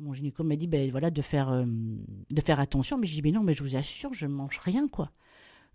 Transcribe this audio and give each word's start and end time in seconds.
Mon 0.00 0.12
gynéco 0.12 0.42
m'a 0.42 0.56
dit 0.56 0.66
ben 0.66 0.90
voilà 0.90 1.10
de 1.10 1.22
faire 1.22 1.50
euh, 1.50 1.64
de 1.64 2.40
faire 2.40 2.58
attention, 2.58 2.98
mais 2.98 3.06
je 3.06 3.14
dis 3.14 3.22
mais 3.22 3.30
non, 3.30 3.42
mais 3.42 3.54
je 3.54 3.62
vous 3.62 3.76
assure, 3.76 4.12
je 4.12 4.26
mange 4.26 4.58
rien 4.58 4.88
quoi. 4.88 5.10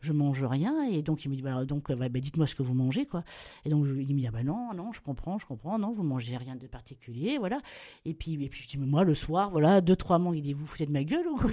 Je 0.02 0.14
mange 0.14 0.44
rien 0.46 0.84
et 0.90 1.02
donc 1.02 1.26
il 1.26 1.30
me 1.30 1.36
dit 1.36 1.42
bah, 1.42 1.66
donc 1.66 1.92
bah, 1.92 2.08
dites-moi 2.08 2.48
ce 2.48 2.56
que 2.56 2.64
vous 2.64 2.74
mangez 2.74 3.06
quoi. 3.06 3.24
Et 3.66 3.70
donc 3.70 3.86
il 3.86 4.14
me 4.16 4.20
dit 4.20 4.28
ah 4.28 4.32
bah 4.32 4.44
non 4.44 4.74
non 4.74 4.94
je 4.94 5.02
comprends 5.02 5.40
je 5.40 5.46
comprends 5.46 5.78
non 5.78 5.94
vous 5.94 6.04
mangez 6.04 6.38
rien 6.38 6.56
de 6.56 6.68
particulier 6.68 7.38
voilà. 7.38 7.58
Et 8.06 8.14
puis 8.14 8.42
et 8.42 8.50
puis 8.50 8.62
je 8.62 8.68
dis 8.70 8.78
mais 8.78 8.86
moi 8.86 9.04
le 9.04 9.14
soir 9.16 9.50
voilà 9.50 9.82
deux 9.82 9.98
trois 9.98 10.18
mangues 10.18 10.38
il 10.38 10.42
dit 10.42 10.54
vous 10.54 10.66
foutez 10.66 10.86
de 10.86 10.92
ma 10.92 11.04
gueule 11.04 11.28
ou 11.28 11.38
quoi? 11.38 11.50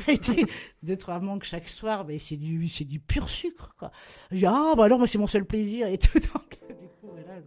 Deux 0.82 0.96
trois 0.96 1.18
mangues 1.20 1.42
chaque 1.42 1.68
soir 1.68 2.04
mais 2.04 2.18
c'est 2.18 2.36
du 2.36 2.68
c'est 2.68 2.84
du 2.84 3.00
pur 3.00 3.28
sucre 3.28 3.74
quoi. 3.78 3.90
Je 4.30 4.36
dis 4.36 4.46
ah 4.46 4.74
bah 4.76 4.84
alors 4.84 4.98
moi 4.98 5.08
c'est 5.08 5.18
mon 5.18 5.26
seul 5.26 5.44
plaisir 5.44 5.88
et 5.88 5.98
tout 5.98 6.18
donc 6.34 6.78
du 6.80 6.86
coup 6.86 7.10
voilà 7.12 7.40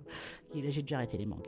j'ai 0.54 0.82
déjà 0.82 0.98
arrêté 0.98 1.18
les 1.18 1.26
mangues. 1.26 1.48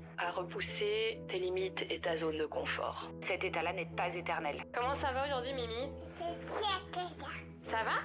à 0.21 0.31
repousser 0.31 1.19
tes 1.27 1.39
limites 1.39 1.83
et 1.89 1.99
ta 1.99 2.15
zone 2.15 2.37
de 2.37 2.45
confort. 2.45 3.11
Cet 3.21 3.43
état-là 3.43 3.73
n'est 3.73 3.89
pas 3.97 4.13
éternel. 4.15 4.63
Comment 4.73 4.95
ça 4.95 5.11
va 5.13 5.25
aujourd'hui, 5.25 5.53
Mimi? 5.53 5.89
Ça 7.63 7.83
va? 7.83 8.01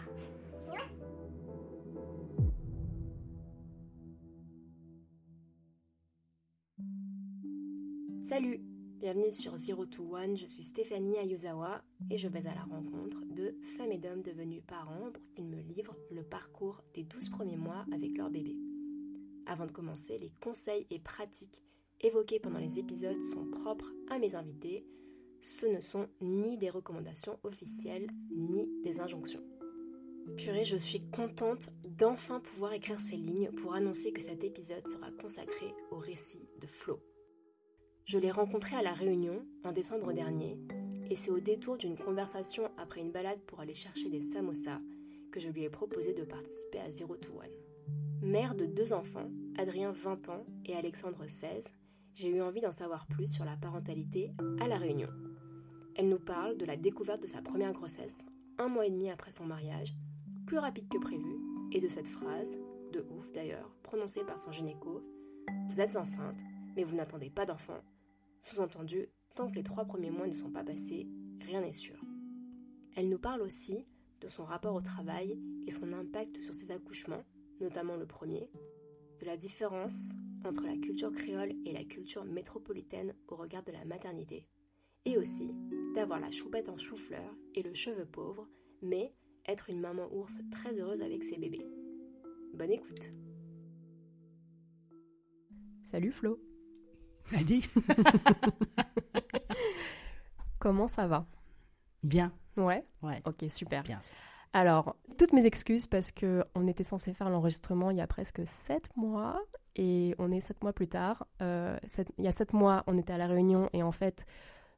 Salut 8.23 8.61
Bienvenue 8.99 9.31
sur 9.31 9.57
Zero 9.57 9.85
to 9.87 10.17
One, 10.17 10.37
je 10.37 10.47
suis 10.47 10.65
Stéphanie 10.65 11.19
Ayuzawa 11.19 11.83
et 12.11 12.17
je 12.17 12.29
vais 12.29 12.47
à 12.47 12.55
la 12.55 12.63
rencontre 12.63 13.19
de 13.27 13.55
femmes 13.77 13.93
et 13.93 13.99
d'hommes 13.99 14.23
devenus 14.23 14.63
parents 14.67 15.13
pour 15.13 15.23
qu'ils 15.35 15.47
me 15.47 15.61
livrent 15.61 15.97
le 16.11 16.25
parcours 16.25 16.83
des 16.95 17.05
12 17.05 17.29
premiers 17.29 17.59
mois 17.59 17.85
avec 17.93 18.17
leur 18.17 18.31
bébé. 18.31 18.57
Avant 19.47 19.67
de 19.67 19.71
commencer, 19.71 20.19
les 20.19 20.33
conseils 20.41 20.87
et 20.91 20.99
pratiques 20.99 21.63
évoqués 22.01 22.41
pendant 22.41 22.59
les 22.59 22.79
épisodes 22.79 23.23
sont 23.23 23.47
propres 23.47 23.93
à 24.11 24.19
mes 24.19 24.35
invités. 24.35 24.85
Ce 25.41 25.67
ne 25.67 25.81
sont 25.81 26.09
ni 26.21 26.59
des 26.59 26.71
recommandations 26.71 27.39
officielles 27.43 28.09
ni 28.31 28.69
des 28.83 29.01
injonctions. 29.01 29.43
Purée, 30.37 30.65
je 30.65 30.77
suis 30.77 31.09
contente 31.11 31.71
d'enfin 31.85 32.41
pouvoir 32.41 32.73
écrire 32.73 33.01
ces 33.01 33.17
lignes 33.17 33.53
pour 33.53 33.75
annoncer 33.75 34.13
que 34.13 34.21
cet 34.21 34.43
épisode 34.43 34.89
sera 34.89 35.11
consacré 35.13 35.73
au 35.91 35.99
récit 35.99 36.49
de 36.61 36.67
Flo. 36.67 37.01
Je 38.05 38.19
l'ai 38.19 38.31
rencontré 38.31 38.77
à 38.77 38.83
La 38.83 38.93
Réunion 38.93 39.47
en 39.65 39.73
décembre 39.73 40.13
dernier, 40.13 40.59
et 41.09 41.15
c'est 41.15 41.31
au 41.31 41.41
détour 41.41 41.79
d'une 41.79 41.97
conversation 41.97 42.71
après 42.77 43.01
une 43.01 43.13
balade 43.13 43.41
pour 43.47 43.61
aller 43.61 43.75
chercher 43.75 44.11
des 44.11 44.21
samosas 44.21 44.81
que 45.31 45.41
je 45.41 45.49
lui 45.49 45.65
ai 45.65 45.71
proposé 45.71 46.13
de 46.13 46.25
participer 46.25 46.81
à 46.81 46.91
Zero 46.91 47.17
to 47.17 47.33
One. 47.33 47.51
Mère 48.23 48.55
de 48.55 48.67
deux 48.67 48.93
enfants, 48.93 49.31
Adrien 49.57 49.93
20 49.93 50.29
ans 50.29 50.45
et 50.65 50.75
Alexandre 50.75 51.27
16, 51.27 51.73
j'ai 52.17 52.31
eu 52.31 52.41
envie 52.41 52.63
d'en 52.63 52.73
savoir 52.73 53.07
plus 53.07 53.31
sur 53.31 53.45
la 53.45 53.57
parentalité 53.59 54.33
à 54.61 54.67
La 54.67 54.79
Réunion. 54.79 55.11
Elle 55.95 56.09
nous 56.09 56.19
parle 56.19 56.57
de 56.57 56.65
la 56.65 56.79
découverte 56.79 57.21
de 57.21 57.27
sa 57.27 57.43
première 57.43 57.75
grossesse, 57.75 58.19
un 58.59 58.69
mois 58.69 58.87
et 58.87 58.91
demi 58.91 59.11
après 59.11 59.31
son 59.31 59.45
mariage, 59.45 59.95
plus 60.47 60.59
rapide 60.59 60.89
que 60.89 60.99
prévu, 60.99 61.37
et 61.73 61.81
de 61.81 61.89
cette 61.89 62.09
phrase, 62.09 62.57
de 62.93 63.07
ouf 63.11 63.31
d'ailleurs, 63.33 63.71
prononcée 63.83 64.25
par 64.25 64.39
son 64.39 64.51
gynéco 64.51 65.03
Vous 65.69 65.81
êtes 65.81 65.97
enceinte, 65.97 66.41
mais 66.75 66.85
vous 66.85 66.97
n'attendez 66.97 67.29
pas 67.29 67.45
d'enfant. 67.45 67.81
Sous-entendu, 68.41 69.09
tant 69.35 69.51
que 69.51 69.57
les 69.57 69.63
trois 69.63 69.85
premiers 69.85 70.11
mois 70.11 70.27
ne 70.27 70.33
sont 70.33 70.51
pas 70.51 70.65
passés, 70.65 71.07
rien 71.41 71.61
n'est 71.61 71.73
sûr. 71.73 72.01
Elle 72.95 73.11
nous 73.11 73.19
parle 73.19 73.43
aussi 73.43 73.87
de 74.23 74.29
son 74.29 74.45
rapport 74.45 74.75
au 74.75 74.81
travail 74.81 75.39
et 75.67 75.71
son 75.71 75.93
impact 75.93 76.41
sur 76.41 76.55
ses 76.55 76.71
accouchements, 76.71 77.25
notamment 77.61 77.97
le 77.97 78.07
premier, 78.07 78.51
de 79.21 79.27
la 79.27 79.37
différence 79.37 80.15
entre 80.47 80.67
la 80.67 80.77
culture 80.77 81.13
créole 81.13 81.53
et 81.65 81.73
la 81.73 81.85
culture 81.85 82.25
métropolitaine 82.25 83.15
au 83.29 83.37
regard 83.37 83.63
de 83.65 83.73
la 83.73 83.85
maternité, 83.85 84.47
et 85.05 85.19
aussi 85.19 85.55
d'avoir 85.95 86.21
la 86.21 86.31
choupette 86.31 86.69
en 86.69 86.79
chou-fleur 86.79 87.35
et 87.55 87.63
le 87.63 87.75
cheveu 87.75 88.07
pauvre, 88.07 88.49
mais 88.83 89.13
être 89.47 89.71
une 89.71 89.81
maman 89.81 90.09
ours 90.13 90.39
très 90.51 90.79
heureuse 90.79 91.03
avec 91.03 91.25
ses 91.25 91.39
bébés. 91.39 91.67
Bonne 92.55 92.71
écoute 92.71 93.13
Salut 95.85 96.11
Flo 96.11 96.41
Allez 97.33 97.61
Comment 100.59 100.89
ça 100.89 101.07
va? 101.07 101.29
Bien. 102.03 102.33
Ouais? 102.57 102.85
Ouais. 103.03 103.21
Ok, 103.25 103.45
super. 103.49 103.83
Bien. 103.83 104.01
Alors, 104.53 104.97
toutes 105.19 105.33
mes 105.33 105.47
excuses 105.47 105.87
parce 105.87 106.13
que 106.13 106.45
on 106.55 106.67
était 106.67 106.85
censé 106.85 107.13
faire 107.13 107.31
l'enregistrement 107.31 107.91
il 107.91 107.99
y 107.99 108.01
a 108.01 108.07
presque 108.07 108.43
7 108.45 108.89
mois 108.97 109.41
et 109.77 110.15
on 110.19 110.31
est 110.31 110.41
7 110.41 110.63
mois 110.63 110.73
plus 110.73 110.89
tard. 110.89 111.27
Euh, 111.43 111.79
il 112.19 112.25
y 112.25 112.29
a 112.29 112.33
7 112.33 112.53
mois, 112.53 112.83
on 112.87 112.97
était 112.97 113.13
à 113.13 113.19
la 113.19 113.27
réunion 113.27 113.69
et 113.73 113.83
en 113.83 113.93
fait, 113.93 114.27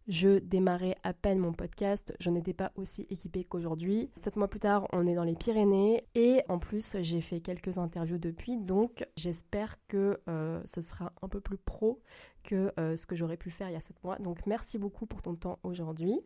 je 0.08 0.38
démarrais 0.38 0.96
à 1.02 1.12
peine 1.12 1.38
mon 1.38 1.52
podcast, 1.52 2.14
je 2.18 2.30
n'étais 2.30 2.54
pas 2.54 2.72
aussi 2.76 3.06
équipée 3.10 3.44
qu'aujourd'hui. 3.44 4.10
Sept 4.14 4.36
mois 4.36 4.48
plus 4.48 4.60
tard, 4.60 4.88
on 4.92 5.06
est 5.06 5.14
dans 5.14 5.24
les 5.24 5.34
Pyrénées 5.34 6.04
et 6.14 6.42
en 6.48 6.58
plus 6.58 6.96
j'ai 7.02 7.20
fait 7.20 7.40
quelques 7.40 7.76
interviews 7.76 8.18
depuis, 8.18 8.56
donc 8.56 9.06
j'espère 9.16 9.76
que 9.86 10.18
euh, 10.28 10.62
ce 10.64 10.80
sera 10.80 11.12
un 11.20 11.28
peu 11.28 11.40
plus 11.40 11.58
pro 11.58 12.00
que 12.42 12.72
euh, 12.80 12.96
ce 12.96 13.06
que 13.06 13.16
j'aurais 13.16 13.36
pu 13.36 13.50
faire 13.50 13.68
il 13.68 13.74
y 13.74 13.76
a 13.76 13.80
sept 13.80 14.02
mois. 14.02 14.18
Donc 14.18 14.46
merci 14.46 14.78
beaucoup 14.78 15.04
pour 15.04 15.20
ton 15.20 15.34
temps 15.34 15.58
aujourd'hui. 15.62 16.20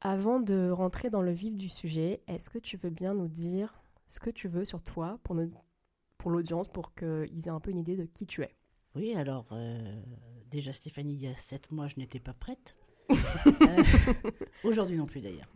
Avant 0.00 0.38
de 0.38 0.70
rentrer 0.70 1.10
dans 1.10 1.22
le 1.22 1.32
vif 1.32 1.56
du 1.56 1.68
sujet, 1.68 2.22
est-ce 2.28 2.50
que 2.50 2.58
tu 2.58 2.76
veux 2.76 2.90
bien 2.90 3.14
nous 3.14 3.28
dire 3.28 3.82
ce 4.06 4.20
que 4.20 4.30
tu 4.30 4.46
veux 4.46 4.64
sur 4.64 4.80
toi 4.80 5.18
pour, 5.24 5.36
pour 6.18 6.30
l'audience, 6.30 6.68
pour 6.68 6.94
qu'ils 6.94 7.46
aient 7.46 7.50
un 7.50 7.60
peu 7.60 7.70
une 7.72 7.78
idée 7.78 7.96
de 7.96 8.04
qui 8.04 8.26
tu 8.26 8.42
es? 8.42 8.54
Oui, 8.94 9.14
alors 9.14 9.46
euh, 9.52 10.00
déjà 10.50 10.72
Stéphanie, 10.72 11.14
il 11.14 11.22
y 11.22 11.26
a 11.26 11.34
sept 11.34 11.70
mois, 11.70 11.88
je 11.88 11.94
n'étais 11.98 12.20
pas 12.20 12.34
prête. 12.34 12.76
Euh, 13.62 13.82
aujourd'hui 14.64 14.96
non 14.96 15.06
plus 15.06 15.20
d'ailleurs. 15.20 15.48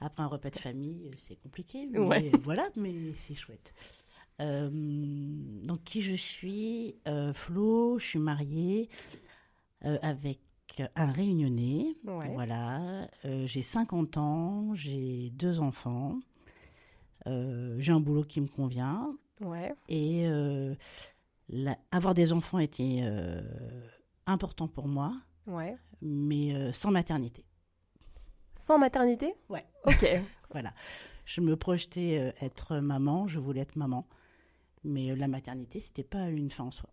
Après 0.00 0.22
un 0.22 0.26
repas 0.26 0.50
de 0.50 0.56
famille, 0.56 1.10
c'est 1.16 1.36
compliqué, 1.36 1.86
mais 1.86 2.30
voilà, 2.42 2.68
mais 2.76 3.12
c'est 3.14 3.34
chouette. 3.34 3.74
Euh, 4.40 4.70
donc 4.70 5.84
qui 5.84 6.02
je 6.02 6.14
suis? 6.14 6.96
Euh, 7.06 7.32
Flo, 7.34 7.98
je 7.98 8.06
suis 8.06 8.18
mariée 8.18 8.88
avec 9.82 10.40
un 10.96 11.12
réunionnais. 11.12 11.96
Voilà, 12.04 13.08
j'ai 13.44 13.62
50 13.62 14.16
ans, 14.16 14.74
j'ai 14.74 15.30
deux 15.30 15.60
enfants, 15.60 16.18
j'ai 17.26 17.92
un 17.92 18.00
boulot 18.00 18.24
qui 18.24 18.40
me 18.40 18.48
convient. 18.48 19.16
Ouais. 19.40 19.74
Et 19.88 20.26
avoir 21.92 22.14
des 22.14 22.32
enfants 22.32 22.58
était 22.58 23.02
important 24.26 24.68
pour 24.68 24.88
moi. 24.88 25.12
Ouais. 25.46 25.76
Mais 26.00 26.54
euh, 26.54 26.72
sans 26.72 26.90
maternité. 26.90 27.44
Sans 28.54 28.78
maternité? 28.78 29.34
Ouais. 29.48 29.64
Ok. 29.86 30.06
voilà. 30.50 30.72
Je 31.24 31.40
me 31.40 31.56
projetais 31.56 32.18
euh, 32.18 32.44
être 32.44 32.76
maman, 32.76 33.26
je 33.26 33.38
voulais 33.38 33.60
être 33.60 33.76
maman. 33.76 34.06
Mais 34.84 35.10
euh, 35.10 35.16
la 35.16 35.28
maternité, 35.28 35.80
c'était 35.80 36.04
pas 36.04 36.28
une 36.28 36.50
fin 36.50 36.64
en 36.64 36.70
soi. 36.70 36.90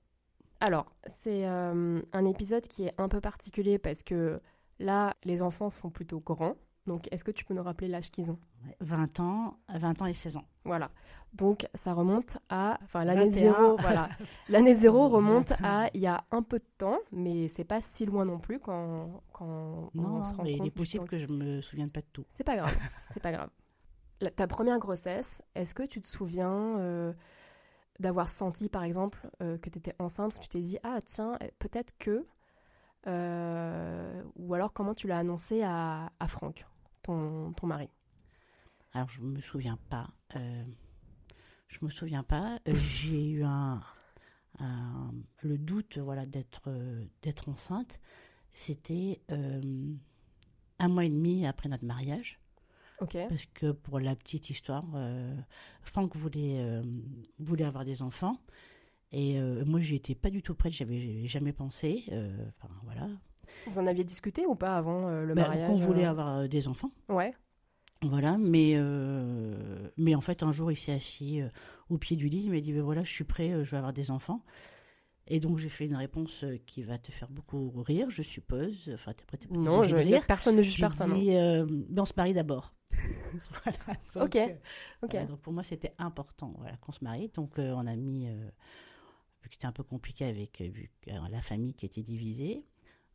Alors, 0.62 0.86
c'est 1.08 1.46
un 1.46 2.26
épisode 2.26 2.68
qui 2.68 2.86
est 2.86 2.94
un 2.98 3.10
peu 3.10 3.20
particulier 3.20 3.80
parce 3.80 4.04
que 4.04 4.40
là, 4.80 5.16
les 5.24 5.42
enfants 5.42 5.70
sont 5.70 5.90
plutôt 5.90 6.20
grands. 6.20 6.56
Donc, 6.88 7.08
est-ce 7.12 7.24
que 7.24 7.32
tu 7.32 7.46
peux 7.46 7.54
nous 7.54 7.62
rappeler 7.62 7.88
l'âge 7.88 8.10
qu'ils 8.10 8.32
ont? 8.32 8.40
20 8.80 9.20
ans, 9.20 9.58
20 9.70 10.02
ans 10.02 10.06
et 10.08 10.14
16 10.14 10.38
ans. 10.38 10.46
Voilà. 10.66 10.90
Donc, 11.34 11.68
ça 11.76 11.94
remonte 11.94 12.40
à, 12.50 12.80
enfin, 12.84 13.06
l'année 13.06 13.30
zéro, 13.30 13.76
voilà. 13.78 14.10
L'année 14.50 14.74
zéro 14.74 15.08
remonte 15.08 15.52
à 15.64 15.90
il 15.94 16.02
y 16.02 16.08
a 16.08 16.24
un 16.32 16.42
peu 16.42 16.58
de 16.58 16.66
temps, 16.78 16.98
mais 17.12 17.48
c'est 17.48 17.64
pas 17.64 17.82
si 17.82 18.06
loin 18.06 18.26
non 18.26 18.40
plus 18.40 18.60
quand, 18.60 19.22
quand 19.32 19.92
on 19.96 20.24
se 20.24 20.34
rend 20.34 20.44
mais 20.44 20.58
compte. 20.58 20.66
il 20.66 20.68
est 20.68 20.72
possible 20.72 21.08
que 21.08 21.20
je 21.20 21.28
me 21.28 21.62
souvienne 21.62 21.92
pas 21.92 22.02
de 22.02 22.08
tout. 22.12 22.26
C'est 22.32 22.44
pas 22.44 22.56
grave, 22.56 22.76
c'est 23.14 23.22
pas 23.22 23.32
grave. 23.32 23.50
ta 24.36 24.48
première 24.48 24.80
grossesse, 24.80 25.42
est-ce 25.54 25.76
que 25.76 25.84
tu 25.84 26.02
te 26.02 26.08
souviens 26.08 26.80
euh, 26.80 27.14
d'avoir 28.02 28.28
senti, 28.28 28.68
par 28.68 28.84
exemple, 28.84 29.30
euh, 29.42 29.58
que 29.58 29.70
tu 29.70 29.78
étais 29.78 29.96
enceinte, 30.00 30.36
où 30.36 30.40
tu 30.40 30.50
t'es 30.50 30.62
dit, 30.62 30.78
ah 30.84 31.00
tiens, 31.06 31.38
peut-être 31.60 31.98
que, 31.98 32.26
euh, 33.08 34.24
ou 34.36 34.54
alors 34.54 34.74
comment 34.74 34.94
tu 34.94 35.08
l'as 35.08 35.20
annoncé 35.20 35.64
à, 35.64 36.12
à 36.20 36.28
Franck 36.28 36.66
ton, 37.04 37.54
ton 37.54 37.68
mari? 37.68 37.90
Alors, 38.94 39.08
je 39.10 39.22
me 39.22 39.40
souviens 39.40 39.80
pas. 39.90 40.10
Euh, 40.36 40.66
je 41.70 41.78
me 41.86 41.90
souviens 41.90 42.24
pas. 42.24 42.60
Euh, 42.68 42.74
j'ai 42.74 43.30
eu 43.32 43.44
un, 43.44 43.82
le 45.42 45.58
doute 45.58 45.98
voilà, 45.98 46.26
d'être, 46.26 46.64
euh, 46.68 47.06
d'être 47.22 47.48
enceinte. 47.48 48.00
C'était 48.52 49.22
un 49.30 50.90
mois 50.90 51.06
et 51.06 51.10
demi 51.10 51.48
après 51.48 51.70
notre 51.70 51.86
mariage. 51.86 52.41
Parce 53.30 53.46
que 53.54 53.72
pour 53.72 54.00
la 54.00 54.16
petite 54.16 54.50
histoire, 54.50 54.86
euh, 54.96 55.36
Franck 55.82 56.16
voulait, 56.16 56.60
euh, 56.60 56.84
voulait 57.40 57.66
avoir 57.66 57.84
des 57.86 58.02
enfants. 58.02 58.38
Et 59.12 59.40
euh, 59.40 59.64
moi, 59.66 59.80
j'y 59.82 59.96
étais 59.96 60.16
pas 60.16 60.30
du 60.30 60.42
tout 60.42 60.56
prête, 60.56 60.72
j'avais 60.74 61.26
jamais 61.28 61.52
pensé. 61.54 62.04
euh, 62.12 62.46
Enfin, 62.58 62.74
voilà. 62.84 63.08
Vous 63.68 63.80
en 63.80 63.86
aviez 63.86 64.04
discuté 64.06 64.46
ou 64.46 64.56
pas 64.56 64.78
avant 64.78 65.10
le 65.10 65.34
Bah, 65.34 65.48
mariage 65.48 65.68
qu'on 65.70 65.76
voulait 65.76 66.06
avoir 66.06 66.48
des 66.48 66.68
enfants. 66.68 66.92
Ouais. 67.10 67.34
Voilà, 68.04 68.38
mais, 68.38 68.76
mais 69.98 70.16
en 70.16 70.22
fait, 70.22 70.42
un 70.44 70.52
jour, 70.52 70.72
il 70.72 70.78
s'est 70.78 70.94
assis 70.94 71.42
au 71.90 71.98
pied 71.98 72.16
du 72.16 72.30
lit. 72.30 72.44
Il 72.46 72.52
m'a 72.52 72.60
dit 72.62 72.72
ben 72.74 72.82
voilà, 72.82 73.04
je 73.04 73.12
suis 73.12 73.26
prêt, 73.26 73.64
je 73.64 73.72
vais 73.72 73.78
avoir 73.78 73.94
des 73.94 74.10
enfants. 74.10 74.42
Et 75.32 75.40
donc, 75.40 75.58
j'ai 75.58 75.70
fait 75.70 75.86
une 75.86 75.96
réponse 75.96 76.44
euh, 76.44 76.58
qui 76.66 76.84
va 76.84 76.98
te 76.98 77.12
faire 77.12 77.30
beaucoup 77.30 77.72
rire, 77.82 78.10
je 78.10 78.22
suppose. 78.22 78.92
Enfin, 78.94 79.14
t'es 79.14 79.26
prêt, 79.26 79.38
t'es 79.38 79.48
pas 79.48 79.56
Non, 79.56 79.84
je 79.84 79.96
rire. 79.96 80.26
personne 80.28 80.56
ne 80.56 80.62
juge 80.62 80.80
personne. 80.80 81.14
dit, 81.14 81.34
euh, 81.36 81.66
on 81.96 82.06
se 82.06 82.14
marie 82.18 82.34
d'abord. 82.34 82.74
voilà, 83.64 83.78
donc, 84.14 84.24
Ok, 84.26 84.36
euh, 84.36 84.54
voilà, 85.02 85.26
donc 85.26 85.40
pour 85.40 85.54
moi, 85.54 85.64
c'était 85.64 85.94
important 85.98 86.54
voilà, 86.58 86.76
qu'on 86.78 86.92
se 86.92 87.04
marie. 87.04 87.30
Donc, 87.30 87.58
euh, 87.60 87.74
on 87.76 87.88
a 87.88 87.96
mis, 87.96 88.28
vu 88.28 89.50
que 89.50 89.54
c'était 89.54 89.68
un 89.68 89.72
peu 89.72 89.84
compliqué 89.84 90.26
avec 90.26 90.62
vu 90.62 90.92
que, 91.02 91.12
la 91.12 91.42
famille 91.42 91.74
qui 91.74 91.86
était 91.86 92.04
divisée. 92.04 92.66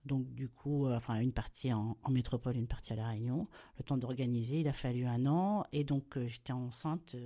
Donc, 0.07 0.33
du 0.35 0.49
coup, 0.49 0.87
euh, 0.87 0.97
enfin, 0.97 1.19
une 1.19 1.33
partie 1.33 1.73
en, 1.73 1.97
en 2.03 2.11
métropole, 2.11 2.57
une 2.57 2.69
partie 2.69 2.93
à 2.93 2.97
La 2.97 3.09
Réunion. 3.09 3.49
Le 3.77 3.85
temps 3.85 3.97
d'organiser, 3.97 4.61
il 4.61 4.69
a 4.69 4.73
fallu 4.73 5.05
un 5.05 5.27
an. 5.27 5.65
Et 5.73 5.85
donc, 5.85 6.17
euh, 6.17 6.27
j'étais 6.29 6.53
enceinte 6.53 7.17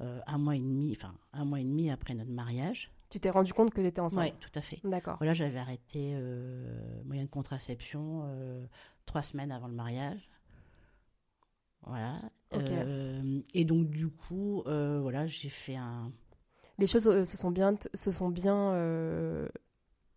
euh, 0.00 0.20
un 0.26 0.38
mois 0.38 0.56
et 0.56 0.60
demi, 0.60 0.92
enfin, 0.96 1.14
un 1.34 1.44
mois 1.44 1.60
et 1.60 1.64
demi 1.64 1.90
après 1.90 2.14
notre 2.14 2.30
mariage. 2.30 2.90
Tu 3.12 3.20
t'es 3.20 3.28
rendu 3.28 3.52
compte 3.52 3.74
que 3.74 3.80
tu 3.82 3.86
étais 3.86 4.00
enceinte 4.00 4.24
Oui, 4.24 4.32
tout 4.40 4.50
à 4.58 4.62
fait. 4.62 4.80
D'accord. 4.84 5.18
Voilà, 5.18 5.34
j'avais 5.34 5.58
arrêté 5.58 6.12
euh, 6.14 7.02
moyen 7.04 7.24
de 7.24 7.28
contraception 7.28 8.22
euh, 8.24 8.64
trois 9.04 9.20
semaines 9.20 9.52
avant 9.52 9.68
le 9.68 9.74
mariage. 9.74 10.30
Voilà. 11.86 12.22
Euh, 12.54 13.42
et 13.52 13.66
donc, 13.66 13.90
du 13.90 14.08
coup, 14.08 14.62
euh, 14.66 14.98
voilà, 15.02 15.26
j'ai 15.26 15.50
fait 15.50 15.76
un. 15.76 16.10
Les 16.78 16.86
choses 16.86 17.24
se 17.24 17.36
sont 17.36 17.50
bien, 17.50 17.74
se 17.92 18.10
sont 18.10 18.30
bien 18.30 18.72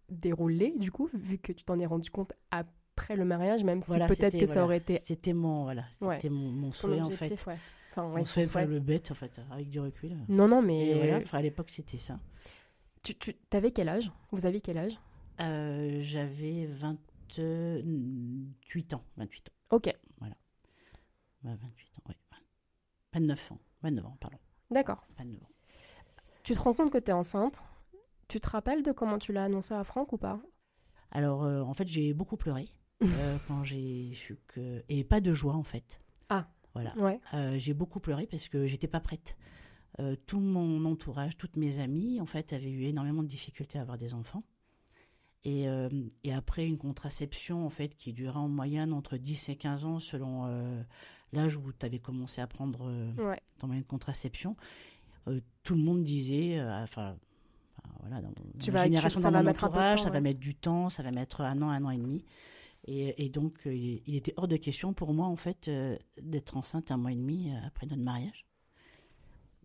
déroulées, 0.09 0.73
du 0.77 0.89
coup, 0.89 1.09
vu 1.13 1.37
que 1.37 1.51
tu 1.51 1.65
t'en 1.65 1.77
es 1.79 1.85
rendu 1.85 2.09
compte 2.09 2.31
après 2.49 3.17
le 3.17 3.25
mariage, 3.25 3.65
même 3.65 3.81
si 3.81 3.89
Voilà, 3.89 4.07
peut-être 4.07 4.37
que 4.39 4.45
ça 4.45 4.63
aurait 4.63 4.77
été 4.77 4.99
C'était 4.99 5.33
mon, 5.33 5.63
voilà, 5.63 5.83
Ouais. 5.99 6.17
mon, 6.29 6.49
mon 6.49 6.71
souhait, 6.71 7.01
en 7.01 7.09
fait. 7.09 7.45
ouais. 7.45 7.57
Enfin, 7.91 8.09
ouais, 8.11 8.21
enfin, 8.21 8.65
le 8.65 8.79
bête, 8.79 9.11
en 9.11 9.15
fait, 9.15 9.41
avec 9.51 9.69
du 9.69 9.81
recul. 9.81 10.15
Non, 10.29 10.47
non, 10.47 10.61
Et 10.63 10.65
mais 10.65 10.93
voilà, 10.93 11.19
à 11.33 11.41
l'époque, 11.41 11.71
c'était 11.71 11.97
ça. 11.97 12.19
Tu, 13.13 13.33
tu 13.33 13.57
avais 13.57 13.71
quel 13.71 13.89
âge? 13.89 14.11
Vous 14.31 14.45
aviez 14.45 14.61
quel 14.61 14.77
âge? 14.77 14.99
Euh, 15.41 15.99
J'avais 16.01 16.65
28 16.65 18.93
ans. 18.93 19.03
28 19.17 19.49
ans. 19.49 19.53
Ok, 19.71 19.93
Ouais, 20.21 20.29
28 21.43 21.99
ans, 21.99 22.03
oui. 22.09 22.15
29 23.13 23.51
ans. 23.51 23.59
29 23.83 24.05
ans, 24.05 24.17
pardon. 24.19 24.37
d'accord. 24.71 25.05
29 25.17 25.43
ans. 25.43 25.49
Tu 26.43 26.53
te 26.53 26.59
rends 26.59 26.73
compte 26.73 26.91
que 26.91 26.97
tu 26.97 27.11
es 27.11 27.13
enceinte? 27.13 27.59
Tu 28.27 28.39
te 28.39 28.49
rappelles 28.49 28.81
de 28.81 28.91
comment 28.91 29.19
tu 29.19 29.33
l'as 29.33 29.43
annoncé 29.43 29.73
à 29.75 29.83
Franck 29.83 30.13
ou 30.13 30.17
pas? 30.17 30.39
Alors, 31.11 31.43
euh, 31.43 31.61
en 31.61 31.73
fait, 31.73 31.87
j'ai 31.87 32.13
beaucoup 32.13 32.37
pleuré 32.37 32.69
euh, 33.03 33.37
quand 33.47 33.63
j'ai 33.63 34.13
su 34.13 34.37
que. 34.47 34.83
Et 34.89 35.03
pas 35.03 35.21
de 35.21 35.33
joie, 35.33 35.55
en 35.55 35.63
fait. 35.63 36.01
Ah. 36.29 36.47
Voilà. 36.73 36.95
Ouais. 36.97 37.19
Euh, 37.33 37.57
j'ai 37.57 37.73
beaucoup 37.73 37.99
pleuré 37.99 38.27
parce 38.27 38.47
que 38.47 38.65
j'étais 38.65 38.87
pas 38.87 38.99
prête. 38.99 39.37
Euh, 39.99 40.15
tout 40.27 40.39
mon 40.41 40.83
entourage, 40.85 41.37
toutes 41.37 41.55
mes 41.55 41.79
amies, 41.79 42.19
en 42.19 42.25
fait, 42.25 42.51
avaient 42.53 42.69
eu 42.71 42.83
énormément 42.83 43.23
de 43.23 43.27
difficultés 43.29 43.77
à 43.79 43.81
avoir 43.81 43.97
des 43.97 44.13
enfants. 44.13 44.43
Et, 45.45 45.69
euh, 45.69 45.89
et 46.23 46.33
après 46.33 46.65
une 46.65 46.77
contraception, 46.77 47.65
en 47.65 47.69
fait, 47.69 47.95
qui 47.95 48.11
durait 48.13 48.35
en 48.37 48.49
moyenne 48.49 48.91
entre 48.91 49.15
10 49.17 49.49
et 49.49 49.55
15 49.55 49.85
ans, 49.85 49.99
selon 49.99 50.45
euh, 50.47 50.81
l'âge 51.31 51.55
où 51.55 51.71
tu 51.71 51.85
avais 51.85 51.99
commencé 51.99 52.41
à 52.41 52.47
prendre 52.47 52.87
euh, 52.89 53.13
Ouais. 53.17 53.39
ton 53.59 53.67
moyen 53.67 53.81
de 53.81 53.87
contraception, 53.87 54.55
tout 55.63 55.75
le 55.75 55.81
monde 55.81 56.03
disait, 56.03 56.61
enfin, 56.61 57.17
voilà, 58.01 58.21
dans, 58.21 58.31
Tu 58.59 58.69
vas- 58.71 58.79
tu- 58.81 58.85
génération, 58.89 59.19
ça 59.19 59.29
dans 59.29 59.33
va 59.37 59.39
mon 59.43 59.45
mettre 59.47 59.63
entourage, 59.63 59.99
temps, 59.99 60.03
ça 60.05 60.09
va 60.11 60.21
mettre 60.21 60.39
du 60.39 60.55
temps, 60.55 60.89
ça 60.89 61.01
va 61.03 61.11
mettre 61.11 61.41
un 61.41 61.61
an, 61.61 61.69
un 61.69 61.83
an 61.85 61.89
et 61.89 61.97
demi. 61.97 62.25
Et, 62.87 63.25
et 63.25 63.29
donc, 63.29 63.61
il, 63.65 64.01
il 64.05 64.15
était 64.15 64.33
hors 64.37 64.47
de 64.47 64.57
question 64.57 64.93
pour 64.93 65.13
moi, 65.13 65.25
en 65.27 65.35
fait, 65.35 65.69
d'être 66.21 66.57
enceinte 66.57 66.91
un 66.91 66.97
mois 66.97 67.11
et 67.11 67.15
demi 67.15 67.51
après 67.65 67.87
notre 67.87 68.03
mariage. 68.03 68.45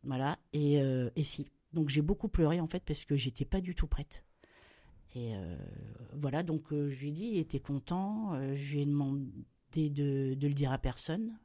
Voilà, 0.02 0.38
et, 0.52 0.80
euh, 0.82 1.10
et 1.16 1.22
si. 1.22 1.46
Donc, 1.72 1.88
j'ai 1.88 2.02
beaucoup 2.02 2.28
pleuré, 2.28 2.60
en 2.60 2.66
fait, 2.66 2.82
parce 2.84 3.04
que 3.04 3.16
j'étais 3.16 3.44
pas 3.44 3.60
du 3.60 3.74
tout 3.74 3.86
prête. 3.86 4.24
Et 5.14 5.34
euh, 5.34 5.56
voilà, 6.14 6.42
donc 6.42 6.72
euh, 6.72 6.88
je 6.88 7.00
lui 7.00 7.08
ai 7.08 7.12
dit, 7.12 7.26
il 7.32 7.38
était 7.38 7.60
content, 7.60 8.34
je 8.54 8.72
lui 8.72 8.82
ai 8.82 8.86
demandé 8.86 9.26
de, 9.74 10.34
de 10.34 10.48
le 10.48 10.54
dire 10.54 10.72
à 10.72 10.78
personne. 10.78 11.38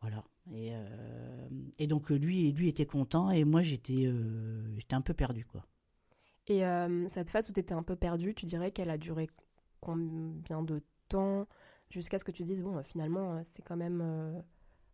Voilà. 0.00 0.24
Et, 0.52 0.72
et 1.78 1.86
donc, 1.86 2.08
lui, 2.10 2.50
lui 2.52 2.68
était 2.68 2.86
content, 2.86 3.30
et 3.30 3.44
moi, 3.44 3.62
j'étais 3.62 4.10
j'étais 4.78 4.94
un 4.94 5.02
peu 5.02 5.14
perdue, 5.14 5.44
quoi. 5.44 5.66
Et 6.46 6.62
cette 7.08 7.30
phase 7.30 7.48
où 7.50 7.52
tu 7.52 7.60
étais 7.60 7.74
un 7.74 7.82
peu 7.82 7.96
perdue, 7.96 8.34
tu 8.34 8.46
dirais 8.46 8.70
qu'elle 8.72 8.90
a 8.90 8.98
duré 8.98 9.28
combien 9.80 10.62
de 10.62 10.82
temps 11.08 11.46
jusqu'à 11.90 12.18
ce 12.18 12.24
que 12.24 12.32
tu 12.32 12.44
dises, 12.44 12.62
bon, 12.62 12.82
finalement, 12.82 13.42
c'est 13.44 13.62
quand 13.62 13.76
même. 13.76 14.42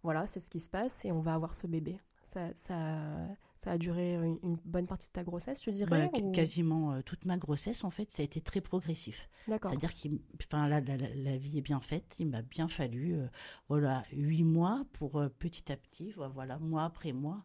voilà, 0.03 0.27
c'est 0.27 0.41
ce 0.41 0.51
qui 0.51 0.61
se 0.61 0.69
passe 0.69 1.05
et 1.05 1.13
on 1.13 1.21
va 1.21 1.35
avoir 1.35 1.55
ce 1.55 1.67
bébé? 1.67 2.01
Ça, 2.27 2.51
ça, 2.57 3.29
ça 3.61 3.71
a 3.71 3.79
duré 3.79 4.15
une, 4.15 4.39
une 4.43 4.57
bonne 4.65 4.87
partie 4.89 5.07
de 5.09 5.13
ta 5.13 5.23
grossesse, 5.23 5.61
tu 5.61 5.71
dirais 5.71 6.11
Bah, 6.13 6.19
ou- 6.21 6.33
Quasiment 6.33 6.93
euh, 6.95 7.01
toute 7.03 7.25
ma 7.25 7.37
grossesse, 7.37 7.85
en 7.85 7.91
fait, 7.91 8.11
ça 8.11 8.23
a 8.23 8.25
été 8.25 8.41
très 8.41 8.61
progressif. 8.61 9.29
D'accord. 9.47 9.71
C'est-à-dire 9.71 9.95
que 9.95 10.09
la, 10.57 10.81
la, 10.81 11.37
vie 11.39 11.59
est 11.59 11.63
bien 11.63 11.81
faite. 11.81 12.17
Il 12.19 12.27
m'a 12.29 12.43
bien 12.43 12.67
fallu 12.67 13.15
euh, 13.15 13.29
voilà, 13.69 14.05
huit 14.13 14.43
mois 14.43 14.85
pour 14.93 15.21
euh, 15.21 15.29
petit 15.29 15.71
à 15.71 15.77
petit, 15.77 16.11
vo- 16.11 16.29
voilà, 16.31 16.59
mois 16.59 16.83
après 16.85 17.13
mois, 17.13 17.45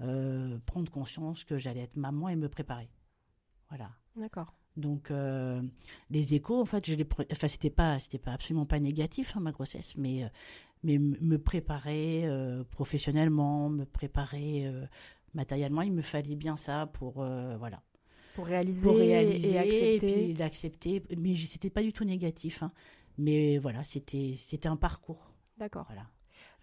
euh, 0.00 0.58
prendre 0.66 0.90
conscience 0.90 1.44
que 1.44 1.56
j'allais 1.56 1.82
être 1.82 1.96
maman 1.96 2.28
et 2.28 2.34
me 2.36 2.48
préparer. 2.48 2.90
Voilà. 3.68 3.90
D'accord. 4.16 4.52
Donc, 4.76 5.10
euh, 5.10 5.62
les 6.10 6.34
échos, 6.34 6.60
en 6.60 6.64
fait, 6.64 6.86
je 6.86 6.94
les 6.94 7.04
pre- 7.04 7.26
enfin, 7.32 7.48
c'était 7.48 7.70
pas, 7.70 7.98
c'était 8.00 8.18
pas 8.18 8.32
absolument 8.32 8.66
pas 8.66 8.78
négatif, 8.80 9.36
hein, 9.36 9.40
ma 9.40 9.52
grossesse, 9.52 9.96
mais, 9.96 10.24
euh, 10.24 10.28
mais 10.82 10.98
me 10.98 11.36
préparer 11.38 12.22
euh, 12.26 12.64
professionnellement, 12.70 13.68
me 13.68 13.84
préparer 13.84 14.66
euh, 14.66 14.84
matériellement, 15.34 15.82
il 15.82 15.92
me 15.92 16.02
fallait 16.02 16.36
bien 16.36 16.56
ça 16.56 16.86
pour, 16.86 17.22
euh, 17.22 17.56
voilà 17.58 17.82
Pour 18.34 18.46
réaliser, 18.46 18.86
pour 18.88 18.96
réaliser 18.98 19.50
et 19.52 19.58
accepter. 19.58 19.98
puis 19.98 20.34
l'accepter. 20.34 21.02
Mais 21.16 21.34
c'était 21.36 21.70
pas 21.70 21.82
du 21.82 21.92
tout 21.92 22.04
négatif. 22.04 22.62
hein. 22.62 22.72
Mais 23.18 23.58
voilà, 23.58 23.82
c'était 23.84 24.34
c'était 24.38 24.68
un 24.68 24.76
parcours. 24.76 25.32
D'accord. 25.56 25.84
Voilà. 25.88 26.06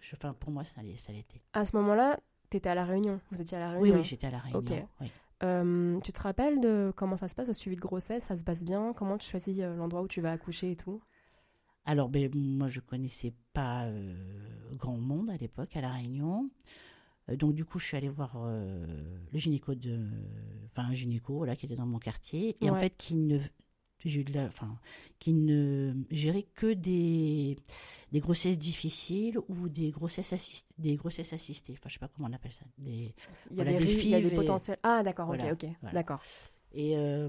Je, 0.00 0.14
enfin, 0.16 0.32
pour 0.32 0.50
moi, 0.50 0.64
ça 0.64 0.80
l'était. 0.82 1.42
À 1.52 1.64
ce 1.66 1.76
moment-là, 1.76 2.18
tu 2.50 2.56
étais 2.56 2.70
à 2.70 2.74
La 2.74 2.84
Réunion. 2.86 3.20
Vous 3.30 3.40
étiez 3.42 3.58
à 3.58 3.60
La 3.60 3.70
Oui, 3.78 3.82
Réunion. 3.90 3.98
oui, 3.98 4.04
j'étais 4.04 4.26
à 4.26 4.30
la 4.30 4.38
Réunion. 4.38 4.58
Ok. 4.60 4.72
oui. 5.02 5.10
Euh, 5.42 6.00
tu 6.00 6.12
te 6.12 6.20
rappelles 6.22 6.60
de 6.60 6.94
comment 6.96 7.18
ça 7.18 7.28
se 7.28 7.34
passe 7.34 7.50
au 7.50 7.52
suivi 7.52 7.76
de 7.76 7.80
grossesse? 7.82 8.24
Ça 8.24 8.38
se 8.38 8.42
passe 8.42 8.64
bien? 8.64 8.94
Comment 8.94 9.18
tu 9.18 9.28
choisis 9.28 9.58
l'endroit 9.58 10.00
où 10.00 10.08
tu 10.08 10.22
vas 10.22 10.32
accoucher 10.32 10.70
et 10.70 10.76
tout? 10.76 11.02
Alors, 11.86 12.08
ben, 12.08 12.30
moi, 12.34 12.68
je 12.68 12.80
connaissais 12.80 13.32
pas 13.52 13.84
euh, 13.86 14.14
grand 14.76 14.96
monde 14.96 15.30
à 15.30 15.36
l'époque 15.36 15.76
à 15.76 15.80
la 15.80 15.92
Réunion. 15.92 16.50
Euh, 17.28 17.36
donc, 17.36 17.54
du 17.54 17.64
coup, 17.64 17.78
je 17.78 17.86
suis 17.86 17.96
allée 17.96 18.08
voir 18.08 18.34
euh, 18.36 18.86
le 19.32 19.38
gynéco 19.38 19.74
de, 19.74 20.00
enfin, 20.66 20.88
un 20.88 20.94
gynéco, 20.94 21.36
voilà, 21.36 21.54
qui 21.56 21.66
était 21.66 21.76
dans 21.76 21.86
mon 21.86 21.98
quartier, 21.98 22.56
et 22.60 22.70
en 22.70 22.74
fait, 22.76 22.94
qui 22.96 23.14
ne, 23.14 23.38
j'ai 24.04 24.20
eu 24.20 24.24
de 24.24 24.32
la- 24.34 24.46
enfin, 24.46 24.78
qui 25.20 25.32
ne 25.32 25.94
gérait 26.10 26.46
que 26.54 26.72
des, 26.72 27.56
des 28.12 28.20
grossesses 28.20 28.58
difficiles 28.58 29.38
ou 29.48 29.68
des 29.68 29.90
grossesses 29.90 30.32
assistées, 30.32 30.74
des 30.78 30.96
grossesses 30.96 31.32
assistées. 31.32 31.72
Enfin, 31.74 31.88
je 31.88 31.94
sais 31.94 32.00
pas 32.00 32.08
comment 32.08 32.28
on 32.28 32.32
appelle 32.32 32.52
ça. 32.52 32.64
Des, 32.78 33.14
Il 33.52 33.58
y 33.58 33.60
a 33.60 33.64
Voilà, 33.64 33.72
des, 33.72 33.78
des 33.78 33.84
ri- 33.84 34.00
il 34.02 34.08
y 34.10 34.14
a 34.14 34.18
des 34.18 34.22
FIV 34.24 34.32
et- 34.32 34.36
potentiels. 34.36 34.78
Ah, 34.82 35.02
d'accord, 35.04 35.28
Voilà, 35.28 35.52
ok, 35.52 35.64
ok. 35.64 35.70
voilà. 35.82 35.94
D'accord. 35.94 36.20
Et, 36.72 36.96
euh, 36.96 37.28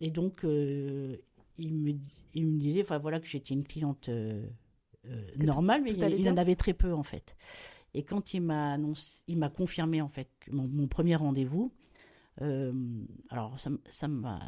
et 0.00 0.10
donc, 0.10 0.44
euh, 0.44 1.16
il, 1.58 1.74
me, 1.74 1.92
il 2.34 2.46
me 2.46 2.58
disait 2.58 2.82
enfin, 2.82 2.98
voilà, 2.98 3.20
que 3.20 3.26
j'étais 3.26 3.54
une 3.54 3.64
cliente 3.64 4.08
euh, 4.08 4.46
euh, 5.06 5.26
normale, 5.36 5.82
mais 5.82 5.92
il, 5.92 6.28
en 6.28 6.36
avait 6.36 6.56
très 6.56 6.74
peu, 6.74 6.92
en 6.92 7.02
fait. 7.02 7.36
Et 7.94 8.04
quand 8.04 8.34
il 8.34 8.42
m'a 8.42 8.72
annoncé, 8.72 9.22
il 9.26 9.38
m'a 9.38 9.48
confirmé, 9.48 10.00
en 10.00 10.08
fait, 10.08 10.30
mon, 10.50 10.68
mon 10.68 10.88
premier 10.88 11.16
rendez-vous, 11.16 11.72
euh, 12.40 12.72
alors 13.30 13.58
ça, 13.58 13.70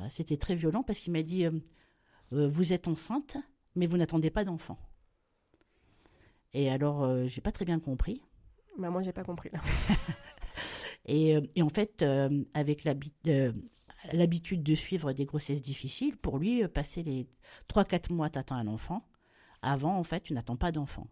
c'était 0.09 0.37
très 0.37 0.55
violent 0.55 0.85
parce 0.85 1.01
qu'il 1.01 1.13
m'a 1.13 1.23
dit 1.23 1.45
euh, 1.45 1.51
Vous 2.31 2.73
êtes 2.73 2.87
enceinte, 2.87 3.37
mais 3.75 3.87
vous 3.87 3.97
n'attendez 3.97 4.31
pas 4.31 4.45
d'enfant. 4.45 4.79
Et 6.53 6.71
alors, 6.71 7.27
j'ai 7.27 7.41
pas 7.41 7.53
très 7.53 7.65
bien 7.65 7.79
compris. 7.79 8.23
Bah, 8.79 8.91
moi, 8.91 9.03
j'ai 9.03 9.13
pas 9.13 9.25
compris 9.25 9.51
là. 9.53 9.61
Et, 11.07 11.37
et 11.57 11.63
en 11.63 11.69
fait, 11.69 12.05
avec 12.55 12.87
euh, 13.27 13.53
l'habitude 14.13 14.63
de 14.63 14.75
suivre 14.75 15.13
des 15.13 15.25
grossesses 15.25 15.63
difficiles, 15.63 16.17
pour 16.17 16.39
lui, 16.39 16.63
euh, 16.63 16.69
passer 16.69 17.03
les 17.03 17.29
3-4 17.69 18.13
mois, 18.13 18.31
t'attends 18.31 18.57
un 18.57 18.67
enfant. 18.67 19.07
Avant, 19.63 19.97
en 19.97 20.05
fait, 20.05 20.21
tu 20.21 20.33
n'attends 20.33 20.57
pas 20.57 20.73
d'enfant. 20.73 21.07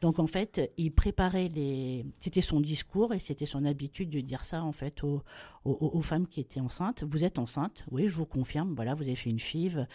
Donc 0.00 0.18
en 0.18 0.26
fait, 0.26 0.72
il 0.78 0.92
préparait 0.94 1.48
les. 1.48 2.06
C'était 2.18 2.40
son 2.40 2.60
discours 2.60 3.12
et 3.12 3.18
c'était 3.18 3.44
son 3.44 3.66
habitude 3.66 4.08
de 4.08 4.20
dire 4.20 4.44
ça 4.44 4.62
en 4.62 4.72
fait 4.72 5.04
aux, 5.04 5.22
aux, 5.64 6.00
femmes 6.00 6.26
qui 6.26 6.40
étaient 6.40 6.60
enceintes. 6.60 7.04
Vous 7.06 7.22
êtes 7.24 7.38
enceinte, 7.38 7.84
oui, 7.90 8.08
je 8.08 8.16
vous 8.16 8.24
confirme. 8.24 8.74
Voilà, 8.74 8.94
vous 8.94 9.02
avez 9.02 9.14
fait 9.14 9.28
une 9.28 9.38
FIV, 9.38 9.86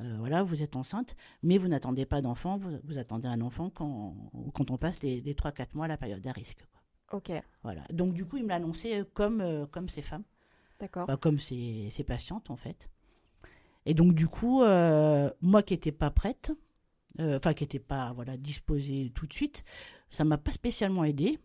euh, 0.00 0.16
voilà, 0.18 0.42
vous 0.42 0.62
êtes 0.62 0.76
enceinte, 0.76 1.16
mais 1.42 1.56
vous 1.56 1.68
n'attendez 1.68 2.04
pas 2.04 2.20
d'enfant. 2.20 2.58
Vous, 2.58 2.98
attendez 2.98 3.26
un 3.26 3.40
enfant 3.40 3.70
quand, 3.70 4.14
quand 4.52 4.70
on 4.70 4.76
passe 4.76 5.02
les, 5.02 5.22
les 5.22 5.32
3-4 5.32 5.68
mois 5.74 5.86
à 5.86 5.88
la 5.88 5.96
période 5.96 6.26
à 6.26 6.32
risque. 6.32 6.66
Ok. 7.12 7.32
Voilà. 7.62 7.84
Donc 7.90 8.12
du 8.12 8.26
coup, 8.26 8.36
il 8.36 8.44
me 8.44 8.50
l'a 8.50 8.56
annoncé 8.56 9.02
comme 9.14 9.40
euh, 9.40 9.66
comme 9.66 9.88
ces 9.88 10.02
femmes. 10.02 10.24
D'accord. 10.84 11.20
comme 11.20 11.38
ces, 11.38 11.88
ces 11.90 12.04
patientes 12.04 12.50
en 12.50 12.56
fait. 12.56 12.88
Et 13.86 13.94
donc 13.94 14.14
du 14.14 14.28
coup, 14.28 14.62
euh, 14.62 15.30
moi 15.40 15.62
qui 15.62 15.74
n'étais 15.74 15.92
pas 15.92 16.10
prête, 16.10 16.52
euh, 17.20 17.36
enfin 17.36 17.54
qui 17.54 17.64
n'était 17.64 17.78
pas 17.78 18.12
voilà 18.12 18.36
disposée 18.36 19.12
tout 19.14 19.26
de 19.26 19.32
suite, 19.32 19.64
ça 20.10 20.24
m'a 20.24 20.38
pas 20.38 20.52
spécialement 20.52 21.04
aidé 21.04 21.38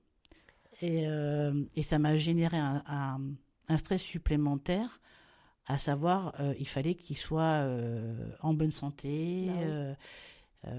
et, 0.82 1.08
euh, 1.08 1.66
et 1.76 1.84
ça 1.84 2.00
m'a 2.00 2.16
généré 2.18 2.58
un, 2.58 2.84
un, 3.68 3.78
stress 3.78 4.02
supplémentaire, 4.02 5.02
à 5.66 5.78
savoir 5.78 6.34
il 6.58 6.68
fallait 6.68 6.96
qu'il 6.96 7.18
soit 7.18 7.68
en 8.42 8.54
bonne 8.54 8.72
santé. 8.72 9.50
Bah 10.64 10.72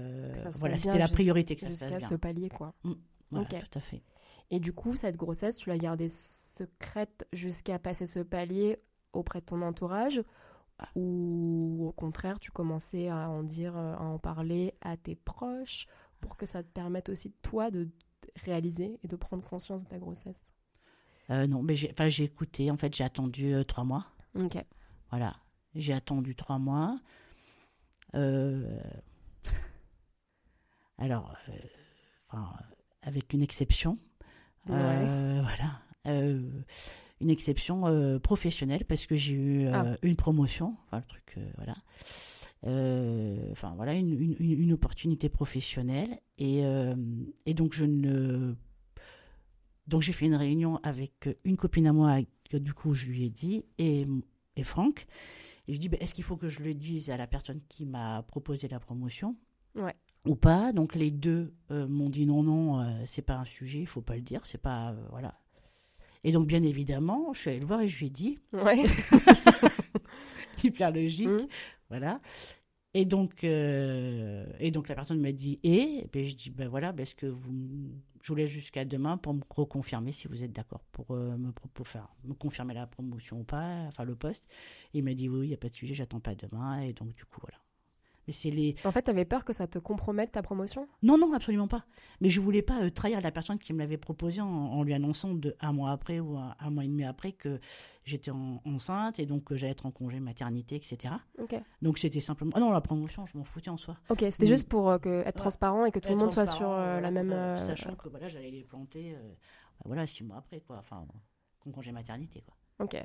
voilà, 0.59 0.77
c'était 0.77 0.99
la 0.99 1.07
priorité 1.07 1.55
que 1.55 1.61
ça 1.61 1.71
se 1.71 1.85
passe 1.85 1.97
bien. 1.97 2.07
ce 2.07 2.15
palier 2.15 2.49
quoi. 2.49 2.73
Mmh, 2.83 2.93
voilà, 3.31 3.47
tout 3.47 3.77
à 3.77 3.81
fait. 3.81 4.01
Et 4.51 4.59
du 4.59 4.73
coup, 4.73 4.95
cette 4.97 5.15
grossesse, 5.15 5.57
tu 5.57 5.69
l'as 5.69 5.77
gardée 5.77 6.09
secrète 6.09 7.25
jusqu'à 7.31 7.79
passer 7.79 8.05
ce 8.05 8.19
palier 8.19 8.77
auprès 9.13 9.39
de 9.39 9.45
ton 9.45 9.61
entourage? 9.61 10.21
Ou 10.95 11.85
au 11.87 11.91
contraire, 11.93 12.39
tu 12.39 12.51
commençais 12.51 13.07
à 13.07 13.29
en 13.29 13.43
dire, 13.43 13.77
à 13.77 14.01
en 14.01 14.19
parler 14.19 14.73
à 14.81 14.97
tes 14.97 15.15
proches 15.15 15.87
pour 16.19 16.35
que 16.35 16.45
ça 16.45 16.63
te 16.63 16.67
permette 16.67 17.09
aussi 17.09 17.31
toi 17.41 17.71
de 17.71 17.89
réaliser 18.43 18.99
et 19.03 19.07
de 19.07 19.15
prendre 19.15 19.43
conscience 19.43 19.83
de 19.83 19.89
ta 19.89 19.99
grossesse? 19.99 20.53
Euh, 21.29 21.47
Non, 21.47 21.61
mais 21.61 21.75
j'ai, 21.75 21.93
j'ai 22.09 22.23
écouté. 22.25 22.69
En 22.71 22.77
fait, 22.77 22.93
j'ai 22.93 23.03
attendu 23.03 23.53
euh, 23.53 23.63
trois 23.63 23.83
mois. 23.83 24.07
Ok. 24.35 24.57
Voilà, 25.11 25.35
j'ai 25.75 25.93
attendu 25.93 26.35
trois 26.35 26.57
mois. 26.57 26.99
Euh, 28.15 28.81
alors, 30.97 31.37
avec 33.01 33.33
une 33.33 33.43
exception. 33.43 33.97
Voilà 34.65 35.81
une 37.21 37.29
exception 37.29 37.87
euh, 37.87 38.19
professionnelle 38.19 38.83
parce 38.85 39.05
que 39.05 39.15
j'ai 39.15 39.33
eu 39.33 39.67
euh, 39.67 39.71
ah. 39.73 39.97
une 40.01 40.15
promotion, 40.15 40.75
enfin 40.85 40.97
le 40.97 41.05
truc, 41.05 41.35
euh, 41.37 41.51
voilà. 41.55 41.75
Enfin 43.51 43.73
voilà, 43.75 43.93
une, 43.93 44.11
une, 44.19 44.35
une, 44.39 44.73
opportunité 44.73 45.29
professionnelle 45.29 46.19
et, 46.37 46.61
et 47.47 47.53
donc 47.55 47.73
je 47.73 47.85
ne 47.85 48.53
donc 49.87 50.03
j'ai 50.03 50.11
fait 50.11 50.27
une 50.27 50.35
réunion 50.35 50.79
avec 50.83 51.27
une 51.43 51.57
copine 51.57 51.87
à 51.87 51.93
moi 51.93 52.19
que 52.51 52.57
du 52.57 52.75
coup 52.75 52.93
je 52.93 53.07
lui 53.07 53.25
ai 53.25 53.29
dit 53.31 53.65
et, 53.79 54.05
et 54.57 54.63
Franck 54.63 55.07
et 55.67 55.73
je 55.73 55.79
dis 55.79 55.89
ben, 55.89 55.99
est-ce 56.01 56.13
qu'il 56.13 56.23
faut 56.23 56.37
que 56.37 56.47
je 56.47 56.61
le 56.61 56.75
dise 56.75 57.09
à 57.09 57.17
la 57.17 57.25
personne 57.25 57.61
qui 57.67 57.87
m'a 57.87 58.21
proposé 58.21 58.67
la 58.67 58.79
promotion? 58.79 59.35
Ouais. 59.73 59.95
Ou 60.25 60.35
pas 60.35 60.71
donc 60.71 60.95
les 60.95 61.09
deux 61.11 61.53
m'ont 61.69 62.09
dit 62.09 62.25
non 62.25 62.43
non 62.43 63.05
c'est 63.05 63.23
pas 63.23 63.37
un 63.37 63.45
sujet 63.45 63.79
il 63.79 63.87
faut 63.87 64.01
pas 64.01 64.15
le 64.15 64.21
dire 64.21 64.45
c'est 64.45 64.61
pas 64.61 64.93
voilà 65.09 65.41
et 66.23 66.31
donc, 66.31 66.47
bien 66.47 66.63
évidemment, 66.63 67.33
je 67.33 67.41
suis 67.41 67.49
allée 67.49 67.59
le 67.59 67.65
voir 67.65 67.81
et 67.81 67.87
je 67.87 67.99
lui 67.99 68.07
ai 68.07 68.09
dit. 68.09 68.39
Ouais. 68.53 68.83
Hyper 70.63 70.91
logique. 70.91 71.27
Mmh. 71.27 71.47
Voilà. 71.89 72.21
Et 72.93 73.05
donc, 73.05 73.43
euh, 73.43 74.45
et 74.59 74.69
donc 74.69 74.89
la 74.89 74.95
personne 74.95 75.19
m'a 75.21 75.31
dit 75.31 75.59
et, 75.63 76.09
ben 76.11 76.25
je 76.25 76.35
dis 76.35 76.49
ben 76.49 76.67
voilà, 76.67 76.91
ben, 76.91 77.03
est-ce 77.03 77.15
que 77.15 77.25
vous, 77.25 77.89
je 78.21 78.27
vous 78.27 78.35
laisse 78.35 78.49
jusqu'à 78.49 78.83
demain 78.83 79.15
pour 79.17 79.33
me 79.33 79.41
reconfirmer 79.49 80.11
si 80.11 80.27
vous 80.27 80.43
êtes 80.43 80.51
d'accord 80.51 80.81
pour 80.91 81.11
euh, 81.11 81.37
me 81.37 81.53
pour 81.73 81.87
faire 81.87 82.09
me 82.25 82.33
confirmer 82.33 82.73
la 82.73 82.87
promotion 82.87 83.39
ou 83.39 83.43
pas, 83.45 83.85
enfin 83.87 84.03
le 84.03 84.15
poste. 84.15 84.43
il 84.93 85.05
m'a 85.05 85.13
dit 85.13 85.29
oui, 85.29 85.45
il 85.45 85.47
n'y 85.47 85.53
a 85.53 85.57
pas 85.57 85.69
de 85.69 85.75
sujet, 85.75 85.93
j'attends 85.93 86.19
pas 86.19 86.35
demain 86.35 86.81
et 86.81 86.91
donc 86.91 87.15
du 87.15 87.23
coup 87.23 87.39
voilà. 87.39 87.57
En 88.85 88.91
fait, 88.91 89.03
tu 89.03 89.09
avais 89.09 89.25
peur 89.25 89.45
que 89.45 89.53
ça 89.53 89.67
te 89.67 89.79
compromette 89.79 90.31
ta 90.31 90.41
promotion? 90.41 90.87
Non, 91.03 91.17
non, 91.17 91.33
absolument 91.33 91.67
pas. 91.67 91.85
Mais 92.19 92.29
je 92.29 92.39
voulais 92.39 92.61
pas 92.61 92.83
euh, 92.83 92.89
trahir 92.89 93.21
la 93.21 93.31
personne 93.31 93.59
qui 93.59 93.73
me 93.73 93.79
l'avait 93.79 93.97
proposé 93.97 94.41
en, 94.41 94.83
lui 94.83 94.93
annonçant 94.93 95.33
de, 95.33 95.55
un 95.59 95.73
mois 95.73 95.91
après 95.91 96.19
ou 96.19 96.37
un, 96.37 96.69
mois 96.69 96.83
et 96.83 96.87
demi 96.87 97.03
après 97.03 97.31
que 97.31 97.59
j'étais 98.03 98.31
enceinte 98.31 99.19
et 99.19 99.25
donc 99.25 99.43
que 99.45 99.55
j'allais 99.55 99.71
être 99.71 99.85
en 99.85 99.91
congé 99.91 100.19
maternité, 100.19 100.75
etc. 100.75 101.15
Donc 101.81 101.97
c'était 101.97 102.21
simplement. 102.21 102.51
Ah 102.55 102.59
non, 102.59 102.71
la 102.71 102.81
promotion, 102.81 103.25
je 103.25 103.37
m'en 103.37 103.43
foutais 103.43 103.69
en 103.69 103.77
soi. 103.77 103.97
Ok, 104.09 104.19
c'était 104.19 104.45
juste 104.45 104.67
pour 104.67 104.89
euh, 104.89 104.97
que, 104.97 105.21
être 105.25 105.37
transparent 105.37 105.85
et 105.85 105.91
que 105.91 105.99
tout 105.99 106.09
le 106.09 106.17
monde 106.17 106.31
soit 106.31 106.45
sur 106.45 106.69
euh, 106.69 106.99
la 106.99 107.11
même. 107.11 107.31
Sachant 107.57 107.95
que 107.95 108.09
voilà, 108.09 108.29
j'allais 108.29 108.51
les 108.51 108.63
planter 108.63 109.13
bah, 109.13 109.85
voilà, 109.85 110.07
six 110.07 110.23
mois 110.23 110.37
après, 110.37 110.61
quoi. 110.61 110.77
Enfin, 110.77 111.05
congé 111.73 111.91
maternité, 111.91 112.43
quoi. 112.45 112.55
Ok. 112.79 113.01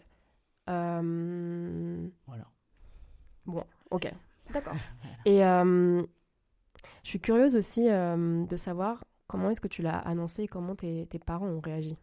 Voilà. 2.27 2.47
Bon, 3.47 3.65
ok. 3.91 4.13
D'accord. 4.53 4.75
Et 5.27 5.45
euh, 5.45 6.03
je 7.03 7.09
suis 7.09 7.21
curieuse 7.21 7.57
aussi 7.57 7.91
euh, 7.91 8.47
de 8.47 8.57
savoir 8.57 9.05
comment 9.27 9.51
est-ce 9.51 9.61
que 9.61 9.67
tu 9.69 9.83
l'as 9.83 9.99
annoncé 9.99 10.45
et 10.45 10.49
comment 10.49 10.77
tes, 10.77 11.07
tes, 11.07 11.19
parents 11.19 11.49
ont 11.49 11.61
réagi. 11.61 11.97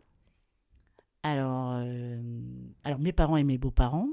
Alors, 1.24 1.72
euh, 1.78 2.22
alors 2.84 3.00
mes 3.00 3.14
parents 3.14 3.38
et 3.38 3.46
mes 3.46 3.58
beaux-parents. 3.58 4.10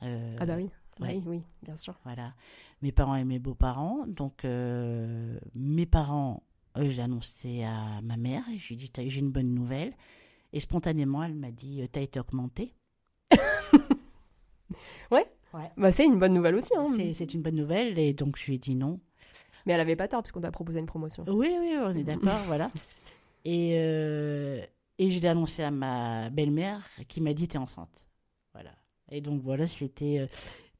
ah 0.00 0.46
bah 0.46 0.54
oui. 0.56 0.70
Oui, 1.00 1.22
oui, 1.26 1.42
bien 1.62 1.76
sûr. 1.76 1.98
Voilà, 2.04 2.34
mes 2.82 2.92
parents 2.92 3.16
et 3.16 3.24
mes 3.24 3.40
beaux-parents. 3.40 4.06
Donc, 4.06 4.44
mes 4.44 5.86
parents, 5.86 6.44
j'ai 6.76 7.02
annoncé 7.02 7.64
à 7.64 8.00
ma 8.02 8.16
mère 8.16 8.44
et 8.48 8.58
je 8.58 8.68
lui 8.68 8.74
ai 8.74 8.78
dit 8.78 9.10
j'ai 9.10 9.20
une 9.20 9.32
bonne 9.32 9.52
nouvelle. 9.52 9.92
Et 10.52 10.60
spontanément, 10.60 11.24
elle 11.24 11.34
m'a 11.34 11.50
dit 11.50 11.88
t'as 11.90 12.02
été 12.02 12.20
augmentée. 12.20 12.74
ouais. 15.10 15.31
Bah, 15.76 15.92
c'est 15.92 16.04
une 16.04 16.18
bonne 16.18 16.32
nouvelle 16.32 16.54
aussi. 16.54 16.72
Hein. 16.76 16.86
C'est 17.14 17.34
une 17.34 17.42
bonne 17.42 17.56
nouvelle 17.56 17.98
et 17.98 18.12
donc 18.12 18.38
je 18.38 18.46
lui 18.46 18.54
ai 18.54 18.58
dit 18.58 18.74
non. 18.74 19.00
Mais 19.66 19.72
elle 19.74 19.80
avait 19.80 19.96
pas 19.96 20.08
tort 20.08 20.22
puisqu'on 20.22 20.40
t'a 20.40 20.50
proposé 20.50 20.80
une 20.80 20.86
promotion. 20.86 21.24
Oui, 21.28 21.48
oui, 21.60 21.74
on 21.80 21.90
est 21.90 22.02
d'accord, 22.02 22.38
voilà. 22.46 22.70
Et, 23.44 23.74
euh, 23.76 24.60
et 25.00 25.10
je 25.10 25.18
l'ai 25.18 25.26
annoncé 25.26 25.64
à 25.64 25.72
ma 25.72 26.30
belle-mère 26.30 26.80
qui 27.08 27.20
m'a 27.20 27.32
dit 27.34 27.48
t'es 27.48 27.58
enceinte. 27.58 28.06
Voilà. 28.54 28.70
Et 29.10 29.20
donc 29.20 29.40
voilà, 29.42 29.66
c'était. 29.66 30.20
Euh, 30.20 30.26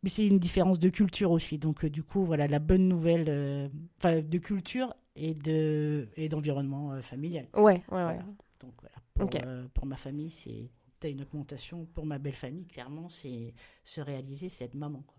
mais 0.04 0.08
c'est 0.08 0.24
une 0.24 0.38
différence 0.38 0.78
de 0.78 0.88
culture 0.88 1.32
aussi. 1.32 1.58
Donc 1.58 1.84
euh, 1.84 1.90
du 1.90 2.04
coup, 2.04 2.24
voilà, 2.24 2.46
la 2.46 2.60
bonne 2.60 2.86
nouvelle 2.86 3.24
de 3.24 4.38
culture 4.38 4.94
et 5.16 5.34
de 5.34 6.08
et 6.16 6.28
d'environnement 6.28 7.02
familial. 7.02 7.48
Ouais, 7.54 7.82
ouais, 7.90 8.04
ouais. 8.04 8.18
Donc 8.60 8.74
voilà, 8.80 8.94
pour, 9.14 9.28
pour 9.74 9.86
ma 9.86 9.96
famille, 9.96 10.30
c'est 10.30 10.70
une 11.10 11.22
augmentation 11.22 11.86
pour 11.94 12.06
ma 12.06 12.18
belle 12.18 12.34
famille, 12.34 12.66
clairement, 12.66 13.08
c'est 13.08 13.54
se 13.84 14.00
réaliser, 14.00 14.48
c'est 14.48 14.64
être 14.64 14.74
maman. 14.74 15.02
Quoi. 15.06 15.16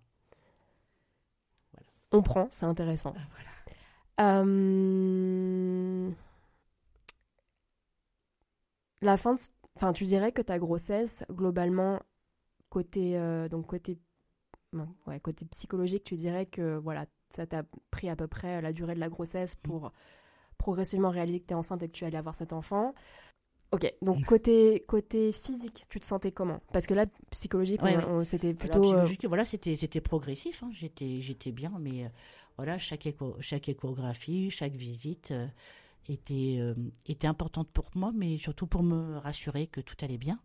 Voilà. 1.74 1.88
On 2.12 2.22
prend, 2.22 2.48
c'est 2.50 2.66
intéressant. 2.66 3.14
Ah, 4.18 4.42
euh, 4.42 6.12
la 9.02 9.18
fin, 9.18 9.36
enfin, 9.76 9.94
tu 9.94 10.06
dirais 10.06 10.32
que 10.32 10.42
ta 10.42 10.60
grossesse, 10.60 11.24
globalement, 11.32 12.00
côté, 12.70 13.18
euh, 13.18 13.50
donc 13.50 13.68
côté, 13.68 14.00
ouais, 15.08 15.20
côté 15.20 15.46
psychologique, 15.46 16.04
tu 16.04 16.16
dirais 16.16 16.46
que 16.46 16.78
voilà, 16.78 17.06
ça 17.30 17.48
t'a 17.48 17.64
pris 17.92 18.10
à 18.10 18.16
peu 18.16 18.28
près 18.28 18.62
la 18.62 18.74
durée 18.74 18.96
de 18.96 19.00
la 19.00 19.10
grossesse 19.10 19.56
pour 19.56 19.92
progressivement 20.58 21.10
réaliser 21.10 21.42
que 21.42 21.48
tu 21.48 21.54
es 21.54 21.56
enceinte 21.56 21.84
et 21.84 21.88
que 21.88 21.94
tu 21.94 22.06
allais 22.06 22.18
avoir 22.18 22.36
cet 22.36 22.54
enfant. 22.54 22.94
Ok, 23.74 23.92
donc 24.04 24.24
côté, 24.26 24.84
côté 24.88 25.32
physique, 25.32 25.86
tu 25.90 26.00
te 26.00 26.06
sentais 26.06 26.32
comment? 26.32 26.62
Parce 26.72 26.86
que 26.86 26.94
là, 26.94 27.08
psychologique, 27.32 27.82
c'était 28.22 28.54
plutôt. 28.54 28.94
Euh, 28.94 29.08
voilà, 29.24 29.46
c'était, 29.46 29.76
c'était 29.76 30.00
progressif, 30.00 30.62
hein. 30.62 30.70
j'étais, 30.72 31.22
j'étais 31.22 31.52
bien, 31.52 31.72
mais 31.80 32.06
euh, 32.06 32.10
voilà, 32.58 32.78
chaque, 32.78 33.08
chaque 33.40 33.70
échographie, 33.70 34.52
chaque 34.52 34.74
visite 34.74 35.32
euh, 35.32 35.48
était, 36.08 36.60
était 37.08 37.26
importante 37.26 37.68
pour 37.74 37.90
moi, 37.96 38.12
mais 38.14 38.38
surtout 38.38 38.68
pour 38.68 38.84
me 38.84 39.18
rassurer 39.18 39.66
que 39.66 39.82
tout 39.82 39.96
allait 40.04 40.20
bien. 40.20 40.40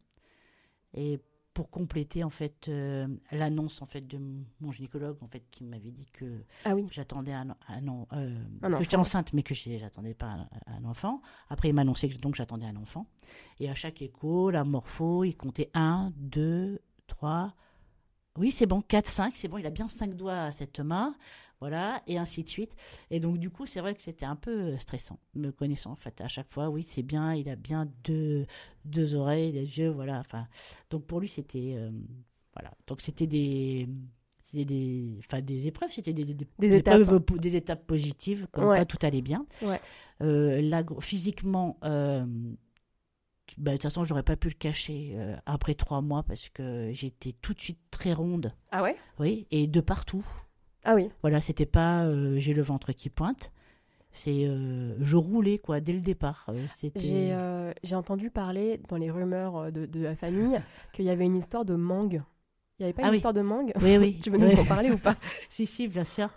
Et 0.94 1.20
pour 1.58 1.70
compléter 1.70 2.22
en 2.22 2.30
fait 2.30 2.68
euh, 2.68 3.08
l'annonce 3.32 3.82
en 3.82 3.86
fait 3.86 4.02
de 4.02 4.20
mon 4.60 4.70
gynécologue 4.70 5.16
en 5.22 5.26
fait 5.26 5.42
qui 5.50 5.64
m'avait 5.64 5.90
dit 5.90 6.06
que 6.12 6.44
ah 6.64 6.76
oui. 6.76 6.86
j'attendais 6.92 7.32
un, 7.32 7.48
un, 7.66 8.06
euh, 8.12 8.38
que 8.62 8.84
j'étais 8.84 8.94
enceinte 8.94 9.32
mais 9.32 9.42
que 9.42 9.54
j'attendais 9.54 10.14
pas 10.14 10.48
un, 10.68 10.84
enfant. 10.84 11.20
Après 11.48 11.70
il 11.70 11.74
m'a 11.74 11.80
annoncé 11.80 12.08
que 12.08 12.16
donc 12.16 12.36
j'attendais 12.36 12.66
un 12.66 12.76
enfant 12.76 13.06
et 13.58 13.68
à 13.68 13.74
chaque 13.74 14.02
écho 14.02 14.52
la 14.52 14.62
morpho 14.62 15.24
il 15.24 15.36
comptait 15.36 15.68
1 15.74 16.12
2 16.14 16.80
3 17.08 17.52
oui, 18.38 18.52
c'est 18.52 18.66
bon, 18.66 18.82
4, 18.82 19.08
5, 19.08 19.34
c'est 19.34 19.48
bon, 19.48 19.58
il 19.58 19.66
a 19.66 19.70
bien 19.70 19.88
5 19.88 20.14
doigts 20.14 20.42
à 20.42 20.52
cette 20.52 20.78
main 20.78 21.12
voilà, 21.60 22.02
et 22.06 22.18
ainsi 22.18 22.44
de 22.44 22.48
suite. 22.48 22.72
Et 23.10 23.20
donc, 23.20 23.38
du 23.38 23.50
coup, 23.50 23.66
c'est 23.66 23.80
vrai 23.80 23.94
que 23.94 24.02
c'était 24.02 24.26
un 24.26 24.36
peu 24.36 24.76
stressant, 24.78 25.18
me 25.34 25.50
connaissant, 25.50 25.92
en 25.92 25.96
fait. 25.96 26.20
À 26.20 26.28
chaque 26.28 26.52
fois, 26.52 26.68
oui, 26.68 26.82
c'est 26.82 27.02
bien, 27.02 27.34
il 27.34 27.48
a 27.48 27.56
bien 27.56 27.88
deux, 28.04 28.46
deux 28.84 29.14
oreilles, 29.14 29.52
des 29.52 29.78
yeux, 29.78 29.90
voilà. 29.90 30.18
Enfin, 30.20 30.46
donc, 30.90 31.04
pour 31.06 31.20
lui, 31.20 31.28
c'était. 31.28 31.74
Euh, 31.76 31.90
voilà. 32.54 32.72
Donc, 32.86 33.00
c'était 33.00 33.26
des. 33.26 33.88
Des, 34.54 35.18
enfin, 35.18 35.42
des 35.42 35.66
épreuves, 35.66 35.90
c'était 35.90 36.14
des, 36.14 36.24
des, 36.24 36.74
étapes. 36.74 37.02
des 37.38 37.56
étapes 37.56 37.86
positives, 37.86 38.46
comme 38.50 38.86
tout 38.86 38.96
allait 39.02 39.20
bien. 39.20 39.44
Ouais. 39.60 39.78
Euh, 40.22 40.62
là, 40.62 40.82
physiquement, 41.00 41.78
euh, 41.84 42.24
bah, 43.56 43.72
de 43.72 43.76
toute 43.76 43.84
façon, 43.84 44.04
j'aurais 44.04 44.22
pas 44.22 44.36
pu 44.36 44.48
le 44.48 44.54
cacher 44.54 45.12
euh, 45.14 45.36
après 45.46 45.74
trois 45.74 46.00
mois 46.00 46.22
parce 46.22 46.48
que 46.48 46.90
j'étais 46.92 47.34
tout 47.40 47.54
de 47.54 47.60
suite 47.60 47.78
très 47.90 48.12
ronde, 48.12 48.54
Ah 48.70 48.82
ouais? 48.82 48.96
Oui, 49.18 49.46
et 49.50 49.66
de 49.66 49.80
partout. 49.80 50.26
Ah 50.84 50.94
oui. 50.94 51.10
Voilà, 51.22 51.40
c'était 51.40 51.66
pas 51.66 52.04
euh, 52.04 52.38
j'ai 52.38 52.54
le 52.54 52.62
ventre 52.62 52.92
qui 52.92 53.10
pointe, 53.10 53.52
c'est 54.12 54.46
euh, 54.46 54.94
je 55.00 55.16
roulais 55.16 55.58
quoi 55.58 55.80
dès 55.80 55.92
le 55.92 56.00
départ. 56.00 56.46
Euh, 56.48 56.88
J'ai 56.96 57.32
euh, 57.32 57.72
entendu 57.92 58.30
parler 58.30 58.80
dans 58.88 58.96
les 58.96 59.10
rumeurs 59.10 59.70
de, 59.72 59.86
de 59.86 60.00
la 60.02 60.16
famille 60.16 60.58
qu'il 60.92 61.04
y 61.04 61.10
avait 61.10 61.26
une 61.26 61.36
histoire 61.36 61.64
de 61.64 61.74
mangue. 61.74 62.22
Il 62.78 62.84
n'y 62.84 62.90
avait 62.90 62.92
pas 62.92 63.02
Ah 63.02 63.06
une 63.06 63.10
oui. 63.10 63.16
histoire 63.16 63.34
de 63.34 63.42
mangue 63.42 63.72
Oui, 63.82 63.96
oui. 63.98 64.18
Tu 64.22 64.30
veux 64.30 64.38
nous 64.38 64.54
en 64.54 64.64
parler 64.64 64.92
ou 64.92 64.98
pas 64.98 65.16
Si, 65.48 65.66
si, 65.66 65.88
bien 65.88 66.04
sûr. 66.04 66.30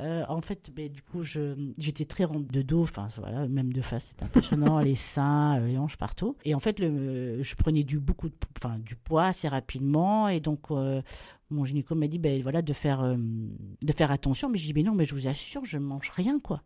Euh, 0.00 0.24
en 0.28 0.40
fait, 0.40 0.70
ben, 0.72 0.88
du 0.88 1.02
coup, 1.02 1.24
j'étais 1.24 2.04
très 2.04 2.22
ronde 2.24 2.46
de 2.46 2.62
dos, 2.62 2.84
enfin, 2.84 3.08
voilà, 3.18 3.48
même 3.48 3.72
de 3.72 3.82
face, 3.82 4.04
c'était 4.06 4.22
impressionnant, 4.22 4.78
les 4.78 4.94
seins, 4.94 5.58
les 5.58 5.76
hanches 5.76 5.96
partout. 5.96 6.36
Et 6.44 6.54
en 6.54 6.60
fait, 6.60 6.78
le, 6.78 7.42
je 7.42 7.54
prenais 7.56 7.82
du, 7.82 7.98
beaucoup 7.98 8.28
de, 8.28 8.34
enfin, 8.56 8.78
du 8.78 8.94
poids 8.94 9.26
assez 9.26 9.48
rapidement, 9.48 10.28
et 10.28 10.38
donc, 10.40 10.70
euh, 10.70 11.02
mon 11.50 11.64
gynéco 11.64 11.94
m'a 11.94 12.06
dit, 12.06 12.18
ben, 12.18 12.42
voilà, 12.42 12.62
de 12.62 12.72
faire, 12.72 13.00
euh, 13.02 13.16
de 13.16 13.92
faire 13.92 14.10
attention. 14.10 14.48
Mais 14.48 14.58
je 14.58 14.66
dis, 14.66 14.74
mais 14.74 14.82
non, 14.82 14.94
mais 14.94 15.04
je 15.04 15.14
vous 15.14 15.28
assure, 15.28 15.64
je 15.64 15.78
mange 15.78 16.10
rien, 16.10 16.38
quoi. 16.40 16.62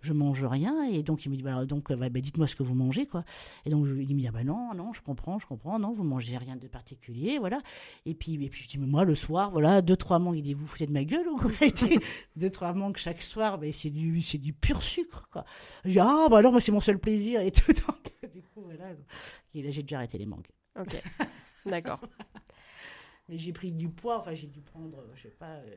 Je 0.00 0.12
mange 0.12 0.44
rien, 0.44 0.84
et 0.84 1.02
donc 1.02 1.24
il 1.24 1.30
me 1.30 1.36
dit, 1.36 1.42
bah, 1.42 1.64
donc, 1.64 1.90
bah, 1.90 2.10
ben, 2.10 2.20
dites-moi 2.20 2.46
ce 2.46 2.54
que 2.54 2.62
vous 2.62 2.74
mangez, 2.74 3.06
quoi. 3.06 3.24
Et 3.64 3.70
donc, 3.70 3.86
il 3.86 4.14
me 4.14 4.20
dit, 4.20 4.28
ah, 4.28 4.32
bah, 4.32 4.44
non, 4.44 4.74
non, 4.74 4.92
je 4.92 5.00
comprends, 5.00 5.38
je 5.38 5.46
comprends, 5.46 5.78
non, 5.78 5.94
vous 5.94 6.04
mangez 6.04 6.36
rien 6.36 6.56
de 6.56 6.68
particulier, 6.68 7.38
voilà. 7.38 7.58
Et 8.04 8.14
puis, 8.14 8.34
et 8.34 8.50
puis 8.50 8.62
je 8.62 8.68
dis, 8.68 8.76
mais 8.76 8.86
moi, 8.86 9.04
le 9.04 9.14
soir, 9.14 9.50
voilà, 9.50 9.80
deux, 9.80 9.96
trois 9.96 10.18
mangues, 10.18 10.36
il 10.36 10.42
dit, 10.42 10.52
vous 10.52 10.66
foutez 10.66 10.86
de 10.86 10.92
ma 10.92 11.04
gueule 11.04 11.26
ou 11.28 11.38
quoi? 11.38 11.50
Deux, 12.36 12.50
trois 12.50 12.74
mangues 12.74 12.98
chaque 12.98 13.22
soir, 13.22 13.58
mais 13.58 13.72
c'est 13.72 13.88
du, 13.88 14.20
c'est 14.20 14.36
du 14.36 14.52
pur 14.52 14.82
sucre, 14.82 15.26
quoi. 15.32 15.46
Je 15.86 15.92
dis, 15.92 15.98
ah, 16.00 16.26
bah 16.30 16.36
alors, 16.36 16.52
moi, 16.52 16.60
c'est 16.60 16.72
mon 16.72 16.80
seul 16.80 16.98
plaisir 16.98 17.40
et 17.40 17.50
tout. 17.50 17.72
Donc, 17.72 18.32
du 18.34 18.42
coup, 18.42 18.60
voilà. 18.62 18.90
Et 19.54 19.62
là, 19.62 19.70
j'ai 19.70 19.82
dû 19.82 19.94
arrêter 19.94 20.18
les 20.18 20.26
mangues. 20.26 20.48
Ok. 20.78 21.02
D'accord. 21.64 22.00
Mais 23.28 23.38
j'ai 23.38 23.52
pris 23.52 23.72
du 23.72 23.88
poids, 23.88 24.18
enfin, 24.18 24.34
j'ai 24.34 24.46
dû 24.48 24.60
prendre, 24.60 24.98
euh, 24.98 25.12
je 25.14 25.22
sais 25.22 25.30
pas, 25.30 25.56
euh, 25.56 25.76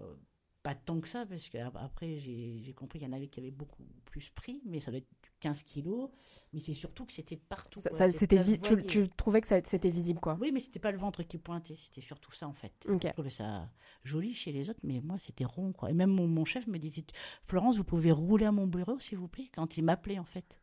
euh, 0.00 0.14
pas 0.62 0.74
tant 0.74 0.98
que 1.00 1.08
ça, 1.08 1.26
parce 1.26 1.48
qu'après, 1.50 2.18
j'ai 2.18 2.72
compris 2.74 2.98
qu'il 2.98 3.06
y 3.08 3.10
en 3.10 3.14
avait 3.14 3.28
qui 3.28 3.38
avaient 3.40 3.50
beaucoup 3.50 3.84
plus 4.06 4.30
pris, 4.30 4.62
mais 4.64 4.80
ça 4.80 4.90
doit 4.90 4.98
être 4.98 5.08
15 5.40 5.62
kilos. 5.62 6.08
Mais 6.54 6.60
c'est 6.60 6.72
surtout 6.72 7.04
que 7.04 7.12
c'était 7.12 7.36
de 7.36 7.42
partout. 7.42 7.80
Ça- 7.80 7.90
c'était 8.10 8.42
tu, 8.42 8.82
tu 8.86 9.08
trouvais 9.10 9.42
que 9.42 9.46
c'était 9.46 9.90
visible, 9.90 10.20
quoi. 10.20 10.38
Oui, 10.40 10.52
mais 10.52 10.60
c'était 10.60 10.78
pas 10.78 10.90
le 10.90 10.96
ventre 10.96 11.22
qui 11.22 11.36
pointait, 11.36 11.76
c'était 11.76 12.00
surtout 12.00 12.32
ça 12.32 12.48
en 12.48 12.54
fait. 12.54 12.72
Ok. 12.88 13.02
Je 13.04 13.08
trouvais 13.08 13.28
ça 13.30 13.68
joli 14.04 14.32
chez 14.32 14.52
les 14.52 14.70
autres, 14.70 14.80
mais 14.84 15.00
moi 15.02 15.18
c'était 15.18 15.44
rond 15.44 15.72
quoi. 15.72 15.90
Et 15.90 15.94
même 15.94 16.10
mon, 16.10 16.26
mon 16.26 16.46
chef 16.46 16.66
me 16.66 16.78
disait 16.78 17.04
Florence, 17.46 17.76
vous 17.76 17.84
pouvez 17.84 18.10
rouler 18.12 18.46
à 18.46 18.52
mon 18.52 18.66
bureau 18.66 18.98
s'il 18.98 19.18
vous 19.18 19.28
plaît 19.28 19.50
quand 19.54 19.76
il 19.76 19.82
m'appelait 19.84 20.18
en 20.18 20.24
fait. 20.24 20.58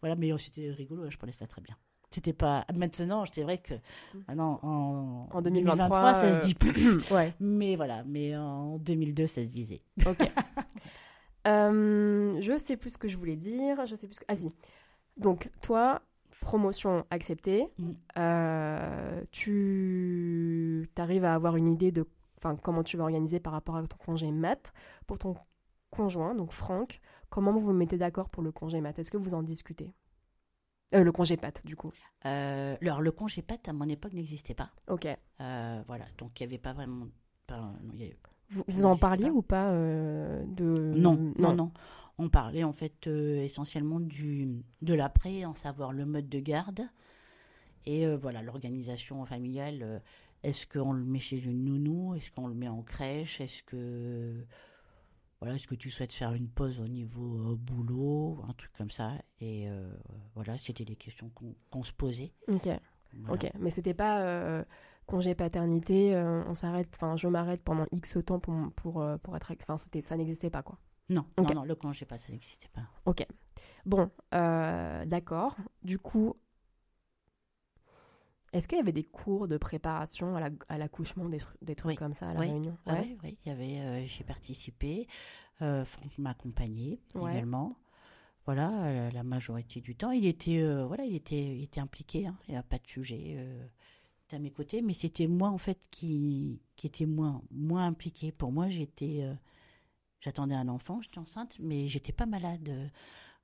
Voilà, 0.00 0.16
mais 0.16 0.32
oh, 0.34 0.38
c'était 0.38 0.70
rigolo, 0.70 1.04
hein, 1.04 1.10
je 1.10 1.16
prenais 1.16 1.32
ça 1.32 1.46
très 1.46 1.62
bien. 1.62 1.76
C'était 2.10 2.32
pas 2.32 2.64
maintenant, 2.74 3.24
c'est 3.30 3.42
vrai 3.42 3.58
que 3.58 3.74
maintenant 4.28 4.60
en, 4.62 5.28
En 5.32 5.42
2023, 5.42 6.14
ça 6.14 6.32
se 6.32 6.36
euh, 6.36 6.40
dit 6.40 6.54
plus. 6.54 7.00
Ouais. 7.10 7.34
Mais 7.40 7.76
voilà, 7.76 8.04
mais 8.04 8.36
en 8.36 8.78
2002 8.78 9.26
ça 9.26 9.42
se 9.44 9.52
disait. 9.52 9.82
Ok. 10.06 10.18
Euh, 11.46 12.40
je 12.40 12.58
sais 12.58 12.76
plus 12.76 12.90
ce 12.90 12.98
que 12.98 13.06
je 13.06 13.16
voulais 13.16 13.36
dire. 13.36 13.86
Je 13.86 13.94
sais 13.94 14.08
plus. 14.08 14.18
Que... 14.18 14.24
Ah 14.26 14.34
si. 14.34 14.52
Donc 15.16 15.48
toi, 15.62 16.02
promotion 16.40 17.04
acceptée. 17.10 17.68
Mm. 17.78 17.90
Euh, 18.18 19.22
tu 19.30 20.90
arrives 20.96 21.24
à 21.24 21.34
avoir 21.34 21.56
une 21.56 21.68
idée 21.68 21.92
de, 21.92 22.06
enfin, 22.38 22.56
comment 22.56 22.82
tu 22.82 22.96
vas 22.96 23.04
organiser 23.04 23.40
par 23.40 23.52
rapport 23.52 23.76
à 23.76 23.86
ton 23.86 23.96
congé 23.96 24.32
mat 24.32 24.72
pour 25.06 25.18
ton 25.18 25.36
conjoint, 25.90 26.34
donc 26.34 26.52
Franck. 26.52 27.00
Comment 27.30 27.52
vous 27.52 27.60
vous 27.60 27.72
mettez 27.72 27.96
d'accord 27.96 28.28
pour 28.28 28.42
le 28.42 28.52
congé 28.52 28.80
mat? 28.80 28.98
Est-ce 28.98 29.10
que 29.10 29.16
vous 29.16 29.34
en 29.34 29.42
discutez? 29.42 29.92
Euh, 30.94 31.02
Le 31.02 31.12
congé 31.12 31.36
pat, 31.36 31.64
du 31.66 31.74
coup. 31.76 31.92
Euh, 32.24 32.76
alors 32.80 33.00
le 33.00 33.12
congé 33.12 33.42
pâte 33.42 33.68
à 33.68 33.72
mon 33.72 33.88
époque 33.88 34.12
n'existait 34.12 34.54
pas. 34.54 34.70
Ok. 34.88 35.06
Euh, 35.40 35.82
voilà, 35.86 36.04
donc 36.18 36.38
il 36.40 36.44
n'y 36.46 36.52
avait 36.52 36.58
pas 36.62 36.72
vraiment. 36.72 37.06
pas- 37.46 37.60
non, 37.60 37.92
il 37.94 38.00
y 38.00 38.04
avait- 38.04 38.16
Vous, 38.68 38.86
en 38.86 38.96
parliez 38.96 39.24
pas. 39.26 39.32
ou 39.32 39.42
pas 39.42 39.72
de 39.72 40.92
Non, 40.96 41.32
non, 41.38 41.54
non. 41.54 41.72
On 42.18 42.28
parlait 42.28 42.64
en 42.64 42.72
fait 42.72 43.06
essentiellement 43.08 44.00
du, 44.00 44.62
de 44.82 44.94
l'après, 44.94 45.44
en 45.44 45.54
savoir 45.54 45.92
le 45.92 46.06
mode 46.06 46.28
de 46.28 46.38
garde 46.40 46.82
et 47.84 48.06
voilà 48.16 48.42
l'organisation 48.42 49.24
familiale. 49.26 50.02
est-ce 50.42 50.66
qu'on 50.66 50.92
le 50.92 51.04
met 51.04 51.18
chez 51.18 51.44
une 51.44 51.64
nounou? 51.64 52.14
Est-ce 52.14 52.30
qu'on 52.30 52.46
le 52.46 52.54
met 52.54 52.68
en 52.68 52.82
crèche? 52.82 53.40
Est-ce 53.40 53.62
que 53.64 54.44
voilà, 55.46 55.58
est-ce 55.58 55.68
que 55.68 55.76
tu 55.76 55.92
souhaites 55.92 56.12
faire 56.12 56.32
une 56.32 56.48
pause 56.48 56.80
au 56.80 56.88
niveau 56.88 57.36
euh, 57.38 57.54
boulot, 57.54 58.42
un 58.48 58.52
truc 58.54 58.72
comme 58.76 58.90
ça? 58.90 59.12
Et 59.40 59.68
euh, 59.68 59.88
voilà, 60.34 60.58
c'était 60.58 60.84
des 60.84 60.96
questions 60.96 61.30
qu'on 61.70 61.84
se 61.84 61.92
posait. 61.92 62.32
Ok. 62.48 62.68
Voilà. 63.12 63.32
Ok, 63.32 63.52
mais 63.60 63.70
c'était 63.70 63.94
pas 63.94 64.22
euh, 64.22 64.64
congé 65.06 65.36
paternité, 65.36 66.16
on 66.16 66.54
s'arrête, 66.54 66.88
enfin 66.96 67.16
je 67.16 67.28
m'arrête 67.28 67.62
pendant 67.62 67.86
X 67.92 68.18
temps 68.26 68.40
pour, 68.40 68.56
pour, 68.74 69.06
pour 69.22 69.36
être. 69.36 69.52
Enfin, 69.62 69.78
ça 70.00 70.16
n'existait 70.16 70.50
pas 70.50 70.64
quoi. 70.64 70.78
Non, 71.10 71.24
non, 71.38 71.46
non, 71.54 71.62
le 71.62 71.76
congé 71.76 72.06
pas, 72.06 72.18
ça 72.18 72.32
n'existait 72.32 72.68
pas. 72.74 72.82
Ok. 73.04 73.24
Bon, 73.84 74.10
d'accord. 74.32 75.56
Du 75.84 76.00
coup, 76.00 76.34
est-ce 78.56 78.68
qu'il 78.68 78.78
y 78.78 78.80
avait 78.80 78.92
des 78.92 79.04
cours 79.04 79.48
de 79.48 79.56
préparation 79.56 80.36
à, 80.36 80.40
la- 80.40 80.50
à 80.68 80.78
l'accouchement, 80.78 81.28
des, 81.28 81.38
des 81.62 81.74
trucs 81.74 81.90
Oui. 81.90 81.96
comme 81.96 82.14
ça 82.14 82.28
à 82.30 82.34
la 82.34 82.40
Oui. 82.40 82.46
réunion? 82.50 82.76
Ah 82.86 83.00
Oui, 83.02 83.16
oui, 83.22 83.38
il 83.44 83.48
y 83.48 83.52
avait, 83.52 83.78
euh, 83.80 84.06
j'ai 84.06 84.24
participé. 84.24 85.06
Euh, 85.62 85.84
Franck 85.84 86.16
m'a 86.18 86.30
accompagné 86.30 87.00
Ouais. 87.14 87.32
également. 87.32 87.76
Voilà, 88.44 88.84
euh, 88.84 89.10
la 89.10 89.22
majorité 89.24 89.80
du 89.80 89.96
temps, 89.96 90.12
il 90.12 90.24
était, 90.26 90.60
euh, 90.60 90.86
voilà, 90.86 91.04
il 91.04 91.14
était, 91.16 91.56
il 91.56 91.64
était 91.64 91.80
impliqué. 91.80 92.26
hein, 92.26 92.36
Il 92.46 92.52
n'y 92.52 92.56
a 92.56 92.62
pas 92.62 92.78
de 92.78 92.86
sujet. 92.86 93.36
À 94.32 94.38
mes 94.40 94.50
côtés, 94.50 94.82
mais 94.82 94.92
c'était 94.92 95.28
moi 95.28 95.50
en 95.50 95.58
fait 95.58 95.78
qui, 95.92 96.60
qui 96.74 96.88
était 96.88 97.06
moins, 97.06 97.42
moins 97.52 97.86
impliqué. 97.86 98.32
Pour 98.32 98.50
moi, 98.50 98.68
j'étais, 98.68 99.24
j'attendais 100.20 100.56
un 100.56 100.66
enfant, 100.66 101.00
j'étais 101.00 101.18
enceinte, 101.18 101.58
mais 101.60 101.86
j'étais 101.86 102.12
pas 102.12 102.26
malade, 102.26 102.90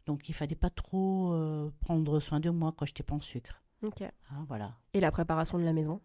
donc 0.06 0.28
il 0.28 0.32
fallait 0.32 0.56
pas 0.56 0.70
trop 0.70 1.32
euh, 1.34 1.70
prendre 1.82 2.18
soin 2.18 2.40
de 2.40 2.50
moi 2.50 2.74
quand 2.76 2.84
j'étais 2.84 3.04
pas 3.04 3.14
en 3.14 3.20
sucre. 3.20 3.61
Ok. 3.82 4.02
hein, 4.02 4.44
voilà. 4.48 4.76
Et 4.94 5.00
la 5.00 5.10
préparation 5.10 5.58
de 5.58 5.64
la 5.64 5.72
maison? 5.72 6.00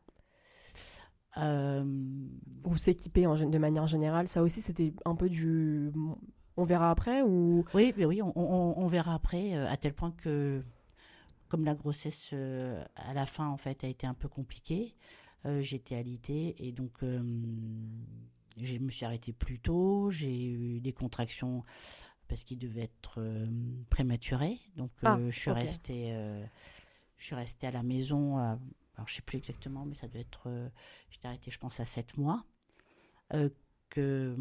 Euh, 1.38 1.84
Ou 2.66 2.78
s'équiper 2.78 3.24
de 3.24 3.58
manière 3.58 3.88
générale, 3.88 4.28
ça 4.28 4.42
aussi 4.42 4.62
c'était 4.62 4.94
un 5.06 5.16
peu 5.16 5.30
du. 5.30 5.92
On 6.56 6.64
verra 6.64 6.90
après 6.90 7.22
ou. 7.22 7.64
Oui, 7.76 7.94
mais 7.96 8.06
oui, 8.06 8.22
on, 8.24 8.34
on- 8.36 8.74
on 8.78 8.88
verra 8.88 9.14
après, 9.14 9.56
euh, 9.56 9.68
à 9.70 9.78
tel 9.78 9.94
point 9.94 10.12
que, 10.12 10.64
comme 11.48 11.64
la 11.64 11.76
grossesse 11.76 12.32
euh, 12.34 12.84
à 12.96 13.14
la 13.14 13.28
fin 13.28 13.48
en 13.48 13.58
fait 13.58 13.84
a 13.84 13.88
été 13.88 14.08
un 14.08 14.16
peu 14.16 14.28
compliquée, 14.28 14.96
euh, 15.46 15.62
j'étais 15.62 15.96
alitée 15.96 16.56
et 16.58 16.72
donc 16.72 17.04
euh, 17.04 17.22
je 18.60 18.78
me 18.80 18.90
suis 18.90 19.06
arrêtée 19.06 19.34
plus 19.34 19.60
tôt. 19.60 20.10
J'ai 20.10 20.46
eu 20.48 20.80
des 20.80 20.94
contractions 20.94 21.64
parce 22.28 22.44
qu'il 22.44 22.58
devait 22.58 22.82
être 22.86 23.20
prématuré, 23.92 24.58
donc 24.76 24.90
Ah, 25.04 25.20
je 25.30 25.30
suis 25.40 25.52
restée, 25.52 26.12
je 27.18 27.26
suis 27.26 27.36
restée 27.36 27.68
à 27.68 27.72
la 27.72 27.84
maison. 27.84 28.38
à- 28.38 28.60
alors 28.96 29.08
je 29.08 29.16
sais 29.16 29.22
plus 29.22 29.38
exactement, 29.38 29.86
mais 29.86 29.94
ça 29.96 30.08
doit 30.08 30.22
être, 30.22 30.44
euh, 30.48 30.70
j'étais 31.12 31.28
arrêtée, 31.28 31.52
je 31.52 31.60
pense 31.60 31.80
à 31.80 31.86
sept 31.86 32.18
mois. 32.18 32.44
Euh, 33.34 33.50
que 33.90 34.36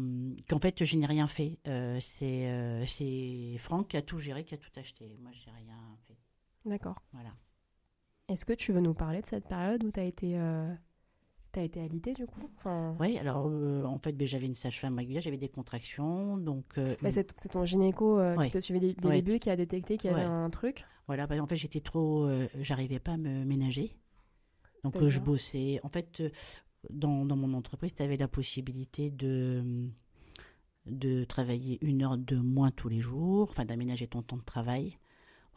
qu'en 0.49 0.59
fait 0.59 0.83
je 0.83 0.97
n'ai 0.97 1.05
rien 1.05 1.27
fait. 1.27 1.57
Euh, 1.67 1.99
c'est 2.01 2.49
euh, 2.49 2.85
c'est 2.85 3.55
Franck 3.59 3.89
qui 3.89 3.97
a 3.97 4.01
tout 4.01 4.19
géré, 4.19 4.43
qui 4.43 4.53
a 4.55 4.57
tout 4.57 4.71
acheté. 4.75 5.17
Moi 5.21 5.31
j'ai 5.31 5.51
rien 5.51 5.77
fait. 6.07 6.17
D'accord. 6.65 7.01
Voilà. 7.13 7.33
Est-ce 8.27 8.45
que 8.45 8.53
tu 8.53 8.73
veux 8.73 8.81
nous 8.81 8.93
parler 8.93 9.21
de 9.21 9.25
cette 9.27 9.47
période 9.47 9.83
où 9.83 9.91
tu 9.91 9.99
as 9.99 10.03
été. 10.03 10.37
T'as 11.57 11.63
été 11.63 11.81
alitée 11.81 12.13
du 12.13 12.27
coup? 12.27 12.47
Enfin... 12.57 12.95
Oui, 12.99 13.17
alors 13.17 13.47
euh, 13.49 13.83
en 13.83 13.97
fait 13.97 14.11
ben, 14.11 14.27
j'avais 14.27 14.45
une 14.45 14.53
sage-femme 14.53 14.95
régulière, 14.95 15.23
j'avais 15.23 15.39
des 15.39 15.49
contractions, 15.49 16.37
donc 16.37 16.77
euh, 16.77 16.95
Bah, 17.01 17.09
c'est, 17.11 17.25
ton 17.49 17.65
gynéco 17.65 18.19
euh, 18.19 18.35
Ouais. 18.35 18.45
qui 18.45 18.51
te 18.51 18.59
suivait 18.59 18.79
dès, 18.79 18.87
Ouais. 19.07 19.15
le 19.15 19.21
début 19.23 19.39
qui 19.39 19.49
a 19.49 19.55
détecté 19.55 19.97
qu'il 19.97 20.11
y 20.11 20.13
avait 20.13 20.21
Ouais. 20.21 20.27
un 20.27 20.51
truc? 20.51 20.85
voilà. 21.07 21.25
ben, 21.25 21.41
en 21.41 21.47
fait 21.47 21.55
j'étais 21.55 21.79
trop, 21.79 22.29
j'arrivais 22.59 22.99
pas 22.99 23.13
à 23.13 23.17
me 23.17 23.43
ménager, 23.43 23.97
donc 24.83 25.03
je 25.03 25.19
bossais. 25.19 25.79
En 25.81 25.89
fait, 25.89 26.21
dans, 26.91 27.25
dans 27.25 27.35
mon 27.35 27.55
entreprise, 27.55 27.95
tu 27.95 28.03
avais 28.03 28.17
la 28.17 28.27
possibilité 28.27 29.09
de 29.09 29.89
de 30.85 31.23
travailler 31.23 31.79
une 31.83 32.03
heure 32.03 32.19
de 32.19 32.35
moins 32.35 32.69
tous 32.69 32.87
les 32.87 32.99
jours, 32.99 33.49
enfin 33.49 33.65
d'aménager 33.65 34.05
ton 34.05 34.21
temps 34.21 34.37
de 34.37 34.43
travail. 34.43 34.99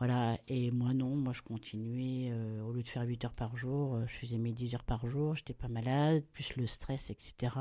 Voilà, 0.00 0.38
et 0.48 0.70
moi 0.70 0.94
non, 0.94 1.14
moi 1.14 1.34
je 1.34 1.42
continuais, 1.42 2.30
euh, 2.32 2.62
au 2.62 2.72
lieu 2.72 2.82
de 2.82 2.88
faire 2.88 3.02
8 3.02 3.26
heures 3.26 3.34
par 3.34 3.54
jour, 3.58 3.96
euh, 3.96 4.06
je 4.06 4.14
faisais 4.14 4.38
mes 4.38 4.50
10 4.50 4.74
heures 4.74 4.82
par 4.82 5.06
jour, 5.06 5.34
j'étais 5.34 5.52
pas 5.52 5.68
malade, 5.68 6.24
plus 6.32 6.56
le 6.56 6.66
stress, 6.66 7.10
etc. 7.10 7.52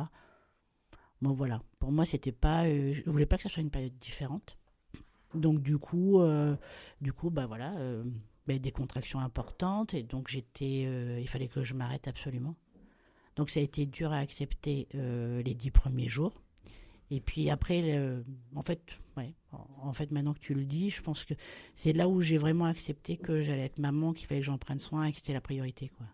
Bon 1.21 1.33
voilà, 1.33 1.61
pour 1.79 1.91
moi 1.91 2.05
c'était 2.05 2.31
pas, 2.31 2.63
euh, 2.65 2.93
je 2.93 3.09
voulais 3.11 3.25
pas 3.25 3.35
que 3.35 3.43
ça 3.43 3.49
soit 3.49 3.61
une 3.61 3.69
période 3.69 3.97
différente. 3.99 4.57
Donc 5.33 5.61
du 5.61 5.77
coup, 5.77 6.21
du 7.01 7.13
coup, 7.13 7.29
bah 7.29 7.45
voilà, 7.45 7.71
ben, 8.47 8.57
des 8.57 8.71
contractions 8.71 9.19
importantes, 9.19 9.93
et 9.93 10.01
donc 10.01 10.27
j'étais, 10.27 10.87
il 11.21 11.27
fallait 11.27 11.49
que 11.49 11.61
je 11.61 11.75
m'arrête 11.75 12.07
absolument. 12.07 12.55
Donc 13.35 13.51
ça 13.51 13.59
a 13.59 13.63
été 13.63 13.85
dur 13.85 14.11
à 14.11 14.17
accepter 14.17 14.87
les 14.93 15.53
dix 15.53 15.71
premiers 15.71 16.07
jours. 16.07 16.41
Et 17.11 17.21
puis 17.21 17.49
après, 17.49 17.81
le- 17.81 18.23
en 18.55 18.61
fait, 18.61 18.81
ouais, 19.17 19.33
en- 19.51 19.93
fait, 19.93 20.11
maintenant 20.11 20.33
que 20.33 20.39
tu 20.39 20.53
le 20.53 20.65
dis, 20.65 20.89
je 20.91 21.01
pense 21.01 21.25
que 21.25 21.33
c'est 21.75 21.93
là 21.93 22.07
où 22.07 22.21
j'ai 22.21 22.37
vraiment 22.37 22.65
accepté 22.65 23.17
que 23.17 23.41
j'allais 23.41 23.63
être 23.65 23.79
maman, 23.79 24.13
qu'il 24.13 24.27
fallait 24.27 24.41
que 24.41 24.45
j'en 24.45 24.57
prenne 24.59 24.79
soin 24.79 25.05
et 25.05 25.11
que 25.11 25.17
c'était 25.17 25.33
la 25.33 25.41
priorité, 25.41 25.89
quoi. 25.89 26.05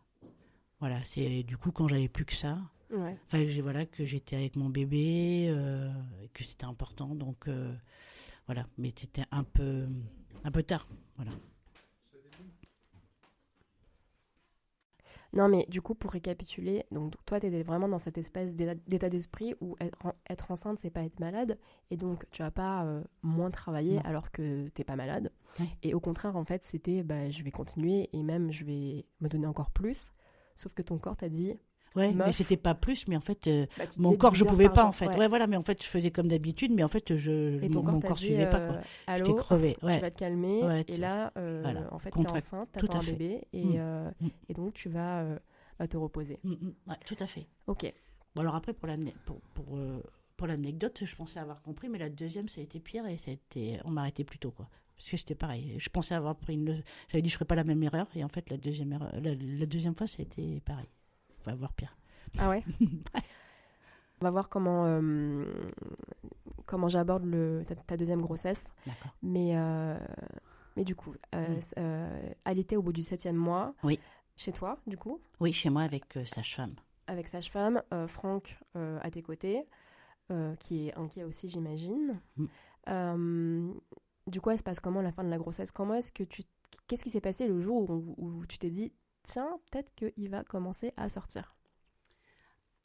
Voilà, 0.79 1.03
c'est 1.03 1.43
du 1.43 1.57
coup 1.57 1.71
quand 1.71 1.87
j'avais 1.87 2.07
plus 2.09 2.25
que 2.25 2.33
ça, 2.33 2.59
Ouais. 2.91 3.17
enfin 3.25 3.41
que 3.41 3.47
j'ai 3.47 3.61
voilà 3.61 3.85
que 3.85 4.05
j'étais 4.05 4.35
avec 4.35 4.55
mon 4.55 4.69
bébé, 4.69 5.47
euh, 5.49 5.91
que 6.33 6.43
c'était 6.43 6.65
important, 6.65 7.15
donc 7.15 7.47
euh, 7.47 7.73
voilà, 8.45 8.67
mais 8.77 8.93
c'était 8.95 9.23
un 9.31 9.43
peu 9.43 9.87
un 10.43 10.51
peu 10.51 10.63
tard, 10.63 10.87
voilà. 11.17 11.31
Non, 15.35 15.49
mais 15.49 15.65
du 15.69 15.81
coup, 15.81 15.95
pour 15.95 16.11
récapituler, 16.11 16.85
donc 16.91 17.13
toi, 17.25 17.39
tu 17.41 17.47
étais 17.47 17.61
vraiment 17.63 17.89
dans 17.89 17.99
cette 17.99 18.17
espèce 18.17 18.55
d'état 18.55 19.09
d'esprit 19.09 19.53
où 19.59 19.75
être, 19.81 20.05
en- 20.05 20.13
être 20.29 20.49
enceinte, 20.51 20.79
c'est 20.79 20.89
pas 20.89 21.03
être 21.03 21.19
malade. 21.19 21.57
Et 21.91 21.97
donc, 21.97 22.25
tu 22.31 22.41
vas 22.41 22.51
pas 22.51 22.85
euh, 22.85 23.03
moins 23.21 23.51
travailler 23.51 23.95
Non. 23.97 24.01
alors 24.05 24.31
que 24.31 24.69
t'es 24.69 24.85
pas 24.85 24.95
malade. 24.95 25.31
Et 25.83 25.93
au 25.93 25.99
contraire, 25.99 26.35
en 26.37 26.45
fait, 26.45 26.63
c'était 26.63 27.03
bah, 27.03 27.29
je 27.31 27.43
vais 27.43 27.51
continuer 27.51 28.09
et 28.13 28.23
même 28.23 28.51
je 28.51 28.63
vais 28.65 29.05
me 29.19 29.27
donner 29.27 29.45
encore 29.47 29.71
plus. 29.71 30.09
Sauf 30.55 30.73
que 30.73 30.81
ton 30.81 30.97
corps 30.97 31.17
t'a 31.17 31.27
dit. 31.29 31.53
Ouais, 31.95 32.11
mais 32.11 32.25
Meuf. 32.25 32.35
c'était 32.35 32.57
pas 32.57 32.75
plus, 32.75 33.07
mais 33.07 33.15
en 33.15 33.21
fait, 33.21 33.47
euh, 33.47 33.65
bah, 33.77 33.87
tu 33.87 34.01
mon 34.01 34.15
corps, 34.17 34.31
10 34.33 34.39
je 34.39 34.43
pouvais 34.43 34.67
pas 34.69 34.81
jour. 34.81 34.85
en 34.85 34.91
fait. 34.91 35.07
Ouais. 35.07 35.17
Ouais. 35.17 35.27
voilà, 35.27 35.47
mais 35.47 35.55
en 35.55 35.63
fait, 35.63 35.81
je 35.81 35.87
faisais 35.87 36.11
comme 36.11 36.27
d'habitude, 36.27 36.71
mais 36.73 36.83
en 36.83 36.87
fait, 36.89 37.15
je, 37.15 37.63
Et 37.63 37.69
ton 37.69 37.83
mon, 37.83 37.99
corps 38.01 38.17
suivait 38.17 38.49
pas 38.49 38.59
euh, 38.59 38.67
quoi. 38.73 38.81
J'étais 38.81 39.23
Allô, 39.29 39.35
crevé. 39.35 39.75
tu 39.79 39.85
Ouais. 39.85 39.99
vas 39.99 40.11
te 40.11 40.17
calmer. 40.17 40.63
Ouais, 40.63 40.81
et 40.81 40.83
tu- 40.85 40.97
là, 40.99 41.31
euh, 41.37 41.61
voilà. 41.63 41.93
en 41.93 41.99
fait, 41.99 42.11
tu 42.11 42.19
es 42.19 42.23
Contract- 42.23 42.37
enceinte, 42.47 42.69
t'attends 42.73 42.97
un 42.97 43.01
fait. 43.01 43.11
bébé 43.13 43.47
et, 43.53 43.63
Mm. 43.63 43.73
euh, 43.77 44.11
Mm. 44.21 44.27
et 44.49 44.53
donc 44.53 44.73
tu 44.73 44.89
vas, 44.89 45.25
vas 45.79 45.87
te 45.87 45.95
reposer. 45.97 46.39
Mm, 46.43 46.51
mm, 46.51 46.73
ouais, 46.87 46.95
tout 47.05 47.15
à 47.19 47.27
fait. 47.27 47.47
Ok. 47.67 47.91
Bon, 48.35 48.41
alors 48.41 48.55
après, 48.55 48.73
pour 48.73 48.87
l'ane- 48.87 49.13
pour, 49.25 49.39
pour, 49.53 49.77
pour 50.35 50.47
l'anecdote, 50.47 50.99
je 51.05 51.15
pensais 51.15 51.39
avoir 51.39 51.61
compris, 51.61 51.87
mais 51.87 51.97
la 51.97 52.09
deuxième, 52.09 52.49
ça 52.49 52.59
a 52.59 52.63
été 52.65 52.81
pire 52.81 53.05
et 53.07 53.17
ça 53.17 53.31
a 53.31 53.33
été... 53.35 53.79
on 53.85 53.89
m'a 53.91 54.01
arrêté 54.01 54.25
plus 54.25 54.37
tôt, 54.37 54.51
quoi. 54.51 54.67
Parce 54.97 55.09
que 55.09 55.17
c'était 55.17 55.35
pareil. 55.35 55.75
Je 55.77 55.89
pensais 55.89 56.13
avoir 56.15 56.35
pris 56.35 56.53
une. 56.55 56.81
J'avais 57.09 57.21
dit, 57.21 57.27
je 57.29 57.33
ferais 57.35 57.45
pas 57.45 57.55
la 57.55 57.63
même 57.65 57.81
erreur, 57.83 58.07
et 58.15 58.23
en 58.23 58.29
fait, 58.29 58.49
la 58.49 58.57
deuxième, 58.57 58.91
erreur... 58.93 59.11
la, 59.21 59.33
la 59.35 59.65
deuxième 59.65 59.95
fois, 59.95 60.07
ça 60.07 60.17
a 60.19 60.21
été 60.23 60.61
pareil. 60.61 60.87
Enfin, 61.45 61.55
voire 61.55 61.73
pire. 61.73 61.95
Ah 62.39 62.49
ouais 62.49 62.63
On 64.21 64.25
va 64.25 64.31
voir 64.31 64.47
comment, 64.49 64.85
euh, 64.87 65.45
comment 66.65 66.87
j'aborde 66.87 67.25
le- 67.25 67.63
ta, 67.67 67.75
ta 67.75 67.97
deuxième 67.97 68.21
grossesse. 68.21 68.71
Mais, 69.21 69.51
euh, 69.57 69.97
mais 70.77 70.83
du 70.85 70.95
coup, 70.95 71.13
euh, 71.35 71.59
euh, 71.77 72.29
allaiter 72.45 72.77
au 72.77 72.81
bout 72.81 72.93
du 72.93 73.03
septième 73.03 73.35
mois, 73.35 73.75
Oui. 73.83 73.99
chez 74.37 74.53
toi, 74.53 74.79
du 74.87 74.97
coup, 74.97 75.19
Oui, 75.41 75.51
chez 75.51 75.69
moi, 75.69 75.81
avec 75.83 76.15
euh, 76.17 76.25
sage-femme. 76.25 76.75
avec 77.07 77.27
sage-femme, 77.27 77.83
Franck 78.07 78.57
à 78.75 79.11
tes 79.11 79.21
côtés, 79.21 79.65
qui 80.59 80.87
est 80.87 80.95
inquiet 80.97 81.23
aussi, 81.25 81.49
j'imagine. 81.49 82.19
Mm. 82.87 83.71
Du 84.27 84.41
coup, 84.41 84.49
elle 84.49 84.57
se 84.57 84.63
passe 84.63 84.79
comment 84.79 85.01
la 85.01 85.11
fin 85.11 85.23
de 85.23 85.29
la 85.29 85.37
grossesse? 85.37 85.71
Comment 85.71 85.93
est-ce 85.95 86.11
que 86.11 86.23
tu... 86.23 86.43
Qu'est-ce 86.87 87.03
qui 87.03 87.09
s'est 87.11 87.21
passé 87.21 87.47
le 87.47 87.61
jour 87.61 87.89
où, 87.89 88.15
où 88.17 88.45
tu 88.47 88.57
t'es 88.57 88.69
dit, 88.69 88.91
tiens, 89.25 89.59
peut-être 89.69 89.93
qu'il 89.95 90.29
va 90.29 90.43
commencer 90.43 90.93
à 90.97 91.09
sortir 91.09 91.55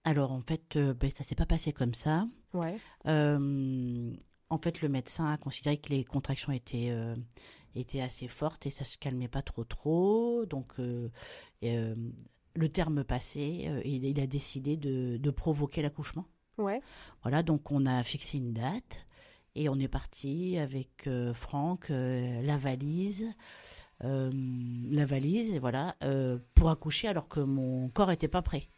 Alors, 0.05 0.33
en 0.33 0.41
fait, 0.41 0.77
euh, 0.77 0.95
ben, 0.95 1.11
ça 1.11 1.25
s'est 1.25 1.35
pas 1.35 1.47
passé 1.47 1.73
comme 1.73 1.95
ça. 1.95 2.27
Ouais. 2.53 2.79
Euh, 3.07 4.13
en 4.49 4.59
fait, 4.59 4.81
le 4.83 4.89
médecin 4.89 5.33
a 5.33 5.37
considéré 5.37 5.79
que 5.79 5.91
les 5.91 6.05
contractions 6.05 6.53
étaient, 6.53 6.91
euh, 6.91 7.15
étaient 7.75 8.01
assez 8.01 8.29
fortes 8.29 8.67
et 8.67 8.71
ça 8.71 8.85
se 8.85 8.99
calmait 8.99 9.29
pas 9.29 9.43
trop 9.43 9.65
trop. 9.65 10.45
Donc, 10.47 10.79
euh, 10.79 11.09
et, 11.63 11.77
le 12.57 12.69
terme 12.69 13.05
passé, 13.05 13.71
il, 13.85 14.05
il 14.05 14.21
a 14.21 14.27
décidé 14.27 14.77
de, 14.77 15.19
de 15.19 15.31
provoquer 15.31 15.83
l'accouchement. 15.83 16.27
Ouais. 16.59 16.83
Voilà, 17.23 17.43
donc 17.43 17.71
on 17.71 17.87
a 17.87 18.03
fixé 18.03 18.39
une 18.39 18.53
date 18.53 19.07
et 19.55 19.69
on 19.69 19.79
est 19.79 19.89
parti 19.89 20.59
avec 20.59 21.07
euh, 21.07 21.35
Franck, 21.35 21.91
euh, 21.91 22.41
la 22.43 22.57
valise, 22.57 23.27
euh, 24.05 24.31
la 24.91 25.07
valise, 25.07 25.55
et 25.55 25.59
voilà, 25.59 25.97
euh, 26.03 26.39
pour 26.55 26.71
accoucher 26.71 27.09
alors 27.09 27.29
que 27.29 27.41
mon 27.41 27.89
corps 27.89 28.11
était 28.11 28.29
pas 28.29 28.43
prêt. 28.43 28.69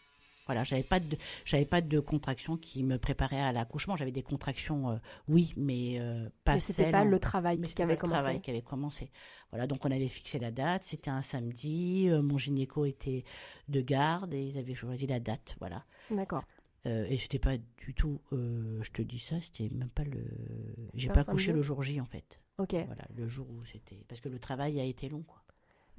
Voilà, 0.47 0.65
j'avais 0.65 0.83
pas 0.83 0.99
de, 0.99 1.17
j'avais 1.45 1.65
pas 1.65 1.81
de 1.81 2.01
contractions 2.01 2.57
qui 2.57 2.83
me 2.83 2.99
préparaient 2.99 3.41
à 3.41 3.53
l'accouchement. 3.53 3.95
J'avais 3.95 4.11
des 4.11 4.25
contractions, 4.25 4.91
euh, 4.91 4.97
oui, 5.29 5.55
mais 5.57 6.01
euh, 6.01 6.29
pas 6.45 6.55
Mais 6.55 6.59
celles 6.59 6.91
pas 6.91 7.05
le 7.05 7.19
travail 7.21 7.59
mais 7.59 7.69
qui 7.69 7.81
avait 7.81 7.93
pas 7.93 7.95
le 7.95 8.01
commencé. 8.01 8.21
travail 8.23 8.41
qui 8.41 8.51
avait 8.51 8.63
commencé. 8.63 9.11
Voilà, 9.51 9.67
donc 9.69 9.85
on 9.85 9.91
avait 9.91 10.09
fixé 10.09 10.41
la 10.41 10.51
date. 10.51 10.83
C'était 10.83 11.11
un 11.11 11.23
samedi. 11.23 12.09
euh, 12.09 12.23
mon 12.23 12.39
gynéco 12.39 12.85
était 12.85 13.25
de 13.69 13.81
garde 13.81 14.35
et 14.35 14.43
ils 14.43 14.59
avaient 14.59 14.75
choisi 14.75 15.07
la 15.07 15.21
date. 15.21 15.55
Voilà. 15.61 15.85
D'accord. 16.11 16.43
Et 16.85 17.17
c'était 17.19 17.39
pas 17.39 17.57
du 17.57 17.95
tout. 17.95 18.21
je 18.33 18.91
te 18.91 19.03
dis 19.03 19.21
ça, 19.21 19.37
c'était 19.41 19.73
même 19.73 19.91
pas 19.91 20.03
le. 20.03 20.25
J'ai 20.95 21.09
pas 21.09 21.21
accouché 21.21 21.53
le 21.53 21.63
jour 21.63 21.81
J 21.85 22.01
en 22.01 22.05
fait. 22.07 22.41
Ok. 22.59 22.75
Voilà, 22.87 23.05
le 23.15 23.27
jour 23.29 23.47
où 23.51 23.65
c'était. 23.65 24.05
Parce 24.09 24.21
que 24.21 24.29
le 24.29 24.39
travail 24.39 24.79
a 24.81 24.85
été 24.85 25.09
long 25.09 25.23
quoi. 25.23 25.43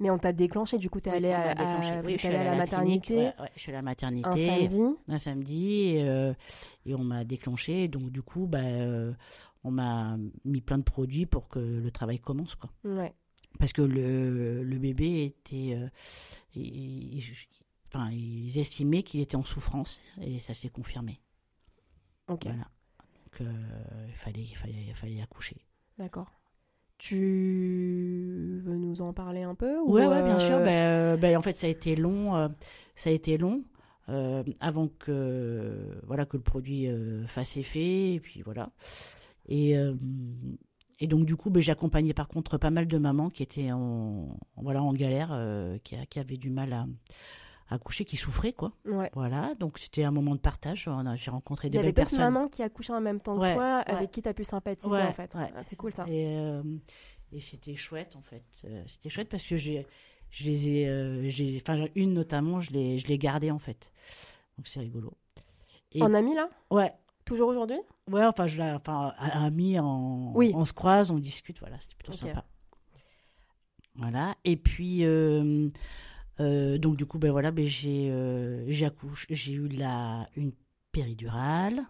Mais 0.00 0.10
on 0.10 0.18
t'a 0.18 0.32
déclenché, 0.32 0.76
du 0.78 0.90
coup, 0.90 1.00
t'es 1.00 1.10
Oui, 1.10 1.16
à, 1.16 1.20
Oui, 1.20 2.16
allé 2.24 2.36
à 2.36 2.56
la 2.56 2.66
clinique, 2.66 3.10
maternité 3.10 3.16
ouais, 3.16 3.34
ouais, 3.40 3.50
je 3.54 3.60
suis 3.60 3.68
allée 3.70 3.76
à 3.76 3.80
la 3.80 3.82
maternité. 3.84 4.28
un 4.28 4.36
samedi. 4.36 4.82
un 5.08 5.18
samedi 5.20 5.80
et, 5.82 6.08
euh, 6.08 6.34
et 6.84 6.94
on 6.96 7.04
m'a 7.04 7.24
déclenché. 7.24 7.86
Donc 7.88 8.10
du 8.10 8.20
coup, 8.22 8.46
bah, 8.46 8.58
euh, 8.62 9.12
on 9.62 9.70
m'a 9.70 10.16
mis 10.44 10.60
plein 10.60 10.78
de 10.78 10.82
produits 10.82 11.26
pour 11.26 11.48
que 11.48 11.58
le 11.60 11.90
travail 11.92 12.18
commence 12.18 12.56
quoi. 12.56 12.70
Ouais. 12.84 13.14
Parce 13.60 13.72
que 13.72 13.82
le, 13.82 14.64
le 14.64 14.78
bébé 14.78 15.24
était, 15.26 15.74
euh, 15.76 15.88
il- 16.56 17.18
il- 17.18 17.34
enfin, 17.86 18.10
ils 18.10 18.58
estimaient 18.58 19.04
qu'il 19.04 19.20
était 19.20 19.36
en 19.36 19.44
souffrance 19.44 20.02
et 20.20 20.40
ça 20.40 20.54
s'est 20.54 20.70
confirmé. 20.70 21.20
Ok. 22.28 22.46
Voilà. 22.46 22.68
Donc 23.40 23.48
il 24.08 24.14
fallait, 24.16 24.42
il 24.42 24.56
fallait, 24.56 24.86
il 24.88 24.94
fallait 24.94 25.22
accoucher. 25.22 25.56
D'accord. 25.98 26.32
Tu 26.98 28.60
veux 28.64 28.76
nous 28.76 29.02
en 29.02 29.12
parler 29.12 29.42
un 29.42 29.54
peu 29.54 29.78
ou, 29.80 29.92
Ouais, 29.92 30.06
ouais, 30.06 30.22
bien 30.22 30.38
sûr. 30.38 30.56
euh, 30.56 30.64
Ben, 30.64 30.70
euh, 30.70 31.16
ben, 31.16 31.36
en 31.36 31.42
fait, 31.42 31.54
ça 31.56 31.66
a 31.66 31.70
été 31.70 31.96
long. 31.96 32.36
euh, 32.36 32.48
ça 32.94 33.10
a 33.10 33.12
été 33.12 33.36
long 33.36 33.64
euh, 34.08 34.44
avant 34.60 34.88
que 34.88 36.00
voilà 36.06 36.24
que 36.26 36.36
le 36.36 36.42
produit 36.42 36.86
euh, 36.88 37.26
fasse 37.26 37.56
effet. 37.56 38.14
Et 38.14 38.20
puis 38.20 38.42
voilà. 38.42 38.70
Et 39.48 39.76
euh, 39.76 39.94
et 41.00 41.06
donc 41.08 41.26
du 41.26 41.34
coup, 41.36 41.50
ben, 41.50 41.60
j'ai 41.60 41.72
accompagné 41.72 42.14
par 42.14 42.28
contre 42.28 42.56
pas 42.58 42.70
mal 42.70 42.86
de 42.86 42.98
mamans 42.98 43.28
qui 43.28 43.42
étaient 43.42 43.72
en 43.72 44.36
voilà 44.56 44.82
en 44.82 44.92
galère, 44.92 45.36
qui 45.82 46.18
avaient 46.18 46.36
du 46.36 46.50
mal 46.50 46.72
à 46.72 46.86
à 47.68 47.76
accoucher, 47.76 48.04
qui 48.04 48.16
souffraient 48.16 48.52
quoi. 48.52 48.72
Ouais. 48.84 49.10
Voilà. 49.14 49.54
Donc 49.58 49.78
c'était 49.78 50.04
un 50.04 50.10
moment 50.10 50.34
de 50.34 50.40
partage. 50.40 50.88
J'ai 51.16 51.30
rencontré 51.30 51.68
Il 51.68 51.70
des 51.72 51.76
y 51.76 51.80
avait 51.80 51.88
d'autres 51.92 52.08
personnes. 52.10 52.20
mamans 52.32 52.48
qui 52.48 52.62
accouchaient 52.62 52.92
en 52.92 53.00
même 53.00 53.20
temps 53.20 53.36
que 53.36 53.40
Ouais, 53.42 53.54
toi, 53.54 53.82
ouais. 53.86 53.94
avec 53.94 54.10
qui 54.10 54.22
tu 54.22 54.28
as 54.28 54.34
pu 54.34 54.44
sympathiser 54.44 54.90
en 55.02 55.12
fait. 55.12 55.32
Ah, 55.34 55.62
C'est 55.64 55.76
cool 55.76 55.92
ça. 55.92 56.04
Et, 56.08 56.36
euh, 56.36 56.62
et 57.32 57.40
c'était 57.40 57.74
chouette 57.74 58.16
en 58.16 58.22
fait. 58.22 58.44
Euh, 58.64 58.82
c'était 58.86 59.08
chouette 59.08 59.28
parce 59.28 59.44
que 59.44 59.56
j'ai, 59.56 59.86
je 60.30 60.44
les 60.44 60.68
ai, 60.68 60.88
euh, 60.88 61.28
j'ai, 61.30 61.56
enfin 61.60 61.86
une 61.94 62.12
notamment, 62.12 62.60
je 62.60 62.70
l'ai, 62.72 62.98
je 62.98 63.06
l'ai 63.08 63.18
gardée 63.18 63.50
en 63.50 63.58
fait. 63.58 63.90
Donc 64.58 64.66
c'est 64.68 64.80
rigolo. 64.80 65.12
Et- 65.92 66.02
En 66.02 66.12
ami 66.14 66.34
là? 66.34 66.48
Ouais, 66.70 66.92
Toujours 67.24 67.48
aujourd'hui? 67.48 67.78
Ouais, 68.10 68.22
enfin 68.26 68.46
je 68.46 68.58
l'ai, 68.60 68.70
enfin 68.72 69.14
ami, 69.18 69.78
en, 69.78 70.32
Oui. 70.34 70.52
on 70.54 70.66
se 70.66 70.74
croise, 70.74 71.10
on 71.10 71.18
discute, 71.18 71.58
voilà, 71.60 71.80
c'était 71.80 71.94
plutôt 71.96 72.12
sympa. 72.12 72.44
Voilà. 73.96 74.34
Et 74.44 74.56
puis 74.56 75.04
euh, 75.04 75.70
euh, 76.40 76.78
donc 76.78 76.96
du 76.96 77.06
coup 77.06 77.18
ben 77.18 77.30
voilà, 77.30 77.50
ben 77.50 77.64
j'ai, 77.66 78.08
euh, 78.10 78.64
j'ai 78.68 79.52
eu 79.52 79.68
la 79.68 80.28
une 80.36 80.52
péridurale. 80.92 81.82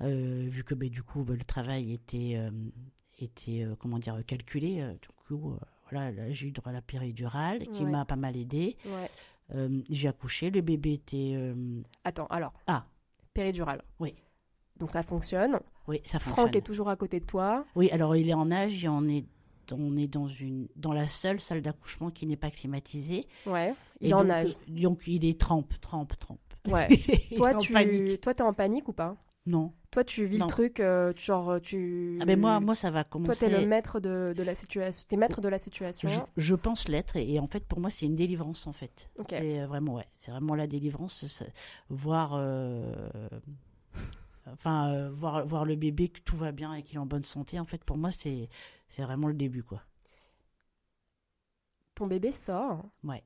Euh, 0.00 0.46
vu 0.48 0.64
que 0.64 0.74
ben, 0.74 0.88
du 0.90 1.02
coup 1.04 1.22
ben, 1.22 1.36
le 1.36 1.44
travail 1.44 1.92
était 1.92 2.32
euh, 2.34 2.50
était 3.20 3.64
comment 3.78 3.98
dire 4.00 4.18
calculé 4.26 4.82
du 5.00 5.08
coup 5.28 5.54
voilà 5.90 6.10
là, 6.10 6.32
j'ai 6.32 6.48
eu 6.48 6.50
droit 6.50 6.70
à 6.70 6.72
la 6.74 6.82
péridurale 6.82 7.66
qui 7.68 7.84
Ouais. 7.84 7.90
m'a 7.90 8.04
pas 8.04 8.16
mal 8.16 8.36
aidé 8.36 8.76
Ouais. 8.86 9.08
J'ai 9.90 10.08
accouché 10.08 10.50
le 10.50 10.62
bébé 10.62 10.94
était 10.94 11.36
Attends, 12.02 12.26
alors, 12.26 12.52
ah 12.66 12.86
péridurale. 13.34 13.82
Oui. 14.00 14.14
Donc 14.78 14.90
ça 14.90 15.02
fonctionne. 15.04 15.60
oui 15.86 16.00
ça 16.04 16.18
Franck 16.18 16.34
fonctionne 16.36 16.56
est 16.56 16.66
toujours 16.66 16.88
à 16.88 16.96
côté 16.96 17.20
de 17.20 17.26
toi. 17.26 17.64
oui 17.76 17.88
alors 17.92 18.16
il 18.16 18.28
est 18.28 18.34
en 18.34 18.50
âge 18.50 18.84
et 18.84 18.88
on 18.88 19.06
est 19.06 19.24
on 19.72 19.96
est 19.96 20.06
dans 20.06 20.28
une 20.28 20.68
dans 20.76 20.92
la 20.92 21.06
seule 21.06 21.40
salle 21.40 21.62
d'accouchement 21.62 22.10
qui 22.10 22.26
n'est 22.26 22.36
pas 22.36 22.50
climatisée 22.50 23.26
Ouais. 23.46 23.74
Il 24.00 24.08
Et 24.10 24.14
en 24.14 24.22
donc, 24.22 24.30
âge. 24.30 24.50
euh, 24.68 24.80
donc 24.82 25.02
il 25.06 25.24
est 25.24 25.40
trempe 25.40 25.72
trempe 25.80 26.18
trempe 26.18 26.40
Ouais. 26.66 26.88
Toi, 27.36 27.54
tu 27.54 27.72
panique. 27.74 28.20
toi, 28.22 28.32
t'es 28.34 28.42
en 28.42 28.52
panique 28.54 28.88
ou 28.88 28.92
pas? 28.92 29.16
Non 29.46 29.72
Toi, 29.90 30.02
tu 30.04 30.24
vis 30.24 30.38
Non. 30.38 30.46
le 30.46 30.50
truc, 30.50 30.80
euh, 30.80 31.12
tu- 31.12 31.24
genre, 31.26 31.60
tu. 31.60 32.18
ah 32.22 32.24
ben 32.24 32.40
moi 32.40 32.58
moi 32.60 32.74
ça 32.74 32.90
va 32.90 33.04
Toi, 33.04 33.10
commencer 33.10 33.50
t'es 33.50 33.60
le 33.60 33.66
maître 33.66 34.00
de, 34.00 34.32
de 34.34 34.42
la 34.42 34.54
situation. 34.54 35.06
T'es 35.06 35.16
maître 35.18 35.42
de 35.42 35.48
la 35.48 35.58
situation. 35.58 36.08
Je, 36.08 36.20
je 36.38 36.54
pense 36.54 36.88
l'être 36.88 37.16
et, 37.16 37.34
et 37.34 37.38
en 37.40 37.46
fait 37.46 37.66
pour 37.66 37.78
moi 37.78 37.90
c'est 37.90 38.06
une 38.06 38.16
délivrance 38.16 38.66
en 38.66 38.72
fait. 38.72 39.10
C'est 39.28 39.60
euh, 39.60 39.66
vraiment 39.66 39.96
ouais, 39.96 40.06
c'est 40.14 40.30
vraiment 40.30 40.54
la 40.54 40.66
délivrance, 40.66 41.42
voir 41.90 42.32
euh, 42.36 42.94
enfin 44.52 44.92
euh, 44.92 45.10
voir 45.10 45.46
voir 45.46 45.64
le 45.64 45.76
bébé 45.76 46.08
que 46.08 46.20
tout 46.20 46.36
va 46.36 46.52
bien 46.52 46.74
et 46.74 46.82
qu'il 46.82 46.96
est 46.96 47.00
en 47.00 47.06
bonne 47.06 47.24
santé 47.24 47.58
en 47.60 47.64
fait 47.64 47.82
pour 47.84 47.96
moi 47.96 48.10
c'est 48.10 48.48
c'est 48.88 49.02
vraiment 49.02 49.28
le 49.28 49.34
début 49.34 49.62
quoi. 49.62 49.82
Ton 51.96 52.06
bébé 52.06 52.30
sort. 52.32 52.84
Ouais. 53.04 53.22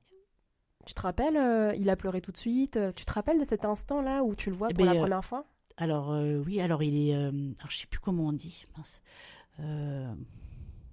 Tu 0.86 0.94
te 0.94 1.00
rappelles, 1.02 1.36
euh, 1.36 1.72
il 1.76 1.88
a 1.90 1.96
pleuré 1.96 2.20
tout 2.20 2.32
de 2.32 2.36
suite. 2.36 2.76
euh, 2.76 2.92
Tu 2.92 3.04
te 3.04 3.12
rappelles 3.12 3.38
de 3.38 3.44
cet 3.44 3.64
instant-là 3.64 4.24
où 4.24 4.34
tu 4.34 4.50
le 4.50 4.56
vois 4.56 4.70
Eh 4.70 4.74
pour 4.74 4.84
ben, 4.84 4.92
la 4.92 4.94
première 4.94 5.24
fois? 5.24 5.44
alors 5.76 6.10
oui, 6.44 6.60
alors 6.60 6.82
il 6.82 6.96
est, 7.08 7.14
alors 7.14 7.70
je 7.70 7.76
sais 7.78 7.86
plus 7.86 8.00
comment 8.00 8.26
on 8.28 8.32
dit, 8.32 8.66
mince. 8.76 9.00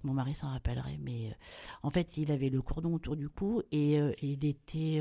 Mon 0.06 0.14
mari 0.14 0.34
s'en 0.34 0.48
rappellerait, 0.48 0.98
mais 1.02 1.36
en 1.82 1.90
fait, 1.90 2.16
il 2.16 2.32
avait 2.32 2.48
le 2.48 2.62
cordon 2.62 2.94
autour 2.94 3.16
du 3.16 3.28
cou 3.28 3.62
et 3.70 3.98
il 4.22 4.44
était. 4.44 4.94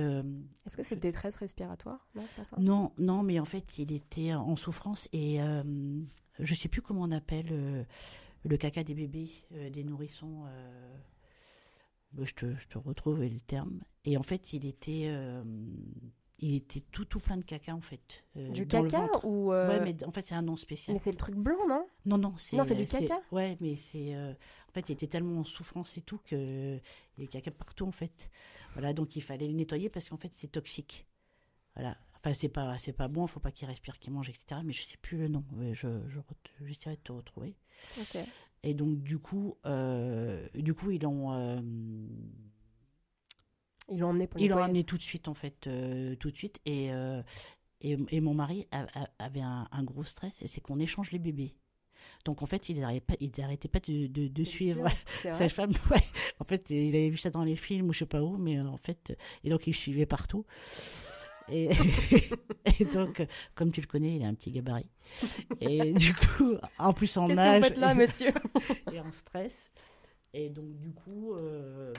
Est-ce 0.65 0.75
que 0.75 0.83
c'est 0.83 0.95
détresse 0.97 1.37
respiratoire? 1.37 2.07
Non, 2.15 2.23
c'est 2.27 2.35
pas 2.35 2.43
ça? 2.43 2.57
Non, 2.59 2.91
non, 2.97 3.23
mais 3.23 3.39
en 3.39 3.45
fait, 3.45 3.77
il 3.77 3.93
était 3.93 4.33
en 4.33 4.55
souffrance 4.55 5.07
et 5.13 5.39
je 6.39 6.55
sais 6.55 6.67
plus 6.67 6.81
comment 6.81 7.03
on 7.03 7.11
appelle 7.11 7.87
le 8.43 8.57
caca 8.57 8.83
des 8.83 8.95
bébés, 8.95 9.31
des 9.71 9.83
nourrissons. 9.83 10.45
Je, 12.17 12.33
te, 12.33 12.55
je 12.55 12.67
te 12.67 12.77
retrouve 12.77 13.21
le 13.21 13.39
terme. 13.39 13.81
Et 14.05 14.17
en 14.17 14.23
fait, 14.23 14.53
il 14.53 14.65
était 14.65 15.13
il 16.39 16.55
était 16.55 16.81
tout 16.81 17.05
tout 17.05 17.19
plein 17.19 17.37
de 17.37 17.43
caca 17.43 17.73
en 17.73 17.81
fait. 17.81 18.23
Euh, 18.35 18.49
du 18.49 18.67
caca 18.67 19.09
ou 19.23 19.53
euh, 19.53 19.69
Ouais, 19.69 19.79
mais 19.79 20.03
en 20.03 20.11
fait 20.11 20.21
c'est 20.21 20.35
un 20.35 20.41
nom 20.41 20.57
spécial. 20.57 20.93
Mais 20.95 21.01
c'est 21.01 21.11
le 21.11 21.17
truc 21.17 21.35
blanc, 21.35 21.67
non? 21.67 21.87
Non, 22.05 22.17
non, 22.17 22.33
c'est. 22.37 22.57
Non, 22.57 22.63
c'est 22.63 22.75
du 22.75 22.85
caca. 22.85 23.21
Ouais, 23.31 23.57
mais 23.61 23.75
c'est. 23.75 24.15
Euh, 24.15 24.33
en 24.69 24.71
fait, 24.73 24.89
il 24.89 24.93
était 24.93 25.07
tellement 25.07 25.39
en 25.39 25.43
souffrance 25.43 25.97
et 25.97 26.01
tout 26.01 26.19
que 26.25 26.79
il 27.17 27.23
y 27.23 27.27
a 27.27 27.27
caca 27.27 27.51
partout 27.51 27.85
en 27.85 27.91
fait. 27.91 28.29
Voilà, 28.73 28.93
donc 28.93 29.15
il 29.15 29.21
fallait 29.21 29.47
le 29.47 29.53
nettoyer 29.53 29.89
parce 29.89 30.09
qu'en 30.09 30.17
fait 30.17 30.33
c'est 30.33 30.49
toxique. 30.49 31.07
Voilà. 31.75 31.97
Enfin, 32.15 32.33
c'est 32.33 32.49
pas, 32.49 32.77
c'est 32.79 32.93
pas 32.93 33.07
bon, 33.07 33.27
faut 33.27 33.39
pas 33.39 33.51
qu'il 33.51 33.67
respire, 33.67 33.99
qu'il 33.99 34.11
mange, 34.11 34.29
etc. 34.29 34.61
Mais 34.65 34.73
je 34.73 34.83
sais 34.83 34.97
plus 34.97 35.17
le 35.17 35.27
nom. 35.27 35.43
Je, 35.73 35.87
je, 36.07 36.19
j'essaierai 36.65 36.95
de 36.95 37.01
te 37.01 37.11
retrouver. 37.11 37.55
Ok. 37.99 38.17
Et 38.63 38.73
donc 38.73 39.03
du 39.03 39.19
coup, 39.19 39.55
du 40.55 40.73
coup 40.73 40.91
ils 40.91 41.05
ont 41.05 41.61
ils 43.89 43.99
l'ont 43.99 44.09
emmené 44.09 44.27
pour 44.27 44.39
Ils 44.39 44.49
l'ont 44.49 44.63
amené 44.63 44.83
tout 44.83 44.97
de 44.97 45.03
suite, 45.03 45.27
en 45.27 45.33
fait, 45.33 45.67
euh, 45.67 46.15
tout 46.15 46.31
de 46.31 46.35
suite. 46.35 46.59
Et, 46.65 46.91
euh, 46.91 47.21
et, 47.81 48.21
mon 48.21 48.33
mari 48.33 48.67
avait 49.19 49.41
un, 49.41 49.83
gros 49.83 50.03
stress, 50.03 50.41
et 50.41 50.47
c'est 50.47 50.61
qu'on 50.61 50.79
échange 50.79 51.11
les 51.11 51.19
bébés. 51.19 51.55
Donc 52.23 52.41
en 52.41 52.45
fait, 52.47 52.69
il 52.69 52.79
n'arrêtait 52.79 53.67
pas, 53.67 53.79
pas 53.79 53.91
de, 53.91 54.27
de, 54.27 54.43
suivre 54.43 54.87
sa 55.33 55.49
femme. 55.49 55.73
En 56.39 56.43
fait, 56.43 56.69
il 56.69 56.95
avait 56.95 57.09
vu 57.09 57.17
ça 57.17 57.29
dans 57.29 57.43
les 57.43 57.55
films 57.55 57.89
ou 57.89 57.93
je 57.93 57.99
sais 57.99 58.05
pas 58.05 58.21
où, 58.21 58.37
mais 58.37 58.59
en 58.59 58.77
fait, 58.77 59.17
et 59.43 59.49
donc 59.49 59.67
il 59.67 59.73
suivait 59.73 60.05
partout. 60.05 60.45
Et, 61.49 61.69
et, 62.79 62.85
donc, 62.85 63.25
comme 63.53 63.71
tu 63.71 63.81
le 63.81 63.87
connais, 63.87 64.15
il 64.15 64.23
a 64.23 64.27
un 64.27 64.33
petit 64.33 64.51
gabarit. 64.51 64.89
Et 65.61 65.93
du 65.93 66.13
coup, 66.13 66.55
en 66.79 66.93
plus 66.93 67.15
en 67.17 67.29
âge. 67.37 67.61
Qu'est-ce 67.61 67.79
là, 67.79 67.93
monsieur? 67.93 68.33
Et 68.91 68.99
en 68.99 69.11
stress. 69.11 69.71
Et 70.37 70.49
donc, 70.49 70.77
du 70.79 70.91
coup, 70.91 71.33
euh, 71.33 71.93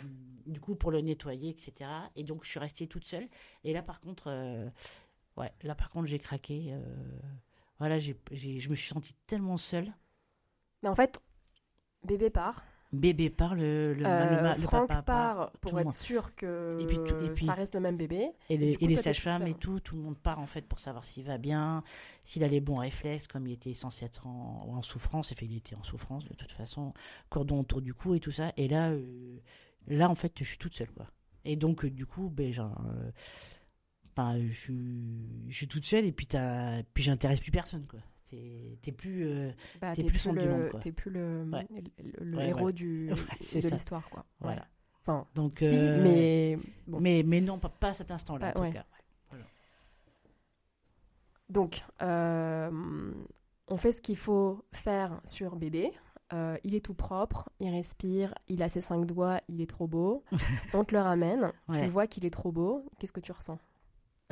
du 0.44 0.60
coup, 0.60 0.76
pour 0.76 0.90
le 0.90 1.00
nettoyer, 1.00 1.48
etc. 1.48 1.90
Et 2.16 2.22
donc, 2.22 2.44
je 2.44 2.50
suis 2.50 2.60
restée 2.60 2.86
toute 2.86 3.06
seule. 3.06 3.26
Et 3.64 3.72
là, 3.72 3.82
par 3.82 3.98
contre, 3.98 4.26
euh, 4.28 4.68
là, 5.62 5.74
par 5.74 5.88
contre, 5.88 6.06
j'ai 6.06 6.18
craqué. 6.18 6.66
Euh, 6.68 6.82
voilà, 7.78 7.98
je 7.98 8.12
me 8.68 8.74
suis 8.74 8.88
sentie 8.88 9.14
tellement 9.26 9.56
seule. 9.56 9.90
Mais 10.82 10.90
en 10.90 10.94
fait, 10.94 11.18
bébé 12.04 12.28
part. 12.28 12.62
Bébé 12.96 13.30
part, 13.30 13.54
le, 13.54 13.94
le, 13.94 14.06
euh, 14.06 14.54
Franck 14.54 15.04
part 15.04 15.52
pour 15.60 15.78
être 15.78 15.92
sûr 15.92 16.34
que 16.34 16.78
et 16.80 17.30
puis, 17.30 17.46
ça 17.46 17.54
reste 17.54 17.74
le 17.74 17.80
même 17.80 17.96
bébé. 17.96 18.30
Et 18.48 18.56
les, 18.56 18.74
et 18.74 18.86
les 18.86 18.96
sages-femmes 18.96 19.46
et 19.46 19.54
tout, 19.54 19.80
tout 19.80 19.96
le 19.96 20.02
monde 20.02 20.18
part 20.18 20.38
en 20.38 20.46
fait 20.46 20.62
pour 20.66 20.78
savoir 20.78 21.04
s'il 21.04 21.24
va 21.24 21.38
bien, 21.38 21.82
s'il 22.24 22.44
a 22.44 22.48
les 22.48 22.60
bons 22.60 22.76
réflexes, 22.76 23.26
comme 23.26 23.46
il 23.46 23.52
était 23.52 23.74
censé 23.74 24.04
être 24.04 24.26
en, 24.26 24.66
en 24.68 24.82
souffrance. 24.82 25.32
Et 25.32 25.34
fait, 25.34 25.46
il 25.46 25.56
était 25.56 25.76
en 25.76 25.82
souffrance 25.82 26.24
de 26.24 26.34
toute 26.34 26.52
façon, 26.52 26.92
cordon 27.28 27.60
autour 27.60 27.80
du 27.80 27.94
cou 27.94 28.14
et 28.14 28.20
tout 28.20 28.32
ça. 28.32 28.52
Et 28.56 28.68
là, 28.68 28.90
euh, 28.90 29.38
là 29.86 30.08
en 30.08 30.14
fait, 30.14 30.32
je 30.38 30.44
suis 30.44 30.58
toute 30.58 30.74
seule 30.74 30.90
quoi. 30.90 31.06
Et 31.44 31.56
donc, 31.56 31.84
euh, 31.84 31.90
du 31.90 32.06
coup, 32.06 32.28
ben, 32.28 32.52
genre, 32.52 32.82
je, 34.18 34.72
je, 35.48 35.54
suis 35.54 35.68
toute 35.68 35.84
seule 35.84 36.04
et 36.04 36.12
puis, 36.12 36.26
puis 36.94 37.04
j'intéresse 37.04 37.40
plus 37.40 37.52
personne 37.52 37.86
quoi. 37.86 38.00
T'es 38.26 38.92
plus, 38.92 39.26
euh, 39.26 39.52
bah, 39.80 39.92
plus, 39.92 40.04
plus 40.04 40.32
le, 40.32 40.70
T'es 40.80 40.90
plus 40.90 41.10
le, 41.10 41.44
le, 42.20 42.40
héros 42.40 42.72
Du, 42.72 43.08
de 43.10 43.68
l'histoire, 43.68 44.08
quoi. 44.10 44.24
Voilà. 44.40 44.66
Enfin, 45.02 45.26
donc, 45.36 45.56
si, 45.58 45.66
euh, 45.66 46.02
mais, 46.02 46.58
mais 46.88 47.22
mais 47.24 47.40
non, 47.40 47.60
pas, 47.60 47.68
pas 47.68 47.90
à 47.90 47.94
cet 47.94 48.10
instant-là, 48.10 48.52
en 48.56 48.66
tout 48.66 48.72
cas. 48.72 48.84
Donc, 51.48 51.84
euh, 52.02 53.12
on 53.68 53.76
fait 53.76 53.92
ce 53.92 54.02
qu'il 54.02 54.16
faut 54.16 54.64
faire 54.72 55.20
sur 55.24 55.54
bébé. 55.54 55.92
il 56.64 56.74
est 56.74 56.84
tout 56.84 56.94
propre, 56.94 57.48
il 57.60 57.70
respire, 57.70 58.34
il 58.48 58.64
a 58.64 58.68
ses 58.68 58.80
cinq 58.80 59.06
doigts, 59.06 59.40
il 59.46 59.60
est 59.60 59.70
trop 59.70 59.86
beau. 59.86 60.24
on 60.74 60.82
te 60.82 60.92
le 60.92 61.00
ramène, 61.00 61.52
tu 61.72 61.86
vois 61.86 62.08
qu'il 62.08 62.24
est 62.24 62.30
trop 62.30 62.50
beau. 62.50 62.84
Qu'est-ce 62.98 63.12
que 63.12 63.20
tu 63.20 63.30
ressens? 63.30 63.60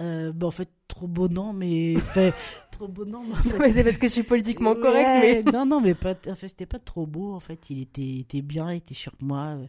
Euh, 0.01 0.33
bah, 0.33 0.49
en 0.49 0.51
fait, 0.51 0.69
trop 0.89 1.07
beau 1.07 1.29
non, 1.29 1.53
mais 1.53 1.95
trop 2.73 2.89
beau 2.89 3.05
non. 3.05 3.23
c'est 3.45 3.85
parce 3.85 3.99
que 3.99 4.09
je 4.09 4.13
suis 4.13 4.23
politiquement 4.23 4.75
correct. 4.75 5.45
Mais... 5.47 5.53
non, 5.53 5.67
non, 5.67 5.81
mais 5.81 5.95
pas. 5.95 6.15
En 6.29 6.35
fait, 6.35 6.49
c'était 6.49 6.67
pas 6.67 6.81
trop 6.81 7.07
beau. 7.07 7.33
En 7.33 7.41
fait, 7.41 7.71
il 7.71 7.81
était, 7.81 8.19
était 8.19 8.43
bien, 8.43 8.73
il 8.73 8.79
était 8.79 8.95
sur 8.95 9.13
moi. 9.21 9.57
Euh, 9.57 9.67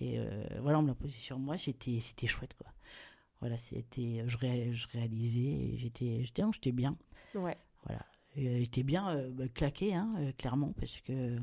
et 0.00 0.18
euh, 0.18 0.44
voilà, 0.60 0.78
on 0.78 0.82
me 0.82 0.88
l'a 0.88 0.94
posé 0.94 1.12
sur 1.12 1.38
moi. 1.38 1.56
C'était, 1.56 2.00
c'était 2.00 2.26
chouette, 2.26 2.54
quoi. 2.54 2.72
Voilà, 3.40 3.56
c'était, 3.56 4.24
je, 4.26 4.36
je 4.36 4.86
réalisais, 4.88 5.78
j'étais, 5.78 6.24
j'étais, 6.24 6.42
j'étais 6.52 6.72
bien. 6.72 6.96
Ouais. 7.34 7.56
Voilà, 7.86 8.04
j'étais 8.36 8.82
bien 8.82 9.16
bah, 9.30 9.48
claqué, 9.48 9.94
hein, 9.94 10.12
clairement, 10.36 10.74
parce 10.78 11.00
que 11.00 11.38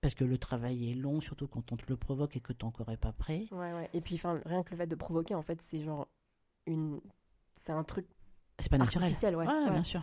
parce 0.00 0.14
que 0.14 0.24
le 0.24 0.38
travail 0.38 0.90
est 0.90 0.94
long, 0.94 1.20
surtout 1.20 1.46
quand 1.46 1.70
on 1.70 1.76
te 1.76 1.84
le 1.88 1.96
provoque 1.96 2.36
et 2.36 2.40
que 2.40 2.52
tu 2.52 2.64
n'es 2.64 2.68
encore 2.68 2.86
pas 2.96 3.12
prêt. 3.12 3.46
Ouais, 3.52 3.72
ouais. 3.72 3.88
Et 3.92 4.00
puis, 4.00 4.18
rien 4.44 4.62
que 4.62 4.70
le 4.70 4.76
fait 4.78 4.86
de 4.86 4.96
provoquer, 4.96 5.34
en 5.34 5.42
fait, 5.42 5.60
c'est 5.60 5.82
genre 5.82 6.08
une 6.66 7.00
c'est 7.62 7.72
un 7.72 7.84
truc 7.84 8.06
c'est 8.58 8.70
pas 8.70 8.78
naturel. 8.78 9.04
artificiel, 9.04 9.36
ouais. 9.36 9.46
ouais, 9.46 9.70
bien 9.70 9.84
sûr. 9.84 10.02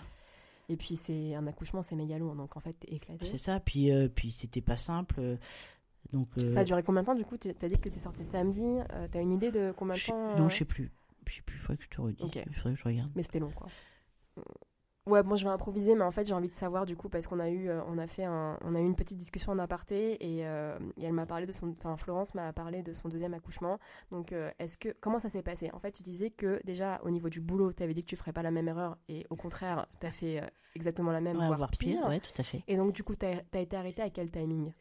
Et 0.70 0.78
puis 0.78 0.96
c'est 0.96 1.36
un 1.36 1.46
accouchement, 1.46 1.82
c'est 1.82 1.96
méga 1.96 2.18
lourd, 2.18 2.36
donc 2.36 2.56
en 2.56 2.60
fait 2.62 2.74
t'es 2.74 2.94
éclaté. 2.94 3.26
C'est 3.26 3.38
ça, 3.38 3.60
puis 3.60 3.92
euh, 3.92 4.08
puis 4.08 4.32
c'était 4.32 4.62
pas 4.62 4.78
simple. 4.78 5.16
Euh, 5.20 5.36
donc 6.14 6.30
euh, 6.38 6.48
ça 6.48 6.62
a 6.62 6.64
duré 6.64 6.84
combien 6.84 7.02
de 7.02 7.08
temps 7.08 7.16
du 7.16 7.26
coup 7.26 7.38
T'as 7.38 7.68
dit 7.68 7.78
que 7.78 7.90
t'es 7.90 8.00
sorti 8.00 8.24
samedi. 8.24 8.78
T'as 9.12 9.22
une 9.22 9.34
idée 9.34 9.52
de 9.52 9.74
combien 9.76 9.96
de 9.96 10.00
temps 10.00 10.38
Non, 10.38 10.48
je 10.48 10.58
sais 10.58 10.66
plus. 10.66 10.90
Je 11.28 11.36
sais 11.36 11.42
plus. 11.42 11.58
Il 11.58 11.62
faudrait 11.62 11.78
que 11.78 11.84
je 11.84 11.90
te 11.90 12.02
redise. 12.02 12.44
Il 12.48 12.56
faudrait 12.56 12.74
que 12.74 12.80
je 12.80 12.84
regarde. 12.86 13.12
Mais 13.16 13.24
c'était 13.24 13.40
long, 13.40 13.52
quoi. 13.52 13.68
Ouais, 15.10 15.24
moi 15.24 15.36
je 15.36 15.44
vais 15.44 15.50
improviser, 15.50 15.96
mais 15.96 16.04
en 16.04 16.12
fait 16.12 16.28
j'ai 16.28 16.36
envie 16.36 16.50
de 16.50 16.54
savoir 16.54 16.86
du 16.86 16.96
coup 16.96 17.10
parce 17.10 17.26
qu'on 17.26 17.40
a 17.40 17.50
eu, 17.50 17.68
euh, 17.68 17.82
on 17.88 17.98
a 17.98 18.06
fait 18.06 18.26
un, 18.26 18.58
on 18.64 18.76
a 18.76 18.80
eu 18.80 18.86
une 18.86 18.96
petite 18.96 19.18
discussion 19.18 19.52
en 19.52 19.60
aparté 19.60 20.18
et, 20.24 20.46
euh, 20.46 20.78
et 20.98 21.06
elle 21.06 21.14
m'a 21.14 21.26
parlé 21.26 21.48
de 21.48 21.52
son, 21.52 21.72
enfin 21.72 21.98
Florence 21.98 22.36
m'a 22.36 22.54
parlé 22.54 22.84
de 22.84 22.94
son 22.94 23.10
deuxième 23.10 23.34
accouchement. 23.34 23.80
Donc 24.12 24.32
euh, 24.32 24.52
est-ce 24.60 24.78
que 24.78 24.90
comment 25.02 25.18
ça 25.18 25.28
s'est 25.28 25.42
passé? 25.42 25.72
En 25.74 25.80
fait, 25.80 25.92
tu 25.92 26.04
disais 26.04 26.30
que 26.30 26.62
déjà 26.64 27.00
au 27.04 27.10
niveau 27.10 27.30
du 27.30 27.42
boulot, 27.42 27.74
tu 27.74 27.82
avais 27.82 27.94
dit 27.94 28.04
que 28.04 28.10
tu 28.10 28.16
ferais 28.16 28.34
pas 28.34 28.44
la 28.44 28.52
même 28.52 28.68
erreur 28.68 28.98
et 29.08 29.26
au 29.32 29.36
contraire, 29.36 29.88
tu 30.00 30.06
as 30.06 30.12
fait 30.12 30.44
exactement 30.76 31.12
la 31.12 31.22
même, 31.22 31.38
voire, 31.38 31.70
pire. 31.72 32.06
Ouais, 32.08 32.20
tout 32.20 32.40
à 32.40 32.44
fait. 32.44 32.64
Et 32.68 32.78
donc 32.78 32.94
du 32.94 33.04
coup, 33.04 33.16
tu 33.16 33.26
as, 33.26 33.60
été 33.60 33.76
arrêté 33.76 34.04
à 34.04 34.12
quel 34.12 34.30
timing? 34.30 34.72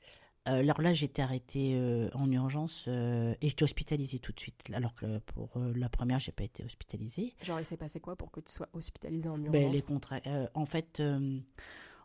Alors 0.54 0.80
là, 0.80 0.94
j'étais 0.94 1.22
arrêtée 1.22 1.72
euh, 1.74 2.08
en 2.14 2.30
urgence 2.30 2.84
euh, 2.88 3.34
et 3.40 3.48
j'étais 3.48 3.64
hospitalisée 3.64 4.18
tout 4.18 4.32
de 4.32 4.40
suite. 4.40 4.62
Alors 4.72 4.94
que 4.94 5.18
pour 5.18 5.50
la 5.74 5.88
première, 5.88 6.18
j'ai 6.20 6.32
pas 6.32 6.44
été 6.44 6.64
hospitalisée. 6.64 7.34
Genre, 7.42 7.60
il 7.60 7.64
s'est 7.64 7.76
passé 7.76 8.00
quoi 8.00 8.16
pour 8.16 8.30
que 8.30 8.40
tu 8.40 8.50
sois 8.50 8.68
hospitalisée 8.72 9.28
en 9.28 9.38
urgence 9.38 9.52
ben, 9.52 9.70
les 9.70 9.82
contrats. 9.82 10.20
en 10.54 10.66
fait, 10.66 11.02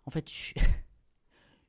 en 0.06 0.12
fait, 0.12 0.30
je, 0.30 0.54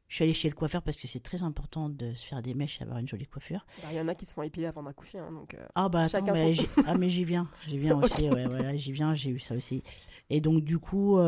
suis 0.08 0.24
allée 0.24 0.34
chez 0.34 0.48
le 0.48 0.54
coiffeur 0.54 0.82
parce 0.82 0.96
que 0.96 1.06
c'est 1.06 1.22
très 1.22 1.42
important 1.42 1.88
de 1.88 2.12
se 2.14 2.26
faire 2.26 2.42
des 2.42 2.54
mèches 2.54 2.80
et 2.80 2.84
avoir 2.84 2.98
une 2.98 3.08
jolie 3.08 3.26
coiffure. 3.26 3.64
Bah, 3.82 3.88
il 3.90 3.96
y 3.96 4.00
en 4.00 4.08
a 4.08 4.14
qui 4.14 4.26
se 4.26 4.34
font 4.34 4.42
épiler 4.42 4.66
avant 4.66 4.82
d'accoucher, 4.82 5.18
hein, 5.18 5.32
donc. 5.32 5.56
ah 5.74 5.88
bah 5.88 6.00
attends, 6.00 6.32
mais 6.32 6.56
ah 6.86 6.94
mais 6.96 7.08
j'y 7.08 7.24
viens, 7.24 7.48
j'y 7.66 7.78
viens 7.78 7.96
aussi. 8.02 8.28
Ouais, 8.28 8.46
voilà, 8.46 8.76
j'y 8.76 8.92
viens, 8.92 9.14
j'ai 9.14 9.30
eu 9.30 9.38
ça 9.38 9.54
aussi. 9.54 9.82
Et 10.30 10.40
donc 10.40 10.64
du 10.64 10.78
coup, 10.78 11.18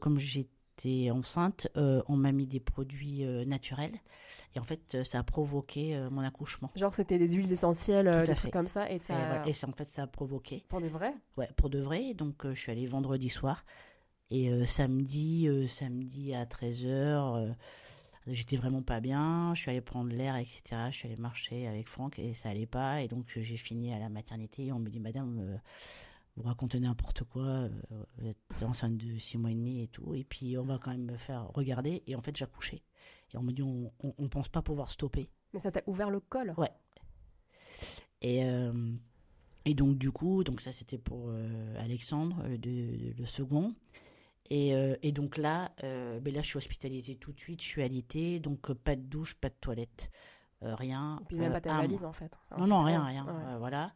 comme 0.00 0.18
j'ai 0.18 0.48
j'étais 0.76 1.10
enceinte, 1.10 1.68
euh, 1.76 2.02
on 2.08 2.16
m'a 2.16 2.32
mis 2.32 2.46
des 2.46 2.60
produits 2.60 3.24
euh, 3.24 3.44
naturels. 3.44 3.94
Et 4.54 4.58
en 4.58 4.64
fait, 4.64 4.94
euh, 4.94 5.04
ça 5.04 5.18
a 5.18 5.22
provoqué 5.22 5.98
mon 6.10 6.22
accouchement. 6.22 6.70
Genre, 6.74 6.92
c'était 6.92 7.18
des 7.18 7.30
huiles 7.32 7.52
essentielles, 7.52 8.24
des 8.26 8.34
trucs 8.34 8.52
comme 8.52 8.68
ça. 8.68 8.90
Et, 8.90 8.98
ça... 8.98 9.14
Et, 9.46 9.50
en 9.64 9.72
fait, 9.72 9.86
ça 9.86 10.02
a 10.02 10.06
provoqué. 10.06 10.64
Pour 10.68 10.80
de 10.80 10.88
vrai? 10.88 11.14
Ouais, 11.36 11.48
pour 11.56 11.70
de 11.70 11.78
vrai. 11.78 12.14
Donc, 12.14 12.46
je 12.46 12.58
suis 12.58 12.72
allée 12.72 12.86
vendredi 12.86 13.28
soir. 13.28 13.64
Et 14.30 14.66
samedi, 14.66 15.48
samedi 15.68 16.34
à 16.34 16.44
13h, 16.44 17.54
j'étais 18.26 18.56
vraiment 18.56 18.82
pas 18.82 19.00
bien. 19.00 19.54
Je 19.54 19.60
suis 19.60 19.70
allée 19.70 19.80
prendre 19.80 20.12
l'air, 20.12 20.36
etc. 20.36 20.62
Je 20.90 20.96
suis 20.96 21.06
allée 21.06 21.16
marcher 21.16 21.68
avec 21.68 21.88
Franck 21.88 22.18
et 22.18 22.34
ça 22.34 22.48
allait 22.48 22.66
pas. 22.66 23.02
Et 23.02 23.08
donc, 23.08 23.26
j'ai 23.36 23.56
fini 23.56 23.92
à 23.94 23.98
la 23.98 24.08
maternité. 24.08 24.66
Et 24.66 24.72
on 24.72 24.80
me 24.80 24.88
dit, 24.88 25.00
madame 25.00 25.60
vous 26.36 26.42
racontez 26.42 26.78
n'importe 26.80 27.24
quoi, 27.24 27.44
euh, 27.44 27.70
vous 28.18 28.26
êtes 28.26 28.62
enceinte 28.62 28.96
de 28.96 29.18
6 29.18 29.38
mois 29.38 29.50
et 29.50 29.54
demi 29.54 29.82
et 29.82 29.88
tout, 29.88 30.14
et 30.14 30.24
puis 30.24 30.58
on 30.58 30.64
va 30.64 30.78
quand 30.78 30.90
même 30.90 31.04
me 31.04 31.16
faire 31.16 31.48
regarder, 31.54 32.02
et 32.06 32.14
en 32.14 32.20
fait 32.20 32.36
j'ai 32.36 32.44
accouché. 32.44 32.82
Et 33.32 33.38
on 33.38 33.42
me 33.42 33.52
dit, 33.52 33.62
on, 33.62 33.92
on, 34.00 34.28
pense 34.28 34.48
pas 34.48 34.62
pouvoir 34.62 34.90
stopper. 34.90 35.28
Mais 35.52 35.60
ça 35.60 35.72
t'a 35.72 35.82
ouvert 35.86 36.10
le 36.10 36.20
col 36.20 36.54
Ouais. 36.56 36.70
Et, 38.22 38.44
euh, 38.44 38.92
et 39.64 39.74
donc 39.74 39.98
du 39.98 40.12
coup, 40.12 40.44
donc 40.44 40.60
ça 40.60 40.72
c'était 40.72 40.98
pour 40.98 41.28
euh, 41.28 41.82
Alexandre, 41.82 42.42
le, 42.46 43.26
second. 43.26 43.74
Et, 44.48 44.74
et, 45.02 45.10
donc 45.10 45.38
là, 45.38 45.72
ben 45.82 46.32
là 46.32 46.40
je 46.40 46.46
suis 46.46 46.56
hospitalisée 46.56 47.16
tout 47.16 47.32
de 47.32 47.40
suite, 47.40 47.62
je 47.62 47.66
suis 47.66 47.82
alitée, 47.82 48.38
donc 48.38 48.72
pas 48.74 48.94
de 48.94 49.02
douche, 49.02 49.34
pas 49.34 49.48
de 49.48 49.56
toilette, 49.60 50.12
rien. 50.60 51.18
Et 51.22 51.24
puis 51.24 51.36
même 51.36 51.50
pas 51.50 51.60
ta 51.60 51.76
valise 51.78 52.04
en 52.04 52.12
fait. 52.12 52.38
non, 52.56 52.68
non, 52.68 52.82
rien, 52.84 53.02
rien. 53.02 53.56
voilà 53.58 53.92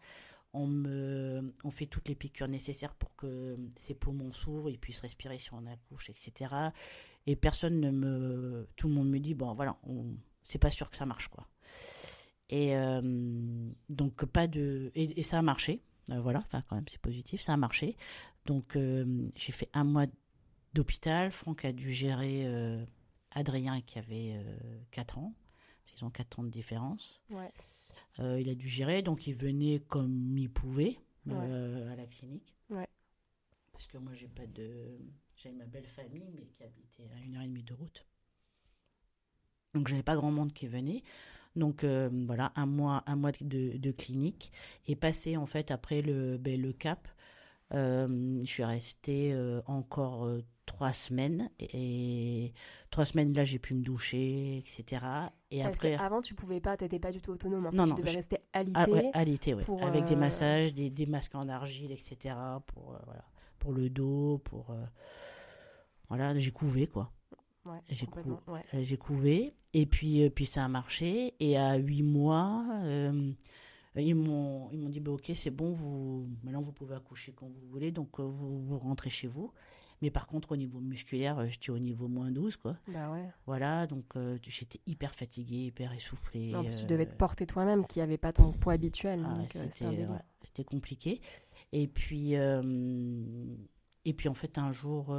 On, 0.52 0.66
me, 0.66 1.54
on 1.62 1.70
fait 1.70 1.86
toutes 1.86 2.08
les 2.08 2.16
piqûres 2.16 2.48
nécessaires 2.48 2.94
pour 2.94 3.14
que 3.14 3.56
ses 3.76 3.94
poumons 3.94 4.32
s'ouvrent, 4.32 4.68
ils 4.68 4.78
puissent 4.78 5.00
respirer 5.00 5.38
si 5.38 5.52
on 5.54 5.64
accouche, 5.66 6.10
etc. 6.10 6.54
Et 7.26 7.36
personne 7.36 7.80
ne 7.80 7.90
me. 7.90 8.68
Tout 8.76 8.88
le 8.88 8.94
monde 8.94 9.10
me 9.10 9.20
dit 9.20 9.34
bon, 9.34 9.52
voilà, 9.54 9.76
c'est 10.44 10.58
pas 10.58 10.70
sûr 10.70 10.90
que 10.90 10.96
ça 10.96 11.06
marche, 11.06 11.28
quoi. 11.28 11.46
Et 12.48 12.76
euh, 12.76 13.00
donc, 13.88 14.24
pas 14.24 14.46
de. 14.46 14.90
Et, 14.94 15.22
ça 15.22 15.38
a 15.38 15.42
marché. 15.42 15.80
Euh, 16.10 16.20
voilà, 16.20 16.40
enfin, 16.40 16.62
quand 16.68 16.74
même, 16.74 16.88
c'est 16.90 17.00
positif, 17.00 17.40
ça 17.40 17.52
a 17.52 17.56
marché. 17.56 17.96
Donc, 18.46 18.76
euh, 18.76 19.30
j'ai 19.36 19.52
fait 19.52 19.68
un 19.72 19.84
mois 19.84 20.06
d'hôpital. 20.74 21.30
Franck 21.30 21.64
a 21.64 21.72
dû 21.72 21.92
gérer 21.92 22.46
Adrien 23.30 23.80
qui 23.82 23.98
avait 23.98 24.36
4 24.90 25.18
ans. 25.18 25.32
Ils 25.96 26.04
ont 26.04 26.10
4 26.10 26.40
ans 26.40 26.42
de 26.42 26.48
différence. 26.48 27.22
Ouais. 27.30 27.52
Il 28.18 28.48
a 28.48 28.54
dû 28.54 28.68
gérer, 28.68 29.02
donc 29.02 29.26
il 29.26 29.34
venait 29.34 29.80
comme 29.88 30.36
il 30.36 30.50
pouvait 30.50 30.98
à 31.30 31.96
la 31.96 32.06
clinique. 32.06 32.56
Ouais. 32.68 32.88
Parce 33.72 33.86
que 33.86 33.98
moi, 33.98 34.12
j'ai 34.12 34.28
pas 34.28 34.46
de. 34.46 34.98
J'avais 35.36 35.54
ma 35.54 35.64
belle 35.64 35.86
famille, 35.86 36.30
mais 36.34 36.46
qui 36.46 36.62
habitait 36.62 37.08
à 37.16 37.20
une 37.24 37.36
heure 37.36 37.42
et 37.42 37.48
demie 37.48 37.62
de 37.62 37.72
route. 37.72 38.04
Donc, 39.74 39.88
j'avais 39.88 40.02
pas 40.02 40.16
grand 40.16 40.30
monde 40.30 40.52
qui 40.52 40.66
venait. 40.66 41.02
Donc 41.56 41.84
euh, 41.84 42.08
voilà, 42.26 42.52
un 42.56 42.66
mois, 42.66 43.02
un 43.06 43.16
mois 43.16 43.32
de, 43.32 43.90
clinique. 43.92 44.52
Et 44.86 44.96
passé 44.96 45.36
en 45.36 45.46
fait 45.46 45.70
après 45.70 46.02
le, 46.02 46.38
ben, 46.38 46.60
le 46.60 46.72
cap, 46.72 47.08
euh, 47.74 48.40
je 48.44 48.50
suis 48.50 48.64
restée 48.64 49.32
euh, 49.32 49.60
encore 49.66 50.28
trois 50.72 50.92
semaines. 50.92 51.50
Et, 51.58 52.52
trois 52.90 53.04
semaines 53.04 53.32
là, 53.32 53.44
j'ai 53.44 53.58
pu 53.58 53.74
me 53.74 53.82
doucher, 53.82 54.58
etc. 54.58 55.04
Et 55.50 55.62
Parce 55.62 55.76
après, 55.76 55.94
avant, 55.94 56.20
tu 56.20 56.34
pouvais 56.34 56.60
pas, 56.60 56.76
tu 56.76 56.84
n'étais 56.84 56.98
pas 56.98 57.12
du 57.12 57.20
tout 57.20 57.32
autonome. 57.32 57.66
En 57.66 57.70
fait, 57.70 57.76
non, 57.76 57.84
tu 57.84 57.94
devais 57.94 58.10
rester 58.10 58.38
alité. 58.52 58.80
Ah, 59.14 59.18
alité, 59.18 59.54
ouais. 59.54 59.64
Avec 59.82 60.04
des 60.04 60.16
massages, 60.16 60.74
des, 60.74 60.90
des, 60.90 61.06
masques 61.06 61.34
en 61.34 61.48
argile, 61.48 61.92
etc. 61.92 62.34
Pour, 62.66 62.96
voilà, 63.04 63.24
pour 63.58 63.72
le 63.72 63.90
dos, 63.90 64.40
pour. 64.44 64.74
voilà, 66.08 66.38
j'ai 66.38 66.52
couvé 66.52 66.86
quoi 66.86 67.12
j'ai, 67.90 68.06
euh, 68.48 68.82
j'ai 68.82 68.96
couvé 68.96 69.54
et 69.74 69.86
puis, 69.86 70.24
euh, 70.24 70.30
puis 70.30 70.46
ça 70.46 70.64
a 70.64 70.68
marché. 70.68 71.34
Et 71.40 71.56
à 71.56 71.76
huit 71.76 72.02
mois, 72.02 72.64
euh, 72.82 73.32
ils, 73.96 74.14
m'ont, 74.14 74.70
ils 74.72 74.78
m'ont 74.78 74.88
dit 74.88 75.00
bah, 75.00 75.12
Ok, 75.12 75.30
c'est 75.34 75.50
bon, 75.50 75.72
vous, 75.72 76.28
maintenant 76.42 76.60
vous 76.60 76.72
pouvez 76.72 76.94
accoucher 76.94 77.32
quand 77.32 77.46
vous 77.46 77.68
voulez, 77.68 77.92
donc 77.92 78.18
vous, 78.18 78.62
vous 78.62 78.78
rentrez 78.78 79.10
chez 79.10 79.28
vous. 79.28 79.52
Mais 80.02 80.10
par 80.10 80.26
contre, 80.26 80.52
au 80.52 80.56
niveau 80.56 80.80
musculaire, 80.80 81.46
j'étais 81.50 81.70
au 81.70 81.78
niveau 81.78 82.08
moins 82.08 82.30
12, 82.30 82.56
quoi. 82.56 82.76
Bah 82.88 83.10
ouais. 83.10 83.28
Voilà, 83.46 83.86
donc 83.86 84.04
j'étais 84.42 84.80
hyper 84.86 85.14
fatiguée, 85.14 85.66
hyper 85.66 85.92
essoufflée. 85.92 86.52
Non, 86.52 86.64
tu 86.64 86.86
devais 86.86 87.06
te 87.06 87.14
porter 87.14 87.46
toi-même, 87.46 87.86
qui 87.86 87.98
n'avait 87.98 88.16
pas 88.18 88.32
ton 88.32 88.52
poids 88.52 88.72
habituel. 88.72 89.26
Ah, 89.26 89.38
c'était, 90.42 90.64
compliqué. 90.64 91.20
Et 91.72 91.86
puis, 91.86 92.32
et 92.32 94.12
puis 94.14 94.28
en 94.28 94.34
fait, 94.34 94.56
un 94.56 94.72
jour, 94.72 95.14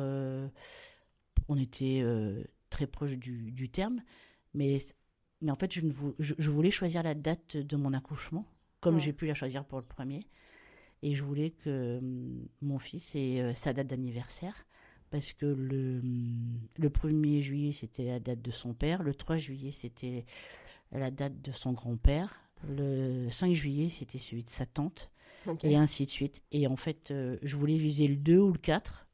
on 1.47 1.57
était 1.57 2.03
très 2.71 2.87
proche 2.87 3.19
du, 3.19 3.69
terme. 3.69 4.01
Mais, 4.55 4.79
mais 5.41 5.51
en 5.51 5.55
fait, 5.55 5.71
je, 5.71 5.81
ne 5.81 5.91
je, 6.17 6.49
voulais 6.49 6.71
choisir 6.71 7.03
la 7.03 7.13
date 7.13 7.55
de 7.55 7.75
mon 7.75 7.93
accouchement, 7.93 8.47
comme 8.79 8.97
j'ai 8.97 9.13
pu 9.13 9.27
la 9.27 9.35
choisir 9.35 9.63
pour 9.63 9.77
le 9.77 9.85
premier. 9.85 10.25
Et 11.03 11.13
je 11.13 11.23
voulais 11.23 11.51
que 11.51 11.97
hum, 11.99 12.47
mon 12.61 12.79
fils 12.79 13.15
ait 13.15 13.41
euh, 13.41 13.53
sa 13.53 13.73
date 13.73 13.87
d'anniversaire. 13.87 14.65
Parce 15.11 15.33
que 15.33 15.45
le, 15.45 16.01
le 16.77 16.89
1er 16.89 17.41
juillet, 17.41 17.73
c'était 17.73 18.05
la 18.05 18.19
date 18.19 18.41
de 18.41 18.51
son 18.51 18.73
père. 18.73 19.03
Le 19.03 19.13
3 19.13 19.37
juillet, 19.37 19.71
c'était 19.71 20.25
la 20.91 21.11
date 21.11 21.41
de 21.41 21.51
son 21.51 21.73
grand-père. 21.73 22.41
Le 22.67 23.29
5 23.29 23.53
juillet, 23.53 23.89
c'était 23.89 24.19
celui 24.19 24.43
de 24.43 24.49
sa 24.49 24.65
tante. 24.65 25.11
Et 25.63 25.75
ainsi 25.75 26.05
de 26.05 26.11
suite. 26.11 26.43
Et 26.51 26.67
en 26.67 26.75
fait, 26.75 27.11
euh, 27.11 27.37
je 27.41 27.55
voulais 27.55 27.77
viser 27.77 28.07
le 28.07 28.15
2 28.15 28.37
ou 28.37 28.51
le 28.53 28.59
4. 28.59 29.07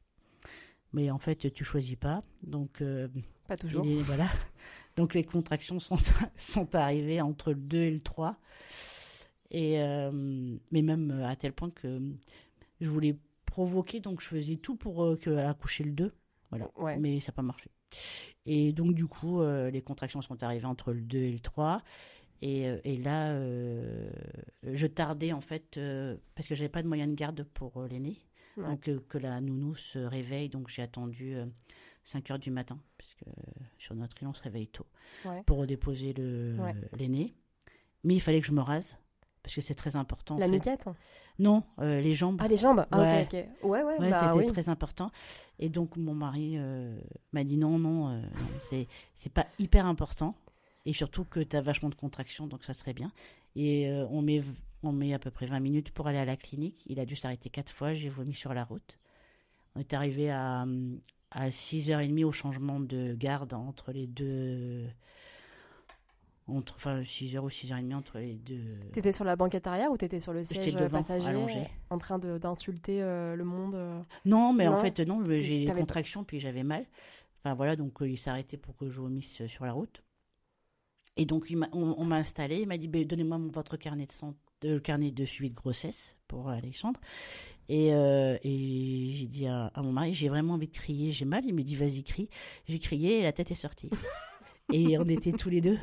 Mais 0.93 1.10
en 1.10 1.19
fait, 1.19 1.51
tu 1.53 1.63
choisis 1.63 1.95
pas. 1.95 2.23
Donc, 2.43 2.81
euh, 2.81 3.07
pas 3.47 3.57
toujours. 3.57 3.86
voilà. 3.86 4.29
Donc 4.97 5.13
les 5.13 5.23
contractions 5.23 5.79
sont, 5.79 5.97
sont 6.36 6.75
arrivées 6.75 7.21
entre 7.21 7.51
le 7.51 7.60
2 7.60 7.77
et 7.77 7.91
le 7.91 8.01
3. 8.01 8.36
Et, 9.51 9.79
euh, 9.79 10.57
mais 10.71 10.81
même 10.81 11.12
à 11.25 11.36
tel 11.36 11.53
point 11.53 11.69
que 11.69 12.01
je 12.81 12.89
voulais 12.89 13.15
provoquer, 13.58 14.00
donc 14.02 14.22
je 14.22 14.28
faisais 14.28 14.58
tout 14.58 14.76
pour 14.76 15.04
euh, 15.04 15.15
que, 15.17 15.32
accoucher 15.32 15.84
le 15.84 15.91
2. 15.91 16.13
Voilà. 16.52 16.70
Mais 17.00 17.20
ça 17.20 17.32
n'a 17.32 17.38
pas 17.38 17.41
marché. 17.41 17.72
Et 18.46 18.72
donc 18.72 18.93
du 18.93 19.08
coup, 19.08 19.41
euh, 19.41 19.72
les 19.72 19.82
contractions 19.82 20.22
sont 20.22 20.43
arrivées 20.43 20.67
entre 20.67 20.93
le 20.93 21.02
2 21.02 21.17
et 21.17 21.32
le 21.32 21.39
3. 21.39 21.82
Et, 22.43 22.65
et 22.84 22.98
là, 22.98 23.36
je 24.62 24.86
tardais 24.86 25.34
en 25.34 25.41
fait, 25.41 25.80
parce 26.36 26.48
que 26.48 26.54
j'avais 26.54 26.70
pas 26.70 26.84
de 26.84 26.88
moyen 26.88 27.08
de 27.08 27.15
garde 27.15 27.43
pour 27.56 27.82
l'aîné. 27.89 28.17
Donc 28.58 28.89
que 29.08 29.17
la 29.17 29.41
nounou 29.41 29.76
se 29.76 29.98
réveille, 29.98 30.50
donc 30.50 30.67
j'ai 30.70 30.84
attendu 30.84 31.36
5 32.04 32.30
heures 32.30 32.39
du 32.39 32.52
matin, 32.52 32.80
puisque 33.00 33.26
sur 33.80 33.96
notre 33.96 34.22
île, 34.22 34.28
on 34.28 34.34
se 34.36 34.43
réveille 34.43 34.67
tôt, 34.67 34.86
pour 35.48 35.58
redéposer 35.58 36.13
l'aîné. 36.13 37.34
Mais 38.04 38.13
il 38.13 38.22
fallait 38.22 38.39
que 38.39 38.48
je 38.48 38.54
me 38.54 38.62
rase, 38.62 38.98
parce 39.47 39.55
que 39.55 39.62
c'est 39.62 39.75
très 39.75 39.95
important. 39.95 40.38
La 40.38 40.49
miquette 40.49 40.89
Non, 41.39 41.63
euh, 41.79 42.01
les 42.01 42.15
jambes. 42.15 42.36
Ah, 42.41 42.49
les 42.49 42.57
jambes 42.57 42.86
ah, 42.91 43.21
ok, 43.21 43.27
ok. 43.33 43.45
Ouais, 43.63 43.81
ouais, 43.81 43.97
bah 43.97 44.29
c'était 44.33 44.51
très 44.51 44.67
important. 44.67 45.10
Et 45.57 45.69
donc, 45.69 45.95
mon 45.95 46.13
mari 46.13 46.55
euh, 46.57 46.99
m'a 47.31 47.45
dit 47.45 47.55
non, 47.55 47.79
non, 47.79 48.10
euh, 48.10 48.21
non 48.21 48.86
c'est 49.15 49.31
pas 49.31 49.47
hyper 49.57 49.86
important. 49.86 50.36
Et 50.86 50.91
surtout 50.91 51.23
que 51.23 51.39
tu 51.39 51.55
as 51.55 51.62
vachement 51.62 51.88
de 51.88 51.95
contractions, 51.95 52.45
donc 52.45 52.65
ça 52.65 52.73
serait 52.73 52.91
bien. 52.91 53.13
Et 53.55 53.89
on, 54.12 54.21
met, 54.21 54.43
on 54.83 54.91
met 54.91 55.13
à 55.13 55.19
peu 55.19 55.31
près 55.31 55.45
20 55.45 55.62
minutes 55.62 55.91
pour 55.91 56.07
aller 56.07 56.17
à 56.17 56.25
la 56.25 56.36
clinique. 56.36 56.83
Il 56.88 56.99
a 56.99 57.05
dû 57.05 57.15
s'arrêter 57.15 57.49
quatre 57.49 57.71
fois, 57.71 57.93
j'ai 57.93 58.10
vomi 58.10 58.33
sur 58.33 58.53
la 58.53 58.65
route. 58.65 58.99
On 59.75 59.79
est 59.79 59.93
arrivé 59.93 60.29
à, 60.29 60.65
à 61.31 61.49
6h30 61.49 62.25
au 62.25 62.33
changement 62.33 62.81
de 62.81 63.13
garde 63.13 63.53
entre 63.53 63.93
les 63.93 64.07
deux. 64.07 64.88
Entre, 66.47 66.75
enfin, 66.75 67.01
6h 67.01 67.39
ou 67.39 67.49
6h30 67.49 67.93
entre 67.93 68.19
les 68.19 68.36
deux. 68.36 68.79
T'étais 68.93 69.12
sur 69.12 69.25
la 69.25 69.36
banquette 69.36 69.67
arrière 69.67 69.91
ou 69.91 69.97
t'étais 69.97 70.21
sur 70.21 70.31
le 70.31 70.43
siège 70.43 70.73
devant, 70.75 70.99
passager 70.99 71.27
allongé. 71.27 71.67
en 71.89 71.97
train 71.97 72.19
d'insulter 72.19 73.01
euh, 73.01 73.36
le 73.36 73.43
monde 73.43 73.75
euh 73.75 74.01
Non, 74.23 74.53
mais 74.53 74.67
en 74.67 74.77
fait, 74.77 74.99
non, 75.01 75.23
j'ai 75.25 75.65
des 75.65 75.73
contractions 75.73 76.23
puis 76.23 76.39
j'avais 76.39 76.63
mal. 76.63 76.86
Enfin 77.43 77.53
voilà, 77.53 77.75
donc 77.75 78.01
euh, 78.01 78.10
il 78.10 78.17
s'est 78.17 78.29
arrêté 78.29 78.57
pour 78.57 78.75
que 78.77 78.89
je 78.89 79.01
vomisse 79.01 79.45
sur 79.47 79.65
la 79.65 79.73
route. 79.73 80.03
Et 81.17 81.25
donc 81.25 81.51
on, 81.73 82.05
m'a 82.05 82.17
installé, 82.17 82.62
il 82.62 82.67
m'a 82.67 82.77
dit 82.77 82.88
bah, 82.88 83.03
donnez-moi 83.03 83.39
votre 83.51 83.75
carnet 83.75 84.05
de, 84.05 84.12
santé, 84.12 84.38
le 84.63 84.79
carnet 84.79 85.12
de 85.12 85.25
suivi 85.25 85.49
de 85.49 85.55
grossesse 85.55 86.15
pour 86.27 86.49
Alexandre. 86.49 86.99
Et, 87.69 87.93
euh, 87.93 88.38
et 88.43 89.12
j'ai 89.13 89.25
dit 89.25 89.47
à, 89.47 89.71
mon 89.77 89.91
mari, 89.91 90.13
j'ai 90.13 90.29
vraiment 90.29 90.53
envie 90.53 90.67
de 90.67 90.73
crier, 90.73 91.12
j'ai 91.12 91.25
mal. 91.25 91.43
Il 91.45 91.53
me 91.53 91.63
dit, 91.63 91.75
vas-y, 91.75 92.03
crie. 92.03 92.29
J'ai 92.67 92.79
crié 92.79 93.19
et 93.19 93.23
la 93.23 93.33
tête 93.33 93.51
est 93.51 93.55
sortie. 93.55 93.89
et 94.73 94.97
on 94.97 95.03
était 95.03 95.33
tous 95.33 95.49
les 95.49 95.62
deux. 95.62 95.77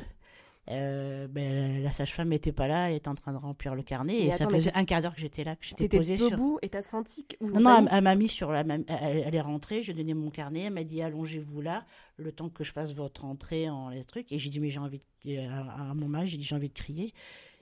Euh, 0.71 1.27
ben, 1.27 1.83
la 1.83 1.91
sage-femme 1.91 2.29
n'était 2.29 2.51
pas 2.51 2.67
là, 2.67 2.89
elle 2.89 2.95
était 2.95 3.07
en 3.07 3.13
train 3.13 3.31
de 3.33 3.37
remplir 3.37 3.75
le 3.75 3.83
carnet 3.83 4.17
et, 4.17 4.31
ça 4.31 4.49
faisait 4.49 4.71
un 4.73 4.83
quart 4.83 4.99
d'heure 4.99 5.13
que 5.13 5.21
j'étais 5.21 5.43
là, 5.43 5.55
que 5.55 5.63
j'étais 5.63 5.87
posée 5.87 6.17
debout 6.17 6.57
et 6.63 6.69
t'as 6.69 6.81
senti 6.81 7.23
que 7.23 7.35
non, 7.39 7.59
non 7.59 7.85
elle, 7.85 8.03
m'a 8.03 8.15
mis 8.15 8.27
sur 8.27 8.51
la 8.51 8.63
même, 8.63 8.83
elle, 8.87 9.35
est 9.35 9.41
rentrée, 9.41 9.83
je 9.83 9.91
donnais 9.91 10.15
mon 10.15 10.31
carnet, 10.31 10.61
elle 10.61 10.73
m'a 10.73 10.83
dit 10.83 11.03
allongez-vous 11.03 11.61
là, 11.61 11.85
le 12.17 12.31
temps 12.31 12.49
que 12.49 12.63
je 12.63 12.71
fasse 12.71 12.95
votre 12.95 13.25
entrée 13.25 13.69
en 13.69 13.89
les 13.89 14.05
trucs 14.05 14.31
et 14.31 14.39
j'ai 14.39 14.49
dit 14.49 14.59
mais 14.59 14.71
j'ai 14.71 14.79
envie 14.79 15.01
de, 15.23 15.37
à, 15.37 15.93
mon 15.93 16.07
mari 16.07 16.27
j'ai 16.29 16.37
dit 16.37 16.45
j'ai 16.45 16.55
envie 16.55 16.69
de 16.69 16.73
crier, 16.73 17.13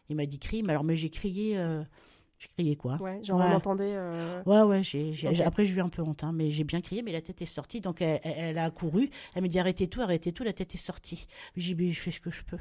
il 0.07 0.15
m'a 0.15 0.25
dit 0.25 0.39
crie, 0.39 0.63
mais 0.63 0.71
alors 0.71 0.85
mais 0.85 0.95
j'ai 0.95 1.09
crié 1.09 1.57
euh, 1.57 1.83
j'ai 2.43 2.49
crié 2.49 2.75
quoi. 2.75 2.97
Ouais, 3.01 3.23
genre 3.23 3.39
on 3.39 3.53
entendait. 3.53 3.93
Euh, 3.95 4.43
ouais, 4.45 4.61
ouais, 4.61 4.83
j'ai, 4.83 5.13
après 5.43 5.65
j'ai 5.65 5.75
eu 5.75 5.81
un 5.81 5.89
peu 5.89 6.01
honte, 6.01 6.23
hein, 6.23 6.31
mais 6.33 6.49
j'ai 6.49 6.63
bien 6.63 6.81
crié, 6.81 7.01
mais 7.01 7.11
la 7.11 7.21
tête 7.21 7.41
est 7.41 7.45
sortie, 7.45 7.81
donc 7.81 8.01
elle, 8.01 8.57
a 8.57 8.69
couru, 8.71 9.09
elle 9.35 9.43
me 9.43 9.47
dit 9.47 9.59
arrêtez 9.59 9.87
tout, 9.87 10.01
arrêtez 10.01 10.33
tout, 10.33 10.43
la 10.43 10.53
tête 10.53 10.75
est 10.75 10.77
sortie. 10.77 11.27
J'ai 11.55 11.73
dit 11.73 11.93
je 11.93 12.01
fais 12.01 12.11
ce 12.11 12.19
que 12.19 12.31
je 12.31 12.43
peux. 12.43 12.57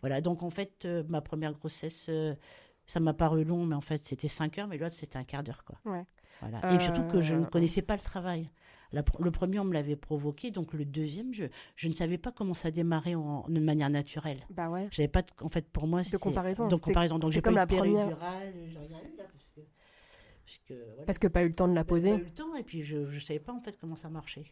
Voilà, 0.00 0.20
donc 0.20 0.42
en 0.42 0.50
fait, 0.50 0.84
euh, 0.84 1.02
ma 1.08 1.20
première 1.20 1.52
grossesse, 1.52 2.06
euh, 2.08 2.34
ça 2.86 3.00
m'a 3.00 3.14
paru 3.14 3.44
long, 3.44 3.66
mais 3.66 3.74
en 3.74 3.80
fait 3.80 4.04
c'était 4.04 4.28
5 4.28 4.58
heures, 4.58 4.68
mais 4.68 4.78
l'autre 4.78 4.94
c'était 4.94 5.16
un 5.16 5.24
quart 5.24 5.42
d'heure, 5.42 5.64
quoi. 5.64 5.78
Voilà. 6.40 6.74
Et 6.74 6.78
surtout 6.80 7.04
que 7.04 7.20
je 7.20 7.34
ne 7.34 7.44
connaissais 7.44 7.82
pas 7.82 7.94
le 7.94 8.00
travail 8.02 8.50
le 8.92 9.30
premier, 9.30 9.58
on 9.58 9.64
me 9.64 9.72
l'avait 9.72 9.96
provoqué, 9.96 10.50
donc 10.50 10.72
le 10.72 10.84
deuxième, 10.84 11.32
je, 11.32 11.46
je 11.74 11.88
ne 11.88 11.94
savais 11.94 12.18
pas 12.18 12.32
comment 12.32 12.54
ça 12.54 12.70
démarrait 12.70 13.14
en, 13.14 13.44
de 13.48 13.60
manière 13.60 13.90
naturelle. 13.90 14.44
Bah 14.50 14.68
ouais. 14.68 14.88
J'avais 14.90 15.08
pas, 15.08 15.22
en 15.40 15.48
fait, 15.48 15.68
pour 15.68 15.86
moi, 15.86 16.02
de 16.02 16.16
comparaison. 16.16 16.68
De 16.68 16.76
comparaison. 16.76 17.18
Donc 17.18 17.32
j'ai 17.32 17.42
comme 17.42 17.54
la 17.54 17.66
première. 17.66 18.16
parce 18.16 20.58
que, 20.66 20.74
parce 21.06 21.18
que, 21.18 21.26
pas 21.26 21.42
eu 21.42 21.48
le 21.48 21.54
temps 21.54 21.68
de 21.68 21.74
la 21.74 21.84
poser. 21.84 22.10
Pas 22.10 22.18
eu 22.18 22.24
le 22.24 22.30
temps, 22.30 22.54
et 22.54 22.62
puis 22.62 22.82
je, 22.82 23.06
je 23.06 23.18
savais 23.18 23.40
pas 23.40 23.52
en 23.52 23.60
fait 23.60 23.76
comment 23.80 23.96
ça 23.96 24.08
marchait. 24.08 24.44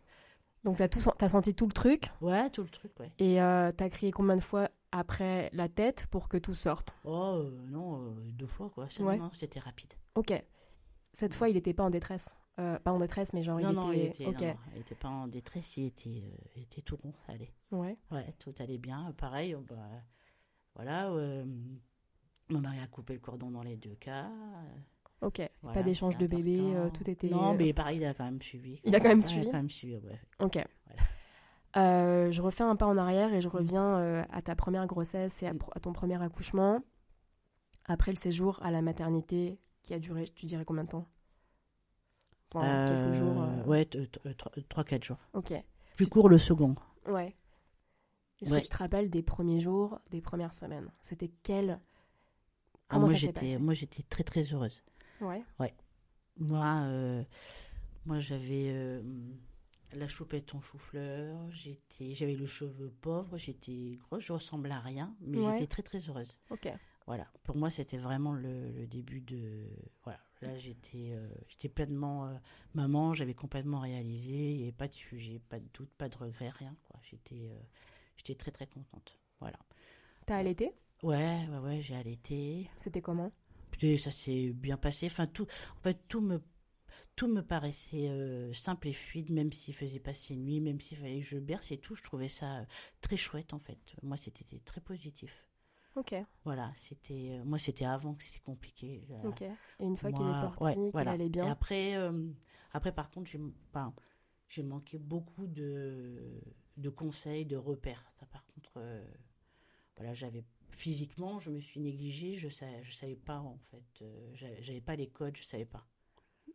Donc 0.64 0.76
t'as 0.76 0.88
tout, 0.88 1.00
as 1.20 1.28
senti 1.28 1.54
tout 1.54 1.66
le 1.66 1.72
truc? 1.72 2.10
Ouais, 2.20 2.48
tout 2.50 2.62
le 2.62 2.68
truc, 2.68 2.92
ouais. 3.00 3.10
Et 3.18 3.42
euh, 3.42 3.72
t'as 3.76 3.88
crié 3.88 4.12
combien 4.12 4.36
de 4.36 4.42
fois 4.42 4.68
après 4.92 5.50
la 5.52 5.68
tête 5.68 6.06
pour 6.10 6.28
que 6.28 6.36
tout 6.36 6.54
sorte? 6.54 6.94
Oh 7.04 7.38
euh, 7.38 7.66
non, 7.68 8.00
euh, 8.00 8.10
deux 8.32 8.46
fois 8.46 8.70
quoi. 8.70 8.86
C'était 9.32 9.60
rapide. 9.60 9.92
Ok. 10.14 10.32
Cette 11.12 11.34
fois, 11.34 11.48
il 11.48 11.54
n'était 11.54 11.74
pas 11.74 11.82
en 11.82 11.90
détresse? 11.90 12.34
Euh, 12.60 12.78
pas 12.78 12.92
en 12.92 12.98
détresse, 12.98 13.32
mais 13.32 13.42
genre 13.42 13.60
il, 13.60 13.66
non, 13.68 13.90
était... 13.92 14.24
il 14.24 14.28
était. 14.28 14.56
il 14.74 14.80
était 14.82 14.94
pas 14.94 15.08
en 15.08 15.26
détresse, 15.26 15.76
il 15.78 15.86
était, 15.86 16.22
euh, 16.24 16.60
était 16.60 16.82
tout 16.82 16.96
rond, 16.96 17.14
ça 17.26 17.32
allait. 17.32 17.52
Ouais. 17.70 17.96
Ouais, 18.10 18.34
tout 18.38 18.52
allait 18.58 18.76
bien. 18.78 19.12
Pareil, 19.16 19.56
bah, 19.68 19.76
voilà. 20.74 21.10
Euh, 21.12 21.44
mon 22.50 22.60
mari 22.60 22.78
a 22.80 22.86
coupé 22.88 23.14
le 23.14 23.20
cordon 23.20 23.50
dans 23.50 23.62
les 23.62 23.76
deux 23.76 23.94
cas. 23.94 24.30
Ok. 25.22 25.40
Voilà, 25.62 25.80
pas 25.80 25.82
d'échange 25.82 26.18
de 26.18 26.26
bébé, 26.26 26.58
euh, 26.60 26.90
tout 26.90 27.08
était. 27.08 27.28
Non, 27.30 27.54
euh, 27.54 27.56
mais 27.56 27.72
pareil, 27.72 27.98
il 27.98 28.04
a 28.04 28.12
quand 28.12 28.24
même 28.24 28.42
suivi. 28.42 28.80
Il 28.84 28.94
a 28.94 29.00
quand 29.00 29.08
même 29.08 29.18
Ouais, 29.18 29.24
suivi 29.24 29.44
Il 29.44 29.48
a 29.48 29.50
quand 29.52 29.56
même 29.58 29.70
suivi, 29.70 29.96
ouais. 29.96 30.20
Ok. 30.40 30.58
Voilà. 30.86 31.02
Euh, 31.78 32.30
je 32.30 32.42
refais 32.42 32.64
un 32.64 32.76
pas 32.76 32.86
en 32.86 32.98
arrière 32.98 33.32
et 33.32 33.40
je 33.40 33.48
reviens 33.48 33.96
euh, 33.96 34.22
à 34.30 34.42
ta 34.42 34.54
première 34.54 34.86
grossesse 34.86 35.42
et 35.42 35.46
à, 35.46 35.54
Mm. 35.54 35.58
à 35.74 35.80
ton 35.80 35.92
premier 35.94 36.20
accouchement. 36.22 36.80
Après 37.86 38.12
le 38.12 38.16
séjour 38.18 38.62
à 38.62 38.70
la 38.70 38.82
maternité 38.82 39.58
qui 39.82 39.94
a 39.94 39.98
duré, 39.98 40.24
tu 40.28 40.44
dirais 40.44 40.64
combien 40.66 40.84
de 40.84 40.90
temps? 40.90 41.08
Pendant 42.52 42.84
quelques 42.86 42.90
Euh, 43.08 43.12
jours. 43.14 43.42
euh, 43.42 43.64
Ouais, 43.64 43.84
3-4 44.68 45.04
jours. 45.04 45.16
Ok. 45.32 45.52
Plus 45.96 46.06
court 46.08 46.28
le 46.28 46.38
second. 46.38 46.74
Ouais. 47.06 47.34
Est-ce 48.40 48.50
Ouais. 48.52 48.58
que 48.60 48.64
tu 48.66 48.70
te 48.70 48.76
rappelles 48.76 49.08
des 49.08 49.22
premiers 49.22 49.60
jours, 49.60 50.00
des 50.10 50.20
premières 50.20 50.52
semaines? 50.54 50.90
C'était 51.00 51.30
quel 51.42 51.80
Ah, 51.80 52.96
Comment 52.96 53.06
moi, 53.06 53.14
ça 53.14 53.20
s'est 53.20 53.26
j'étais, 53.28 53.40
passé? 53.40 53.58
moi, 53.58 53.72
j'étais 53.74 54.02
très, 54.02 54.22
très 54.24 54.42
heureuse. 54.52 54.82
Ouais. 55.22 55.42
Moi, 56.38 56.64
euh, 56.86 57.22
moi 58.04 58.18
j'avais 58.18 58.68
euh, 58.70 59.02
la 59.94 60.08
choupette 60.08 60.54
en 60.54 60.60
chou-fleur, 60.60 61.38
j'étais, 61.50 62.12
j'avais 62.14 62.34
le 62.34 62.44
cheveu 62.46 62.90
pauvre, 63.00 63.38
j'étais 63.38 63.98
grosse, 64.02 64.24
je 64.24 64.32
ressemblais 64.32 64.72
à 64.72 64.80
rien, 64.80 65.14
mais 65.20 65.38
Ouais. 65.38 65.52
j'étais 65.52 65.66
très, 65.68 65.82
très 65.82 65.98
heureuse. 66.08 66.36
Ok. 66.50 66.68
Voilà, 67.06 67.26
pour 67.42 67.56
moi, 67.56 67.68
c'était 67.70 67.98
vraiment 67.98 68.32
le, 68.32 68.70
le 68.70 68.86
début 68.86 69.20
de. 69.20 69.68
Voilà, 70.04 70.20
là, 70.40 70.56
j'étais, 70.56 71.10
euh, 71.12 71.28
j'étais 71.48 71.68
pleinement 71.68 72.26
euh, 72.26 72.34
maman, 72.74 73.12
j'avais 73.12 73.34
complètement 73.34 73.80
réalisé, 73.80 74.52
il 74.52 74.56
n'y 74.58 74.62
avait 74.62 74.72
pas 74.72 74.88
de 74.88 74.94
sujet, 74.94 75.40
pas 75.48 75.58
de 75.58 75.66
doute, 75.74 75.90
pas 75.98 76.08
de 76.08 76.16
regret, 76.16 76.50
rien. 76.50 76.76
Quoi. 76.84 77.00
J'étais, 77.02 77.50
euh, 77.50 77.60
j'étais 78.16 78.34
très, 78.34 78.50
très 78.50 78.66
contente. 78.66 79.18
Voilà. 79.40 79.58
T'as 80.26 80.36
allaité? 80.36 80.72
Ouais, 81.02 81.46
ouais, 81.50 81.58
ouais, 81.58 81.80
j'ai 81.80 81.96
allaité. 81.96 82.70
C'était 82.76 83.02
comment? 83.02 83.32
Ça 83.98 84.12
s'est 84.12 84.50
bien 84.50 84.76
passé. 84.76 85.06
Enfin, 85.06 85.26
tout, 85.26 85.48
en 85.76 85.80
fait, 85.80 86.06
tout 86.06 86.20
me, 86.20 86.40
tout 87.16 87.26
me 87.26 87.42
paraissait 87.42 88.08
euh, 88.08 88.52
simple 88.52 88.86
et 88.88 88.92
fluide, 88.92 89.30
même 89.30 89.52
s'il 89.52 89.74
faisait 89.74 89.98
passer 89.98 90.36
nuit, 90.36 90.60
même 90.60 90.80
s'il 90.80 90.98
fallait 90.98 91.20
que 91.20 91.26
je 91.26 91.38
berce 91.38 91.72
et 91.72 91.78
tout. 91.78 91.96
Je 91.96 92.02
trouvais 92.04 92.28
ça 92.28 92.58
euh, 92.60 92.64
très 93.00 93.16
chouette, 93.16 93.52
en 93.52 93.58
fait. 93.58 93.96
Moi, 94.02 94.16
c'était 94.16 94.60
très 94.60 94.80
positif. 94.80 95.48
Ok. 95.94 96.14
Voilà, 96.44 96.72
c'était, 96.74 97.38
euh, 97.38 97.44
moi, 97.44 97.58
c'était 97.58 97.84
avant 97.84 98.14
que 98.14 98.22
c'était 98.24 98.40
compliqué. 98.40 99.04
Euh, 99.10 99.28
Ok. 99.28 99.42
Et 99.42 99.84
une 99.84 99.96
fois 99.96 100.10
qu'il 100.10 100.28
est 100.28 100.34
sorti, 100.34 100.64
ouais, 100.64 100.74
qu'il 100.74 100.90
voilà. 100.92 101.12
allait 101.12 101.26
Et 101.26 101.28
bien. 101.28 101.48
après, 101.48 101.94
euh, 101.96 102.28
après, 102.72 102.92
par 102.92 103.10
contre, 103.10 103.30
j'ai, 103.30 103.40
j'ai 104.48 104.62
manqué 104.62 104.98
beaucoup 104.98 105.46
de, 105.46 106.40
de 106.76 106.90
conseils, 106.90 107.44
de 107.46 107.56
repères. 107.56 108.04
Ça, 108.18 108.26
par 108.26 108.44
contre, 108.46 108.72
euh, 108.78 109.04
voilà, 109.96 110.14
j'avais 110.14 110.44
physiquement, 110.70 111.38
je 111.38 111.50
me 111.50 111.60
suis 111.60 111.80
négligée. 111.80 112.34
Je 112.34 112.48
savais, 112.48 112.82
je 112.82 112.92
savais 112.92 113.16
pas 113.16 113.38
en 113.38 113.58
fait. 113.70 113.84
euh, 114.02 114.30
j'avais, 114.34 114.80
pas 114.80 114.96
les 114.96 115.08
codes, 115.08 115.36
je 115.36 115.44
savais 115.44 115.66
pas. 115.66 115.86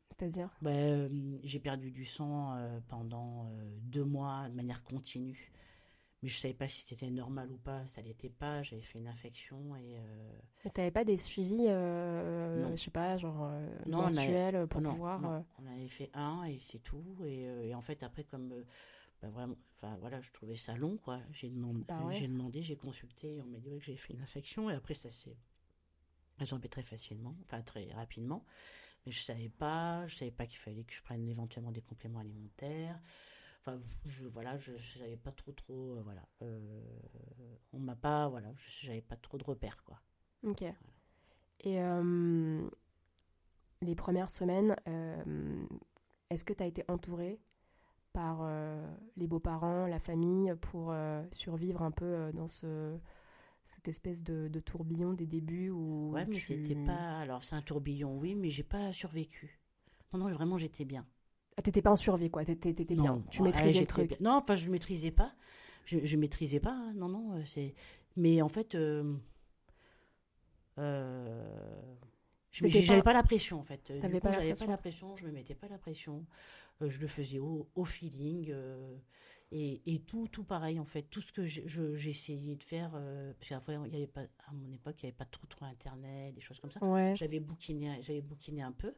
C'est-à-dire? 0.09 0.49
Ben, 0.61 1.39
j'ai 1.43 1.59
perdu 1.59 1.91
du 1.91 2.05
sang 2.05 2.57
pendant 2.87 3.51
deux 3.81 4.05
mois 4.05 4.49
de 4.49 4.55
manière 4.55 4.83
continue. 4.83 5.51
Mais 6.23 6.29
je 6.29 6.39
savais 6.39 6.53
pas 6.55 6.67
si 6.67 6.81
c'était 6.87 7.09
normal 7.11 7.51
ou 7.51 7.57
pas. 7.57 7.85
Ça 7.87 8.01
l'était 8.01 8.29
pas. 8.29 8.63
J'avais 8.63 8.81
fait 8.81 8.97
une 8.97 9.07
infection 9.07 9.75
et 9.75 9.97
euh, 9.99 10.31
Mais 10.65 10.71
t'avais 10.71 10.89
pas 10.91 11.03
des 11.03 11.17
suivis, 11.17 11.67
euh, 11.67 12.71
je 12.75 12.75
sais 12.83 12.91
pas, 12.91 13.17
genre 13.17 13.43
euh, 13.43 13.69
Non, 13.85 14.03
mensuels 14.03 14.67
pour 14.67 14.81
non, 14.81 14.91
pouvoir. 14.93 15.21
non. 15.21 15.31
euh, 15.33 15.41
On 15.59 15.67
avait 15.67 15.87
fait 15.87 16.09
un 16.15 16.43
et 16.45 16.59
c'est 16.59 16.79
tout. 16.79 17.05
Et, 17.23 17.47
euh, 17.47 17.63
et 17.65 17.75
en 17.75 17.81
fait, 17.81 18.01
après, 18.01 18.23
comme 18.23 18.51
euh, 18.51 18.63
bah, 19.21 19.29
vraiment, 19.29 19.55
enfin 19.75 19.95
voilà, 19.99 20.19
je 20.21 20.31
trouvais 20.31 20.55
ça 20.55 20.75
long, 20.75 20.97
quoi. 20.97 21.19
J'ai 21.31 21.49
demandé, 21.49 21.83
Bah 21.87 22.03
ouais. 22.05 22.15
j'ai 22.15 22.27
demandé, 22.27 22.63
j'ai 22.63 22.75
consulté. 22.77 23.35
Et 23.35 23.41
on 23.43 23.45
m'a 23.45 23.59
dit 23.59 23.69
ouais, 23.69 23.77
que 23.77 23.85
j'avais 23.85 23.97
fait 23.97 24.13
une 24.13 24.21
infection. 24.21 24.71
Et 24.71 24.73
après, 24.73 24.95
ça 24.95 25.11
s'est 25.11 25.37
résorbé 26.39 26.67
très 26.69 26.83
facilement, 26.83 27.35
enfin 27.43 27.61
très 27.61 27.91
rapidement. 27.93 28.43
Mais 29.05 29.11
je 29.11 29.21
savais 29.21 29.49
pas, 29.49 30.05
je 30.07 30.15
savais 30.15 30.31
pas 30.31 30.45
qu'il 30.47 30.57
fallait 30.59 30.83
que 30.83 30.93
je 30.93 31.01
prenne 31.01 31.27
éventuellement 31.29 31.71
des 31.71 31.81
compléments 31.81 32.19
alimentaires. 32.19 32.99
Enfin, 33.67 33.81
je, 34.05 34.25
voilà, 34.29 34.55
je, 34.57 34.77
je 34.77 34.97
savais 34.99 35.17
pas 35.17 35.31
trop, 35.33 35.51
trop, 35.51 35.91
euh, 35.97 36.01
voilà. 36.01 36.21
Euh, 36.41 36.81
on 37.73 37.79
m'a 37.79 37.95
pas, 37.97 38.29
voilà, 38.29 38.47
j'avais 38.55 39.01
pas 39.01 39.17
trop 39.17 39.37
de 39.37 39.43
repères, 39.43 39.83
quoi. 39.83 39.99
Ok. 40.43 40.63
Et 41.61 41.81
euh, 41.81 42.69
les 43.81 43.95
premières 43.95 44.29
semaines, 44.29 44.73
est-ce 46.29 46.45
que 46.45 46.53
tu 46.53 46.63
as 46.63 46.67
été 46.67 46.85
entourée 46.87 47.41
par 48.13 48.47
les 49.17 49.27
beaux-parents, 49.27 49.85
la 49.85 49.99
famille, 49.99 50.53
pour 50.61 50.93
survivre 51.31 51.81
un 51.81 51.91
peu 51.91 52.31
dans 52.33 52.47
ce, 52.47 52.97
cette 53.65 53.89
espèce 53.89 54.23
de, 54.23 54.47
de 54.47 54.59
tourbillon 54.61 55.13
des 55.13 55.27
débuts 55.27 55.71
où 55.71 56.11
Ouais, 56.13 56.25
mais 56.25 56.31
tu- 56.35 56.39
c'était 56.39 56.75
pas. 56.85 57.19
Alors, 57.19 57.43
c'est 57.43 57.55
un 57.55 57.61
tourbillon, 57.61 58.17
oui, 58.17 58.33
mais 58.35 58.49
j'ai 58.49 58.63
pas 58.63 58.93
survécu. 58.93 59.59
Non, 60.13 60.19
non, 60.19 60.31
vraiment, 60.31 60.57
j'étais 60.57 60.85
bien. 60.85 61.05
Ah, 61.57 61.61
t'étais 61.61 61.81
pas 61.81 61.91
en 61.91 61.95
survie, 61.97 62.29
quoi. 62.29 62.45
T'étais, 62.45 62.73
t'étais 62.73 62.95
bien. 62.95 63.15
Non, 63.15 63.23
Tu 63.31 63.41
ouais, 63.41 63.47
maîtrisais 63.49 63.79
le 63.81 63.87
truc. 63.87 64.19
Non, 64.19 64.33
enfin, 64.43 64.55
je 64.55 64.69
maîtrisais 64.69 65.11
pas. 65.11 65.33
Je, 65.85 65.99
je 66.03 66.17
maîtrisais 66.17 66.59
pas. 66.59 66.71
hein. 66.73 66.93
Non, 66.95 67.09
non, 67.09 67.33
euh, 67.37 67.41
c'est. 67.45 67.73
Mais 68.15 68.41
en 68.41 68.47
fait, 68.49 68.75
euh, 68.75 69.15
euh, 70.77 71.95
j'avais 72.51 72.99
pas- 72.99 73.01
pas 73.03 73.13
la 73.13 73.23
pression 73.23 73.59
en 73.59 73.63
fait. 73.63 73.91
T'avais 73.99 74.19
pas 74.19 74.31
j'avais 74.31 74.53
pas 74.53 74.65
la 74.65 74.77
pression. 74.77 75.15
Je 75.15 75.25
me 75.25 75.31
mettais 75.31 75.55
pas 75.55 75.67
la 75.67 75.77
pression. 75.77 76.25
Euh, 76.81 76.89
je 76.89 76.99
le 77.01 77.07
faisais 77.07 77.39
au, 77.39 77.67
au 77.75 77.85
feeling. 77.85 78.49
euh, 78.51 78.95
et, 79.51 79.81
et 79.93 79.99
tout, 80.01 80.27
tout 80.27 80.43
pareil 80.43 80.77
en 80.79 80.85
fait. 80.85 81.03
Tout 81.03 81.21
ce 81.21 81.31
que 81.31 81.45
je- 81.45 81.61
je- 81.65 81.95
j'essayais 81.95 82.55
de 82.55 82.63
faire, 82.63 82.91
parce 83.39 83.49
qu'à 83.49 83.61
il 83.85 83.93
y 83.93 83.95
avait 83.95 84.05
pas, 84.07 84.21
à 84.47 84.51
mon 84.53 84.69
époque, 84.73 84.95
il 85.01 85.05
n'y 85.05 85.09
avait 85.09 85.17
pas 85.17 85.25
trop, 85.25 85.47
trop 85.47 85.65
internet, 85.65 86.35
des 86.35 86.41
choses 86.41 86.59
comme 86.59 86.69
ça. 86.71 86.83
Ouais. 86.83 87.13
J'avais 87.15 87.39
bouquiné, 87.39 87.97
j'avais 88.01 88.21
bouquiné 88.21 88.61
un 88.61 88.73
peu, 88.73 88.93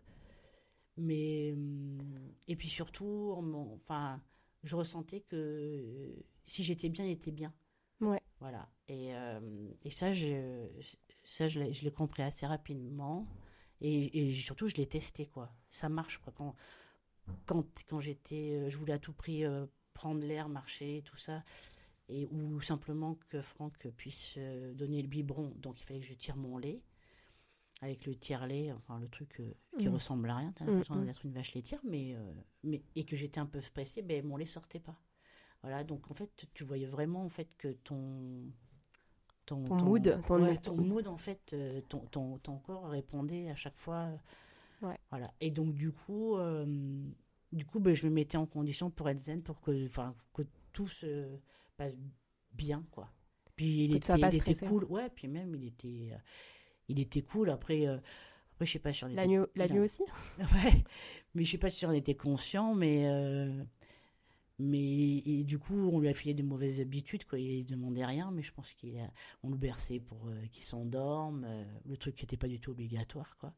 mais 1.00 1.56
et 2.47 2.56
puis 2.56 2.70
surtout, 2.70 3.34
on 3.38 3.74
enfin, 3.76 4.22
je 4.64 4.76
ressentais 4.76 5.22
que 5.22 6.16
si 6.45 6.64
j'étais 6.64 6.89
bien, 6.89 7.06
j'étais 7.06 7.32
bien. 7.32 7.54
Ouais. 8.02 8.22
Voilà. 8.39 8.70
Et, 8.88 9.14
euh, 9.14 9.70
et 9.84 9.89
ça, 9.89 10.12
je, 10.12 10.68
ça, 11.24 11.47
je 11.47 11.60
l'ai 11.60 11.91
compris 11.91 12.24
assez 12.24 12.45
rapidement. 12.45 13.28
Et, 13.82 14.30
et 14.30 14.34
surtout, 14.34 14.68
je 14.68 14.76
l'ai 14.76 14.88
testé, 14.88 15.26
quoi. 15.28 15.54
Ça 15.70 15.89
marche, 15.89 16.18
quoi. 16.20 16.34
Quand, 16.36 16.56
quand, 17.45 17.66
quand 17.88 18.00
j'étais, 18.00 18.54
euh, 18.54 18.70
je 18.70 18.78
voulais 18.78 18.93
à 18.93 19.00
tout 19.00 19.14
prix 19.14 19.45
euh, 19.45 19.66
prendre 19.93 20.26
l'air, 20.26 20.50
marcher, 20.50 21.02
tout 21.06 21.18
ça, 21.18 21.43
et 22.08 22.26
ou 22.28 22.60
simplement 22.62 23.18
que 23.30 23.41
Franck 23.41 23.88
puisse 23.95 24.36
euh, 24.38 24.74
donner 24.74 25.02
le 25.02 25.08
biberon. 25.08 25.54
Donc, 25.58 25.80
il 25.82 25.84
fallait 25.84 26.00
que 26.00 26.06
je 26.06 26.14
tire 26.14 26.36
mon 26.36 26.58
lait 26.58 26.82
avec 27.82 28.05
le 28.05 28.15
tire-lait, 28.15 28.71
enfin 28.73 28.99
le 28.99 29.07
truc 29.09 29.39
euh, 29.39 29.53
qui 29.77 29.88
Mhm. 29.88 29.93
ressemble 29.93 30.30
à 30.30 30.36
rien. 30.38 30.51
T'as 30.53 30.65
Mhm, 30.65 30.71
l'impression 30.71 30.95
mhm. 30.95 31.05
d'être 31.05 31.25
une 31.25 31.32
vache 31.34 31.53
laitière, 31.55 31.80
mais, 31.84 32.13
euh, 32.15 32.34
mais 32.63 32.82
et 32.95 33.05
que 33.05 33.15
j'étais 33.15 33.39
un 33.39 33.45
peu 33.45 33.61
stressée, 33.61 34.01
ben 34.01 34.25
mon 34.25 34.38
lait 34.38 34.45
sortait 34.45 34.80
pas. 34.80 34.99
Voilà, 35.61 35.84
donc 35.84 36.09
en 36.11 36.13
fait, 36.13 36.47
tu 36.53 36.63
voyais 36.63 36.86
vraiment 36.88 37.23
en 37.23 37.30
fait 37.30 37.55
que 37.57 37.69
ton 37.69 38.51
ton, 39.45 39.63
Ton 39.63 39.75
mood, 39.84 40.21
ton- 40.27 40.43
ouais, 40.43 40.57
ton- 40.57 40.75
ton 40.75 40.84
mood 40.84 41.07
en 41.07 41.17
fait, 41.17 41.53
euh, 41.53 41.82
ton, 41.89 41.99
ton, 42.07 42.38
ton 42.39 42.57
corps 42.59 42.88
répondait 42.89 43.49
à 43.49 43.55
chaque 43.55 43.77
fois. 43.77 44.09
Ouais. 44.82 44.97
Voilà. 45.09 45.32
Et 45.41 45.51
donc 45.51 45.73
du 45.73 45.91
coup, 45.91 46.38
du 47.51 47.65
coup, 47.65 47.80
ben, 47.80 47.95
je 47.95 48.05
me 48.05 48.11
mettais 48.11 48.38
en 48.38 48.45
condition 48.45 48.91
pour 48.91 49.09
être 49.09 49.17
zen, 49.19 49.41
pour 49.41 49.59
que, 49.61 49.88
que 50.34 50.43
tout 50.71 50.88
se 50.88 51.27
passe 51.77 51.97
bien, 52.53 52.86
quoi. 52.91 53.09
Puis 53.55 53.86
il 53.86 53.95
était, 53.95 54.19
il 54.19 54.36
était 54.36 54.55
cool, 54.55 54.86
ouais. 54.86 55.09
Puis 55.09 55.27
même 55.27 55.55
il 55.55 55.65
était, 55.65 56.11
il 56.90 57.00
était 57.00 57.22
cool. 57.22 57.50
Après, 57.50 57.88
euh, 57.88 57.98
après 58.54 58.66
je 58.66 58.74
sais 58.74 58.80
pas 58.80 58.92
si 58.92 59.06
on 59.06 59.08
était 59.08 59.16
La 59.16 59.28
nuit, 59.28 59.40
la 59.56 59.66
aussi? 59.82 60.04
Ouais, 60.40 60.84
mais 61.34 61.46
je 61.46 61.52
sais 61.52 61.58
pas 61.58 61.70
si 61.70 61.86
on 61.86 61.92
était 61.94 62.16
conscient, 62.16 62.76
mais 62.76 63.08
euh, 63.08 63.64
mais 64.60 65.18
et 65.26 65.44
du 65.46 65.58
coup 65.58 65.90
on 65.90 66.00
lui 66.00 66.10
a 66.10 66.14
filé 66.14 66.34
des 66.34 66.44
mauvaises 66.44 66.82
habitudes 66.82 67.26
quoi. 67.26 67.40
Il 67.40 67.66
demandait 67.66 68.06
rien, 68.06 68.32
mais 68.32 68.42
je 68.42 68.52
pense 68.52 68.74
qu'il 68.74 68.98
a, 69.00 69.10
on 69.44 69.50
le 69.50 69.58
berçait 69.58 70.00
pour 70.00 70.28
euh, 70.28 70.46
qu'il 70.52 70.66
s'endorme, 70.66 71.46
euh, 71.48 71.64
le 71.86 71.96
truc 71.98 72.16
qui 72.16 72.26
était 72.26 72.38
pas 72.38 72.48
du 72.48 72.60
tout 72.60 72.72
obligatoire 72.72 73.38
quoi. 73.38 73.54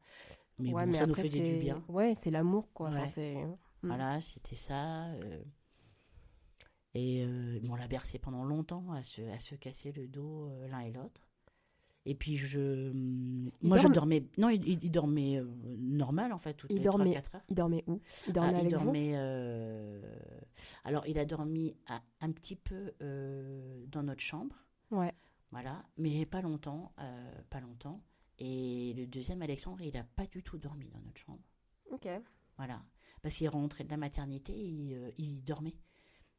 Mais 0.58 0.72
Ouais, 0.72 0.84
bon, 0.84 0.92
mais 0.92 0.98
ça 0.98 1.06
nous 1.06 1.14
faisait 1.14 1.40
du 1.40 1.56
bien. 1.56 1.82
Ouais, 1.88 2.14
c'est 2.14 2.30
l'amour, 2.30 2.72
quoi. 2.72 2.90
Ouais. 2.90 3.06
Mm. 3.82 3.88
Voilà, 3.88 4.20
c'était 4.20 4.54
ça. 4.54 5.08
et 6.94 7.24
euh, 7.24 7.58
on 7.68 7.74
l'a 7.74 7.88
bercé 7.88 8.18
pendant 8.18 8.44
longtemps 8.44 8.92
à 8.92 9.02
se, 9.02 9.22
à 9.22 9.38
se 9.38 9.54
casser 9.54 9.92
le 9.92 10.06
dos 10.06 10.48
euh, 10.50 10.68
l'un 10.68 10.80
et 10.80 10.92
l'autre. 10.92 11.22
Et 12.04 12.14
puis 12.16 12.36
je, 12.36 12.90
Il 12.90 13.50
moi 13.62 13.78
je 13.78 13.86
dormais, 13.86 14.24
non 14.36 14.48
il, 14.48 14.90
dormait 14.90 15.38
euh, 15.38 15.46
normal 15.78 16.32
en 16.32 16.38
fait 16.38 16.54
toutes 16.54 16.70
Il 16.70 16.78
les 16.78 16.82
dormait 16.82 17.12
3-4 17.12 17.36
heures. 17.36 17.42
Il 17.48 17.54
dormait 17.54 17.84
où? 17.86 18.00
Il 18.26 18.32
dormait 18.32 18.52
Ah, 18.54 18.58
avec 18.58 18.72
il 18.72 18.76
vous 18.76 18.92
euh, 18.96 20.16
Alors, 20.84 21.06
il 21.06 21.16
a 21.18 21.24
dormi 21.24 21.76
un, 21.88 22.00
un 22.20 22.32
petit 22.32 22.56
peu 22.56 22.92
euh, 23.02 23.86
dans 23.86 24.02
notre 24.02 24.20
chambre, 24.20 24.56
Ouais. 24.90 25.12
voilà, 25.52 25.84
mais 25.96 26.26
pas 26.26 26.42
longtemps, 26.42 26.92
pas 27.50 27.60
longtemps. 27.60 28.02
Et 28.38 28.94
le 28.96 29.06
deuxième, 29.06 29.40
Alexandre, 29.42 29.82
il 29.82 29.94
n'a 29.94 30.02
pas 30.04 30.26
du 30.26 30.42
tout 30.42 30.58
dormi 30.58 30.88
dans 30.88 31.00
notre 31.00 31.20
chambre, 31.20 31.44
Ok. 31.92 32.08
voilà, 32.56 32.82
parce 33.22 33.36
qu'il 33.36 33.48
rentrait 33.48 33.84
de 33.84 33.90
la 33.90 33.96
maternité, 33.96 34.52
il, 34.52 35.12
il 35.18 35.44
dormait. 35.44 35.76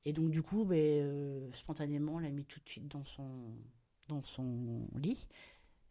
Et 0.05 0.11
donc, 0.11 0.29
du 0.31 0.41
coup, 0.41 0.67
euh, 0.71 1.49
spontanément, 1.53 2.15
on 2.15 2.19
l'a 2.19 2.29
mis 2.31 2.43
tout 2.45 2.59
de 2.59 2.67
suite 2.67 2.89
dans 2.89 3.05
son, 3.05 3.55
dans 4.09 4.21
son 4.23 4.87
lit. 4.97 5.27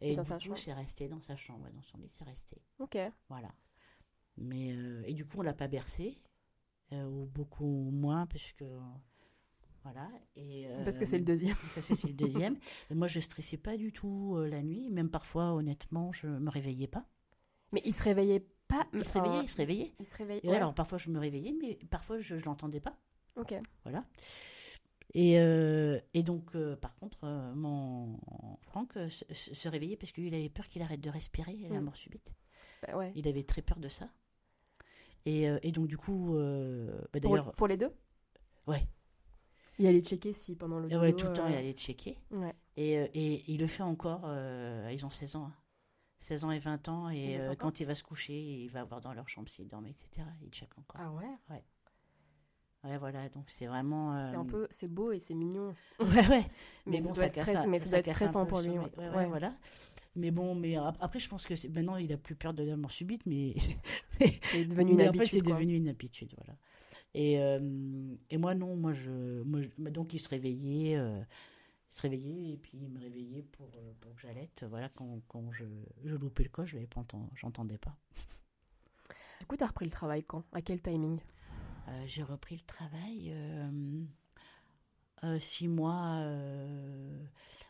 Et 0.03 0.11
Et, 0.11 0.15
dans 0.15 0.21
du 0.21 0.27
sa 0.27 0.35
coup, 0.35 0.41
chambre 0.41 0.57
c'est 0.57 0.73
resté 0.73 1.07
dans 1.07 1.21
sa 1.21 1.35
chambre, 1.35 1.65
dans 1.73 1.81
son 1.81 1.97
lit, 1.97 2.09
c'est 2.09 2.25
resté. 2.25 2.61
Ok. 2.79 2.97
Voilà. 3.29 3.49
Mais, 4.37 4.73
euh, 4.73 5.03
et 5.05 5.13
du 5.13 5.25
coup, 5.25 5.37
on 5.39 5.41
l'a 5.41 5.53
pas 5.53 5.67
bercé, 5.67 6.17
euh, 6.91 7.05
ou 7.05 7.25
beaucoup 7.25 7.89
moins, 7.91 8.27
puisque. 8.27 8.65
Voilà. 9.83 10.09
Et, 10.35 10.67
parce 10.85 10.97
que 10.97 11.05
c'est 11.05 11.17
le 11.17 11.25
deuxième. 11.25 11.55
Parce 11.75 11.89
que 11.89 11.95
c'est 11.95 12.07
le 12.07 12.13
deuxième. 12.13 12.57
et 12.89 12.95
moi, 12.95 13.07
je 13.07 13.19
stressais 13.19 13.57
pas 13.57 13.75
du 13.75 13.91
tout 13.91 14.37
la 14.37 14.61
nuit. 14.61 14.89
Même 14.89 15.09
parfois, 15.09 15.53
honnêtement, 15.53 16.13
je 16.13 16.27
me 16.27 16.49
réveillais 16.49 16.87
pas. 16.87 17.05
Mais 17.73 17.81
il 17.83 17.93
se 17.93 18.03
réveillait 18.03 18.45
pas. 18.67 18.87
Il 18.93 19.03
se 19.03 19.13
réveillait, 19.13 19.43
il 19.43 19.49
se 19.49 19.57
réveillait. 19.57 19.93
Il 19.99 20.05
se 20.05 20.17
réveillait. 20.17 20.41
Et 20.43 20.55
alors, 20.55 20.73
parfois, 20.73 20.97
je 20.97 21.09
me 21.09 21.19
réveillais, 21.19 21.53
mais 21.59 21.77
parfois, 21.89 22.19
je 22.19 22.35
ne 22.35 22.41
l'entendais 22.41 22.79
pas. 22.79 22.97
Ok. 23.35 23.53
Voilà. 23.83 24.05
Et, 25.15 25.39
euh, 25.39 25.99
et 26.15 26.23
donc, 26.23 26.55
euh, 26.55 26.75
par 26.75 26.95
contre, 26.95 27.19
euh, 27.23 27.53
mon 27.53 28.17
Franck 28.61 28.93
se, 29.09 29.23
se, 29.31 29.69
réveillait 29.69 29.95
parce 29.95 30.11
qu'il 30.11 30.33
avait 30.33 30.49
peur 30.49 30.67
qu'il 30.67 30.81
arrête 30.81 31.01
de 31.01 31.09
respirer, 31.09 31.55
la 31.69 31.79
Mm. 31.79 31.83
mort 31.83 31.95
subite. 31.95 32.33
Bah 32.81 32.97
ouais. 32.97 33.11
Il 33.15 33.27
avait 33.27 33.43
très 33.43 33.61
peur 33.61 33.77
de 33.79 33.89
ça. 33.89 34.09
Et, 35.25 35.43
et 35.43 35.71
donc, 35.71 35.87
du 35.87 35.97
coup, 35.97 36.33
bah, 37.13 37.19
d'ailleurs. 37.19 37.53
pour 37.53 37.67
les 37.67 37.77
deux? 37.77 37.93
Ouais. 38.67 38.85
Il 39.79 39.87
allait 39.87 40.01
checker 40.01 40.33
si 40.33 40.55
pendant 40.55 40.79
le 40.79 40.87
ouais, 40.97 41.13
tout 41.13 41.27
le 41.27 41.33
temps, 41.33 41.47
il 41.47 41.55
allait 41.55 41.73
checker. 41.73 42.17
Ouais. 42.31 42.53
Et, 42.75 42.93
et, 42.93 43.43
il 43.51 43.59
le 43.59 43.67
fait 43.67 43.83
encore. 43.83 44.21
ils 44.91 45.05
ont 45.05 45.09
16 45.09 45.35
ans. 45.37 45.45
hein. 45.45 45.53
16 46.19 46.45
ans 46.45 46.51
et 46.51 46.59
20 46.59 46.87
ans. 46.89 47.09
Et 47.09 47.39
quand 47.59 47.79
il 47.79 47.85
va 47.85 47.95
se 47.95 48.03
coucher, 48.03 48.33
il 48.63 48.67
va 48.69 48.81
avoir 48.81 48.99
dans 48.99 49.13
leur 49.13 49.29
chambre 49.29 49.47
s'il 49.49 49.67
dormait, 49.67 49.91
etc. 49.91 50.27
Il 50.41 50.49
check 50.49 50.69
encore. 50.77 50.99
Ah 51.01 51.11
ouais? 51.11 51.29
Ouais. 51.49 51.63
Ouais, 52.83 52.97
voilà, 52.97 53.29
donc 53.29 53.45
c'est 53.49 53.65
vraiment. 53.65 54.21
C'est 54.29 54.35
un 54.35 54.43
peu, 54.45 54.67
c'est 54.69 54.87
beau 54.89 55.11
et 55.11 55.19
c'est 55.19 55.33
mignon. 55.33 55.73
Ouais, 55.99 56.27
ouais. 56.27 56.45
Mais, 56.85 56.97
Mais, 56.99 57.01
bon, 57.01 57.13
ça 57.13 57.29
casse. 57.29 57.47
stress- 57.47 57.67
mais 57.67 57.79
ça 57.79 57.85
ça 57.85 57.91
doit 57.91 57.99
être 57.99 58.07
stressant 58.09 58.45
pour 58.45 58.59
lui, 58.61 58.71
ouais. 58.71 58.91
Ouais, 58.97 59.09
Ouais. 59.09 59.27
voilà. 59.27 59.55
Mais 60.15 60.31
bon, 60.31 60.53
mais 60.53 60.75
ap- 60.75 60.97
après, 60.99 61.19
je 61.19 61.29
pense 61.29 61.45
que 61.45 61.53
maintenant, 61.69 61.95
il 61.95 62.11
a 62.13 62.17
plus 62.17 62.35
peur 62.35 62.53
de 62.53 62.63
la 62.63 62.75
mort 62.75 62.91
subite, 62.91 63.25
mais. 63.25 63.55
C'est 64.51 64.65
devenu 64.65 64.91
une 64.91 64.97
mais 64.97 65.07
habitude. 65.07 65.21
En 65.21 65.25
fait, 65.25 65.25
c'est 65.25 65.41
devenu 65.41 65.75
une 65.75 65.87
habitude, 65.87 66.33
voilà. 66.37 66.55
Et, 67.15 67.39
euh, 67.39 68.15
et 68.29 68.37
moi, 68.37 68.53
non, 68.53 68.75
moi, 68.75 68.91
je. 68.91 69.41
Moi, 69.43 69.61
je- 69.61 69.69
bah, 69.77 69.89
donc, 69.89 70.13
il 70.13 70.19
se 70.19 70.29
réveillait. 70.29 70.97
euh, 70.97 71.21
il 71.91 71.95
se 71.95 72.01
réveillait 72.01 72.53
et 72.53 72.57
puis 72.57 72.79
il 72.81 72.89
me 72.89 72.99
réveillait 72.99 73.43
pour, 73.43 73.69
euh, 73.77 73.93
pour 74.01 74.13
que 74.15 74.21
j'allaite. 74.21 74.65
Voilà, 74.67 74.89
quand, 74.89 75.21
quand 75.27 75.51
je, 75.51 75.63
je 76.03 76.15
loupais 76.15 76.43
le 76.43 76.49
coche, 76.49 76.71
je 76.71 76.75
l'avais 76.75 76.87
pas. 76.87 77.05
Du 79.39 79.45
coup, 79.45 79.55
t'as 79.57 79.67
repris 79.67 79.85
le 79.85 79.91
travail 79.91 80.23
quand? 80.23 80.43
À 80.53 80.61
quel 80.61 80.81
timing? 80.81 81.19
Euh, 81.87 82.03
j'ai 82.05 82.23
repris 82.23 82.55
le 82.55 82.65
travail 82.65 83.31
euh, 83.31 84.03
euh, 85.23 85.39
six 85.39 85.67
mois. 85.67 86.23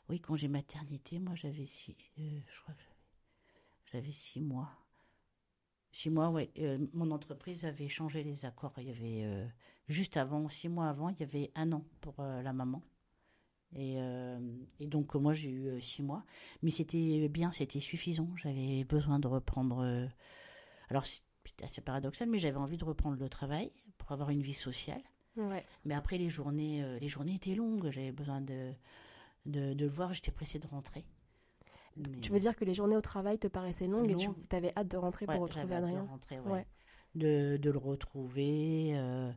oui, 0.10 0.20
congé 0.20 0.48
maternité, 0.48 1.20
moi 1.20 1.36
j'avais 1.36 1.66
six. 1.66 1.96
j'avais- 3.92 4.12
six 4.12 4.42
mois. 4.42 4.70
Six 5.92 6.10
mois, 6.10 6.30
oui. 6.32 6.50
mon 6.94 7.12
entreprise 7.12 7.66
avait 7.66 7.90
changé 7.90 8.24
les 8.24 8.46
accords. 8.46 8.74
Il 8.78 8.88
y 8.88 8.90
avait 8.90 9.48
juste 9.88 10.18
avant, 10.18 10.50
six 10.50 10.68
mois 10.68 10.90
avant, 10.90 11.10
il 11.10 11.20
y 11.20 11.24
avait 11.24 11.52
un 11.56 11.72
an 11.72 11.86
pour 12.02 12.16
la 12.18 12.54
maman. 12.54 12.82
Et, 13.76 13.98
donc 14.82 15.14
moi 15.16 15.34
j'ai 15.34 15.52
eu 15.52 15.82
six 15.82 16.02
mois, 16.02 16.26
mais 16.64 16.72
c'était 16.72 17.28
bien, 17.30 17.52
c'était 17.52 17.80
suffisant. 17.80 18.30
J'avais 18.38 18.84
besoin 18.84 19.20
de 19.20 19.28
reprendre. 19.28 20.10
alors 20.90 21.06
c'est 21.06 21.22
assez 21.64 21.82
paradoxal, 21.82 22.28
mais 22.30 22.40
j'avais 22.40 22.58
envie 22.58 22.78
de 22.78 22.86
reprendre 22.86 23.18
le 23.18 23.30
travail 23.30 23.72
pour 24.04 24.12
avoir 24.14 24.30
une 24.30 24.42
vie 24.42 24.54
sociale. 24.54 25.02
Ouais. 25.36 25.66
Mais 25.86 25.96
après, 25.96 26.18
les 26.18 26.30
journées, 26.30 26.84
euh, 26.84 27.00
les 27.00 27.08
journées 27.08 27.36
étaient 27.36 27.56
longues. 27.56 27.90
J'avais 27.90 28.12
besoin 28.12 28.42
de, 28.42 28.72
de, 29.46 29.74
de 29.74 29.86
le 29.86 29.90
voir. 29.92 30.14
J'étais 30.14 30.32
pressée 30.32 30.60
de 30.60 30.68
rentrer. 30.68 31.06
Mais- 31.98 32.20
Tu 32.22 32.32
veux 32.32 32.40
dire 32.40 32.56
que 32.56 32.66
les 32.66 32.74
journées 32.74 32.96
au 32.98 33.02
travail 33.02 33.40
te 33.40 33.48
paraissaient 33.48 33.88
longues 33.88 34.12
et 34.12 34.16
tu 34.16 34.56
avais 34.56 34.74
hâte 34.78 34.90
de 34.90 34.98
rentrer 34.98 35.26
Ouais, 35.28 35.36
pour 35.36 35.44
retrouver 35.44 35.76
hâte 35.76 35.82
de 35.82 35.88
Adrien 35.88 36.04
rentrer, 36.06 36.40
ouais. 36.40 36.52
Ouais. 36.52 36.68
De, 37.16 37.58
de 37.58 37.70
le 37.72 37.78
retrouver. 37.78 38.92
euh, 38.96 39.32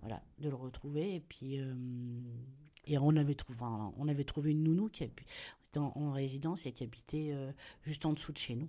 voilà, 0.00 0.22
de 0.38 0.48
le 0.48 0.54
retrouver. 0.54 1.14
Et 1.16 1.20
puis, 1.20 1.58
euh, 1.60 1.74
et 2.86 2.96
on 2.98 3.16
avait 3.16 3.34
trouvé, 3.34 3.58
on 3.96 4.08
avait 4.08 4.24
trouvé 4.24 4.52
une 4.52 4.62
nounou 4.62 4.88
qui 4.88 5.04
était 5.04 5.78
en, 5.78 5.92
en 5.94 6.12
résidence 6.12 6.64
et 6.66 6.72
qui 6.72 6.84
habitait 6.84 7.30
euh, 7.32 7.52
juste 7.82 8.06
en 8.06 8.12
dessous 8.12 8.32
de 8.32 8.38
chez 8.38 8.54
nous. 8.54 8.68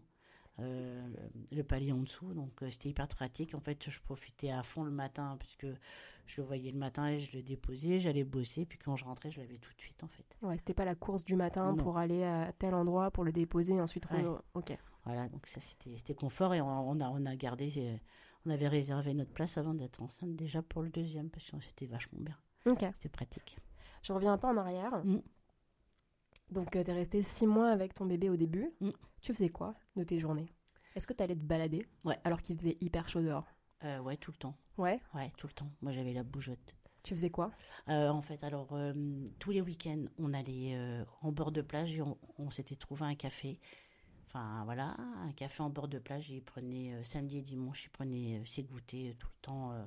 Euh, 0.61 1.07
le, 1.51 1.63
palier 1.63 1.91
en 1.91 1.99
dessous, 1.99 2.33
donc 2.33 2.61
euh, 2.63 2.69
c'était 2.69 2.89
hyper 2.89 3.07
pratique. 3.07 3.55
En 3.55 3.59
fait, 3.59 3.89
je 3.89 3.99
profitais 4.01 4.51
à 4.51 4.61
fond 4.63 4.83
le 4.83 4.91
matin 4.91 5.35
puisque 5.39 5.67
je 6.25 6.41
le 6.41 6.47
voyais 6.47 6.71
le 6.71 6.77
matin 6.77 7.07
et 7.07 7.19
je 7.19 7.35
le 7.37 7.41
déposais, 7.43 7.99
j'allais 7.99 8.23
bosser, 8.23 8.65
puis 8.65 8.77
quand 8.77 8.95
je 8.95 9.05
rentrais, 9.05 9.31
je 9.31 9.39
l'avais 9.39 9.57
tout 9.57 9.73
de 9.73 9.79
suite 9.81 10.03
en 10.03 10.07
fait. 10.07 10.25
Ouais, 10.41 10.57
c'était 10.57 10.73
pas 10.73 10.85
la 10.85 10.95
course 10.95 11.23
du 11.23 11.35
matin 11.35 11.71
Non. 11.71 11.77
pour 11.77 11.97
aller 11.97 12.23
à 12.23 12.51
tel 12.57 12.73
endroit 12.73 13.09
pour 13.11 13.23
le 13.23 13.31
déposer 13.31 13.73
et 13.75 13.81
ensuite. 13.81 14.09
Ouais. 14.11 14.23
re- 14.23 14.41
Ok. 14.53 14.77
Voilà, 15.05 15.27
donc 15.29 15.47
ça 15.47 15.59
c'était 15.61 16.13
confort 16.13 16.53
et 16.53 16.61
on, 16.61 16.67
on 16.89 16.99
a 16.99 17.09
on 17.09 17.25
a 17.25 17.35
gardé, 17.35 17.71
euh, 17.77 17.95
on 18.45 18.49
avait 18.49 18.67
réservé 18.67 19.13
notre 19.13 19.31
place 19.31 19.57
avant 19.57 19.73
d'être 19.73 20.01
enceinte 20.01 20.35
déjà 20.35 20.61
pour 20.61 20.81
le 20.83 20.89
deuxième 20.89 21.29
parce 21.29 21.49
que 21.49 21.57
c'était 21.61 21.87
vachement 21.87 22.19
bien, 22.21 22.37
Ok. 22.65 22.85
c'était 22.95 23.09
pratique. 23.09 23.57
Je 24.03 24.13
reviens 24.13 24.33
un 24.33 24.37
peu 24.37 24.47
en 24.47 24.57
arrière. 24.57 25.03
Mm. 25.05 25.21
Donc, 26.51 26.71
tu 26.71 26.77
es 26.77 26.83
resté 26.93 27.21
six 27.23 27.47
mois 27.47 27.69
avec 27.69 27.93
ton 27.93 28.05
bébé 28.05 28.29
au 28.29 28.35
début. 28.37 28.71
Mm. 28.81 28.89
Tu 29.21 29.33
faisais 29.33 29.49
quoi 29.49 29.75
de 29.95 30.03
tes 30.03 30.19
journées? 30.19 30.49
Est-ce 30.95 31.05
que 31.07 31.13
tu 31.13 31.21
allais 31.23 31.35
te 31.35 31.41
balader? 31.41 31.85
Ouais. 32.05 32.17
Alors 32.23 32.41
qu'il 32.41 32.57
faisait 32.57 32.77
hyper 32.81 33.07
chaud 33.09 33.21
dehors. 33.21 33.45
Euh, 33.83 33.99
ouais, 33.99 34.17
tout 34.17 34.31
le 34.31 34.37
temps, 34.37 34.55
Ouais. 34.77 34.99
ouais, 35.13 35.31
tout 35.37 35.47
le 35.47 35.53
temps. 35.53 35.71
Moi 35.81 35.91
j'avais 35.93 36.11
la 36.11 36.23
bougeotte. 36.23 36.75
Tu 37.03 37.13
faisais 37.13 37.29
quoi? 37.29 37.51
Euh, 37.87 38.09
en 38.09 38.21
fait, 38.21 38.43
alors 38.43 38.73
euh, 38.73 38.93
tous 39.39 39.51
les 39.51 39.61
week-ends, 39.61 40.03
on 40.17 40.33
allait 40.33 40.73
euh, 40.75 41.05
en 41.21 41.31
bord 41.31 41.53
de 41.53 41.61
plage 41.61 41.93
et 41.93 42.01
on, 42.01 42.17
on 42.37 42.49
s'était 42.49 42.75
trouvé 42.75 43.05
un 43.05 43.15
café. 43.15 43.57
Enfin 44.25 44.63
voilà, 44.65 44.95
un 45.23 45.31
café 45.31 45.63
en 45.63 45.69
bord 45.69 45.87
de 45.87 45.97
plage. 45.97 46.29
Il 46.29 46.43
prenait 46.43 46.93
euh, 46.93 47.03
samedi 47.05 47.37
et 47.37 47.41
dimanche, 47.41 47.85
il 47.85 47.89
prenait 47.89 48.39
euh, 48.39 48.45
ses 48.45 48.63
goûters 48.63 49.11
euh, 49.11 49.13
tout 49.17 49.27
le 49.29 49.41
temps, 49.41 49.71
euh, 49.71 49.85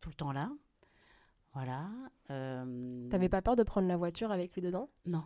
tout 0.00 0.08
le 0.08 0.14
temps 0.16 0.32
là. 0.32 0.50
Voilà. 1.54 1.88
Euh, 2.30 3.08
T'avais 3.08 3.28
pas 3.28 3.40
peur 3.42 3.54
de 3.54 3.62
prendre 3.62 3.86
la 3.86 3.96
voiture 3.96 4.32
avec 4.32 4.54
lui 4.54 4.62
dedans? 4.62 4.88
Non. 5.06 5.24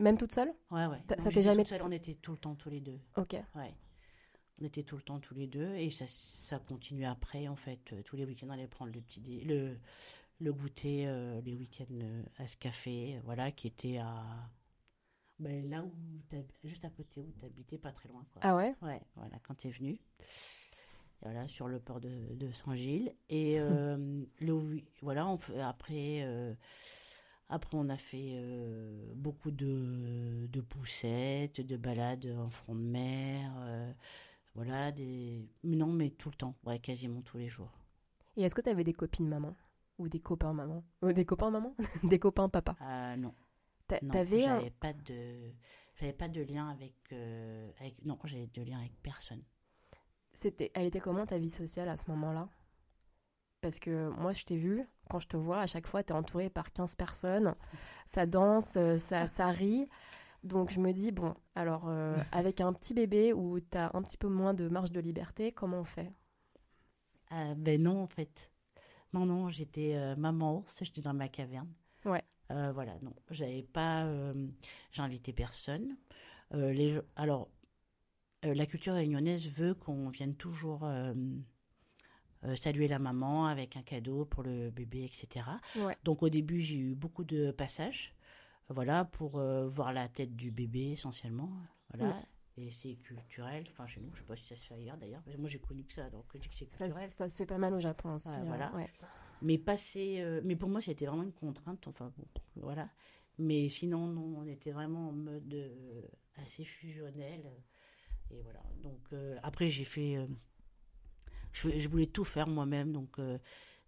Même 0.00 0.18
toute 0.18 0.32
seule 0.32 0.52
Ouais, 0.70 0.86
ouais. 0.86 0.98
Non, 0.98 1.16
ça 1.18 1.30
t'est 1.30 1.42
jamais- 1.42 1.64
seule, 1.64 1.82
On 1.84 1.90
était 1.90 2.14
tout 2.14 2.32
le 2.32 2.38
temps 2.38 2.54
tous 2.54 2.70
les 2.70 2.80
deux. 2.80 2.98
Ok. 3.16 3.36
Ouais. 3.54 3.74
On 4.60 4.64
était 4.64 4.82
tout 4.82 4.96
le 4.96 5.02
temps 5.02 5.18
tous 5.20 5.34
les 5.34 5.46
deux 5.46 5.74
et 5.74 5.90
ça, 5.90 6.04
ça 6.06 6.58
continue 6.58 7.04
après 7.06 7.48
en 7.48 7.56
fait. 7.56 7.92
Euh, 7.92 8.02
Tous 8.02 8.16
les 8.16 8.24
week-ends, 8.24 8.46
on 8.48 8.50
allait 8.52 8.68
prendre 8.68 8.92
le 8.92 9.00
petit 9.00 9.20
dé- 9.20 9.40
le, 9.44 9.76
le 10.40 10.52
goûter 10.52 11.06
euh, 11.08 11.40
les 11.42 11.54
week-ends 11.56 11.86
euh, 11.92 12.22
à 12.38 12.46
ce 12.46 12.56
café, 12.56 13.20
voilà, 13.24 13.50
qui 13.50 13.66
était 13.66 13.98
à 13.98 14.22
ben, 15.40 15.68
là 15.68 15.82
où 15.82 15.92
juste 16.62 16.84
à 16.84 16.90
côté 16.90 17.20
où 17.20 17.32
tu 17.38 17.44
habitais, 17.44 17.78
pas 17.78 17.90
très 17.90 18.08
loin. 18.08 18.24
Quoi. 18.32 18.42
Ah 18.44 18.54
ouais? 18.54 18.74
Ouais, 18.82 19.00
voilà, 19.16 19.36
quand 19.42 19.54
tu 19.56 19.66
es 19.68 19.70
venu. 19.72 19.98
Voilà, 21.22 21.48
sur 21.48 21.66
le 21.68 21.80
port 21.80 22.00
de, 22.00 22.34
de 22.34 22.52
Saint-Gilles. 22.52 23.12
Et 23.30 23.58
euh, 23.58 24.24
le, 24.40 24.82
voilà, 25.02 25.26
on 25.26 25.38
après, 25.60 26.22
après, 27.48 27.76
on 27.76 27.88
a 27.88 27.96
fait 27.96 28.32
euh, 28.34 29.12
beaucoup 29.14 29.50
de, 29.50 30.46
de 30.50 30.60
poussettes, 30.60 31.60
de 31.60 31.76
balades 31.76 32.26
en 32.38 32.50
front 32.50 32.74
de 32.74 32.80
mer. 32.80 33.52
euh, 33.58 33.92
voilà, 34.54 34.92
des. 34.92 35.48
Non, 35.64 35.92
mais 35.92 36.10
tout 36.10 36.30
le 36.30 36.36
temps, 36.36 36.54
ouais, 36.64 36.78
quasiment 36.78 37.22
tous 37.22 37.38
les 37.38 37.48
jours. 37.48 37.70
Et 38.36 38.42
est-ce 38.42 38.54
que 38.54 38.60
t'avais 38.60 38.84
des 38.84 38.92
copines 38.92 39.28
maman? 39.28 39.54
Ou 39.98 40.08
des 40.08 40.20
copains 40.20 40.52
maman? 40.52 40.82
Ou 41.02 41.12
des 41.12 41.24
copains 41.24 41.50
maman? 41.50 41.74
Des 42.02 42.18
copains 42.18 42.48
papa? 42.48 42.74
Ah 42.80 43.16
non, 43.16 43.32
T'a- 43.86 44.00
non 44.02 44.10
T'avais 44.10 44.46
un- 44.46 44.58
j'avais 44.58 44.70
pas 44.70 44.92
de. 44.92 45.52
J'avais 45.96 46.12
pas 46.12 46.28
de 46.28 46.42
lien 46.42 46.68
avec, 46.68 46.94
euh, 47.12 47.70
avec. 47.78 48.04
Non, 48.04 48.18
j'avais 48.24 48.48
de 48.48 48.62
lien 48.62 48.78
avec 48.80 48.92
personne. 49.02 49.42
C'était, 50.32 50.72
elle 50.74 50.86
était 50.86 50.98
comment 51.00 51.26
ta 51.26 51.38
vie 51.38 51.50
sociale 51.50 51.88
à 51.88 51.96
ce 51.96 52.10
moment-là? 52.10 52.48
Parce 53.64 53.78
que 53.78 54.10
moi, 54.20 54.32
je 54.32 54.44
t'ai 54.44 54.58
vu, 54.58 54.86
quand 55.08 55.20
je 55.20 55.26
te 55.26 55.38
vois, 55.38 55.60
à 55.60 55.66
chaque 55.66 55.86
fois, 55.86 56.02
tu 56.02 56.12
es 56.12 56.16
entouré 56.16 56.50
par 56.50 56.70
15 56.70 56.96
personnes, 56.96 57.54
ça 58.04 58.26
danse, 58.26 58.76
euh, 58.76 58.98
ça, 58.98 59.26
ça 59.36 59.46
rit. 59.48 59.88
Donc 60.42 60.68
je 60.70 60.80
me 60.80 60.92
dis, 60.92 61.12
bon, 61.12 61.34
alors 61.54 61.86
euh, 61.88 62.14
avec 62.30 62.60
un 62.60 62.74
petit 62.74 62.92
bébé 62.92 63.32
où 63.32 63.58
tu 63.58 63.78
as 63.78 63.90
un 63.94 64.02
petit 64.02 64.18
peu 64.18 64.28
moins 64.28 64.52
de 64.52 64.68
marge 64.68 64.92
de 64.92 65.00
liberté, 65.00 65.50
comment 65.50 65.78
on 65.80 65.84
fait? 65.84 66.12
Ah, 67.30 67.54
ben 67.56 67.82
non, 67.82 68.02
en 68.02 68.06
fait. 68.06 68.50
Non, 69.14 69.24
non, 69.24 69.48
j'étais 69.48 69.94
euh, 69.94 70.14
maman 70.16 70.58
ours, 70.58 70.80
j'étais 70.82 71.00
dans 71.00 71.14
ma 71.14 71.30
caverne. 71.30 71.72
Ouais. 72.04 72.22
Voilà, 72.50 72.92
non, 73.00 73.14
j'avais 73.30 73.62
pas. 73.62 74.04
euh, 74.04 74.46
J'invitais 74.92 75.32
personne. 75.32 75.96
Les, 76.52 77.00
alors, 77.16 77.48
la 78.42 78.66
culture 78.66 78.92
réunionnaise 78.92 79.48
veut 79.48 79.74
qu'on 79.74 80.10
vienne 80.10 80.36
toujours 80.36 80.86
euh, 82.44 82.54
saluer 82.56 82.88
la 82.88 82.98
maman 82.98 83.46
avec 83.46 83.76
un 83.76 83.82
cadeau 83.82 84.24
pour 84.24 84.42
le 84.42 84.70
bébé, 84.70 85.04
etc. 85.04 85.46
Ouais. 85.76 85.96
Donc, 86.04 86.22
au 86.22 86.28
début, 86.28 86.60
j'ai 86.60 86.76
eu 86.76 86.94
beaucoup 86.94 87.24
de 87.24 87.50
passages. 87.50 88.14
Voilà, 88.68 89.04
pour 89.04 89.38
euh, 89.38 89.68
voir 89.68 89.92
la 89.92 90.08
tête 90.08 90.34
du 90.36 90.50
bébé 90.50 90.92
essentiellement. 90.92 91.50
Voilà. 91.92 92.14
Ouais. 92.14 92.22
Et 92.56 92.70
c'est 92.70 92.94
culturel. 92.94 93.64
Enfin, 93.68 93.86
chez 93.86 94.00
nous, 94.00 94.10
je 94.14 94.20
sais 94.20 94.24
pas 94.24 94.36
si 94.36 94.44
ça 94.46 94.56
se 94.56 94.62
fait 94.62 94.74
ailleurs 94.74 94.96
d'ailleurs. 94.96 95.22
mais 95.26 95.36
Moi, 95.36 95.48
j'ai 95.48 95.58
connu 95.58 95.84
que 95.84 95.92
ça, 95.92 96.08
donc 96.08 96.24
je 96.34 96.38
dis 96.38 96.48
que 96.48 96.54
c'est 96.54 96.66
culturel. 96.66 96.92
ça 96.92 97.28
se 97.28 97.36
fait 97.36 97.46
pas 97.46 97.58
mal 97.58 97.74
au 97.74 97.80
Japon 97.80 98.14
aussi. 98.14 98.28
Ouais, 98.28 98.36
euh, 98.36 98.44
voilà. 98.44 98.72
Mais 99.42 99.58
passer, 99.58 100.20
euh, 100.20 100.40
mais 100.44 100.56
pour 100.56 100.68
moi 100.68 100.80
c'était 100.80 101.04
vraiment 101.06 101.24
une 101.24 101.32
contrainte. 101.32 101.86
Enfin 101.88 102.12
bon, 102.16 102.24
voilà. 102.56 102.88
Mais 103.38 103.68
sinon 103.68 104.06
non, 104.06 104.38
on 104.38 104.46
était 104.46 104.70
vraiment 104.70 105.08
en 105.08 105.12
mode 105.12 105.54
assez 106.36 106.64
fusionnel. 106.64 107.42
Et 108.30 108.40
voilà. 108.42 108.62
Donc 108.82 109.00
euh, 109.12 109.36
après 109.42 109.68
j'ai 109.68 109.84
fait, 109.84 110.16
euh, 110.16 110.26
je, 111.54 111.70
je 111.78 111.88
voulais 111.88 112.06
tout 112.06 112.24
faire 112.24 112.48
moi-même, 112.48 112.92
donc 112.92 113.18
euh, 113.18 113.38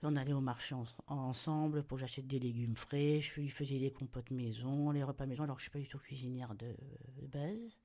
on 0.03 0.17
allait 0.17 0.33
au 0.33 0.41
marché 0.41 0.75
en- 0.75 0.87
ensemble 1.09 1.83
pour 1.85 1.99
j'achète 1.99 2.27
des 2.27 2.39
légumes 2.39 2.77
frais, 2.77 3.21
je 3.21 3.41
lui 3.41 3.51
faisais 3.51 3.79
des 3.79 3.93
compotes 3.93 4.31
maison, 4.31 4.91
les 4.93 5.05
repas 5.05 5.27
maison, 5.27 5.45
alors 5.45 5.59
je 5.59 5.65
suis 5.65 5.71
pas 5.73 5.81
du 5.81 5.89
tout 5.89 5.99
cuisinière 5.99 6.55
de, 6.55 6.75
de 7.21 7.27
base. 7.27 7.79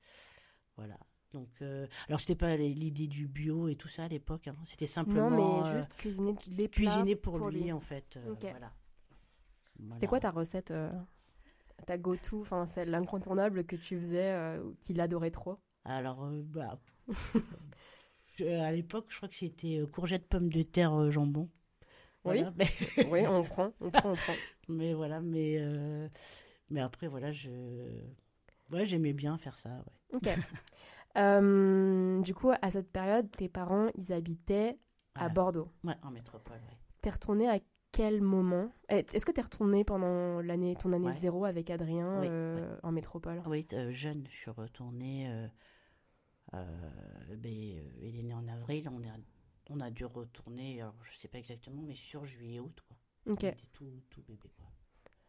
Voilà. 0.76 0.98
Donc, 1.32 1.48
euh, 1.62 1.86
alors 2.08 2.20
c'était 2.20 2.36
pas 2.36 2.56
l'idée 2.56 3.06
du 3.08 3.26
bio 3.28 3.68
et 3.68 3.76
tout 3.76 3.88
ça 3.88 4.04
à 4.04 4.08
l'époque, 4.08 4.48
hein. 4.48 4.56
c'était 4.64 4.86
simplement 4.86 5.30
Non, 5.30 5.36
mais 5.36 5.60
euh, 5.60 5.64
juste 5.64 5.94
cuisiner 5.94 6.34
les 6.48 6.68
plats 6.68 6.72
cuisiner 6.72 7.16
pour, 7.16 7.38
pour 7.38 7.48
lui, 7.48 7.62
lui. 7.62 7.72
en 7.72 7.80
fait. 7.80 8.16
euh, 8.18 8.32
Ok. 8.32 8.46
voilà. 8.50 8.72
C'était 9.90 10.06
Voilà. 10.06 10.10
quoi 10.10 10.20
ta 10.20 10.30
recette, 10.30 10.72
ta 11.86 11.96
go-to, 11.98 12.40
enfin 12.40 12.66
celle 12.66 12.90
l'incontournable 12.90 13.64
que 13.64 13.76
tu 13.76 13.96
faisais, 13.98 14.32
euh, 14.32 14.62
qu'il 14.80 15.00
adorait 15.00 15.30
trop? 15.30 15.58
Alors, 15.84 16.24
euh, 16.24 16.42
bah, 16.44 16.80
à 18.40 18.72
l'époque, 18.72 19.06
je 19.10 19.16
crois 19.16 19.28
que 19.28 19.34
c'était 19.34 19.78
euh, 19.80 19.86
courgettes, 19.86 20.26
pommes 20.28 20.48
de 20.50 20.62
terre, 20.62 20.94
euh, 20.94 21.10
jambon. 21.10 21.48
Oui. 22.24 22.40
Voilà, 22.40 22.52
mais, 22.56 22.66
Oui, 23.10 23.26
on 23.26 23.42
prend, 23.42 23.72
on 23.80 23.90
prend, 23.90 24.12
on 24.12 24.14
prend. 24.14 24.34
mais 24.68 24.94
voilà, 24.94 25.20
mais, 25.20 25.56
euh, 25.60 26.08
mais 26.70 26.80
après, 26.80 27.08
voilà, 27.08 27.32
je. 27.32 27.50
Ouais, 28.70 28.86
j'aimais 28.86 29.12
bien 29.12 29.36
faire 29.38 29.58
ça, 29.58 29.70
ouais. 29.70 30.16
Ok. 30.16 30.28
Euh, 31.18 32.22
du 32.22 32.32
coup, 32.34 32.50
à 32.62 32.70
cette 32.70 32.90
période, 32.90 33.30
tes 33.32 33.46
parents, 33.50 33.88
ils 33.98 34.14
habitaient 34.14 34.78
à. 35.14 35.28
Bordeaux. 35.28 35.68
Ouais, 35.84 35.92
en 36.02 36.10
métropole, 36.10 36.56
ouais. 36.56 36.76
T'es 37.02 37.10
retourné 37.10 37.50
à 37.50 37.58
quel 37.90 38.22
moment? 38.22 38.72
Eh, 38.88 39.04
Est-ce 39.12 39.26
que 39.26 39.32
t'es 39.32 39.42
retourné 39.42 39.84
pendant 39.84 40.40
l'année, 40.40 40.74
ton 40.74 40.90
année 40.94 41.08
Ouais. 41.08 41.12
zéro 41.12 41.44
avec 41.44 41.68
Adrien 41.68 42.20
Oui, 42.20 42.28
euh, 42.30 42.76
en 42.82 42.92
métropole? 42.92 43.42
Oui, 43.44 43.66
euh, 43.74 43.90
jeune, 43.90 44.24
je 44.30 44.34
suis 44.34 44.50
retournée. 44.50 45.28
Euh, 46.54 46.58
euh, 47.30 47.36
ben, 47.36 47.50
euh, 47.50 47.90
il 48.02 48.18
est 48.18 48.22
né 48.22 48.34
en 48.34 48.46
avril, 48.48 48.88
on 48.90 49.02
a, 49.02 49.16
on 49.70 49.80
a 49.80 49.90
dû 49.90 50.04
retourner, 50.04 50.82
alors 50.82 50.94
je 51.02 51.16
sais 51.18 51.28
pas 51.28 51.38
exactement, 51.38 51.82
mais 51.82 51.94
sur 51.94 52.24
juillet-août, 52.24 52.80
quoi. 52.86 52.96
On 53.26 53.34
était 53.34 53.54
tout, 53.72 54.02
tout 54.10 54.22
bébé, 54.22 54.50
quoi. 54.58 54.70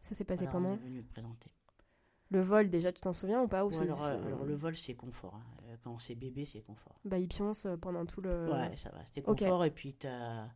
Ça 0.00 0.14
s'est 0.14 0.24
passé 0.24 0.44
Voilà, 0.44 0.58
on 0.58 0.62
comment 0.62 0.74
est 0.74 0.84
venu 0.84 0.98
le 0.98 1.06
présenter. 1.06 1.50
Le 2.30 2.40
vol, 2.40 2.68
déjà, 2.68 2.92
tu 2.92 3.00
t'en 3.00 3.12
souviens 3.12 3.42
ou 3.42 3.48
pas 3.48 3.64
ou 3.64 3.68
alors, 3.78 4.02
euh, 4.04 4.26
alors, 4.26 4.44
le 4.44 4.54
vol, 4.54 4.76
c'est 4.76 4.94
confort. 4.94 5.34
hein. 5.34 5.76
Quand 5.82 5.98
c'est 5.98 6.14
bébé, 6.14 6.44
c'est 6.44 6.62
confort. 6.62 6.98
Bah, 7.04 7.18
il 7.18 7.28
pionce 7.28 7.66
pendant 7.80 8.04
tout 8.06 8.20
le. 8.20 8.50
Ouais, 8.50 8.76
ça 8.76 8.90
va. 8.90 9.04
C'était 9.06 9.22
confort. 9.22 9.64
Et 9.64 9.70
puis, 9.70 9.94
t'as. 9.94 10.48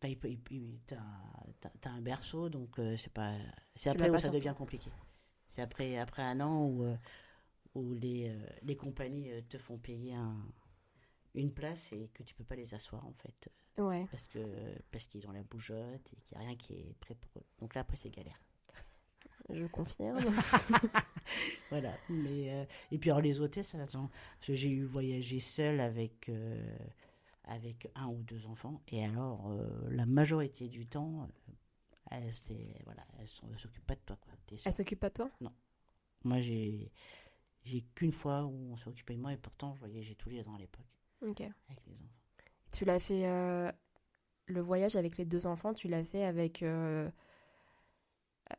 T'as, 0.00 1.90
un 1.90 2.00
berceau, 2.00 2.48
donc 2.48 2.78
euh, 2.78 2.96
c'est 2.96 3.12
pas. 3.12 3.34
C'est 3.74 3.90
après 3.90 4.08
où 4.08 4.18
ça 4.18 4.30
devient 4.30 4.54
compliqué. 4.56 4.90
C'est 5.48 5.60
après, 5.62 5.98
après 5.98 6.22
un 6.22 6.40
an 6.40 6.64
où, 6.64 6.84
euh, 6.84 6.96
où 7.74 7.94
les, 7.94 8.28
euh, 8.30 8.46
les 8.62 8.76
compagnies 8.76 9.30
euh, 9.30 9.40
te 9.48 9.58
font 9.58 9.78
payer 9.78 10.14
un, 10.14 10.36
une 11.34 11.52
place 11.52 11.92
et 11.92 12.10
que 12.14 12.22
tu 12.22 12.34
peux 12.34 12.44
pas 12.44 12.56
les 12.56 12.74
asseoir, 12.74 13.06
en 13.06 13.12
fait. 13.12 13.48
Ouais. 13.78 14.06
Parce, 14.10 14.24
que, 14.24 14.38
parce 14.92 15.06
qu'ils 15.06 15.26
ont 15.28 15.32
la 15.32 15.42
bougeotte 15.42 16.12
et 16.12 16.16
qu'il 16.22 16.38
n'y 16.38 16.44
a 16.44 16.48
rien 16.48 16.56
qui 16.56 16.74
est 16.74 16.94
prêt 17.00 17.14
pour 17.14 17.42
eux. 17.42 17.46
Donc 17.60 17.74
là, 17.74 17.82
après, 17.82 17.96
c'est 17.96 18.10
galère. 18.10 18.40
Je 19.52 19.66
confirme. 19.66 20.18
Voilà. 21.70 21.92
Mais, 22.08 22.52
euh, 22.52 22.64
et 22.90 22.98
puis 22.98 23.10
alors 23.10 23.22
les 23.22 23.40
hôtesses, 23.40 23.74
attends, 23.74 24.10
parce 24.38 24.48
que 24.48 24.54
j'ai 24.54 24.70
eu 24.70 24.84
voyagé 24.84 25.40
seule 25.40 25.80
avec, 25.80 26.28
euh, 26.28 26.76
avec 27.44 27.90
un 27.94 28.08
ou 28.08 28.22
deux 28.22 28.46
enfants. 28.46 28.82
Et 28.88 29.04
alors, 29.04 29.50
euh, 29.50 29.66
la 29.90 30.06
majorité 30.06 30.68
du 30.68 30.86
temps, 30.86 31.28
elles, 32.10 32.32
c'est- 32.32 32.76
voilà, 32.84 33.04
elles 33.18 33.28
elles 33.50 33.58
s'occupent 33.58 33.86
pas 33.86 33.94
de 33.96 34.00
toi. 34.06 34.16
Quoi. 34.20 34.34
T'es 34.46 34.56
seule. 34.56 34.68
Elle 34.70 34.74
s'occupe 34.74 35.00
pas 35.00 35.08
de 35.10 35.14
toi? 35.14 35.30
Moi, 36.24 36.40
j'ai 36.40 36.90
j'ai 37.64 37.82
qu'une 37.94 38.12
fois 38.12 38.44
où 38.44 38.72
on 38.72 38.76
s'est 38.76 38.88
occupé 38.88 39.14
de 39.14 39.20
moi 39.20 39.32
et 39.32 39.36
pourtant, 39.36 39.74
je 39.74 39.80
voyageais 39.80 40.14
tous 40.14 40.30
les 40.30 40.46
ans 40.48 40.54
à 40.54 40.58
l'époque 40.58 40.86
Ok. 41.22 41.40
avec 41.40 41.86
les 41.86 41.94
enfants. 41.94 42.14
Tu 42.72 42.84
l'as 42.84 43.00
fait. 43.00 43.26
euh, 43.26 43.70
Le 44.46 44.60
voyage 44.60 44.96
avec 44.96 45.16
les 45.18 45.24
deux 45.24 45.46
enfants, 45.46 45.74
tu 45.74 45.88
l'as 45.88 46.04
fait 46.04 46.24
avec. 46.24 46.62
euh, 46.62 47.10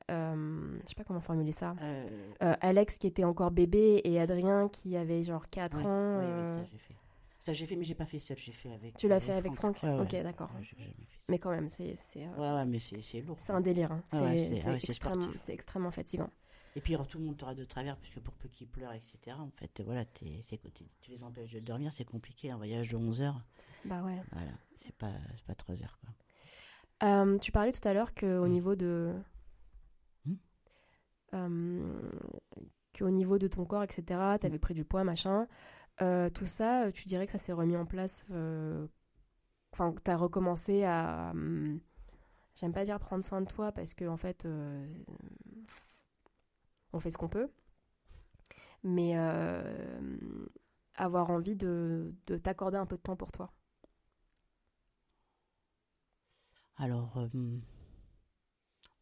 euh, 0.09 0.77
je 0.83 0.87
sais 0.87 0.95
pas 0.95 1.03
comment 1.03 1.19
formuler 1.21 1.51
ça. 1.51 1.75
Euh, 1.81 2.07
Euh, 2.43 2.55
Alex 2.61 2.97
qui 2.97 3.07
était 3.07 3.23
encore 3.25 3.51
bébé 3.51 4.01
et 4.03 4.19
Adrien 4.19 4.69
qui 4.69 4.95
avait 4.95 5.23
genre 5.23 5.49
4 5.49 5.77
ouais, 5.77 5.83
ans. 5.85 5.87
ouais, 6.19 6.23
euh, 6.25 6.57
ça 6.63 6.69
j'ai 6.71 6.77
fait. 6.77 6.95
Ça 7.39 7.53
j'ai 7.53 7.65
fait, 7.65 7.75
mais 7.75 7.83
j'ai 7.83 7.95
pas 7.95 8.05
fait 8.05 8.19
seul, 8.19 8.37
j'ai 8.37 8.51
fait 8.51 8.71
avec. 8.71 8.95
Tu 8.97 9.07
l'as 9.07 9.19
fait 9.19 9.33
avec 9.33 9.53
Franck, 9.55 9.81
ouais. 9.83 9.99
Ok, 9.99 10.11
d'accord. 10.11 10.49
Ouais. 10.55 10.93
Mais 11.27 11.39
quand 11.39 11.49
même, 11.49 11.69
c'est 11.69 11.95
Ouais, 12.15 12.27
ouais, 12.37 12.65
mais 12.65 12.77
c'est 12.79 13.21
lourd. 13.21 13.37
c'est 13.39 13.51
un 13.51 13.61
délire. 13.61 13.91
hein. 13.91 14.03
Ah 14.11 14.35
extrêmement- 14.35 15.27
c'est 15.37 15.53
extrêmement 15.53 15.91
fatigant. 15.91 16.29
Et 16.75 16.81
puis 16.81 16.95
alors 16.95 17.07
tout 17.07 17.17
le 17.19 17.25
monde 17.25 17.37
t'aura 17.37 17.53
de 17.55 17.65
travers, 17.65 17.97
puisque 17.97 18.19
pour 18.21 18.33
peu 18.35 18.47
qu'ils 18.47 18.67
pleurent, 18.67 18.93
etc., 18.93 19.37
en 19.39 19.49
fait, 19.51 19.81
voilà, 19.83 20.05
c'est 20.41 20.57
côté, 20.57 20.85
tu 21.01 21.11
les 21.11 21.23
empêches 21.23 21.51
de 21.53 21.59
dormir, 21.59 21.91
c'est 21.93 22.05
compliqué, 22.05 22.49
un 22.51 22.57
voyage 22.57 22.91
de 22.91 22.95
11 22.97 23.21
heures, 23.21 23.41
Bah 23.85 24.01
ouais. 24.03 24.21
voilà, 24.31 24.51
c'est 24.77 24.95
pas, 24.95 25.11
pas 25.45 25.55
3 25.55 25.75
heures, 25.83 25.99
quoi. 26.01 26.13
Euh, 27.03 27.37
tu 27.39 27.51
parlais 27.51 27.71
tout 27.71 27.85
à 27.87 27.93
l'heure 27.93 28.13
qu'au 28.13 28.45
Mm. 28.45 28.49
niveau 28.49 28.75
de. 28.75 29.13
Mm. 30.25 30.33
Euh, 31.33 32.11
qu'au 32.97 33.09
niveau 33.09 33.37
de 33.37 33.47
ton 33.47 33.65
corps, 33.65 33.83
etc., 33.83 34.03
tu 34.39 34.45
avais 34.45 34.59
pris 34.59 34.73
du 34.73 34.85
poids, 34.85 35.03
machin. 35.03 35.47
Euh, 36.01 36.29
tout 36.29 36.45
ça, 36.45 36.91
tu 36.91 37.07
dirais 37.07 37.25
que 37.25 37.31
ça 37.31 37.37
s'est 37.37 37.53
remis 37.53 37.75
en 37.77 37.85
place. 37.85 38.25
euh, 38.31 38.87
Enfin, 39.73 39.93
que 39.93 40.01
tu 40.01 40.11
as 40.11 40.17
recommencé 40.17 40.83
à. 40.83 41.31
hum, 41.31 41.79
J'aime 42.55 42.73
pas 42.73 42.83
dire 42.83 42.99
prendre 42.99 43.23
soin 43.23 43.41
de 43.41 43.47
toi 43.47 43.71
parce 43.71 43.93
que, 43.95 44.05
en 44.05 44.17
fait, 44.17 44.45
euh, 44.45 44.85
on 46.93 46.99
fait 46.99 47.11
ce 47.11 47.17
qu'on 47.17 47.29
peut. 47.29 47.49
Mais 48.83 49.17
euh, 49.17 50.45
avoir 50.95 51.29
envie 51.29 51.55
de, 51.55 52.13
de 52.27 52.37
t'accorder 52.37 52.77
un 52.77 52.85
peu 52.85 52.97
de 52.97 53.01
temps 53.01 53.15
pour 53.15 53.31
toi. 53.31 53.53
Alors, 56.77 57.17
euh, 57.17 57.59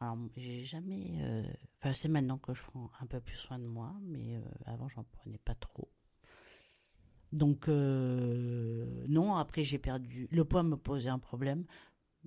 alors 0.01 0.17
j'ai 0.35 0.65
jamais, 0.65 1.17
euh, 1.21 1.43
enfin, 1.77 1.93
c'est 1.93 2.09
maintenant 2.09 2.37
que 2.37 2.53
je 2.53 2.61
prends 2.61 2.91
un 2.99 3.05
peu 3.05 3.21
plus 3.21 3.37
soin 3.37 3.57
de 3.57 3.67
moi, 3.67 3.95
mais 4.01 4.41
avant, 4.65 4.89
j'en 4.89 5.03
prenais 5.03 5.37
pas 5.37 5.55
trop. 5.55 5.89
Donc, 7.31 7.67
non, 7.67 9.35
après, 9.35 9.63
j'ai 9.63 9.77
perdu, 9.77 10.27
le 10.31 10.43
poids 10.43 10.63
me 10.63 10.75
posait 10.75 11.09
un 11.09 11.19
problème, 11.19 11.65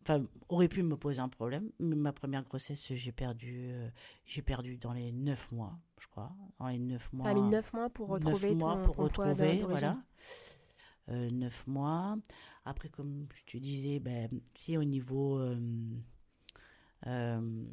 enfin, 0.03 0.25
aurait 0.49 0.69
pu 0.69 0.83
me 0.83 0.97
poser 0.97 1.21
un 1.21 1.29
problème, 1.29 1.71
mais 1.79 1.97
ma 1.97 2.13
première 2.13 2.45
grossesse, 2.45 2.93
j'ai 2.93 3.13
perdu, 3.13 3.71
euh, 3.71 3.89
j'ai 4.27 4.43
perdu 4.43 4.77
dans 4.77 4.93
les 4.93 5.13
9 5.13 5.53
mois, 5.53 5.79
je 5.99 6.07
crois, 6.09 6.33
dans 6.59 6.69
les 6.69 6.79
9 6.79 7.13
mois. 7.13 7.25
Ça 7.25 7.31
a 7.31 7.35
mis 7.35 7.43
9 7.43 7.73
mois 7.73 7.91
pour 7.91 8.09
retrouver 8.09 8.55
Neuf 8.55 8.63
mois 8.63 8.77
ton, 8.77 8.83
pour 8.83 8.97
ton 8.97 9.09
poids 9.09 9.29
retrouver, 9.29 9.59
voilà. 9.59 9.99
Euh, 11.09 11.31
neuf 11.31 11.67
mois. 11.67 12.17
Après, 12.65 12.89
comme 12.89 13.27
je 13.35 13.45
te 13.45 13.57
disais, 13.59 13.99
ben, 13.99 14.29
si 14.57 14.77
au 14.77 14.85
niveau, 14.85 15.39
euh, 15.39 15.59
euh, 17.07 17.65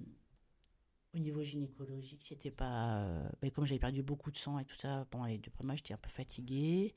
au 1.13 1.19
niveau 1.19 1.43
gynécologique, 1.43 2.25
c'était 2.27 2.51
pas. 2.51 3.07
ben, 3.41 3.51
comme 3.51 3.65
j'avais 3.65 3.79
perdu 3.79 4.01
beaucoup 4.01 4.31
de 4.31 4.37
sang 4.37 4.57
et 4.57 4.65
tout 4.65 4.77
ça 4.77 5.05
pendant 5.11 5.25
les 5.25 5.37
deux 5.37 5.51
premiers 5.51 5.77
j'étais 5.77 5.93
un 5.93 5.97
peu 5.97 6.09
fatiguée 6.09 6.95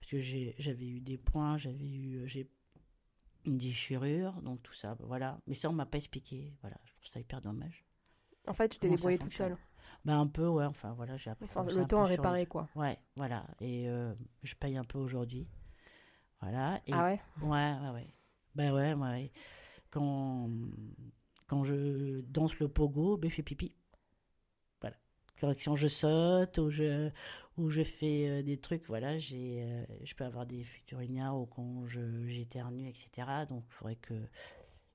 parce 0.00 0.10
que 0.12 0.20
j'avais 0.20 0.86
eu 0.86 1.00
des 1.00 1.18
points, 1.18 1.56
j'avais 1.56 1.88
eu, 1.88 2.26
j'ai 2.26 2.48
une 3.44 3.58
déchirure, 3.58 4.40
donc 4.42 4.62
tout 4.62 4.74
ça, 4.74 4.94
ben, 4.94 5.04
voilà. 5.06 5.38
Mais 5.46 5.54
ça, 5.54 5.70
on 5.70 5.72
m'a 5.72 5.86
pas 5.86 5.98
expliqué. 5.98 6.54
Voilà, 6.60 6.76
je 6.84 6.92
trouve 6.92 7.06
ça 7.06 7.20
hyper 7.20 7.40
dommage. 7.40 7.84
En 8.46 8.52
fait, 8.52 8.68
tu 8.68 8.78
t'es 8.78 8.88
débrouillée 8.88 9.18
toute 9.18 9.34
seule. 9.34 9.56
Ben, 10.04 10.18
un 10.18 10.26
peu, 10.26 10.46
ouais. 10.48 10.64
Enfin, 10.64 10.92
voilà, 10.92 11.16
j'ai 11.16 11.30
appris. 11.30 11.46
Enfin, 11.46 11.64
le 11.64 11.86
temps 11.86 12.00
à 12.04 12.08
le 12.08 12.10
réparer, 12.10 12.46
quoi. 12.46 12.68
Ouais, 12.74 12.98
voilà. 13.16 13.46
Et 13.60 13.88
euh, 13.88 14.14
je 14.42 14.54
paye 14.54 14.76
un 14.76 14.84
peu 14.84 14.98
aujourd'hui. 14.98 15.46
Voilà. 16.40 16.80
Et 16.86 16.92
Ah 16.92 17.04
ouais? 17.04 17.20
Ouais, 17.42 17.74
ouais, 17.82 17.90
ouais. 17.90 18.14
Ben 18.54 18.72
ouais, 18.72 18.94
ouais, 18.94 19.10
ouais. 19.10 19.32
Quand, 19.90 20.48
quand 21.46 21.64
je 21.64 22.20
danse 22.22 22.58
le 22.58 22.68
pogo, 22.68 23.16
ben 23.16 23.30
je 23.30 23.36
fais 23.36 23.42
pipi. 23.42 23.74
Quand 25.64 25.76
je 25.76 25.88
saute 25.88 26.58
ou 26.58 26.70
je, 26.70 27.10
ou 27.58 27.70
je 27.70 27.82
fais 27.82 28.28
euh, 28.28 28.42
des 28.42 28.56
trucs, 28.58 28.86
voilà, 28.86 29.16
j'ai, 29.18 29.62
euh, 29.62 29.84
je 30.04 30.14
peux 30.14 30.24
avoir 30.24 30.46
des 30.46 30.62
fuites 30.64 30.90
urinaires 30.92 31.34
ou 31.36 31.46
quand 31.46 31.84
je, 31.86 32.00
j'éternue, 32.26 32.88
etc. 32.88 33.46
Donc 33.48 33.64
il 33.68 33.72
faudrait 33.72 33.96
que. 33.96 34.14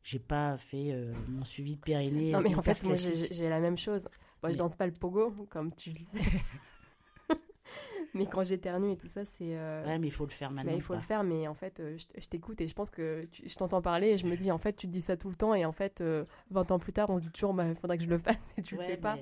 J'ai 0.08 0.20
pas 0.20 0.56
fait 0.58 0.92
euh, 0.92 1.12
mon 1.28 1.44
suivi 1.44 1.78
de 1.78 1.82
périnée. 1.82 2.32
Non, 2.32 2.40
mais 2.40 2.54
en 2.54 2.62
fait, 2.62 2.84
moi, 2.84 2.96
j'ai 2.96 3.50
la 3.50 3.60
même 3.60 3.76
chose. 3.76 4.08
Moi, 4.44 4.52
je 4.52 4.54
Mais- 4.54 4.58
danse 4.58 4.76
pas 4.76 4.86
le 4.86 4.92
pogo, 4.94 5.32
comme 5.50 5.74
tu 5.74 5.90
le 5.90 5.96
sais. 5.96 6.20
mais 8.14 8.28
quand 8.28 8.44
j'éternue 8.44 8.92
et 8.92 8.98
tout 8.98 9.08
ça, 9.08 9.26
c'est. 9.26 9.58
euh, 9.58 9.84
Ouais, 9.86 9.98
mais 9.98 10.08
il 10.08 10.12
faut 10.12 10.26
le 10.26 10.32
faire 10.32 10.52
maintenant. 10.52 10.72
mais 10.72 10.78
il 10.78 10.82
faut 10.82 10.94
quoi. 10.94 10.98
le 10.98 11.02
faire, 11.02 11.24
mais 11.24 11.48
en 11.48 11.56
fait, 11.56 11.82
je, 11.98 12.06
je 12.22 12.28
t'écoute 12.28 12.62
et 12.62 12.68
je 12.68 12.74
pense 12.76 12.90
que 12.92 13.26
tu- 13.32 13.50
je 13.50 13.56
t'entends 13.56 13.82
parler 13.82 14.10
et 14.10 14.18
je 14.20 14.26
me 14.28 14.36
dis, 14.38 14.52
en 14.52 14.58
fait, 14.60 14.74
tu 14.74 14.86
te 14.88 14.92
dis 14.92 15.02
ça 15.02 15.18
tout 15.18 15.30
le 15.30 15.36
temps 15.36 15.56
et 15.56 15.66
en 15.66 15.72
fait, 15.72 16.02
euh, 16.02 16.24
20 16.52 16.70
ans 16.72 16.78
plus 16.80 16.94
tard, 16.94 17.10
on 17.10 17.18
se 17.18 17.24
dit 17.24 17.32
toujours, 17.32 17.54
bah, 17.56 17.68
il 17.68 17.76
faudrait 17.76 17.98
que 17.98 18.04
je 18.04 18.10
le 18.10 18.18
fasse 18.20 18.54
et 18.58 18.62
tu 18.62 18.76
Ouais, 18.76 18.84
le 18.84 18.88
fais 18.92 18.98
pas. 18.98 19.18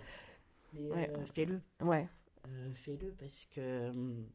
Mais, 0.74 0.82
mais, 0.82 0.89
Ouais. 0.95 1.09
euh, 1.17 1.26
fais-le. 1.34 1.61
Ouais. 1.82 2.07
Euh, 2.47 2.74
fais-le 2.74 3.11
parce 3.13 3.45
que 3.45 3.89
hum, 3.89 4.28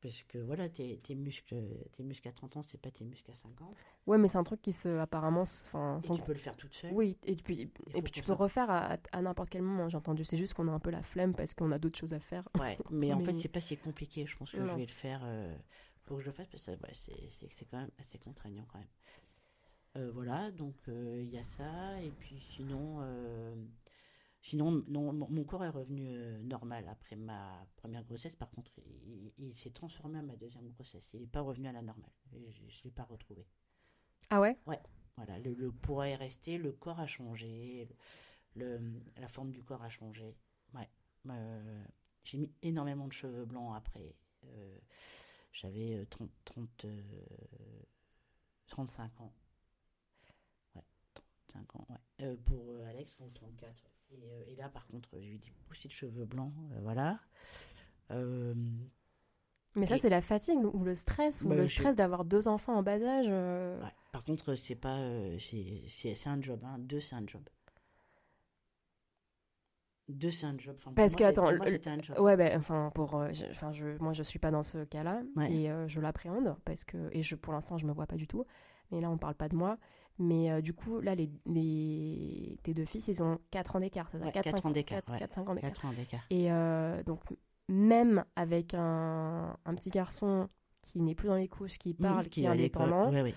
parce 0.00 0.22
que 0.22 0.38
voilà 0.38 0.68
tes, 0.68 0.96
tes 0.98 1.14
muscles 1.14 1.62
tes 1.92 2.02
muscles 2.04 2.28
à 2.28 2.32
30 2.32 2.56
ans 2.56 2.62
c'est 2.62 2.80
pas 2.80 2.90
tes 2.90 3.04
muscles 3.04 3.30
à 3.30 3.34
50 3.34 3.76
Ouais, 4.06 4.16
mais 4.18 4.28
c'est 4.28 4.38
un 4.38 4.44
truc 4.44 4.62
qui 4.62 4.72
se. 4.72 4.88
Apparemment. 4.98 5.42
Enfin, 5.42 6.00
tu 6.02 6.22
peux 6.22 6.32
le 6.32 6.38
faire 6.38 6.56
toute 6.56 6.72
seule 6.72 6.92
Oui, 6.94 7.18
et 7.26 7.34
puis, 7.34 7.70
et 7.94 8.02
puis 8.02 8.12
tu 8.12 8.22
peux 8.22 8.32
refaire 8.32 8.70
à, 8.70 8.96
à 9.12 9.20
n'importe 9.20 9.50
quel 9.50 9.62
moment, 9.62 9.88
j'ai 9.88 9.96
entendu. 9.98 10.24
C'est 10.24 10.36
juste 10.38 10.54
qu'on 10.54 10.68
a 10.68 10.72
un 10.72 10.78
peu 10.80 10.90
la 10.90 11.02
flemme 11.02 11.34
parce 11.34 11.52
qu'on 11.54 11.70
a 11.72 11.78
d'autres 11.78 11.98
choses 11.98 12.14
à 12.14 12.20
faire. 12.20 12.48
ouais 12.58 12.78
mais 12.90 13.12
en 13.12 13.20
fait 13.24 13.34
c'est 13.34 13.48
pas 13.48 13.60
si 13.60 13.76
compliqué 13.76 14.24
je 14.26 14.36
pense 14.36 14.52
que 14.52 14.58
Non. 14.58 14.68
je 14.72 14.76
vais 14.76 14.86
le 14.86 14.92
faire 14.92 15.20
euh, 15.24 15.54
faut 16.04 16.14
que 16.16 16.22
je 16.22 16.26
le 16.26 16.32
fasse 16.32 16.46
parce 16.48 16.64
que 16.64 16.70
ouais, 16.70 16.92
c'est 16.94 17.64
quand 17.70 17.78
même 17.78 17.90
assez 17.98 18.18
contraignant 18.18 18.64
quand 18.72 18.78
même. 18.78 18.88
Euh, 19.96 20.10
voilà, 20.12 20.50
donc 20.52 20.76
euh, 20.88 21.20
il 21.20 21.30
y 21.30 21.36
a 21.38 21.42
ça 21.42 22.00
et 22.00 22.10
puis 22.12 22.38
sinon 22.40 23.00
sinon 24.40 24.84
non 24.88 25.12
mon, 25.12 25.44
corps 25.44 25.64
est 25.64 25.68
revenu 25.70 26.08
euh, 26.10 26.42
normal 26.42 26.88
après 26.88 27.16
ma 27.16 27.66
première 27.76 28.04
grossesse. 28.04 28.36
Par 28.36 28.50
contre, 28.50 28.72
il, 29.06 29.32
il 29.38 29.54
s'est 29.54 29.70
transformé 29.70 30.18
à 30.18 30.22
ma 30.22 30.36
deuxième 30.36 30.68
grossesse. 30.70 31.12
Il 31.14 31.20
n'est 31.20 31.26
pas 31.26 31.40
revenu 31.42 31.68
à 31.68 31.72
la 31.72 31.82
normale. 31.82 32.10
Je, 32.32 32.62
je 32.68 32.84
l'ai 32.84 32.90
pas 32.90 33.04
retrouvé. 33.04 33.46
Ah 34.30 34.40
ouais? 34.40 34.58
Voilà, 35.16 35.38
le, 35.38 35.54
le 35.54 35.70
poids 35.72 36.08
est 36.08 36.14
resté, 36.16 36.56
le 36.58 36.72
corps 36.72 37.00
a 37.00 37.06
changé, 37.06 37.88
le, 38.54 38.78
le- 38.78 39.00
la 39.18 39.28
forme 39.28 39.50
du 39.52 39.62
corps 39.62 39.82
a 39.82 39.88
changé. 39.88 40.36
Ouais. 40.74 40.88
Euh, 41.28 41.84
j'ai 42.24 42.38
mis 42.38 42.52
énormément 42.62 43.06
de 43.06 43.12
cheveux 43.12 43.44
blancs 43.44 43.74
après. 43.76 44.14
Euh, 44.44 44.78
J'avais 45.52 45.96
euh, 45.96 46.06
30, 46.06 46.30
30, 46.44 46.84
euh, 46.86 47.02
35 48.68 49.20
ans. 49.20 49.32
Ouais, 50.74 50.82
35 51.48 51.76
ans, 51.76 51.86
ouais. 51.90 52.36
Pour 52.46 52.80
Alex, 52.86 53.16
ou 53.20 53.30
34. 53.30 53.89
Et, 54.12 54.24
euh, 54.24 54.44
et 54.48 54.56
là, 54.56 54.68
par 54.68 54.86
contre, 54.88 55.08
j'ai 55.20 55.28
eu 55.30 55.38
des 55.38 55.52
poussis 55.68 55.88
de 55.88 55.92
cheveux 55.92 56.24
blancs. 56.24 56.52
euh, 56.72 56.80
voilà. 56.82 57.20
Euh, 58.10 58.54
Mais 59.76 59.86
ça, 59.86 59.94
Et- 59.94 59.98
c'est 59.98 60.08
la 60.08 60.20
fatigue 60.20 60.58
ou 60.74 60.82
le 60.84 60.94
stress, 60.96 61.42
ou 61.42 61.48
Bah, 61.48 61.54
le 61.54 61.64
je- 61.66 61.72
stress 61.74 61.94
d'avoir 61.94 62.24
deux 62.24 62.48
enfants 62.48 62.74
en 62.76 62.82
bas 62.82 63.00
âge. 63.00 63.26
euh, 63.28 63.80
ouais. 63.82 63.92
Par 64.12 64.24
contre, 64.24 64.56
c'est 64.56 64.74
pas. 64.74 64.98
c'est 65.38 66.26
un 66.26 66.42
job. 66.42 66.60
Hein. 66.64 66.76
Deux, 66.80 66.98
c'est 67.00 67.14
un 67.14 67.24
job. 67.26 67.42
Deux, 70.08 70.30
c'est 70.32 70.46
un 70.46 70.58
job. 70.58 70.74
Enfin, 70.76 70.92
Parce 70.92 71.14
que, 71.14 71.22
attends, 71.22 71.54
moi, 71.56 71.66
un 71.68 72.02
job. 72.02 72.18
Ouais, 72.18 72.36
ben, 72.36 72.58
enfin, 72.58 72.90
pour, 72.96 73.10
je, 73.32 73.46
enfin, 73.50 73.72
je, 73.72 73.96
moi, 74.02 74.12
je 74.12 74.24
suis 74.24 74.40
pas 74.40 74.50
dans 74.50 74.64
ce 74.64 74.82
cas-là 74.84 75.22
Ouais. 75.36 75.52
et 75.52 75.70
je 75.88 76.00
l'appréhende 76.00 76.56
parce 76.64 76.82
que, 76.84 77.08
et 77.12 77.22
je, 77.22 77.36
pour 77.36 77.52
l'instant, 77.52 77.78
je 77.78 77.86
me 77.86 77.92
vois 77.92 78.06
pas 78.08 78.16
du 78.16 78.26
tout. 78.26 78.44
Mais 78.90 79.00
là, 79.00 79.08
on 79.08 79.18
parle 79.18 79.36
pas 79.36 79.48
de 79.48 79.54
moi. 79.54 79.78
Mais 80.22 80.50
euh, 80.50 80.60
du 80.60 80.72
coup, 80.74 81.00
là, 81.00 81.14
les, 81.14 81.30
les, 81.46 82.58
tes 82.62 82.74
deux 82.74 82.84
fils, 82.84 83.08
ils 83.08 83.22
ont 83.22 83.38
4 83.50 83.76
ans 83.76 83.80
d'écart, 83.80 84.10
Ouais, 84.14 84.30
4, 84.32 84.44
quatre 84.44 84.66
ans 84.66 84.70
d'écart, 84.70 85.02
ouais. 85.08 85.18
4, 85.18 85.32
5 85.32 85.48
ans 85.48 85.54
d'écart. 85.54 85.70
4 85.72 85.84
ans 85.86 85.92
d'écart. 85.92 86.20
Et 86.30 86.52
euh, 86.52 87.02
donc, 87.04 87.20
même 87.68 88.24
avec 88.36 88.74
un, 88.74 89.56
un 89.64 89.74
petit 89.74 89.90
garçon 89.90 90.48
qui 90.82 91.00
n'est 91.00 91.14
plus 91.14 91.28
dans 91.28 91.36
les 91.36 91.48
couches, 91.48 91.78
qui 91.78 91.94
parle, 91.94 92.26
Mmh, 92.26 92.28
qui 92.28 92.44
est 92.44 92.46
à 92.48 92.54
l'école. 92.54 92.82
indépendant, 92.92 93.10
Ouais, 93.22 93.34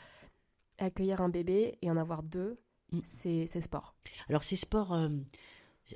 accueillir 0.78 1.22
un 1.22 1.30
bébé 1.30 1.78
et 1.82 1.90
en 1.90 1.98
avoir 1.98 2.22
deux, 2.24 2.58
Mmh. 2.92 3.00
c'est 3.04 3.48
c'est 3.48 3.62
sport. 3.62 3.96
Alors, 4.30 4.44
c'est 4.44 4.56
sport. 4.58 4.94
euh, 4.94 5.10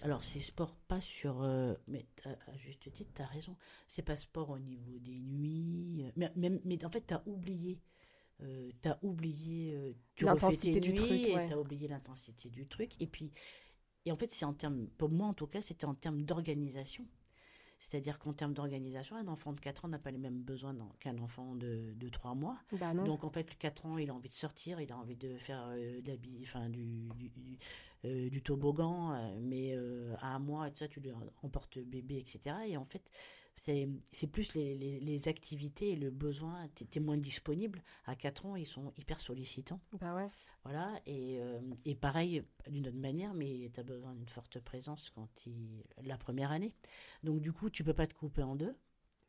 alors, 0.01 0.23
c'est 0.23 0.39
sport 0.39 0.75
pas 0.88 0.99
sur. 1.01 1.41
euh, 1.43 1.73
mais 1.88 2.05
à 2.25 2.57
juste 2.57 2.91
titre, 2.91 3.11
tu 3.13 3.21
as 3.21 3.25
raison. 3.25 3.55
C'est 3.88 4.01
pas 4.03 4.15
sport 4.15 4.49
au 4.51 4.59
niveau 4.59 4.97
des 4.99 5.19
nuits. 5.19 6.03
euh, 6.05 6.11
Mais, 6.15 6.31
même, 6.35 6.59
mais 6.65 6.83
en 6.85 6.89
fait, 6.89 7.05
tu 7.05 7.13
as 7.13 7.21
oublié. 7.27 7.79
Euh, 8.43 8.69
tu 8.81 8.88
as 8.89 8.99
oublié. 9.03 9.73
euh, 9.75 9.93
tu 10.15 10.25
refais 10.25 10.33
L'intensité 10.35 10.73
tes 10.73 10.79
du 10.79 10.89
nuits 10.89 10.95
truc, 10.95 11.11
et 11.11 11.35
ouais. 11.35 11.45
tu 11.47 11.53
as 11.53 11.59
oublié 11.59 11.88
l'intensité 11.88 12.49
du 12.49 12.67
truc. 12.67 12.93
Et 13.01 13.07
puis. 13.07 13.31
Et 14.05 14.11
en 14.11 14.15
fait, 14.15 14.31
c'est 14.31 14.45
en 14.45 14.53
termes. 14.53 14.88
Pour 14.97 15.09
moi, 15.09 15.27
en 15.27 15.33
tout 15.33 15.47
cas, 15.47 15.61
c'était 15.61 15.85
en 15.85 15.95
termes 15.95 16.21
d'organisation. 16.21 17.05
C'est-à-dire 17.79 18.17
qu'en 18.17 18.33
termes 18.33 18.53
d'organisation, 18.53 19.17
un 19.17 19.27
enfant 19.27 19.53
de 19.53 19.59
4 19.59 19.85
ans 19.85 19.88
n'a 19.89 19.99
pas 19.99 20.09
les 20.09 20.17
mêmes 20.17 20.41
besoins 20.41 20.75
qu'un 20.99 21.17
enfant 21.19 21.55
de, 21.55 21.93
de 21.95 22.09
3 22.09 22.33
mois. 22.33 22.57
Bah. 22.71 22.93
Donc 22.93 23.23
en 23.23 23.29
fait, 23.29 23.47
le 23.51 23.55
4 23.57 23.85
ans, 23.85 23.97
il 23.99 24.09
a 24.09 24.15
envie 24.15 24.29
de 24.29 24.33
sortir, 24.33 24.81
il 24.81 24.91
a 24.91 24.97
envie 24.97 25.15
de 25.15 25.38
faire 25.38 25.63
euh, 25.69 26.01
de 26.01 26.07
la 26.07 26.17
bi- 26.17 26.39
enfin, 26.41 26.69
du, 26.69 26.85
du, 27.15 27.29
du, 27.29 27.59
euh, 28.05 28.29
du 28.31 28.41
toboggan, 28.41 29.31
mais 29.41 29.75
euh, 29.75 30.15
à 30.21 30.33
un 30.33 30.39
mois, 30.39 30.67
et 30.67 30.71
tout 30.71 30.77
ça, 30.77 30.88
tu 30.88 30.99
lui 31.01 31.11
emportes 31.43 31.77
bébé, 31.77 32.17
etc. 32.17 32.55
Et 32.67 32.77
en 32.77 32.85
fait, 32.85 33.11
c'est 33.60 34.28
plus 34.32 34.53
les, 34.53 34.76
les, 34.76 34.99
les 34.99 35.28
activités 35.28 35.91
et 35.91 35.95
le 35.95 36.10
besoin, 36.12 36.68
tu 36.76 36.86
es 36.95 37.01
moins 37.01 37.18
disponible. 37.18 37.82
À 38.05 38.16
4 38.16 38.45
ans, 38.45 38.55
ils 38.55 38.68
sont 38.68 38.93
hyper 38.97 39.20
sollicitants. 39.20 39.80
Bah 39.99 40.16
ouais. 40.16 40.30
Voilà, 40.64 40.91
et, 41.05 41.39
euh, 41.39 41.60
et 41.86 41.95
pareil, 41.95 42.43
d'une 42.70 42.88
autre 42.88 42.97
manière, 42.97 43.34
mais 43.34 43.70
tu 43.74 43.80
as 43.80 43.84
besoin 43.84 44.14
d'une 44.14 44.30
forte 44.30 44.60
présence 44.60 45.10
quand 45.10 45.28
il, 45.45 45.84
la 46.03 46.18
première 46.18 46.51
année. 46.51 46.74
Donc 47.24 47.41
du 47.41 47.51
coup, 47.51 47.70
tu 47.70 47.84
peux 47.84 47.93
pas 47.93 48.08
te 48.08 48.14
couper 48.14 48.43
en 48.43 48.55
deux. 48.55 48.76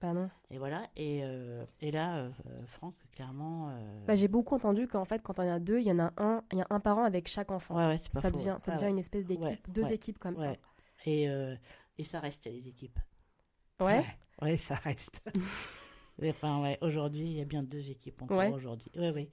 Bah 0.01 0.13
non. 0.13 0.31
Et 0.51 0.59
voilà, 0.59 0.87
et, 0.95 1.25
euh, 1.25 1.65
et 1.81 1.91
là, 1.91 2.19
euh, 2.19 2.31
Franck, 2.67 2.95
clairement... 3.11 3.71
euh, 3.71 4.05
Bah, 4.07 4.15
j'ai 4.15 4.29
beaucoup 4.29 4.55
entendu 4.55 4.87
qu'en 4.87 5.05
fait, 5.05 5.23
quand 5.23 5.41
on 5.41 5.43
y 5.43 5.49
a 5.49 5.59
deux, 5.59 5.81
il 5.81 5.87
y 5.89 5.91
en 5.93 5.99
a 5.99 6.13
un, 6.19 6.45
il 6.53 6.59
y 6.59 6.63
a 6.63 6.67
un 6.71 6.79
parent 6.79 7.03
avec 7.03 7.27
chaque 7.27 7.51
enfant. 7.51 7.77
Ouais, 7.77 7.87
ouais, 7.87 7.99
c'est 7.99 8.13
pas 8.13 8.21
ça 8.21 8.31
faux. 8.31 8.37
devient, 8.37 8.57
ça 8.61 8.77
devient 8.77 8.91
une 8.91 8.99
espèce 8.99 9.27
d'équipe, 9.27 9.69
deux 9.73 9.91
équipes 9.91 10.19
comme 10.19 10.37
Ouais. 10.37 10.57
Et, 11.07 11.25
et 11.99 12.05
ça 12.05 12.21
reste 12.21 12.45
les 12.47 12.69
équipes. 12.69 12.99
Ouais. 13.81 14.05
Ouais, 14.43 14.57
ça 14.57 14.75
reste. 14.77 15.23
enfin, 16.23 16.63
ouais, 16.63 16.79
aujourd'hui, 16.81 17.27
il 17.27 17.33
y 17.39 17.41
a 17.41 17.45
bien 17.45 17.63
deux 17.63 17.91
équipes 17.91 18.23
encore 18.23 18.39
Ouais. 18.39 18.49
aujourd'hui. 18.49 18.91
Ouais, 18.97 19.11
ouais. 19.11 19.31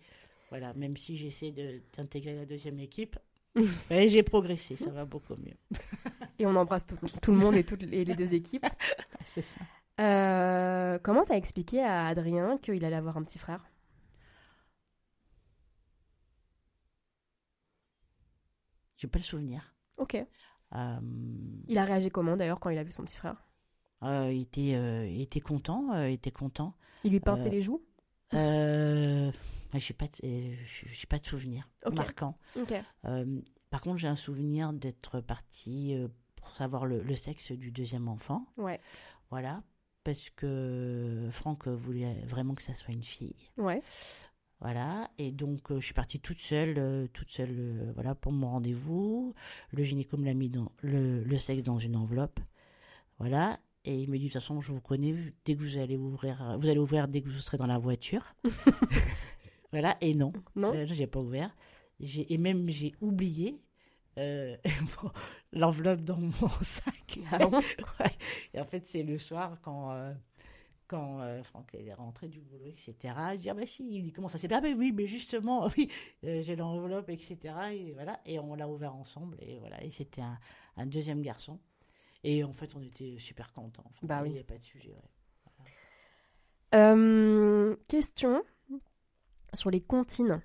Voilà, 0.49 0.73
même 0.73 0.95
si 0.97 1.17
j'essaie 1.17 1.51
de 1.51 1.81
d'intégrer 1.97 2.35
la 2.35 2.45
deuxième 2.45 2.79
équipe, 2.79 3.17
j'ai 3.89 4.23
progressé, 4.23 4.75
ça 4.75 4.91
va 4.91 5.05
beaucoup 5.05 5.35
mieux. 5.35 5.57
Et 6.39 6.45
on 6.45 6.55
embrasse 6.55 6.85
tout, 6.85 6.97
tout 7.21 7.31
le 7.31 7.37
monde 7.37 7.55
et 7.55 7.63
toutes 7.63 7.83
les, 7.83 8.05
les 8.05 8.15
deux 8.15 8.33
équipes. 8.33 8.65
C'est 9.25 9.41
ça. 9.41 9.61
Euh, 10.01 10.99
comment 11.01 11.23
t'as 11.23 11.35
expliqué 11.37 11.81
à 11.81 12.07
Adrien 12.07 12.57
qu'il 12.57 12.83
allait 12.85 12.95
avoir 12.95 13.17
un 13.17 13.23
petit 13.23 13.39
frère? 13.39 13.65
J'ai 18.97 19.07
pas 19.07 19.19
le 19.19 19.23
souvenir. 19.23 19.73
Ok. 19.97 20.15
Euh, 20.15 20.99
Il 21.67 21.77
a 21.77 21.85
réagi 21.85 22.09
comment 22.09 22.35
d'ailleurs 22.35 22.59
quand 22.59 22.69
il 22.71 22.77
a 22.77 22.83
vu 22.83 22.91
son 22.91 23.03
petit 23.03 23.17
frère? 23.17 23.43
Il, 24.03 24.41
était, 24.41 24.73
euh, 24.75 25.05
était 25.07 25.39
content, 25.41 25.93
euh, 25.93 26.09
il 26.09 26.13
était 26.13 26.31
content. 26.31 26.73
Il 27.03 27.11
lui 27.11 27.19
pinçait 27.19 27.47
Euh, 27.49 27.51
les 27.51 27.61
joues? 27.61 27.81
Euh, 28.33 29.31
j'ai 29.75 29.93
pas, 29.93 30.07
de- 30.07 30.25
euh, 30.27 30.55
j'ai 30.91 31.07
pas 31.07 31.17
de 31.19 31.25
souvenir 31.25 31.67
marquant. 31.95 32.37
Ok. 32.59 32.73
Euh, 33.05 33.41
par 33.69 33.81
contre, 33.81 33.97
j'ai 33.97 34.07
un 34.07 34.15
souvenir 34.15 34.73
d'être 34.73 35.19
partie 35.21 35.95
euh, 35.95 36.07
pour 36.35 36.49
savoir 36.55 36.85
le, 36.85 37.01
le 37.01 37.15
sexe 37.15 37.51
du 37.51 37.71
deuxième 37.71 38.07
enfant. 38.07 38.45
Ouais. 38.57 38.79
Voilà. 39.29 39.63
Parce 40.03 40.29
que 40.35 41.27
Franck 41.31 41.67
voulait 41.67 42.21
vraiment 42.27 42.53
que 42.53 42.61
ça 42.61 42.73
soit 42.73 42.93
une 42.93 43.03
fille. 43.03 43.49
Ouais. 43.57 43.81
Voilà. 44.61 45.09
Et 45.17 45.31
donc, 45.31 45.71
euh, 45.71 45.79
je 45.79 45.85
suis 45.85 45.93
partie 45.93 46.19
toute 46.19 46.39
seule, 46.39 46.75
euh, 46.77 47.07
toute 47.07 47.29
seule, 47.31 47.55
euh, 47.57 47.91
voilà, 47.95 48.15
pour 48.15 48.31
mon 48.31 48.49
rendez-vous. 48.49 49.33
Le 49.71 49.83
gynéco 49.83 50.15
me 50.17 50.25
l'a 50.25 50.33
mis 50.33 50.49
dans 50.49 50.71
le, 50.81 51.23
le 51.23 51.37
sexe 51.37 51.63
dans 51.63 51.79
une 51.79 51.95
enveloppe. 51.95 52.39
Voilà. 53.19 53.59
Et 53.85 53.95
il 53.95 54.09
me 54.09 54.17
dit, 54.17 54.25
de 54.25 54.29
toute 54.29 54.41
façon, 54.41 54.59
je 54.61 54.71
vous 54.71 54.81
connais, 54.81 55.13
dès 55.45 55.55
que 55.55 55.61
vous 55.61 55.77
allez 55.77 55.95
ouvrir, 55.95 56.57
vous 56.59 56.67
allez 56.67 56.79
ouvrir 56.79 57.07
dès 57.07 57.21
que 57.21 57.29
vous 57.29 57.39
serez 57.39 57.57
dans 57.57 57.67
la 57.67 57.77
voiture. 57.77 58.35
voilà. 59.71 59.95
Et 60.01 60.13
non. 60.15 60.33
Non 60.55 60.73
Euh, 60.73 60.85
j'ai 60.87 61.07
pas 61.07 61.19
ouvert. 61.19 61.55
J'ai, 61.99 62.31
et 62.33 62.37
même, 62.37 62.67
j'ai 62.69 62.93
oublié 62.99 63.61
euh, 64.17 64.57
l'enveloppe 65.53 66.01
dans 66.01 66.17
mon 66.17 66.49
sac. 66.61 67.19
Ah 67.31 67.37
bon? 67.37 67.59
Ouais. 67.59 68.11
Et 68.53 68.59
en 68.59 68.65
fait, 68.65 68.85
c'est 68.85 69.03
le 69.03 69.17
soir 69.17 69.59
quand, 69.61 69.91
euh, 69.91 70.13
quand 70.87 71.19
euh, 71.21 71.43
Franck 71.43 71.75
est 71.75 71.93
rentré 71.93 72.27
du 72.27 72.41
boulot, 72.41 72.65
etc. 72.65 72.95
Je 73.33 73.37
dis, 73.37 73.49
ah 73.49 73.53
bah 73.53 73.65
si, 73.67 73.85
il 73.87 74.03
dit, 74.03 74.11
comment 74.11 74.27
ça 74.27 74.37
s'est 74.37 74.47
fait 74.47 74.55
Ah 74.55 74.61
bah 74.61 74.69
oui, 74.75 74.91
mais 74.93 75.05
justement, 75.07 75.67
oui, 75.77 75.89
euh, 76.23 76.41
j'ai 76.41 76.55
l'enveloppe, 76.55 77.09
etc. 77.09 77.37
Et 77.71 77.93
voilà, 77.93 78.19
et 78.25 78.39
on 78.39 78.55
l'a 78.55 78.67
ouvert 78.67 78.95
ensemble, 78.95 79.37
et 79.41 79.59
voilà, 79.59 79.83
et 79.83 79.91
c'était 79.91 80.21
un, 80.21 80.39
un 80.77 80.85
deuxième 80.85 81.21
garçon. 81.21 81.59
Et 82.27 82.43
en 82.43 82.53
fait, 82.53 82.75
on 82.75 82.81
était 82.81 83.17
super 83.19 83.53
contents. 83.53 83.83
Enfin, 83.85 84.07
Bah 84.07 84.21
oui. 84.23 84.29
Il 84.29 84.33
n'y 84.33 84.39
a 84.39 84.43
pas 84.43 84.57
de 84.57 84.63
sujet, 84.63 84.89
ouais. 84.89 85.69
Euh, 86.73 87.75
question 87.87 88.43
sur 89.53 89.69
les 89.69 89.79
comptines. 89.79 90.41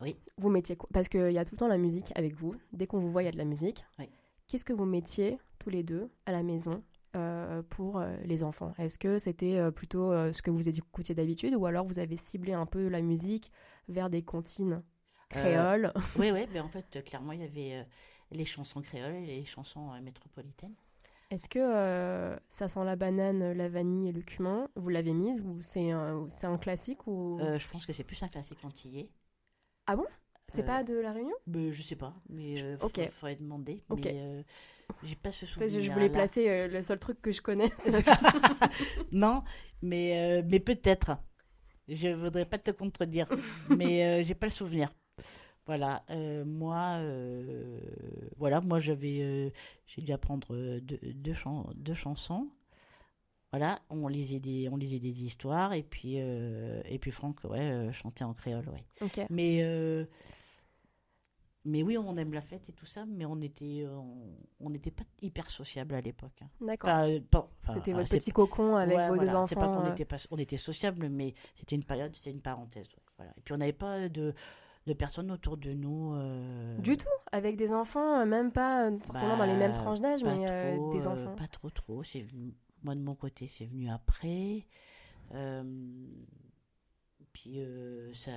Oui. 0.00 0.16
Vous 0.38 0.48
mettiez 0.48 0.76
quoi? 0.76 0.88
Parce 0.92 1.08
qu'il 1.08 1.32
y 1.32 1.38
a 1.38 1.44
tout 1.44 1.54
le 1.54 1.58
temps 1.58 1.68
la 1.68 1.76
musique 1.76 2.12
avec 2.14 2.34
vous. 2.34 2.54
Dès 2.72 2.86
qu'on 2.86 3.00
vous 3.00 3.10
voit, 3.10 3.22
il 3.22 3.26
y 3.26 3.28
a 3.28 3.32
de 3.32 3.36
la 3.36 3.44
musique. 3.44 3.84
Oui. 3.98 4.08
Qu'est-ce 4.46 4.64
que 4.64 4.72
vous 4.72 4.84
mettiez 4.84 5.38
tous 5.58 5.70
les 5.70 5.82
deux 5.82 6.08
à 6.24 6.32
la 6.32 6.44
maison 6.44 6.84
euh, 7.16 7.62
pour 7.68 7.98
euh, 7.98 8.16
les 8.24 8.44
enfants? 8.44 8.72
Est-ce 8.78 8.98
que 8.98 9.18
c'était 9.18 9.56
euh, 9.58 9.72
plutôt 9.72 10.12
ce 10.32 10.40
que 10.40 10.52
vous 10.52 10.68
écoutiez 10.68 11.16
d'habitude 11.16 11.54
ou 11.56 11.66
alors 11.66 11.84
vous 11.84 11.98
avez 11.98 12.16
ciblé 12.16 12.52
un 12.52 12.66
peu 12.66 12.88
la 12.88 13.02
musique 13.02 13.50
vers 13.88 14.08
des 14.08 14.22
comptines 14.22 14.82
créoles? 15.28 15.92
Oui, 16.16 16.30
oui, 16.30 16.46
mais 16.52 16.60
en 16.60 16.68
fait, 16.68 17.04
clairement, 17.04 17.32
il 17.32 17.40
y 17.40 17.44
avait 17.44 17.86
les 18.32 18.44
chansons 18.44 18.80
créoles 18.82 19.16
et 19.28 19.40
les 19.40 19.44
chansons 19.44 19.92
euh, 19.92 20.00
métropolitaines. 20.00 20.74
Est-ce 21.30 21.48
que 21.48 21.60
euh, 21.60 22.36
ça 22.48 22.68
sent 22.68 22.80
la 22.84 22.96
banane, 22.96 23.52
la 23.52 23.68
vanille 23.68 24.08
et 24.08 24.12
le 24.12 24.20
cumin? 24.20 24.68
Vous 24.74 24.88
l'avez 24.88 25.12
mise 25.12 25.42
ou 25.42 25.58
c'est 25.60 25.90
un, 25.90 26.26
c'est 26.28 26.46
un 26.46 26.58
classique 26.58 27.06
ou? 27.06 27.38
Euh, 27.40 27.58
je 27.58 27.68
pense 27.68 27.86
que 27.86 27.92
c'est 27.92 28.04
plus 28.04 28.20
un 28.22 28.28
classique 28.28 28.64
antillais. 28.64 29.10
Ah 29.86 29.96
bon? 29.96 30.06
C'est 30.48 30.62
Euh, 30.62 30.66
pas 30.66 30.82
de 30.82 30.94
la 30.94 31.12
Réunion? 31.12 31.36
Ben, 31.46 31.72
je 31.72 31.82
sais 31.82 31.96
pas, 31.96 32.14
mais 32.28 32.56
faut- 32.78 32.88
faudrait 33.08 33.36
demander. 33.36 33.82
Mais 33.90 34.44
j'ai 35.02 35.16
pas 35.16 35.30
ce 35.32 35.46
souvenir. 35.46 35.80
Je 35.82 35.90
voulais 35.90 36.08
placer 36.10 36.68
le 36.68 36.82
seul 36.82 36.98
truc 36.98 37.20
que 37.22 37.32
je 37.32 37.40
connais. 37.42 37.70
non, 39.12 39.42
mais, 39.82 40.42
mais 40.48 40.60
peut-être. 40.60 41.18
Je 41.88 42.08
voudrais 42.08 42.46
pas 42.46 42.58
te 42.58 42.70
contredire, 42.70 43.26
mais 43.70 44.24
j'ai 44.24 44.34
pas 44.34 44.46
le 44.46 44.52
souvenir. 44.52 44.90
Voilà, 45.70 46.02
euh, 46.10 46.44
moi, 46.44 46.96
euh, 46.98 47.78
voilà, 48.38 48.60
moi 48.60 48.80
j'avais, 48.80 49.20
euh, 49.22 49.50
j'ai 49.86 50.02
dû 50.02 50.10
apprendre 50.10 50.48
deux, 50.80 50.98
deux, 51.14 51.32
chan- 51.32 51.70
deux 51.76 51.94
chansons. 51.94 52.48
Voilà, 53.52 53.78
on 53.88 54.08
lisait 54.08 54.40
des, 54.40 54.68
on 54.68 54.76
lisait 54.76 54.98
des 54.98 55.22
histoires 55.22 55.72
et 55.74 55.84
puis, 55.84 56.16
et 56.16 56.98
puis 57.00 57.12
Franck, 57.12 57.44
ouais, 57.44 57.88
chantait 57.92 58.24
en 58.24 58.34
créole, 58.34 58.68
ouais. 58.68 58.84
Mais, 59.30 59.62
mais 61.64 61.82
oui, 61.82 61.96
on 61.98 62.16
aime 62.16 62.32
la 62.32 62.40
fête 62.40 62.68
et 62.68 62.72
tout 62.72 62.86
ça, 62.86 63.04
mais 63.06 63.24
on 63.26 63.40
était, 63.40 63.86
on 64.60 64.70
n'était 64.70 64.90
pas 64.90 65.04
hyper 65.22 65.48
sociable 65.50 65.94
à 65.94 66.00
l'époque. 66.00 66.40
hein. 66.42 66.48
D'accord. 66.66 66.90
Enfin, 66.90 67.20
pas- 67.30 67.48
enfin, 67.62 67.74
C'était 67.74 67.92
votre 67.92 68.08
petit 68.10 68.32
cocon 68.32 68.76
avec 68.76 68.96
ouais, 68.96 69.08
vos 69.08 69.14
voilà, 69.16 69.32
deux 69.32 69.46
C'est 69.46 69.54
pas 69.54 69.68
enfants. 69.68 69.82
qu'on 69.82 69.92
était 69.92 70.04
pas, 70.04 70.16
on 70.32 70.38
était 70.38 70.56
sociable, 70.56 71.08
mais 71.08 71.34
c'était 71.54 71.76
une 71.76 71.84
période, 71.84 72.14
c'était 72.16 72.30
une 72.32 72.40
parenthèse. 72.40 72.88
ouais, 72.88 73.02
voilà. 73.18 73.32
Et 73.36 73.40
puis 73.42 73.52
on 73.54 73.58
n'avait 73.58 73.72
pas 73.72 74.08
de, 74.08 74.34
de 74.86 74.92
personnes 74.92 75.30
autour 75.30 75.56
de 75.56 75.72
nous. 75.72 76.14
euh, 76.14 76.78
Du 76.78 76.96
tout, 76.96 77.06
avec 77.32 77.56
des 77.56 77.72
enfants, 77.72 78.20
euh, 78.20 78.24
même 78.24 78.50
pas 78.52 78.88
euh, 78.88 78.98
forcément 79.00 79.36
dans 79.36 79.44
les 79.44 79.54
mêmes 79.54 79.72
Bah, 79.72 79.78
tranches 79.78 80.00
d'âge, 80.00 80.24
mais 80.24 80.46
euh, 80.48 80.90
des 80.92 81.06
enfants. 81.06 81.34
Pas 81.36 81.48
trop, 81.48 81.70
trop. 81.70 82.02
C'est 82.02 82.22
venu- 82.22 82.54
moi 82.82 82.94
de 82.94 83.02
mon 83.02 83.14
côté, 83.14 83.46
c'est 83.46 83.66
venu 83.66 83.90
après. 83.90 84.66
Puis 87.32 87.60
sa, 88.12 88.32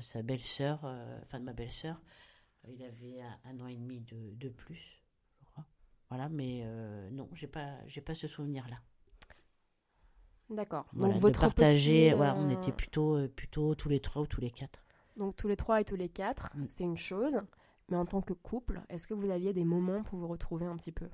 sa 0.00 0.22
belle-sœur, 0.22 0.80
enfin 1.22 1.40
de 1.40 1.44
ma 1.44 1.52
belle-sœur, 1.52 2.00
il 2.68 2.82
avait 2.82 3.20
un, 3.44 3.60
an 3.60 3.66
et 3.66 3.76
demi 3.76 4.00
de, 4.00 4.34
de 4.34 4.48
plus, 4.48 5.02
je 5.40 5.44
crois. 5.46 5.64
Voilà, 6.10 6.28
mais 6.28 6.64
non, 7.10 7.28
j'ai 7.32 7.48
pas, 7.48 7.74
j'ai 7.88 8.00
pas 8.00 8.14
ce 8.14 8.28
souvenir-là. 8.28 8.76
D'accord. 10.50 10.86
Voilà, 10.92 11.14
donc 11.14 11.22
votre 11.22 11.40
partager, 11.40 12.10
petit, 12.12 12.20
on 12.20 12.50
était 12.50 12.70
plutôt, 12.70 13.26
plutôt 13.28 13.74
tous 13.74 13.88
les 13.88 13.98
trois 13.98 14.22
ou 14.22 14.26
tous 14.26 14.40
les 14.40 14.50
quatre. 14.52 14.78
Donc 15.16 15.36
tous 15.36 15.48
les 15.48 15.56
trois 15.56 15.80
et 15.80 15.84
tous 15.84 15.96
les 15.96 16.08
quatre, 16.08 16.50
Mm. 16.54 16.66
c'est 16.68 16.84
une 16.84 16.96
chose. 16.96 17.40
Mais 17.88 17.96
en 17.96 18.04
tant 18.06 18.20
que 18.20 18.32
couple, 18.32 18.82
est-ce 18.88 19.06
que 19.06 19.14
vous 19.14 19.30
aviez 19.30 19.52
des 19.52 19.64
moments 19.64 20.02
pour 20.02 20.18
vous 20.18 20.26
retrouver 20.28 20.66
un 20.66 20.76
petit 20.76 20.92
peu? 20.92 21.08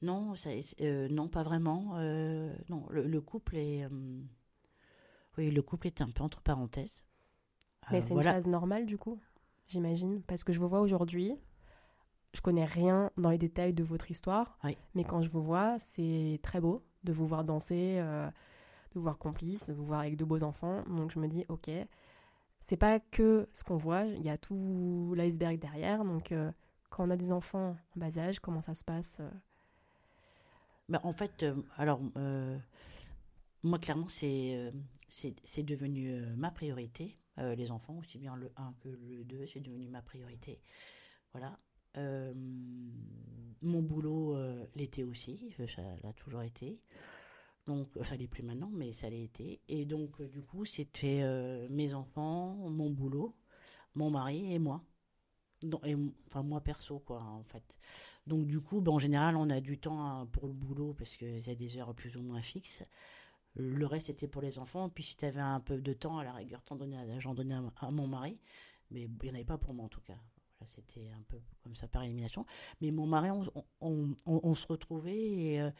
Non, 0.00 0.34
ça- 0.34 0.50
euh, 0.80 1.08
non, 1.08 1.28
pas 1.28 1.42
vraiment. 1.42 1.96
euh, 1.98 2.54
non, 2.68 2.86
le, 2.90 3.02
le 3.06 3.20
couple 3.20 3.56
est, 3.56 3.84
euh, 3.84 4.20
oui, 5.36 5.50
le 5.50 5.62
couple 5.62 5.88
est 5.88 6.00
un 6.00 6.10
peu 6.10 6.22
entre 6.22 6.40
parenthèses. 6.40 7.02
Mais 7.90 8.00
c'est 8.00 8.12
voilà. 8.14 8.30
une 8.30 8.34
phase 8.36 8.46
normale 8.46 8.86
du 8.86 8.98
coup, 8.98 9.18
j'imagine. 9.66 10.22
Parce 10.22 10.44
que 10.44 10.52
je 10.52 10.58
vous 10.58 10.68
vois 10.68 10.80
aujourd'hui, 10.80 11.34
je 12.34 12.40
connais 12.40 12.64
rien 12.66 13.10
dans 13.16 13.30
les 13.30 13.38
détails 13.38 13.72
de 13.72 13.82
votre 13.82 14.10
histoire, 14.10 14.58
Oui. 14.62 14.76
mais 14.94 15.04
quand 15.04 15.22
je 15.22 15.30
vous 15.30 15.40
vois, 15.42 15.78
c'est 15.78 16.38
très 16.42 16.60
beau 16.60 16.84
de 17.04 17.12
vous 17.12 17.26
voir 17.26 17.44
danser, 17.44 17.96
de 17.96 18.30
vous 18.94 19.02
voir 19.02 19.16
complice, 19.18 19.68
de 19.68 19.72
vous 19.74 19.84
voir 19.86 20.00
avec 20.00 20.16
de 20.16 20.24
beaux 20.24 20.42
enfants. 20.42 20.82
Donc 20.88 21.10
je 21.12 21.18
me 21.18 21.28
dis, 21.28 21.44
ok, 21.48 21.70
c'est 22.60 22.76
pas 22.76 23.00
que 23.00 23.48
ce 23.54 23.64
qu'on 23.64 23.76
voit, 23.76 24.04
il 24.04 24.22
y 24.22 24.30
a 24.30 24.38
tout 24.38 25.14
l'iceberg 25.16 25.58
derrière. 25.58 26.04
Donc 26.04 26.32
euh, 26.32 26.50
quand 26.90 27.06
on 27.06 27.10
a 27.10 27.16
des 27.16 27.32
enfants 27.32 27.76
en 27.96 27.98
bas 27.98 28.18
âge, 28.18 28.40
comment 28.40 28.62
ça 28.62 28.74
se 28.74 28.84
passe 28.84 29.18
euh? 29.20 29.30
Bah, 30.88 31.00
en 31.04 31.12
fait, 31.12 31.42
euh, 31.42 31.54
alors, 31.76 32.00
moi, 33.62 33.78
clairement, 33.78 34.08
c'est 34.08 34.72
c'est 35.08 35.62
devenu 35.62 36.24
ma 36.36 36.50
priorité. 36.50 37.16
Les 37.36 37.70
enfants, 37.70 37.96
aussi 37.98 38.18
bien 38.18 38.34
le 38.34 38.50
1 38.56 38.74
que 38.80 38.88
le 38.88 39.22
2, 39.24 39.46
c'est 39.46 39.60
devenu 39.60 39.88
ma 39.88 40.02
priorité. 40.02 40.60
Voilà. 41.32 41.58
Mon 43.62 43.82
boulot 43.82 44.36
l'était 44.74 45.02
aussi, 45.02 45.54
ça 45.68 45.82
l'a 46.02 46.12
toujours 46.14 46.42
été. 46.42 46.80
Donc, 47.68 47.96
euh, 47.96 48.04
ça 48.04 48.16
l'est 48.16 48.28
plus 48.28 48.42
maintenant, 48.44 48.70
mais 48.74 48.92
ça 48.92 49.10
l'a 49.10 49.16
été. 49.16 49.60
Et 49.68 49.86
donc, 49.86 50.20
euh, 50.20 50.28
du 50.28 50.42
coup, 50.42 50.64
c'était 50.66 51.20
euh, 51.22 51.68
mes 51.70 51.94
enfants, 51.94 52.54
mon 52.70 52.90
boulot, 52.90 53.36
mon 53.96 54.10
mari 54.10 54.52
et 54.54 54.60
moi. 54.60 54.84
Enfin, 56.26 56.42
moi 56.44 56.60
perso, 56.60 57.00
quoi, 57.00 57.20
en 57.22 57.42
fait. 57.42 57.78
Donc, 58.26 58.46
du 58.46 58.60
coup, 58.60 58.80
ben, 58.80 58.92
en 58.92 58.98
général, 58.98 59.36
on 59.36 59.50
a 59.50 59.60
du 59.60 59.78
temps 59.78 60.00
hein, 60.06 60.26
pour 60.26 60.46
le 60.46 60.52
boulot 60.52 60.94
parce 60.94 61.16
qu'il 61.16 61.38
y 61.40 61.50
a 61.50 61.54
des 61.56 61.78
heures 61.78 61.94
plus 61.94 62.16
ou 62.16 62.22
moins 62.22 62.42
fixes. 62.42 62.84
Le 63.56 63.86
reste, 63.86 64.08
c'était 64.08 64.28
pour 64.28 64.42
les 64.42 64.58
enfants. 64.58 64.88
Puis, 64.90 65.04
si 65.04 65.16
tu 65.16 65.24
avais 65.26 65.40
un 65.40 65.60
peu 65.60 65.78
de 65.80 65.92
temps, 65.92 66.18
à 66.18 66.24
la 66.24 66.32
rigueur, 66.32 66.62
t'en 66.64 66.76
donnais 66.76 66.98
j'en 67.20 67.34
donnais 67.34 67.54
à, 67.56 67.62
à 67.80 67.90
mon 67.90 68.06
mari. 68.08 68.38
Mais 68.90 69.02
il 69.02 69.10
n'y 69.24 69.30
en 69.30 69.34
avait 69.34 69.44
pas 69.44 69.58
pour 69.58 69.74
moi, 69.74 69.86
en 69.86 69.88
tout 69.88 70.00
cas. 70.02 70.18
C'était 70.66 71.10
un 71.10 71.22
peu 71.28 71.38
comme 71.62 71.74
ça 71.76 71.88
par 71.88 72.02
élimination. 72.04 72.44
Mais 72.80 72.90
mon 72.90 73.06
mari, 73.06 73.30
on, 73.30 73.44
on- 73.80 74.14
on- 74.26 74.40
on 74.42 74.54
se 74.56 74.66
retrouvait 74.66 75.16
et, 75.18 75.60
euh, 75.60 75.70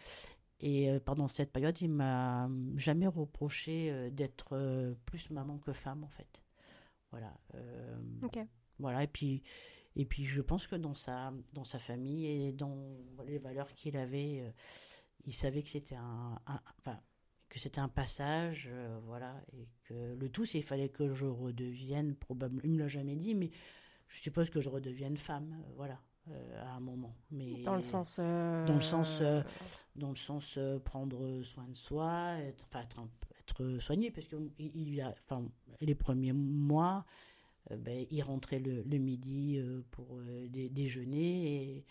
et 0.60 0.90
euh, 0.90 1.00
pendant 1.00 1.28
cette 1.28 1.52
période, 1.52 1.80
il 1.80 1.90
m'a 1.90 2.48
jamais 2.76 3.06
reproché 3.06 3.90
euh, 3.90 4.10
d'être 4.10 4.48
euh, 4.56 4.94
plus 5.06 5.30
maman 5.30 5.58
que 5.58 5.72
femme, 5.72 6.04
en 6.04 6.08
fait. 6.08 6.42
Voilà. 7.10 7.38
voilà, 8.78 9.02
et 9.04 9.06
puis, 9.06 9.42
et 9.96 10.04
puis 10.04 10.24
je 10.26 10.42
pense 10.42 10.66
que 10.66 10.76
dans 10.76 10.94
sa, 10.94 11.32
dans 11.54 11.64
sa 11.64 11.78
famille 11.78 12.26
et 12.26 12.52
dans 12.52 12.76
les 13.26 13.38
valeurs 13.38 13.72
qu'il 13.74 13.96
avait, 13.96 14.44
il 15.24 15.34
savait 15.34 15.62
que 15.62 15.68
c'était 15.70 15.96
un, 15.96 16.38
un- 16.46 16.60
enfin, 16.78 17.00
que 17.48 17.58
c'était 17.58 17.80
un 17.80 17.88
passage, 17.88 18.68
euh, 18.70 18.98
voilà, 19.04 19.40
et 19.54 19.68
que 19.84 20.14
le 20.14 20.28
tout, 20.28 20.44
c'est 20.44 20.58
qu'il 20.58 20.62
fallait 20.64 20.90
que 20.90 21.08
je 21.08 21.24
redevienne, 21.24 22.14
probablement, 22.14 22.60
il 22.64 22.70
me 22.72 22.78
l'a 22.78 22.88
jamais 22.88 23.16
dit, 23.16 23.34
mais 23.34 23.50
je 24.08 24.18
suppose 24.20 24.50
que 24.50 24.60
je 24.60 24.68
redevienne 24.68 25.16
femme, 25.16 25.62
euh, 25.66 25.72
voilà, 25.76 25.98
euh, 26.30 26.62
à 26.64 26.74
un 26.74 26.80
moment. 26.80 27.14
Mais 27.30 27.62
Dans 27.62 27.74
le 27.74 27.80
sens. 27.80 28.18
euh, 28.20 28.66
Dans 28.66 28.74
le 28.74 28.80
sens, 28.80 29.20
euh, 29.20 29.42
dans 29.96 30.10
le 30.10 30.16
sens 30.16 30.58
prendre 30.84 31.42
soin 31.42 31.66
de 31.68 31.76
soi, 31.76 32.34
être, 32.40 32.66
enfin, 32.68 32.80
être, 33.40 33.78
soigné, 33.80 34.10
parce 34.10 34.26
que 34.28 34.36
il 34.58 34.70
il 34.74 34.94
y 34.94 35.00
a, 35.00 35.08
enfin, 35.10 35.44
les 35.80 35.94
premiers 35.94 36.32
mois, 36.32 37.04
ben, 37.70 38.06
il 38.10 38.22
rentrait 38.22 38.60
le, 38.60 38.82
le 38.82 38.98
midi 38.98 39.60
pour 39.90 40.18
dé- 40.48 40.68
déjeuner 40.70 41.84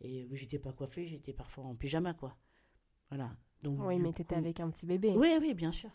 et, 0.00 0.24
et 0.24 0.28
j'étais 0.32 0.58
pas 0.58 0.72
coiffée, 0.72 1.06
j'étais 1.06 1.32
parfois 1.32 1.64
en 1.64 1.74
pyjama, 1.74 2.14
quoi. 2.14 2.36
Voilà. 3.10 3.30
Donc, 3.62 3.80
Oui, 3.84 3.98
mais 3.98 4.12
t'étais 4.12 4.34
coup- 4.36 4.40
avec 4.40 4.60
un 4.60 4.70
petit 4.70 4.86
bébé. 4.86 5.14
Oui, 5.16 5.28
oui, 5.40 5.54
bien 5.54 5.72
sûr. 5.72 5.90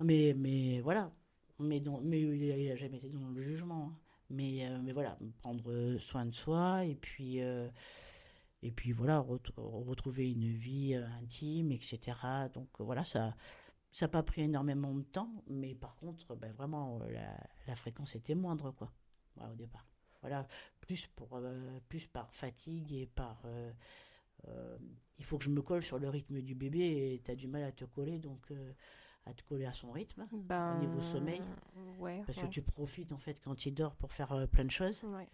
Mais, 0.00 0.34
mais 0.36 0.80
voilà. 0.80 1.10
Mais, 1.58 1.80
dans, 1.80 2.00
mais 2.00 2.20
il 2.20 2.68
n'a 2.68 2.76
jamais 2.76 2.98
été 2.98 3.08
dans 3.08 3.28
le 3.28 3.40
jugement. 3.40 3.90
hein. 3.92 3.96
Mais, 4.32 4.66
euh, 4.66 4.78
mais 4.82 4.92
voilà, 4.92 5.18
prendre 5.42 5.96
soin 5.98 6.26
de 6.26 6.34
soi 6.34 6.84
et 6.86 6.96
puis, 6.96 7.42
euh, 7.42 7.68
et 8.62 8.70
puis 8.70 8.92
voilà, 8.92 9.20
ret- 9.20 9.40
retrouver 9.56 10.30
une 10.30 10.50
vie 10.52 10.94
euh, 10.94 11.06
intime, 11.22 11.72
etc. 11.72 12.48
Donc 12.50 12.68
euh, 12.80 12.84
voilà, 12.84 13.04
ça 13.04 13.34
ça 13.92 14.06
n'a 14.06 14.10
pas 14.10 14.22
pris 14.24 14.42
énormément 14.42 14.94
de 14.94 15.02
temps, 15.02 15.30
mais 15.48 15.74
par 15.74 15.96
contre, 15.96 16.36
ben, 16.36 16.52
vraiment, 16.52 17.00
euh, 17.02 17.10
la, 17.12 17.36
la 17.68 17.74
fréquence 17.76 18.14
était 18.16 18.34
moindre, 18.36 18.72
quoi, 18.72 18.92
au 19.50 19.54
départ. 19.56 19.86
Voilà, 20.22 20.48
plus, 20.80 21.06
pour, 21.08 21.28
euh, 21.34 21.80
plus 21.88 22.06
par 22.06 22.30
fatigue 22.34 22.92
et 22.94 23.06
par... 23.06 23.42
euh, 23.46 23.72
euh, 24.48 24.78
il 25.18 25.24
faut 25.24 25.38
que 25.38 25.44
je 25.44 25.50
me 25.50 25.62
colle 25.62 25.82
sur 25.82 25.98
le 25.98 26.08
rythme 26.08 26.40
du 26.42 26.54
bébé 26.54 27.14
et 27.14 27.22
tu 27.24 27.30
as 27.30 27.36
du 27.36 27.48
mal 27.48 27.62
à 27.64 27.72
te 27.72 27.84
coller, 27.84 28.18
donc 28.18 28.50
euh, 28.50 28.72
à 29.26 29.32
te 29.34 29.42
coller 29.44 29.66
à 29.66 29.72
son 29.72 29.90
rythme, 29.92 30.26
Ben, 30.32 30.76
Au 30.76 30.80
niveau 30.80 31.00
sommeil, 31.00 31.40
Ouais. 32.00 32.22
parce 32.26 32.38
ouais. 32.38 32.44
que 32.44 32.48
tu 32.48 32.62
profites 32.62 33.12
en 33.12 33.18
fait 33.18 33.40
quand 33.40 33.66
il 33.66 33.72
dort 33.74 33.94
pour 33.94 34.12
faire 34.12 34.32
euh, 34.32 34.46
plein 34.46 34.64
de 34.64 34.70
choses. 34.70 35.00
Ouais. 35.04 35.28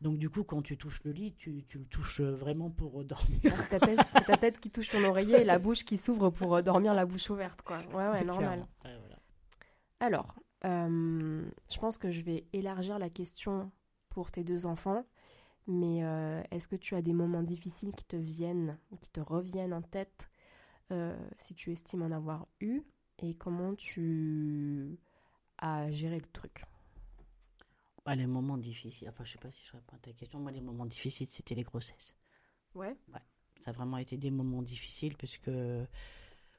Donc 0.00 0.18
du 0.18 0.30
coup, 0.30 0.44
quand 0.44 0.62
tu 0.62 0.76
touches 0.76 1.02
le 1.04 1.12
lit, 1.12 1.34
tu, 1.34 1.64
tu 1.68 1.78
le 1.78 1.84
touches 1.84 2.20
euh, 2.20 2.32
vraiment 2.32 2.70
pour 2.70 3.00
euh, 3.00 3.04
dormir. 3.04 3.40
C'est 3.42 3.68
ta, 3.68 3.80
tête, 3.80 4.00
c'est 4.12 4.24
ta 4.24 4.36
tête 4.36 4.60
qui 4.60 4.70
touche 4.70 4.90
ton 4.90 5.02
oreiller 5.04 5.40
et 5.40 5.44
la 5.44 5.58
bouche 5.58 5.84
qui 5.84 5.96
s'ouvre 5.96 6.30
pour 6.30 6.62
dormir 6.62 6.94
la 6.94 7.04
bouche 7.06 7.30
ouverte, 7.30 7.62
quoi. 7.62 7.78
Ouais, 7.92 8.08
ouais, 8.08 8.24
normal. 8.24 8.66
Voilà. 8.82 9.18
Alors, 10.00 10.34
euh, 10.64 11.44
je 11.70 11.78
pense 11.78 11.98
que 11.98 12.10
je 12.10 12.22
vais 12.22 12.46
élargir 12.52 12.98
la 12.98 13.10
question 13.10 13.70
pour 14.08 14.30
tes 14.30 14.44
deux 14.44 14.66
enfants. 14.66 15.04
Mais 15.68 16.02
euh, 16.02 16.42
est-ce 16.50 16.66
que 16.66 16.74
tu 16.74 16.96
as 16.96 17.02
des 17.02 17.12
moments 17.12 17.44
difficiles 17.44 17.92
qui 17.92 18.04
te 18.04 18.16
viennent, 18.16 18.76
qui 19.00 19.10
te 19.10 19.20
reviennent 19.20 19.72
en 19.72 19.80
tête, 19.82 20.28
euh, 20.90 21.16
si 21.36 21.54
tu 21.54 21.70
estimes 21.70 22.02
en 22.02 22.10
avoir 22.10 22.48
eu, 22.60 22.82
et 23.22 23.34
comment 23.34 23.74
tu 23.74 24.98
as 25.58 25.90
géré 25.92 26.18
le 26.20 26.26
truc? 26.32 26.64
Bah, 28.04 28.14
les 28.14 28.26
moments 28.26 28.58
difficiles, 28.58 29.08
enfin 29.08 29.24
je 29.24 29.32
sais 29.32 29.38
pas 29.38 29.50
si 29.50 29.64
je 29.66 29.72
réponds 29.72 29.96
à 29.96 29.98
ta 29.98 30.12
question, 30.12 30.38
moi 30.40 30.50
les 30.52 30.60
moments 30.60 30.86
difficiles 30.86 31.26
c'était 31.30 31.54
les 31.56 31.62
grossesses. 31.64 32.14
Ouais. 32.74 32.96
Ça 33.60 33.70
a 33.70 33.72
vraiment 33.74 33.98
été 33.98 34.16
des 34.16 34.30
moments 34.30 34.62
difficiles 34.62 35.16
parce 35.16 35.36
que, 35.38 35.86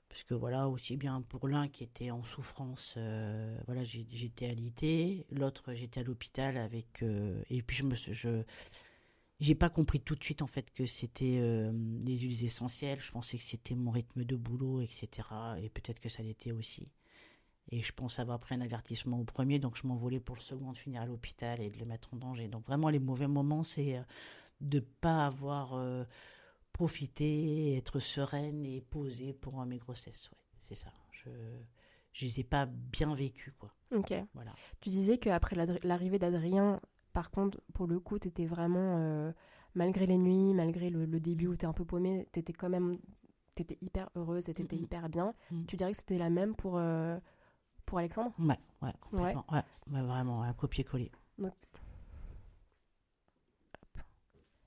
parce 0.10 0.24
que 0.24 0.34
voilà, 0.36 0.70
aussi 0.70 0.98
bien 0.98 1.22
pour 1.22 1.48
l'un 1.48 1.68
qui 1.68 1.84
était 1.84 2.12
en 2.12 2.24
souffrance, 2.24 2.96
euh, 2.98 3.58
voilà, 3.68 3.84
j'étais 3.84 4.48
alité, 4.48 5.26
l'autre 5.32 5.74
j'étais 5.74 6.02
à 6.02 6.04
l'hôpital 6.04 6.58
avec, 6.58 7.04
euh, 7.04 7.42
et 7.50 7.62
puis 7.62 7.78
je 7.78 7.84
me, 7.84 7.96
suis- 7.96 8.14
je, 8.14 8.44
j'ai 9.40 9.56
pas 9.56 9.70
compris 9.70 10.00
tout 10.00 10.16
de 10.16 10.24
suite 10.24 10.42
en 10.42 10.48
fait 10.48 10.72
que 10.72 10.86
c'était 10.86 11.40
euh, 11.42 11.72
les 12.04 12.18
huiles 12.18 12.46
essentielles. 12.46 13.00
Je 13.00 13.12
pensais 13.12 13.38
que 13.38 13.44
c'était 13.44 13.76
mon 13.76 13.92
rythme 13.92 14.24
de 14.24 14.36
boulot, 14.36 14.82
etc. 14.82 15.10
Et 15.62 15.70
peut-être 15.70 16.00
que 16.00 16.10
ça 16.10 16.24
l'était 16.24 16.52
aussi. 16.52 16.92
Et 17.70 17.82
je 17.82 17.92
pense 17.94 18.20
avoir 18.20 18.40
pris 18.40 18.56
un 18.56 18.62
avertissement 18.62 19.20
au 19.20 19.24
premier, 19.24 19.58
donc 19.58 19.78
je 19.78 19.88
m'envolais 19.88 20.20
pour 20.20 20.36
le 20.36 20.42
second 20.42 20.72
de 20.72 20.78
finir 20.78 21.02
à 21.02 21.06
l'hôpital 21.06 21.62
et 21.62 21.70
de 21.70 21.78
le 21.78 21.86
mettre 21.86 22.14
en 22.14 22.18
danger. 22.18 22.48
Donc 22.48 22.66
vraiment 22.66 22.90
les 22.90 23.00
mauvais 23.00 23.28
moments, 23.28 23.64
c'est 23.64 23.98
euh, 23.98 24.04
de 24.62 24.80
pas 24.80 25.26
avoir 25.26 25.74
euh, 25.74 26.04
profité, 26.74 27.76
être 27.76 28.00
sereine 28.00 28.66
et 28.66 28.82
posée 28.82 29.34
pour 29.34 29.66
mes 29.66 29.78
grossesses. 29.78 30.30
Ouais, 30.32 30.38
c'est 30.60 30.76
ça. 30.76 30.92
Je 31.12 31.30
je 32.14 32.26
les 32.26 32.42
ai 32.42 32.44
pas 32.44 32.68
bien 32.68 33.14
vécues, 33.16 33.54
quoi. 33.54 33.74
Ok. 33.92 34.14
Voilà. 34.36 34.54
Tu 34.82 34.90
disais 34.90 35.18
qu'après 35.18 35.56
l'arrivée 35.84 36.20
d'Adrien, 36.20 36.80
par 37.14 37.32
contre, 37.32 37.62
pour 37.74 37.88
le 37.88 38.00
coup, 38.00 38.20
t'étais 38.20 38.46
vraiment, 38.46 38.98
euh, 38.98 39.32
malgré 39.76 40.06
les 40.08 40.18
nuits, 40.18 40.54
malgré 40.54 40.90
le, 40.90 41.06
le 41.06 41.20
début 41.20 41.48
où 41.48 41.56
t'es 41.56 41.66
un 41.68 41.74
peu 41.74 41.86
paumé, 41.86 42.28
t'étais 42.32 42.54
quand 42.54 42.70
même 42.70 42.94
t'étais 43.56 43.78
hyper 43.82 44.10
heureuse 44.16 44.50
et 44.50 44.54
t'étais 44.56 44.76
Mm, 44.76 44.80
mm. 44.80 44.84
hyper 44.84 45.10
bien. 45.10 45.34
Mm. 45.52 45.66
Tu 45.66 45.76
dirais 45.76 45.92
que 45.92 45.98
c'était 45.98 46.18
la 46.18 46.32
même 46.32 46.56
pour, 46.56 46.78
euh, 46.78 47.20
pour 47.86 48.00
Alexandre? 48.00 48.34
Ouais, 48.40 48.58
ouais, 48.82 48.94
complètement. 49.00 49.46
Ouais, 49.52 49.62
ouais, 49.92 50.02
vraiment, 50.02 50.42
un 50.44 50.54
copier-coller. 50.54 51.12
Donc, 51.38 51.54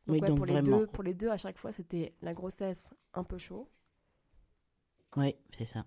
Oui, 0.08 0.20
ouais, 0.20 0.28
donc 0.28 0.36
pour, 0.36 0.46
les 0.46 0.62
deux, 0.62 0.86
pour 0.86 1.02
les 1.02 1.14
deux, 1.14 1.30
à 1.30 1.36
chaque 1.36 1.58
fois, 1.58 1.72
c'était 1.72 2.14
la 2.22 2.32
grossesse 2.32 2.94
un 3.12 3.24
peu 3.24 3.38
chaud. 3.38 3.68
Oui, 5.16 5.34
c'est 5.56 5.64
ça. 5.64 5.84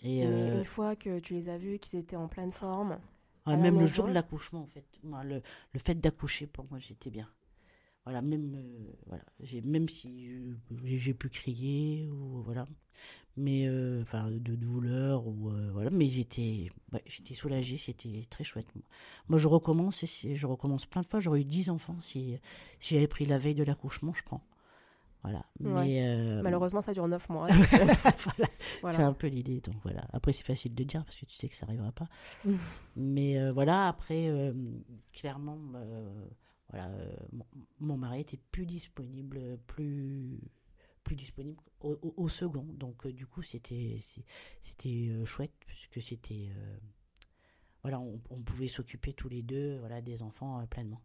Et 0.00 0.24
Mais 0.24 0.50
euh, 0.50 0.58
une 0.58 0.64
fois 0.64 0.96
que 0.96 1.18
tu 1.18 1.34
les 1.34 1.48
as 1.50 1.58
vus, 1.58 1.78
qu'ils 1.78 1.98
étaient 1.98 2.16
en 2.16 2.28
pleine 2.28 2.52
forme, 2.52 2.98
même 3.46 3.78
le 3.78 3.86
jour 3.86 4.06
de 4.06 4.12
l'accouchement, 4.12 4.62
en 4.62 4.66
fait, 4.66 4.86
moi, 5.04 5.22
le, 5.22 5.42
le 5.72 5.80
fait 5.80 5.94
d'accoucher, 5.94 6.46
pour 6.46 6.66
moi, 6.70 6.78
j'étais 6.78 7.10
bien. 7.10 7.28
Voilà, 8.04 8.22
même, 8.22 8.54
euh, 8.54 8.92
voilà, 9.06 9.24
j'ai, 9.40 9.60
même 9.62 9.88
si 9.88 10.30
j'ai, 10.84 11.12
pu 11.12 11.28
crier, 11.28 12.08
ou 12.08 12.42
voilà, 12.42 12.66
mais, 13.36 13.66
euh, 13.66 14.00
enfin, 14.02 14.30
de 14.30 14.54
douleur, 14.54 15.26
ou 15.26 15.50
euh, 15.50 15.70
voilà, 15.72 15.90
mais 15.90 16.08
j'étais, 16.08 16.70
ouais, 16.92 17.02
j'étais 17.06 17.34
soulagée, 17.34 17.78
c'était 17.78 18.24
très 18.30 18.44
chouette. 18.44 18.68
Moi, 18.76 18.84
Moi, 19.28 19.38
je 19.38 19.48
recommence, 19.48 20.04
je 20.04 20.46
recommence 20.46 20.86
plein 20.86 21.02
de 21.02 21.06
fois, 21.08 21.18
j'aurais 21.18 21.40
eu 21.40 21.44
10 21.44 21.68
enfants, 21.70 21.96
si, 22.00 22.38
si 22.78 22.94
j'avais 22.94 23.08
pris 23.08 23.26
la 23.26 23.38
veille 23.38 23.56
de 23.56 23.64
l'accouchement, 23.64 24.14
je 24.14 24.22
prends. 24.22 24.42
Voilà. 25.22 25.44
Ouais. 25.60 25.84
Mais, 25.86 26.06
euh, 26.08 26.42
malheureusement, 26.42 26.80
ça 26.80 26.92
dure 26.92 27.08
9 27.08 27.28
mois. 27.30 27.46
voilà. 27.50 27.94
Voilà. 28.82 28.96
C'est 28.98 29.02
un 29.04 29.12
peu 29.12 29.26
l'idée. 29.26 29.60
Donc 29.60 29.76
voilà. 29.82 30.06
Après, 30.12 30.32
c'est 30.32 30.44
facile 30.44 30.74
de 30.74 30.84
dire 30.84 31.04
parce 31.04 31.16
que 31.16 31.24
tu 31.26 31.34
sais 31.36 31.48
que 31.48 31.56
ça 31.56 31.66
n'arrivera 31.66 31.90
pas. 31.92 32.08
Mais 32.96 33.38
euh, 33.38 33.52
voilà, 33.52 33.88
après, 33.88 34.28
euh, 34.28 34.52
clairement, 35.12 35.58
euh, 35.74 36.24
voilà, 36.70 36.88
euh, 36.90 37.16
mon, 37.32 37.46
mon 37.80 37.96
mari 37.96 38.20
était 38.20 38.38
plus 38.52 38.66
disponible, 38.66 39.58
plus 39.66 40.38
plus 41.04 41.16
disponible 41.16 41.58
au, 41.80 41.92
au- 42.02 42.14
au 42.16 42.28
second. 42.28 42.66
Donc 42.74 43.06
euh, 43.06 43.12
du 43.12 43.26
coup, 43.26 43.40
c'était 43.42 43.98
euh, 44.86 45.24
chouette 45.24 45.52
puisque 45.66 46.02
c'était 46.02 46.48
euh, 46.50 46.76
voilà, 47.82 48.00
on, 48.00 48.20
on 48.30 48.40
pouvait 48.40 48.66
s'occuper 48.68 49.12
tous 49.12 49.28
les 49.28 49.42
deux, 49.42 49.78
voilà, 49.78 50.00
des 50.02 50.22
enfants 50.22 50.60
euh, 50.60 50.66
pleinement. 50.66 51.00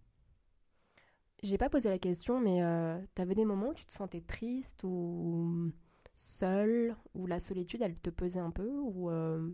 J'ai 1.44 1.58
pas 1.58 1.70
posé 1.70 1.90
la 1.90 1.98
question, 2.00 2.40
mais 2.40 2.62
euh, 2.64 3.00
t'avais 3.16 3.34
des 3.36 3.46
moments 3.46 3.70
où 3.70 3.74
tu 3.74 3.86
te 3.86 3.94
sentais 3.94 4.22
triste 4.22 4.84
ou 4.84 5.72
seule, 6.16 6.96
ou 7.16 7.26
la 7.26 7.40
solitude, 7.40 7.82
elle 7.82 7.98
te 7.98 8.10
pesait 8.12 8.40
un 8.40 8.52
peu, 8.52 8.70
ou, 8.70 9.10
euh, 9.10 9.50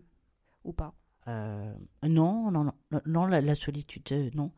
ou 0.64 0.72
pas? 0.72 0.94
Euh, 1.28 1.74
non, 2.04 2.50
non, 2.50 2.72
non, 3.06 3.26
la, 3.26 3.40
la 3.40 3.54
solitude, 3.54 4.34
non. 4.34 4.50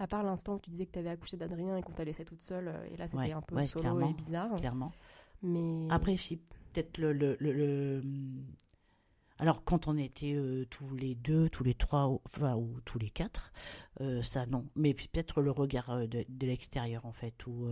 À 0.00 0.08
part 0.08 0.24
l'instant 0.24 0.54
où 0.56 0.58
tu 0.58 0.70
disais 0.70 0.86
que 0.86 0.90
t'avais 0.92 1.10
accouché 1.10 1.36
d'Adrien 1.36 1.76
et 1.76 1.82
qu'on 1.82 1.92
t'a 1.92 2.04
laissé 2.04 2.24
toute 2.24 2.40
seule, 2.42 2.72
et 2.92 2.96
là 2.96 3.06
c'était 3.06 3.30
Ouais, 3.30 3.32
un 3.32 3.42
peu 3.42 3.60
ouais, 3.60 3.60
solo 3.60 4.00
et 4.00 4.12
bizarre. 4.12 4.50
clairement. 4.56 4.94
Mais 5.42 5.90
Après, 5.90 6.16
si, 6.16 6.38
peut-être 6.72 6.96
le, 6.98 7.12
le, 7.12 7.36
le, 7.40 7.52
le- 7.52 8.02
Alors, 9.40 9.64
quand 9.64 9.88
on 9.88 9.96
était 9.96 10.34
euh, 10.34 10.66
tous 10.70 10.94
les 10.94 11.16
deux, 11.16 11.48
tous 11.48 11.64
les 11.64 11.74
trois, 11.74 12.06
ou- 12.08 12.20
enfin, 12.26 12.54
ou 12.54 12.80
tous 12.84 12.98
les 13.00 13.10
quatre, 13.10 13.52
euh, 14.00 14.22
ça, 14.22 14.46
non. 14.46 14.66
Mais 14.76 14.94
peut-être 14.94 15.40
le 15.42 15.50
regard 15.50 15.90
euh, 15.90 16.06
de, 16.06 16.24
de 16.28 16.46
l'extérieur, 16.46 17.06
en 17.06 17.12
fait, 17.12 17.46
où 17.46 17.66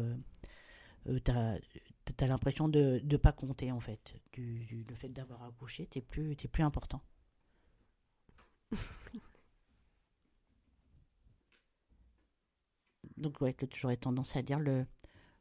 t'as 1.25 1.57
as, 2.21 2.27
l'impression 2.27 2.69
de 2.69 3.01
ne 3.05 3.17
pas 3.17 3.33
compter, 3.33 3.73
en 3.73 3.81
fait. 3.81 4.15
Du, 4.33 4.65
du- 4.67 4.85
le 4.89 4.95
fait 4.95 5.09
d'avoir 5.09 5.43
accouché, 5.45 5.87
t'es 5.87 6.01
plus, 6.01 6.37
t'es 6.37 6.49
plus 6.49 6.63
important. 6.63 7.03
Donc, 13.17 13.41
ouais, 13.41 13.55
j'aurais 13.75 13.97
tendance 13.97 14.35
à 14.37 14.43
dire 14.43 14.59
le, 14.61 14.87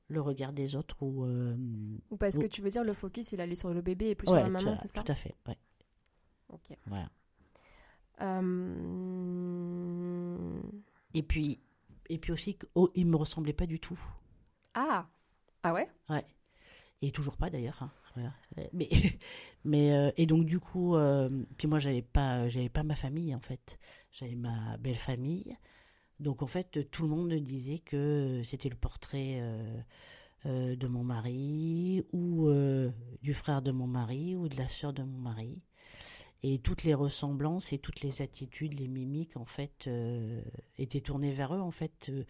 le 0.10 0.22
regard 0.22 0.54
des 0.54 0.76
autres 0.76 1.04
ou. 1.04 1.26
euh, 1.26 1.56
Ou 2.12 2.18
parce 2.18 2.38
que 2.38 2.48
tu 2.48 2.62
veux 2.62 2.70
dire 2.70 2.84
le 2.84 2.94
focus 2.94 3.32
il 3.32 3.40
allait 3.42 3.56
sur 3.56 3.74
le 3.74 3.82
bébé 3.82 4.08
et 4.10 4.16
plus 4.16 4.28
ouais, 4.28 4.34
sur 4.34 4.42
la 4.42 4.50
maman, 4.50 4.76
c'est 4.78 4.88
ça? 4.90 5.06
Tout 5.06 5.12
à 5.12 5.16
fait, 5.16 5.36
ouais. 5.48 5.58
Ok. 6.50 6.78
Voilà. 6.86 7.10
Euh, 9.78 10.62
Et 11.14 11.24
puis, 11.24 11.60
et 12.10 12.18
puis 12.18 12.32
aussi, 12.32 12.58
oh, 12.76 12.90
il 12.96 13.06
me 13.08 13.16
ressemblait 13.16 13.54
pas 13.54 13.66
du 13.66 13.80
tout. 13.80 14.00
Ah 14.74 15.08
Ah 15.64 15.74
ouais? 15.74 15.90
Ouais. 16.10 16.26
Et 17.02 17.12
toujours 17.12 17.38
pas 17.38 17.50
d'ailleurs. 17.50 17.82
hein. 17.84 17.92
Voilà. 18.16 18.34
Euh, 18.60 18.68
Mais, 18.74 18.90
mais 19.66 19.94
euh, 19.94 20.12
et 20.18 20.26
donc 20.26 20.46
du 20.46 20.60
coup, 20.60 20.96
euh, 20.96 21.30
puis 21.58 21.68
moi 21.68 21.80
j'avais 21.80 22.02
pas, 22.02 22.48
j'avais 22.50 22.70
pas 22.70 22.84
ma 22.84 22.96
famille 22.96 23.36
en 23.36 23.40
fait. 23.42 23.80
J'avais 24.12 24.36
ma 24.36 24.78
belle 24.78 24.98
famille. 24.98 25.56
Donc 26.20 26.42
en 26.44 26.48
fait, 26.48 26.90
tout 26.92 27.04
le 27.04 27.10
monde 27.10 27.34
disait 27.36 27.80
que 27.80 28.44
c'était 28.46 28.70
le 28.70 28.76
portrait 28.78 29.38
euh, 29.42 29.82
euh, 30.48 30.76
de 30.76 30.88
mon 30.88 31.04
mari 31.04 32.04
ou 32.14 32.48
euh, 32.50 32.92
du 33.24 33.34
frère 33.34 33.62
de 33.62 33.72
mon 33.72 33.88
mari 33.88 34.36
ou 34.36 34.50
de 34.50 34.58
la 34.58 34.68
sœur 34.68 34.94
de 34.94 35.04
mon 35.04 35.20
mari. 35.20 35.62
Et 36.44 36.60
toutes 36.60 36.84
les 36.84 36.94
ressemblances 36.94 37.74
et 37.74 37.80
toutes 37.80 38.02
les 38.02 38.22
attitudes, 38.22 38.80
les 38.80 38.88
mimiques, 38.88 39.38
en 39.38 39.46
fait, 39.46 39.86
euh, 39.88 40.42
étaient 40.78 41.02
tournées 41.02 41.32
vers 41.34 41.54
eux. 41.56 41.60
En 41.62 41.72
fait, 41.72 42.10
Euh, 42.10 42.24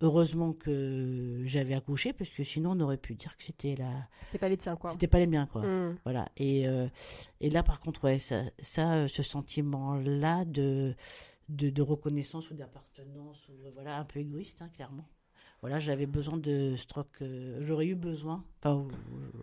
heureusement 0.00 0.52
que 0.52 1.42
j'avais 1.44 1.74
accouché, 1.74 2.12
parce 2.12 2.30
que 2.30 2.44
sinon 2.44 2.70
on 2.76 2.80
aurait 2.80 2.98
pu 2.98 3.16
dire 3.16 3.36
que 3.36 3.42
c'était 3.42 3.74
la, 3.74 4.06
C'était 4.22 4.38
pas 4.38 4.48
les 4.48 4.56
tiens 4.56 4.76
quoi. 4.76 4.92
c'était 4.92 5.08
pas 5.08 5.18
les 5.18 5.26
miens, 5.26 5.46
quoi. 5.46 5.62
Hmm. 5.66 5.98
Voilà. 6.04 6.28
Et, 6.36 6.68
euh, 6.68 6.86
et 7.40 7.50
là, 7.50 7.64
par 7.64 7.80
contre, 7.80 8.04
ouais, 8.04 8.20
ça, 8.20 8.42
ça 8.60 9.08
ce 9.08 9.22
sentiment-là 9.24 10.44
de, 10.44 10.94
de, 11.48 11.70
de 11.70 11.82
reconnaissance 11.82 12.48
ou 12.50 12.54
d'appartenance, 12.54 13.48
ou 13.48 13.54
voilà, 13.74 13.96
un 13.98 14.04
peu 14.04 14.20
égoïste, 14.20 14.62
hein, 14.62 14.68
clairement. 14.72 15.08
Voilà, 15.62 15.80
j'avais 15.80 16.06
besoin 16.06 16.36
de 16.36 16.76
stroke. 16.76 17.20
euh, 17.22 17.58
j'aurais 17.62 17.86
eu 17.88 17.96
besoin, 17.96 18.44
enfin, 18.62 18.86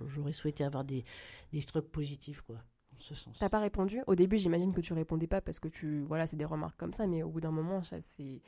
j'aurais 0.07 0.31
souhaité 0.31 0.63
avoir 0.63 0.85
des, 0.85 1.03
des 1.51 1.59
strokes 1.59 1.89
positifs, 1.91 2.39
quoi, 2.41 2.63
ce 2.99 3.15
sens. 3.15 3.37
T'as 3.39 3.49
pas 3.49 3.59
répondu? 3.59 4.01
Au 4.07 4.15
début, 4.15 4.37
j'imagine 4.37 4.73
que 4.73 4.81
tu 4.81 4.93
répondais 4.93 5.27
pas 5.27 5.41
parce 5.41 5.59
que 5.59 5.67
tu 5.67 6.01
voilà, 6.03 6.27
c'est 6.27 6.35
des 6.37 6.45
remarques 6.45 6.77
comme 6.77 6.93
ça, 6.93 7.07
mais 7.07 7.23
au 7.23 7.29
bout 7.29 7.41
d'un 7.41 7.51
moment, 7.51 7.83
ça, 7.83 8.01
c'est 8.01 8.41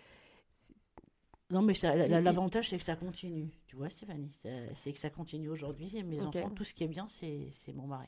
Non, 1.50 1.62
mais 1.62 1.74
l'avantage, 2.08 2.70
c'est 2.70 2.78
que 2.78 2.84
ça 2.84 2.96
continue. 2.96 3.50
Tu 3.68 3.76
vois, 3.76 3.90
Stéphanie, 3.90 4.32
c'est 4.74 4.92
que 4.92 5.00
ça 5.00 5.10
continue 5.10 5.50
aujourd'hui. 5.50 5.96
Et 5.98 6.04
mes 6.04 6.22
enfants, 6.22 6.50
tout 6.50 6.64
ce 6.64 6.74
qui 6.74 6.84
est 6.84 6.88
bien, 6.90 7.08
c'est 7.08 7.50
c'est 7.52 7.74
mon 7.74 7.88
mari. 7.88 8.08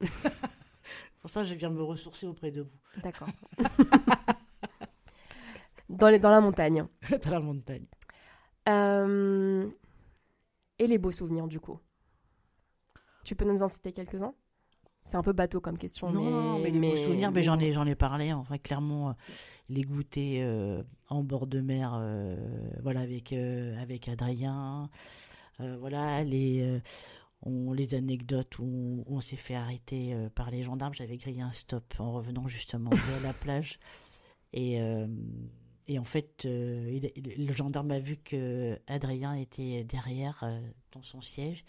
Pour 1.20 1.28
ça, 1.30 1.44
je 1.44 1.54
viens 1.54 1.68
me 1.70 1.82
ressourcer 1.82 2.26
auprès 2.26 2.50
de 2.50 2.62
vous, 2.62 2.78
D'accord. 3.02 3.28
dans, 5.90 6.08
les, 6.08 6.18
dans 6.18 6.30
la 6.30 6.40
montagne. 6.40 6.86
dans 7.24 7.30
la 7.30 7.40
montagne. 7.40 7.84
Euh, 8.68 9.68
Et 10.78 10.86
les 10.86 10.98
beaux 10.98 11.10
souvenirs, 11.10 11.46
du 11.48 11.60
coup 11.60 11.78
Tu 13.24 13.36
peux 13.36 13.44
nous 13.44 13.62
en 13.62 13.68
citer 13.68 13.92
quelques-uns? 13.92 14.34
C'est 15.02 15.16
un 15.16 15.22
peu 15.22 15.32
bateau 15.32 15.60
comme 15.60 15.78
question. 15.78 16.12
Non, 16.12 16.22
mais, 16.22 16.30
non, 16.30 16.58
mais 16.58 16.70
les 16.70 16.90
beaux 16.90 16.96
souvenirs, 16.96 17.32
mais 17.32 17.42
j'en 17.42 17.58
ai, 17.58 17.72
j'en 17.72 17.86
ai 17.86 17.94
parlé. 17.94 18.32
Enfin, 18.32 18.58
clairement, 18.58 19.10
euh, 19.10 19.12
les 19.70 19.82
goûter 19.82 20.42
euh, 20.42 20.82
en 21.08 21.22
bord 21.22 21.46
de 21.46 21.60
mer, 21.60 21.92
euh, 21.94 22.36
voilà, 22.82 23.00
avec 23.00 23.32
euh, 23.32 23.80
avec 23.80 24.08
Adrien. 24.08 24.90
Voilà, 25.78 26.24
les 26.24 26.80
on, 27.42 27.74
les 27.74 27.94
anecdotes 27.94 28.58
où 28.58 29.04
on, 29.06 29.16
on 29.16 29.20
s'est 29.20 29.36
fait 29.36 29.54
arrêter 29.54 30.16
par 30.34 30.50
les 30.50 30.62
gendarmes. 30.62 30.94
J'avais 30.94 31.18
grillé 31.18 31.42
un 31.42 31.50
stop 31.50 31.84
en 31.98 32.12
revenant 32.12 32.48
justement 32.48 32.88
de 32.88 33.22
la 33.22 33.34
plage. 33.34 33.78
Et, 34.54 34.80
et 35.90 35.98
en 35.98 36.04
fait, 36.04 36.44
euh, 36.46 37.00
il- 37.16 37.46
le 37.46 37.52
gendarme 37.52 37.90
a 37.90 37.98
vu 37.98 38.16
que 38.16 38.78
Adrien 38.86 39.34
était 39.34 39.82
derrière 39.84 40.38
euh, 40.44 40.60
dans 40.92 41.02
son 41.02 41.20
siège. 41.20 41.64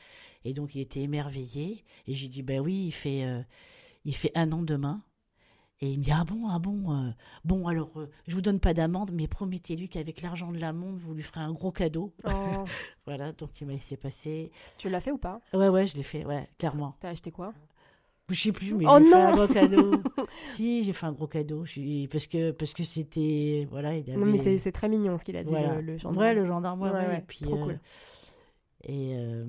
Et 0.46 0.54
donc, 0.54 0.76
il 0.76 0.82
était 0.82 1.02
émerveillé. 1.02 1.84
Et 2.08 2.14
j'ai 2.14 2.28
dit, 2.28 2.44
ben 2.44 2.60
oui, 2.62 2.86
il 2.88 2.92
fait, 2.92 3.24
euh, 3.26 3.42
il 4.06 4.16
fait 4.16 4.32
un 4.36 4.52
an 4.52 4.62
demain. 4.62 5.02
Et 5.84 5.90
il 5.92 5.98
me 5.98 6.04
dit, 6.04 6.12
ah 6.12 6.24
bon, 6.24 6.48
ah 6.48 6.60
bon, 6.60 7.12
bon, 7.44 7.68
alors, 7.68 7.92
je 8.28 8.36
vous 8.36 8.42
donne 8.44 8.60
pas 8.60 8.76
d'amende, 8.76 9.12
mais 9.12 9.28
promettez-lui 9.28 9.90
qu'avec 9.90 10.22
l'argent 10.22 10.52
de 10.52 10.60
l'amende, 10.60 10.98
vous 11.00 11.16
lui 11.16 11.24
ferez 11.24 11.40
un 11.40 11.52
gros 11.52 11.72
cadeau. 11.72 12.14
Oh, 12.24 12.30
Voilà, 13.08 13.32
donc 13.32 13.60
il 13.60 13.66
m'a 13.66 13.74
laissé 13.74 13.98
passer. 13.98 14.52
tu 14.78 14.90
l'as 14.90 15.02
fait 15.02 15.10
ou 15.10 15.18
pas? 15.18 15.42
Ouais, 15.56 15.70
ouais, 15.70 15.88
je 15.88 15.96
l'ai 15.98 16.04
fait, 16.04 16.24
ouais, 16.24 16.48
clairement. 16.60 16.96
T'as 17.00 17.10
acheté 17.10 17.32
quoi? 17.32 17.52
Je 18.34 18.42
sais 18.42 18.52
plus, 18.52 18.74
mais 18.74 18.86
Oh 18.88 18.98
j'ai 19.00 19.06
fait 19.06 19.14
un 19.16 19.36
gros 19.36 19.48
cadeau. 19.48 19.92
si, 20.44 20.84
j'ai 20.84 20.94
fait 20.94 21.06
un 21.06 21.12
gros 21.12 21.28
cadeau. 21.28 21.66
Parce 22.12 22.28
que 22.28 22.52
parce 22.52 22.74
que 22.74 22.84
c'était. 22.84 23.68
Voilà, 23.70 23.96
il 23.98 24.10
avait. 24.10 24.18
Non, 24.20 24.26
mais 24.26 24.38
c'est 24.58 24.72
très 24.72 24.90
mignon 24.90 25.18
ce 25.18 25.24
qu'il 25.24 25.36
a 25.38 25.44
dit, 25.44 25.50
voilà. 25.50 25.76
le, 25.76 25.82
le 25.82 25.98
gendarme. 25.98 26.18
Ouais, 26.18 26.34
le 26.34 26.46
gendarme, 26.46 26.82
ouais, 26.82 26.90
Ouais, 26.92 27.00
ouais, 27.00 27.08
ouais, 27.08 27.18
et 27.20 27.22
puis, 27.22 27.40
trop 27.42 27.56
euh, 27.56 27.64
cool. 27.66 27.80
Et. 28.84 29.16
euh, 29.16 29.46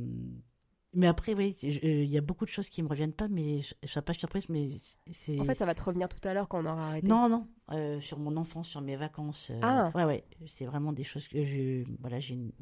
mais 0.94 1.06
après, 1.06 1.32
oui, 1.32 1.56
euh, 1.64 1.68
il 2.04 2.10
y 2.10 2.18
a 2.18 2.20
beaucoup 2.20 2.44
de 2.44 2.50
choses 2.50 2.68
qui 2.68 2.82
me 2.82 2.88
reviennent 2.88 3.14
pas, 3.14 3.26
mais 3.28 3.60
je 3.62 3.72
ne 3.82 3.88
serais 3.88 4.02
pas 4.02 4.12
surprise, 4.12 4.46
mais 4.50 4.68
c'est. 5.10 5.40
En 5.40 5.44
fait, 5.44 5.54
ça 5.54 5.64
va 5.64 5.74
te 5.74 5.82
revenir 5.82 6.08
tout 6.10 6.18
à 6.28 6.34
l'heure 6.34 6.48
quand 6.48 6.62
on 6.62 6.66
aura 6.68 6.88
arrêté. 6.88 7.06
Non, 7.08 7.30
non, 7.30 7.46
euh, 7.70 7.98
sur 8.00 8.18
mon 8.18 8.36
enfance, 8.36 8.68
sur 8.68 8.82
mes 8.82 8.96
vacances. 8.96 9.48
euh, 9.50 9.58
Ah. 9.62 9.90
Ouais, 9.94 10.04
ouais, 10.04 10.24
c'est 10.46 10.66
vraiment 10.66 10.92
des 10.92 11.04
choses 11.04 11.26
que 11.28 11.44
je. 11.46 11.84
Voilà, 12.00 12.20
j'ai 12.20 12.34
une- 12.34 12.52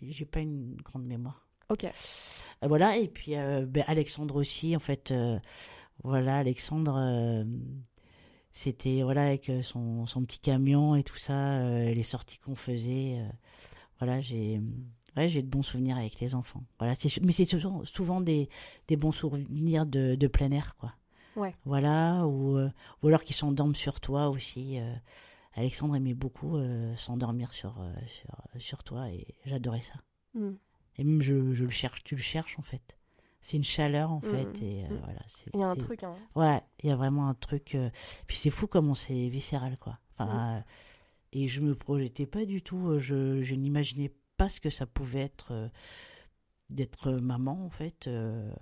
j'ai 0.00 0.24
pas 0.24 0.40
une 0.40 0.76
grande 0.82 1.04
mémoire. 1.04 1.43
Ok. 1.70 1.84
Euh, 1.84 2.66
voilà, 2.68 2.96
et 2.96 3.08
puis 3.08 3.36
euh, 3.36 3.66
ben, 3.66 3.84
Alexandre 3.86 4.36
aussi, 4.36 4.76
en 4.76 4.80
fait. 4.80 5.10
euh, 5.10 5.38
voilà, 6.02 6.38
Alexandre, 6.38 7.44
c'était 8.50 9.02
voilà 9.02 9.26
avec 9.26 9.50
son, 9.62 10.06
son 10.06 10.24
petit 10.24 10.38
camion 10.38 10.94
et 10.96 11.02
tout 11.02 11.16
ça, 11.16 11.58
euh, 11.58 11.92
les 11.92 12.02
sorties 12.02 12.38
qu'on 12.38 12.54
faisait. 12.54 13.18
euh, 13.18 13.28
voilà, 13.98 14.20
j'ai 14.20 14.60
Ouais, 15.16 15.28
j'ai 15.28 15.42
de 15.42 15.48
bons 15.48 15.62
souvenirs 15.62 15.96
avec 15.96 16.18
les 16.18 16.34
enfants. 16.34 16.64
Voilà, 16.80 16.96
c'est 16.96 17.20
mais 17.22 17.30
c'est 17.32 17.44
souvent, 17.44 17.84
souvent 17.84 18.20
des, 18.20 18.48
des 18.88 18.96
bons 18.96 19.12
souvenirs 19.12 19.86
de, 19.86 20.16
de 20.16 20.26
plein 20.26 20.50
air, 20.50 20.74
quoi. 20.76 20.92
Ouais. 21.36 21.54
Voilà, 21.64 22.26
ou, 22.26 22.56
euh, 22.58 22.68
ou 23.02 23.06
alors 23.08 23.22
qui 23.22 23.32
s'endorment 23.32 23.76
sur 23.76 24.00
toi 24.00 24.28
aussi. 24.28 24.78
Alexandre 25.54 25.94
aimait 25.94 26.14
beaucoup 26.14 26.58
s'endormir 26.96 27.52
sur, 27.52 27.76
sur, 28.08 28.60
sur 28.60 28.82
toi 28.82 29.08
et 29.08 29.24
j'adorais 29.46 29.82
ça. 29.82 29.94
Mm. 30.34 30.54
Et 30.96 31.04
même 31.04 31.22
je, 31.22 31.52
je 31.52 31.64
le 31.64 31.70
cherche, 31.70 32.02
tu 32.04 32.14
le 32.16 32.22
cherches 32.22 32.58
en 32.58 32.62
fait. 32.62 32.96
C'est 33.40 33.56
une 33.58 33.64
chaleur 33.64 34.10
en 34.10 34.20
fait 34.20 34.62
et 34.62 34.84
euh, 34.84 34.88
voilà. 35.04 35.20
Il 35.52 35.60
y 35.60 35.62
a 35.62 35.68
un 35.68 35.76
truc, 35.76 36.02
hein. 36.02 36.14
Ouais, 36.34 36.62
il 36.82 36.88
y 36.88 36.92
a 36.92 36.96
vraiment 36.96 37.28
un 37.28 37.34
truc. 37.34 37.74
euh, 37.74 37.90
Puis 38.26 38.36
c'est 38.38 38.50
fou 38.50 38.66
comment 38.66 38.94
c'est 38.94 39.28
viscéral 39.28 39.76
quoi. 39.78 39.98
Enfin, 40.16 40.56
euh, 40.56 40.60
et 41.32 41.48
je 41.48 41.60
me 41.60 41.74
projetais 41.74 42.26
pas 42.26 42.44
du 42.46 42.62
tout. 42.62 42.98
Je, 42.98 43.42
je 43.42 43.54
n'imaginais 43.54 44.12
pas 44.36 44.48
ce 44.48 44.60
que 44.60 44.70
ça 44.70 44.86
pouvait 44.86 45.20
être 45.20 45.70
d'être 46.70 47.12
maman 47.12 47.64
en 47.64 47.70
fait. 47.70 48.08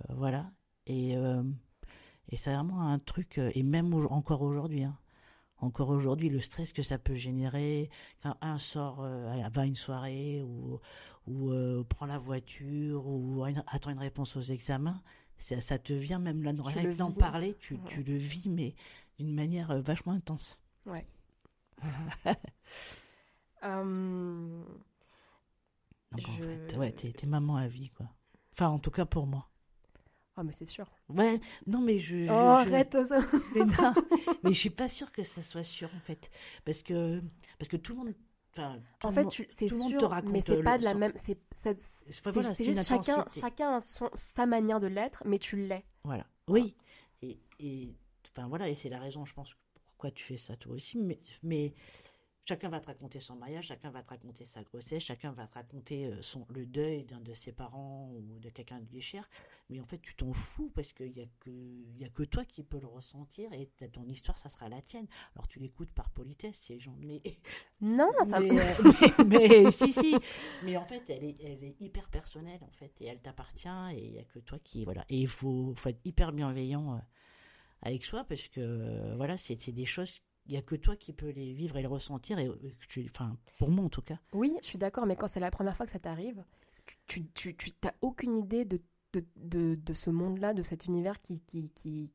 voilà. 0.09 0.51
Et 0.87 1.15
et 2.29 2.37
c'est 2.37 2.53
vraiment 2.53 2.89
un 2.89 2.99
truc. 2.99 3.37
et 3.37 3.63
même 3.63 3.93
au- 3.93 4.07
encore 4.11 4.41
aujourd'hui. 4.41 4.83
hein. 4.83 4.97
Encore 5.57 5.89
aujourd'hui, 5.89 6.27
le 6.29 6.41
stress 6.41 6.73
que 6.73 6.81
ça 6.83 6.97
peut 6.97 7.13
générer 7.13 7.89
quand 8.21 8.35
un 8.41 8.57
sort, 8.57 9.01
euh, 9.01 9.41
va 9.53 9.61
à 9.61 9.65
une 9.65 9.77
soirée 9.77 10.41
ou, 10.41 10.79
ou 11.27 11.51
euh, 11.51 11.83
prend 11.83 12.05
la 12.05 12.17
voiture 12.17 13.05
ou 13.07 13.43
a 13.43 13.49
une- 13.49 13.63
attend 13.67 13.91
une 13.91 13.99
réponse 13.99 14.35
aux 14.35 14.41
examens, 14.41 15.01
ça, 15.37 15.59
ça 15.61 15.77
te 15.79 15.93
vient 15.93 16.19
même 16.19 16.43
là, 16.43 16.51
rien 16.57 16.93
d'en 16.93 17.11
parler, 17.11 17.55
tu, 17.59 17.75
Ouais. 17.75 17.79
tu 17.87 18.03
le 18.03 18.15
vis, 18.15 18.49
mais 18.49 18.75
d'une 19.19 19.33
manière 19.33 19.71
euh, 19.71 19.81
vachement 19.81 20.13
intense. 20.13 20.57
Euh, 23.63 24.63
Donc 26.11 26.19
Je- 26.19 26.43
en 26.43 26.67
fait, 26.67 26.77
ouais, 26.77 26.91
t'es 26.91 27.25
maman 27.27 27.55
à 27.57 27.67
vie, 27.67 27.89
quoi. 27.89 28.07
Enfin, 28.53 28.67
en 28.69 28.79
tout 28.79 28.91
cas 28.91 29.05
pour 29.05 29.25
moi. 29.25 29.49
Ah, 30.35 30.43
mais 30.43 30.51
c'est 30.51 30.65
sûr. 30.65 30.87
Ouais, 31.09 31.39
non, 31.67 31.79
mais 31.79 31.99
je. 31.99 32.23
je- 32.25 32.29
Oh, 32.29 32.63
je- 32.65 32.73
arrête 32.73 32.97
ça. 33.05 33.19
Mais, 33.55 33.63
non, 33.65 33.93
mais 34.43 34.51
je 34.53 34.59
suis 34.59 34.69
pas 34.71 34.89
sûre 34.89 35.11
que 35.11 35.21
ça 35.23 35.41
soit 35.41 35.63
sûr, 35.63 35.89
en 35.95 35.99
fait. 35.99 36.29
Parce 36.65 36.81
que, 36.81 37.21
parce 37.59 37.69
que 37.69 37.77
tout 37.77 37.93
le 37.93 37.99
monde. 37.99 38.13
Enfin, 38.57 38.79
En 39.03 39.11
fait, 39.11 39.45
c'est 39.49 39.69
sûr, 39.69 40.09
mais 40.25 40.41
c'est 40.41 40.63
pas 40.63 40.77
de 40.77 40.83
la 40.83 40.93
même. 40.93 41.13
C'est 41.15 41.37
voilà, 42.23 42.53
juste 42.53 42.87
chacun, 42.87 43.25
chacun 43.27 43.75
a 43.75 43.79
son, 43.79 44.09
sa 44.13 44.45
manière 44.45 44.79
de 44.79 44.87
l'être, 44.87 45.23
mais 45.25 45.39
tu 45.39 45.55
l'es. 45.55 45.83
Voilà. 46.03 46.25
Oui. 46.47 46.75
Et, 47.21 47.39
et 47.59 47.95
enfin 48.35 48.47
voilà, 48.47 48.69
et 48.69 48.75
c'est 48.75 48.89
la 48.89 48.99
raison, 48.99 49.25
je 49.25 49.33
pense, 49.33 49.55
pourquoi 49.85 50.11
tu 50.11 50.23
fais 50.23 50.37
ça 50.37 50.55
toi 50.55 50.73
aussi. 50.73 50.97
Mais, 50.97 51.19
mais 51.43 51.73
chacun 52.45 52.69
va 52.69 52.79
te 52.79 52.87
raconter 52.87 53.19
son 53.19 53.35
mariage, 53.35 53.67
chacun 53.67 53.89
va 53.91 54.03
te 54.03 54.09
raconter 54.09 54.45
sa 54.45 54.63
grossesse, 54.63 55.03
chacun 55.03 55.31
va 55.31 55.47
te 55.47 55.53
raconter 55.53 56.05
euh, 56.07 56.21
son, 56.21 56.45
le 56.49 56.65
deuil 56.65 57.05
d'un 57.05 57.19
de 57.21 57.33
ses 57.33 57.51
parents 57.51 58.11
ou 58.13 58.39
de 58.39 58.49
quelqu'un 58.49 58.79
de 58.79 58.89
lui 58.91 59.01
cher. 59.01 59.29
Mais 59.69 59.79
en 59.79 59.85
fait, 59.85 59.99
tu 60.01 60.13
t'en 60.15 60.33
fous 60.33 60.69
parce 60.75 60.91
qu'il 60.93 61.13
n'y 61.13 61.21
a, 61.21 61.27
que- 61.39 61.49
y 61.99 62.03
a 62.03 62.09
que 62.09 62.23
toi 62.23 62.43
qui 62.45 62.63
peux 62.63 62.79
le 62.79 62.87
ressentir 62.87 63.51
et 63.53 63.67
ton 63.91 64.05
histoire, 64.07 64.37
ça 64.37 64.49
sera 64.49 64.67
la 64.69 64.81
tienne. 64.81 65.07
Alors 65.35 65.47
tu 65.47 65.59
l'écoutes 65.59 65.91
par 65.91 66.09
politesse, 66.11 66.57
ces 66.57 66.79
gens. 66.79 66.95
Mais, 66.99 67.21
Non, 67.81 68.11
ça. 68.23 68.39
mais, 68.39 68.51
euh, 68.51 68.63
mais- 69.25 69.47
mais 69.63 69.71
si, 69.71 69.93
si. 69.93 70.15
Mais 70.63 70.75
en 70.77 70.85
fait, 70.85 71.09
elle 71.09 71.23
est, 71.23 71.41
elle 71.43 71.63
est 71.63 71.79
hyper 71.81 72.09
personnelle, 72.09 72.59
en 72.63 72.71
fait, 72.71 73.01
et 73.01 73.05
elle 73.05 73.19
t'appartient, 73.21 73.67
et 73.93 74.05
il 74.05 74.11
n'y 74.13 74.19
a 74.19 74.23
que 74.25 74.39
toi 74.39 74.59
qui. 74.59 74.83
Voilà. 74.85 75.05
Et 75.09 75.17
il 75.17 75.27
faut, 75.27 75.73
faut 75.75 75.89
être 75.89 76.01
hyper 76.05 76.33
bienveillant 76.33 76.95
euh, 76.95 76.99
avec 77.81 78.03
soi, 78.05 78.23
parce 78.25 78.47
que, 78.49 79.15
voilà, 79.15 79.37
c'est 79.37 79.71
des 79.71 79.85
choses. 79.85 80.21
Il 80.45 80.51
n'y 80.51 80.57
a 80.57 80.61
que 80.61 80.75
toi 80.75 80.95
qui 80.97 81.13
peux 81.13 81.29
les 81.29 81.53
vivre 81.53 81.77
et 81.77 81.81
les 81.81 81.87
ressentir, 81.87 82.37
et, 82.37 82.47
euh, 82.47 82.57
tu- 82.89 83.09
enfin, 83.13 83.37
pour 83.59 83.69
moi 83.69 83.85
en 83.85 83.89
tout 83.89 84.01
cas. 84.01 84.19
Oui, 84.33 84.53
je 84.61 84.67
suis 84.67 84.77
d'accord, 84.77 85.05
mais 85.05 85.15
quand 85.15 85.27
c'est 85.27 85.39
la 85.39 85.51
première 85.51 85.75
fois 85.75 85.85
que 85.85 85.91
ça 85.91 85.99
t'arrive, 85.99 86.43
tu, 87.07 87.25
tu, 87.29 87.55
tu 87.55 87.71
t'as 87.71 87.93
aucune 88.01 88.35
idée 88.37 88.65
de, 88.65 88.81
de, 89.13 89.23
de, 89.37 89.75
de 89.75 89.93
ce 89.93 90.09
monde-là, 90.09 90.53
de 90.53 90.61
cet 90.63 90.85
univers 90.85 91.17
qui, 91.19 91.39
qui, 91.41 91.69
qui... 91.69 92.13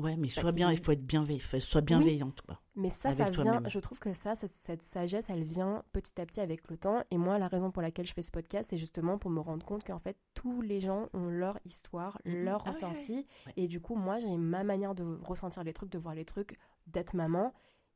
Ouais, 0.00 0.16
mais 0.16 0.28
sois 0.28 0.50
bien, 0.50 0.72
il 0.72 0.82
faut 0.82 0.90
être 0.90 1.06
bienveillant, 1.06 1.40
sois 1.60 1.80
bienveillante, 1.80 2.40
quoi. 2.42 2.60
Mais 2.74 2.90
ça, 2.90 3.12
ça 3.12 3.30
vient, 3.30 3.62
je 3.68 3.78
trouve 3.78 4.00
que 4.00 4.12
ça, 4.12 4.34
ça- 4.34 4.48
cette 4.48 4.82
sagesse, 4.82 5.30
elle 5.30 5.44
vient 5.44 5.84
petit 5.92 6.20
à 6.20 6.26
petit 6.26 6.40
avec 6.40 6.68
le 6.68 6.76
temps. 6.76 7.04
Et 7.12 7.16
moi, 7.16 7.38
la 7.38 7.46
raison 7.46 7.70
pour 7.70 7.80
laquelle 7.80 8.04
je 8.04 8.12
fais 8.12 8.22
ce 8.22 8.32
podcast, 8.32 8.70
c'est 8.70 8.76
justement 8.76 9.18
pour 9.18 9.30
me 9.30 9.38
rendre 9.38 9.64
compte 9.64 9.84
qu'en 9.84 10.00
fait, 10.00 10.16
tous 10.34 10.62
les 10.62 10.80
gens 10.80 11.08
ont 11.12 11.28
leur 11.28 11.60
histoire, 11.64 12.18
Mhm. 12.24 12.44
leur 12.44 12.60
Ah 12.62 12.64
ouais, 12.64 12.68
ressenti. 12.70 13.26
ouais. 13.46 13.52
Et 13.56 13.68
du 13.68 13.80
coup, 13.80 13.94
moi, 13.94 14.18
j'ai 14.18 14.36
ma 14.36 14.64
manière 14.64 14.96
de 14.96 15.04
ressentir 15.22 15.62
les 15.62 15.72
trucs, 15.72 15.90
de 15.90 15.98
voir 15.98 16.16
les 16.16 16.24
trucs, 16.24 16.58
d'être 16.88 17.14
maman. 17.14 17.52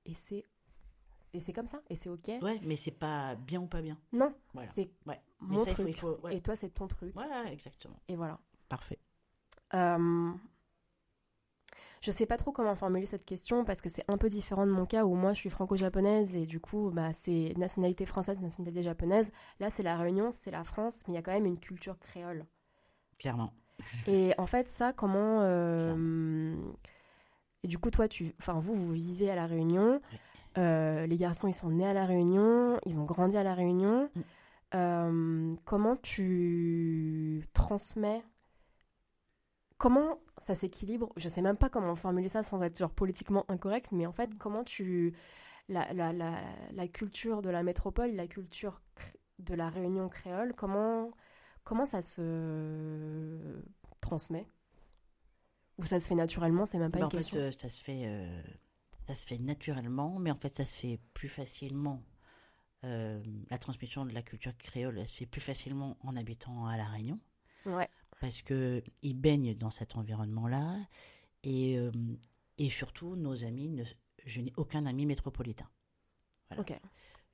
Et 0.07 0.15
c'est 0.15 0.45
et 1.35 1.41
c'est 1.41 1.53
comme 1.53 1.67
ça. 1.67 1.83
Et 1.91 1.95
c'est 1.97 2.09
OK. 2.09 2.29
Ouais, 2.41 2.59
mais 2.65 2.77
c'est 2.77 2.91
pas 2.93 3.35
bien 3.35 3.61
ou 3.61 3.67
pas 3.67 3.83
bien. 3.83 3.99
Non, 4.13 4.33
Voilà. 4.55 4.71
c'est 4.71 4.89
Ouais. 5.05 5.21
Mon 5.41 5.59
ça, 5.59 5.65
il 5.65 5.75
faut- 5.75 5.83
truc. 5.83 5.89
il 5.89 5.95
faut- 6.01 6.19
ouais. 6.23 6.37
Et 6.37 6.41
toi, 6.41 6.55
c'est 6.57 6.71
ton 6.71 6.87
truc. 6.89 7.13
Voilà, 7.13 7.53
exactement. 7.53 8.01
Et 8.09 8.15
voilà. 8.17 8.39
Parfait. 8.69 8.99
Euh, 9.75 10.33
Je 12.01 12.11
sais 12.11 12.27
pas 12.27 12.37
trop 12.37 12.53
comment 12.53 12.75
formuler 12.75 13.07
cette 13.07 13.25
question 13.25 13.65
parce 13.65 13.81
que 13.81 13.89
c'est 13.89 14.05
un 14.09 14.19
peu 14.19 14.29
différent 14.29 14.67
de 14.67 14.73
mon 14.73 14.87
cas 14.87 15.05
où 15.05 15.15
moi 15.15 15.33
je 15.33 15.39
suis 15.39 15.51
franco-japonaise 15.51 16.37
et 16.37 16.47
du 16.47 16.61
coup 16.61 16.91
bah, 16.93 17.13
c'est 17.13 17.55
nationalité 17.57 18.07
française, 18.07 18.41
nationalité 18.41 18.83
japonaise. 18.83 19.33
Là 19.61 19.71
c'est 19.71 19.83
la 19.83 19.97
Réunion, 19.97 20.31
c'est 20.33 20.51
la 20.51 20.65
France, 20.65 21.03
mais 21.07 21.15
il 21.15 21.17
y 21.17 21.19
a 21.19 21.23
quand 21.23 21.33
même 21.33 21.47
une 21.47 21.59
culture 21.59 21.99
créole. 21.99 22.47
Clairement. 23.19 23.53
Et 24.07 24.33
en 24.39 24.47
fait 24.47 24.69
ça 24.69 24.93
comment... 24.93 25.41
euh, 25.43 26.55
Et 27.65 27.69
du 27.69 27.79
coup 27.79 27.91
toi, 27.91 28.07
tu... 28.09 28.35
enfin 28.39 28.59
vous, 28.61 28.75
vous 28.75 28.93
vivez 28.93 29.31
à 29.31 29.35
la 29.35 29.47
Réunion. 29.47 30.01
Euh, 30.57 31.07
les 31.07 31.17
garçons 31.17 31.49
ils 31.49 31.55
sont 31.55 31.71
nés 31.71 31.87
à 31.87 31.93
la 31.93 32.07
Réunion, 32.07 32.79
ils 32.87 32.99
ont 32.99 33.05
grandi 33.05 33.37
à 33.37 33.43
la 33.43 33.55
Réunion. 33.55 34.09
Mm. 34.15 34.21
Euh, 34.75 35.55
comment 35.65 35.97
tu 35.97 37.49
transmets 37.55 38.23
comment 39.79 40.19
ça 40.39 40.55
s'équilibre 40.55 41.13
Je 41.17 41.29
sais 41.29 41.43
même 41.43 41.57
pas 41.57 41.69
comment 41.71 41.95
formuler 41.97 42.29
ça 42.29 42.43
sans 42.43 42.63
être 42.63 42.79
genre 42.79 42.91
politiquement 42.91 43.45
incorrect, 43.51 43.93
mais 43.93 44.07
en 44.07 44.13
fait, 44.13 44.31
comment 44.39 44.65
tu 44.65 45.15
la, 45.69 45.93
la, 45.95 46.13
la, 46.13 46.41
la 46.73 46.89
culture 46.89 47.43
de 47.43 47.51
la 47.51 47.63
métropole, 47.65 48.13
la 48.15 48.29
culture 48.29 48.83
de 49.41 49.55
la 49.55 49.71
Réunion 49.71 50.09
créole, 50.11 50.55
comment 50.57 51.13
comment 51.65 51.87
ça 51.87 52.03
se 52.03 53.63
transmet? 54.01 54.47
Ou 55.79 55.85
ça 55.87 55.99
se 55.99 56.07
fait 56.09 56.15
naturellement 56.15 56.67
C'est 56.67 56.79
même 56.79 56.93
pas 56.93 57.01
Bah, 57.01 57.01
une 57.01 57.09
en 57.09 57.11
fait, 57.11 57.27
question. 57.27 57.37
euh, 57.37 57.51
ça 57.59 57.69
se 57.69 57.83
fait, 57.83 58.03
euh, 58.07 58.43
ça 59.07 59.15
se 59.15 59.27
fait 59.27 59.39
naturellement, 59.39 60.19
mais 60.19 60.31
en 60.31 60.37
fait, 60.37 60.57
ça 60.57 60.65
se 60.65 60.75
fait 60.77 61.01
plus 61.15 61.29
facilement. 61.29 62.03
euh, 62.85 63.23
la 63.51 63.59
transmission 63.59 64.07
de 64.07 64.13
la 64.15 64.23
culture 64.23 64.57
créole, 64.59 64.99
elle 64.99 65.09
se 65.09 65.15
fait 65.15 65.27
plus 65.27 65.41
facilement 65.43 65.99
en 66.03 66.17
habitant 66.17 66.67
à 66.67 66.77
la 66.79 66.87
Réunion, 66.87 67.21
Ouais. 67.67 67.89
Parce 68.21 68.43
que 68.43 68.83
ils 69.03 69.15
baignent 69.15 69.55
dans 69.55 69.71
cet 69.71 69.97
environnement-là, 69.97 70.77
et 71.45 71.79
euh, 71.79 71.91
et 72.59 72.71
surtout 72.71 73.17
nos 73.17 73.45
amis, 73.45 73.69
ne- 73.69 73.85
je 74.27 74.41
n'ai 74.41 74.53
aucun 74.57 74.87
ami 74.87 75.07
métropolitain. 75.07 75.69
Voilà. 76.49 76.63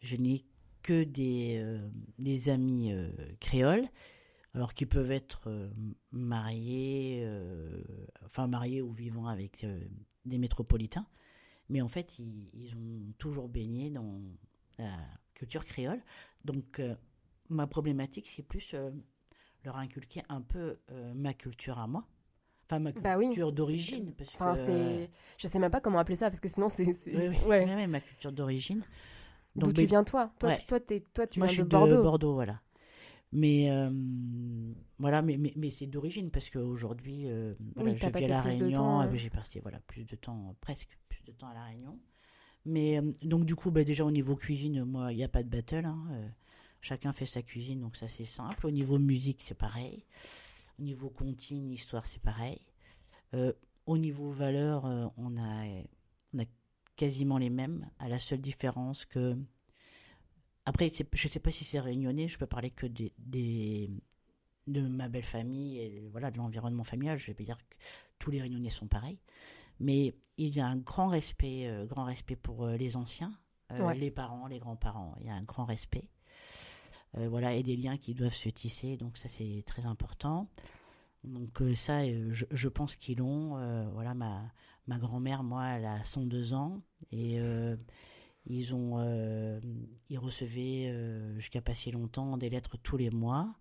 Je 0.01 0.17
n'ai 0.17 0.45
que 0.83 1.03
des, 1.05 1.57
euh, 1.63 1.89
des 2.19 2.51
amis 2.51 2.93
euh, 2.93 3.11
créoles, 3.41 3.87
alors 4.53 4.75
qui 4.75 4.87
peuvent 4.87 5.11
être 5.11 5.71
mariés, 6.13 7.27
enfin 8.25 8.47
mariés 8.47 8.83
ou 8.83 8.91
vivant 8.93 9.27
avec 9.27 9.67
des 10.27 10.39
métropolitains, 10.39 11.07
mais 11.69 11.81
en 11.81 11.89
fait, 11.89 12.19
ils, 12.19 12.51
ils 12.53 12.75
ont 12.77 13.13
toujours 13.19 13.49
baigné 13.49 13.91
dans 13.91 14.21
la 14.79 14.97
culture 15.35 15.65
créole. 15.65 16.01
Donc, 16.45 16.81
ma 17.49 17.67
problématique, 17.67 18.29
c'est 18.29 18.45
plus 18.45 18.77
leur 19.65 19.77
inculquer 19.77 20.23
un 20.29 20.41
peu 20.43 20.79
euh, 20.91 21.15
ma 21.15 21.35
culture 21.35 21.79
à 21.79 21.87
moi, 21.87 22.07
enfin 22.67 22.81
ma 22.81 22.93
Bah 22.97 23.17
oui, 23.19 23.29
culture 23.29 23.53
d'origine, 23.53 24.13
parce 24.15 24.37
Enfin, 24.37 24.57
que 24.57 25.09
je 25.39 25.47
sais 25.47 25.59
même 25.59 25.71
pas 25.71 25.81
comment 25.81 25.99
appeler 25.99 26.17
ça 26.17 26.31
parce 26.31 26.41
que 26.41 26.49
sinon 26.49 26.69
c'est 26.69 26.97
oui, 27.13 27.29
oui, 27.29 27.37
ouais. 27.47 27.71
ma 27.87 28.01
culture 28.01 28.33
d'origine. 28.33 28.83
D'où 29.57 29.73
tu 29.73 29.87
viens 29.87 30.05
toi? 30.05 30.33
Toi, 30.39 30.51
ouais. 30.51 30.53
tu- 30.53 30.65
toi, 30.65 30.79
t'es- 30.79 31.03
toi 31.13 31.27
tu 31.27 31.41
Moi, 31.41 31.41
viens 31.41 31.49
je 31.49 31.55
de 31.55 31.63
suis 31.63 31.65
Bordeaux. 31.65 32.13
voilà. 32.35 32.61
Mais 33.33 33.71
euh, 33.71 33.91
voilà, 34.99 35.23
mais, 35.23 35.37
mais, 35.39 35.53
mais 35.57 35.71
c'est 35.71 35.87
d'origine 35.87 36.31
parce 36.31 36.51
qu'aujourd'hui, 36.51 37.29
euh, 37.29 37.55
voilà, 37.75 37.95
Oui, 37.95 37.97
je 37.97 38.11
t'as 38.11 38.11
vis 38.11 38.25
à 38.25 38.29
la 38.29 38.43
Réunion, 38.43 39.01
euh, 39.03 39.09
hein. 39.13 39.15
j'ai 39.15 39.31
passé 39.31 39.61
voilà 39.61 39.81
plus 39.87 40.05
de 40.05 40.17
temps, 40.17 40.57
presque 40.61 40.97
plus 41.09 41.23
de 41.25 41.33
temps 41.33 41.49
à 41.49 41.55
la 41.55 41.65
Réunion. 41.65 41.99
Mais 42.67 42.99
euh, 43.01 43.13
donc 43.23 43.47
du 43.47 43.57
coup, 43.57 43.71
bah, 43.71 43.85
déjà 43.85 44.05
au 44.05 44.11
niveau 44.13 44.37
cuisine, 44.37 44.85
moi, 44.85 45.13
il 45.13 45.17
n'y 45.17 45.25
a 45.25 45.29
pas 45.29 45.43
de 45.43 45.49
battle. 45.51 45.87
hein, 45.87 46.07
chacun 46.85 47.13
fait 47.13 47.27
sa 47.27 47.43
cuisine, 47.43 47.81
donc 47.81 47.97
ça 47.97 48.09
c'est 48.09 48.25
simple. 48.25 48.67
Au 48.67 48.71
niveau 48.71 48.99
musique, 48.99 49.43
c'est 49.45 49.59
pareil. 49.59 50.05
Au 50.79 50.83
niveau 50.83 51.11
comptine, 51.11 51.71
histoire, 51.71 52.07
c'est 52.07 52.23
pareil. 52.23 52.61
Euh, 53.35 53.53
au 53.87 53.99
niveau 53.99 54.31
valeur, 54.31 54.87
euh, 54.87 55.07
on 55.17 55.37
a 55.37 55.65
on 56.35 56.41
a 56.41 56.45
quasiment 56.97 57.39
les 57.39 57.51
mêmes, 57.51 57.89
à 57.99 58.09
la 58.09 58.19
seule 58.19 58.41
différence 58.41 59.05
que 59.05 59.37
après, 60.67 60.89
je 60.91 61.03
ne 61.27 61.31
sais 61.31 61.41
pas 61.41 61.51
si 61.51 61.65
c'est 61.65 61.81
réunionnais, 61.81 62.29
je 62.29 62.39
peux 62.39 62.47
parler 62.47 62.71
que 62.71 62.87
des, 62.87 63.13
des- 63.19 63.91
de 64.67 64.81
ma 64.81 65.09
belle 65.09 65.23
famille 65.25 65.79
et 65.79 66.09
voilà, 66.11 66.31
de 66.31 66.39
l'environnement 66.39 66.85
familial. 66.85 67.19
Je 67.19 67.27
vais 67.27 67.35
pas 67.35 67.45
dire 67.45 67.59
que 67.59 67.77
tous 68.19 68.31
les 68.31 68.41
réunionnais 68.41 68.71
sont 68.71 68.87
pareils. 68.89 69.19
Mais 69.81 70.15
il 70.39 70.55
y 70.57 70.61
a 70.61 70.67
un 70.67 70.77
grand 70.77 71.09
respect, 71.09 71.67
euh, 71.69 71.87
grand 71.87 72.05
respect 72.05 72.37
pour 72.37 72.65
euh, 72.65 72.77
les 72.77 72.97
anciens, 72.97 73.39
euh, 73.73 73.81
Ouais. 73.87 73.95
les 73.95 74.11
parents, 74.11 74.47
les 74.47 74.59
grands-parents. 74.59 75.17
Il 75.21 75.27
y 75.27 75.31
a 75.31 75.35
un 75.35 75.43
grand 75.43 75.65
respect. 75.67 76.09
Voilà, 77.17 77.55
et 77.55 77.63
des 77.63 77.77
liens 77.77 77.97
qui 77.97 78.15
doivent 78.15 78.35
se 78.35 78.49
tisser. 78.49 78.97
Donc 78.97 79.17
ça, 79.17 79.29
c'est 79.29 79.63
très 79.67 79.87
important. 79.87 80.49
Donc 81.25 81.63
ça, 81.75 82.05
je, 82.07 82.45
je, 82.51 82.69
pense 82.69 82.97
qu'ils 82.97 83.19
l'ont. 83.19 83.57
voilà, 83.93 84.15
ma, 84.15 84.43
ma 84.87 84.99
grand-mère, 84.99 85.43
moi, 85.43 85.67
elle 85.69 85.87
a 85.87 86.05
102 86.05 86.55
ans 86.55 86.83
et 87.13 87.39
ils 88.47 88.75
ont, 88.75 89.61
ils 90.11 90.19
recevaient 90.19 90.93
jusqu'à 91.37 91.63
pas 91.63 91.75
si 91.75 91.91
longtemps 91.91 92.37
des 92.37 92.51
lettres 92.51 92.77
tous 92.83 92.97
les 92.97 93.11
mois. 93.11 93.55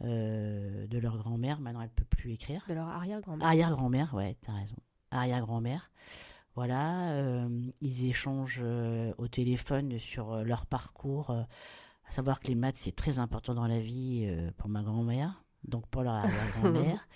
de 0.00 0.98
leur 0.98 1.18
grand-mère. 1.18 1.60
Maintenant, 1.60 1.82
elle 1.82 1.90
peut 1.90 2.04
plus 2.04 2.32
écrire. 2.32 2.64
De 2.68 2.74
leur 2.74 2.88
arrière-grand-mère. 2.88 3.46
Arrière-grand-mère, 3.46 4.14
ouais, 4.14 4.36
t'as 4.40 4.52
raison. 4.52 4.76
Arrière-grand-mère. 5.10 5.90
Voilà, 6.54 7.10
euh, 7.14 7.48
ils 7.80 8.08
échangent 8.08 8.62
euh, 8.62 9.12
au 9.18 9.26
téléphone 9.26 9.98
sur 9.98 10.32
euh, 10.32 10.44
leur 10.44 10.66
parcours. 10.66 11.34
Savoir 12.14 12.40
que 12.40 12.48
les 12.48 12.54
maths, 12.54 12.76
c'est 12.76 12.94
très 12.94 13.18
important 13.18 13.54
dans 13.54 13.66
la 13.66 13.78
vie 13.78 14.28
pour 14.56 14.68
ma 14.68 14.82
grand-mère, 14.82 15.44
donc 15.66 15.86
pour 15.88 16.02
leur 16.02 16.22
grand-mère. 16.60 17.06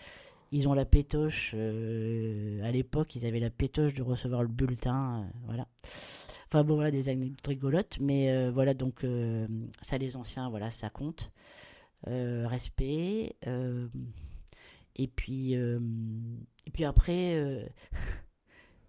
ils 0.52 0.68
ont 0.68 0.74
la 0.74 0.84
pétoche, 0.84 1.54
à 1.54 2.70
l'époque, 2.70 3.14
ils 3.14 3.26
avaient 3.26 3.40
la 3.40 3.50
pétoche 3.50 3.94
de 3.94 4.02
recevoir 4.02 4.42
le 4.42 4.48
bulletin. 4.48 5.26
voilà. 5.44 5.66
Enfin 6.46 6.64
bon, 6.64 6.76
voilà, 6.76 6.90
des 6.90 7.08
anecdotes 7.08 7.46
rigolotes. 7.46 7.98
Mais 8.00 8.50
voilà, 8.50 8.74
donc 8.74 9.06
ça, 9.82 9.98
les 9.98 10.16
anciens, 10.16 10.50
voilà, 10.50 10.70
ça 10.70 10.90
compte. 10.90 11.30
respect. 12.04 13.36
et 14.96 15.08
puis, 15.08 15.52
et 15.54 16.70
puis 16.72 16.84
après. 16.84 17.68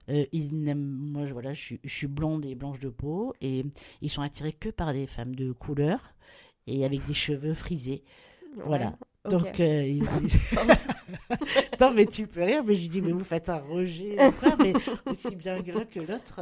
Euh, 0.10 0.26
ils 0.31 0.76
moi, 0.76 1.26
voilà, 1.31 1.53
je 1.53 1.61
suis, 1.61 1.80
je 1.84 1.94
suis, 1.94 2.07
blonde 2.07 2.45
et 2.45 2.56
blanche 2.56 2.80
de 2.80 2.90
peau, 2.90 3.34
et 3.41 3.64
ils 4.02 4.10
sont 4.10 4.22
attirés 4.22 4.53
que 4.53 4.69
par 4.69 4.94
des 4.94 5.07
femmes 5.07 5.36
de 5.36 5.52
couleur 5.52 5.99
et 6.68 6.86
avec 6.86 7.06
des 7.06 7.14
cheveux 7.14 7.53
frisés. 7.53 8.03
voilà. 8.65 8.98
Donc, 9.30 9.60
euh, 9.60 9.99
non, 11.80 11.91
mais 11.91 12.06
tu 12.06 12.26
peux 12.26 12.44
rire, 12.44 12.64
mais 12.64 12.76
je 12.76 12.90
dis, 12.90 13.02
mais 13.02 13.11
vous 13.11 13.23
faites 13.23 13.49
un 13.49 13.60
rejet, 13.60 14.15
frère, 14.31 14.57
mais 14.57 14.73
aussi 15.06 15.36
bien 15.36 15.61
que 15.61 15.99
l'autre. 15.99 16.41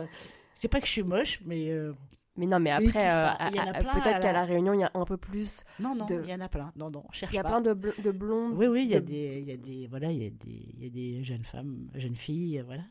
C'est 0.55 0.67
pas 0.67 0.79
que 0.79 0.87
je 0.87 0.91
suis 0.91 1.03
moche, 1.03 1.41
mais. 1.45 1.71
Euh, 1.71 1.93
mais 2.37 2.45
non, 2.45 2.59
mais 2.59 2.69
après, 2.69 2.91
peut-être 2.91 4.19
qu'à 4.19 4.31
la 4.31 4.45
Réunion, 4.45 4.73
il 4.73 4.81
y 4.81 4.83
a 4.83 4.91
un 4.93 5.05
peu 5.05 5.17
plus. 5.17 5.63
Non, 5.79 5.95
non, 5.95 6.05
il 6.07 6.29
y 6.29 6.33
en 6.33 6.39
a 6.39 6.47
plein. 6.47 6.71
Non, 6.75 6.91
non, 6.91 7.03
cherche 7.11 7.33
Il 7.33 7.37
y 7.37 7.39
a 7.39 7.43
plein 7.43 7.61
de, 7.61 7.73
de 7.73 8.11
blondes. 8.11 8.53
Oui, 8.55 8.67
oui, 8.67 8.83
il 8.83 8.91
y 8.91 8.95
a 8.95 8.99
des, 8.99 9.39
il 9.39 9.49
y 9.49 9.51
a 9.51 9.57
des, 9.57 9.87
voilà, 9.87 10.11
il 10.11 10.21
y 10.21 10.27
a 10.27 10.29
des, 10.29 10.73
il 10.77 10.83
y 10.83 10.85
a 10.85 10.89
des 10.89 11.23
jeunes 11.23 11.43
femmes, 11.43 11.89
jeunes 11.95 12.15
filles, 12.15 12.61
voilà, 12.63 12.83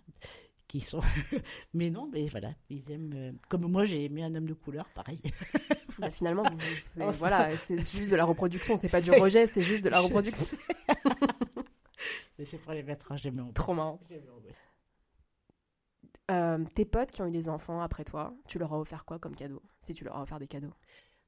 qui 0.69 0.81
sont. 0.81 1.01
mais 1.75 1.91
non, 1.91 2.09
mais 2.13 2.27
voilà, 2.29 2.53
ils 2.71 2.91
aiment. 2.91 3.13
Euh, 3.15 3.33
comme 3.49 3.71
moi, 3.71 3.85
j'ai 3.85 4.05
aimé 4.05 4.23
un 4.23 4.35
homme 4.35 4.47
de 4.47 4.55
couleur, 4.55 4.89
pareil. 4.91 5.21
Bah, 5.99 6.11
finalement, 6.11 6.43
voilà, 6.95 7.57
c'est 7.57 7.79
juste 7.79 8.11
de 8.11 8.17
la 8.17 8.27
reproduction, 8.27 8.77
c'est 8.77 8.91
pas 8.91 9.01
du 9.01 9.13
rejet, 9.13 9.47
c'est 9.47 9.63
juste 9.63 9.83
de 9.83 9.89
la 9.89 10.01
reproduction. 10.01 10.59
mais 12.39 12.45
c'est 12.45 12.59
pour 12.59 12.73
les 12.75 12.83
mettre, 12.83 13.13
hein, 13.13 13.17
j'aime 13.17 13.51
Trop 13.55 13.73
marrant. 13.73 13.99
Euh, 16.31 16.63
tes 16.75 16.85
potes 16.85 17.13
qui 17.13 17.23
ont 17.23 17.27
eu 17.27 17.31
des 17.31 17.49
enfants 17.49 17.81
après 17.81 18.05
toi, 18.05 18.35
tu 18.47 18.59
leur 18.59 18.75
as 18.75 18.79
offert 18.79 19.07
quoi 19.07 19.19
comme 19.19 19.35
cadeau 19.35 19.63
Si 19.81 19.95
tu 19.95 20.05
leur 20.05 20.17
as 20.17 20.23
offert 20.23 20.39
des 20.39 20.49
cadeaux? 20.49 20.75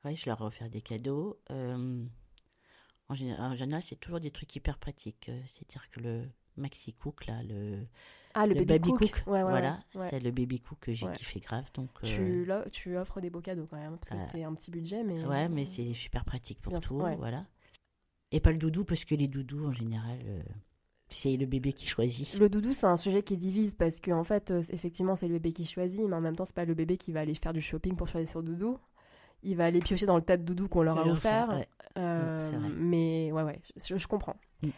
Oui, 0.04 0.16
je 0.16 0.28
leur 0.28 0.42
ai 0.42 0.44
offert 0.44 0.68
des 0.68 0.82
cadeaux. 0.82 1.40
Euh, 1.50 2.04
en, 3.08 3.14
général, 3.14 3.82
c'est 3.82 3.98
toujours 3.98 4.20
des 4.20 4.30
trucs 4.30 4.54
hyper 4.54 4.76
pratiques. 4.76 5.30
C'est-à-dire 5.46 5.88
que 5.88 6.00
le 6.00 6.28
maxi 6.56 6.92
cook, 6.92 7.24
là, 7.24 7.42
le, 7.42 7.86
ah, 8.40 8.46
le, 8.46 8.54
baby, 8.54 8.90
cook. 8.90 9.24
voilà, 9.26 9.80
c'est 10.08 10.20
le 10.20 10.30
baby 10.30 10.60
cook 10.60 10.78
que 10.80 10.92
j'ai 10.92 11.10
kiffé 11.12 11.40
grave. 11.40 11.64
Donc, 11.74 11.90
tu, 12.02 12.46
euh, 12.48 12.64
tu 12.70 12.96
offres 12.96 13.20
des 13.20 13.30
beaux 13.30 13.40
cadeaux 13.40 13.66
quand 13.68 13.76
même, 13.76 13.98
parce 13.98 14.10
que 14.10 14.30
c'est 14.30 14.44
un 14.44 14.54
petit 14.54 14.70
budget. 14.70 15.02
Mais... 15.02 15.24
Ouais, 15.24 15.48
mais 15.48 15.64
c'est 15.64 15.92
super 15.92 16.24
pratique 16.24 16.60
pour 16.60 16.78
tout. 16.78 16.98
Voilà. 17.18 17.46
Et 18.30 18.40
pas 18.40 18.52
le 18.52 18.58
doudou, 18.58 18.84
parce 18.84 19.04
que 19.04 19.14
les 19.14 19.26
doudous, 19.26 19.66
en 19.66 19.72
général, 19.72 20.18
euh, 20.24 20.42
c'est 21.08 21.36
le 21.36 21.46
bébé 21.46 21.72
qui 21.72 21.86
choisit. 21.86 22.38
Le 22.38 22.48
doudou, 22.48 22.72
c'est 22.72 22.86
un 22.86 22.96
sujet 22.96 23.22
qui 23.22 23.36
divise, 23.36 23.74
parce 23.74 24.00
qu'en 24.00 24.20
en 24.20 24.24
fait, 24.24 24.50
euh, 24.50 24.62
effectivement, 24.70 25.16
c'est 25.16 25.26
le 25.26 25.34
bébé 25.34 25.52
qui 25.52 25.64
choisit, 25.64 26.06
mais 26.06 26.14
en 26.14 26.20
même 26.20 26.36
temps, 26.36 26.44
c'est 26.44 26.54
pas 26.54 26.66
le 26.66 26.74
bébé 26.74 26.96
qui 26.96 27.10
va 27.10 27.20
aller 27.20 27.34
faire 27.34 27.52
du 27.52 27.60
shopping 27.60 27.96
pour 27.96 28.06
choisir 28.06 28.30
son 28.30 28.42
doudou. 28.42 28.78
Il 29.42 29.56
va 29.56 29.64
aller 29.64 29.80
piocher 29.80 30.06
dans 30.06 30.16
le 30.16 30.22
tas 30.22 30.36
de 30.36 30.42
doudou 30.44 30.68
qu'on 30.68 30.82
leur 30.82 30.98
a 30.98 31.06
offert. 31.06 31.64
mais 31.96 33.32
ouais, 33.32 33.42
ouais, 33.42 33.60
je, 33.76 34.06
comprends. 34.06 34.36
Mm. 34.62 34.68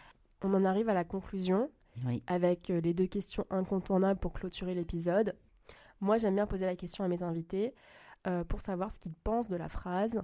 On 0.43 0.53
en 0.55 0.65
arrive 0.65 0.89
à 0.89 0.93
la 0.93 1.03
conclusion 1.03 1.69
avec 2.27 2.69
euh, 2.69 2.81
les 2.81 2.93
deux 2.93 3.07
questions 3.07 3.45
incontournables 3.49 4.19
pour 4.19 4.33
clôturer 4.33 4.73
l'épisode. 4.73 5.35
Moi, 5.99 6.17
j'aime 6.17 6.35
bien 6.35 6.47
poser 6.47 6.65
la 6.65 6.75
question 6.75 7.03
à 7.03 7.07
mes 7.07 7.23
invités 7.23 7.73
euh, 8.27 8.43
pour 8.43 8.61
savoir 8.61 8.91
ce 8.91 8.99
qu'ils 8.99 9.15
pensent 9.15 9.49
de 9.49 9.55
la 9.55 9.69
phrase 9.69 10.21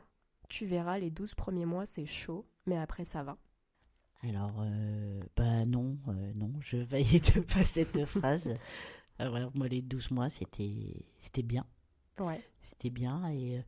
Tu 0.49 0.65
verras, 0.65 0.97
les 0.97 1.11
12 1.11 1.35
premiers 1.35 1.65
mois, 1.65 1.85
c'est 1.85 2.05
chaud, 2.05 2.47
mais 2.65 2.77
après, 2.77 3.05
ça 3.05 3.23
va. 3.23 3.37
Alors, 4.23 4.55
euh, 4.61 5.21
bah 5.35 5.65
non, 5.65 5.97
non, 6.35 6.51
je 6.59 6.77
valide 6.77 7.45
pas 7.45 7.63
cette 7.63 8.05
phrase. 8.05 8.53
Alors, 9.19 9.51
moi, 9.55 9.67
les 9.67 9.81
12 9.81 10.11
mois, 10.11 10.29
c'était 10.29 11.43
bien. 11.43 11.65
Ouais. 12.19 12.41
C'était 12.63 12.89
bien 12.89 13.29
et, 13.31 13.63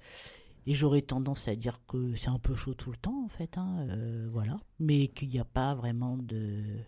et 0.66 0.74
j'aurais 0.74 1.04
tendance 1.04 1.48
à 1.48 1.56
dire 1.56 1.86
que 1.86 2.16
c'est 2.16 2.30
un 2.30 2.40
peu 2.40 2.56
chaud 2.56 2.74
tout 2.74 2.92
le 2.92 2.98
temps, 2.98 3.24
en 3.24 3.30
fait. 3.30 3.58
Hein, 3.58 3.88
voilà. 4.32 4.60
Mais 4.80 5.08
qu'il 5.10 5.30
n'y 5.30 5.40
a 5.40 5.46
pas 5.46 5.76
vraiment 5.76 6.18
de 6.18 6.80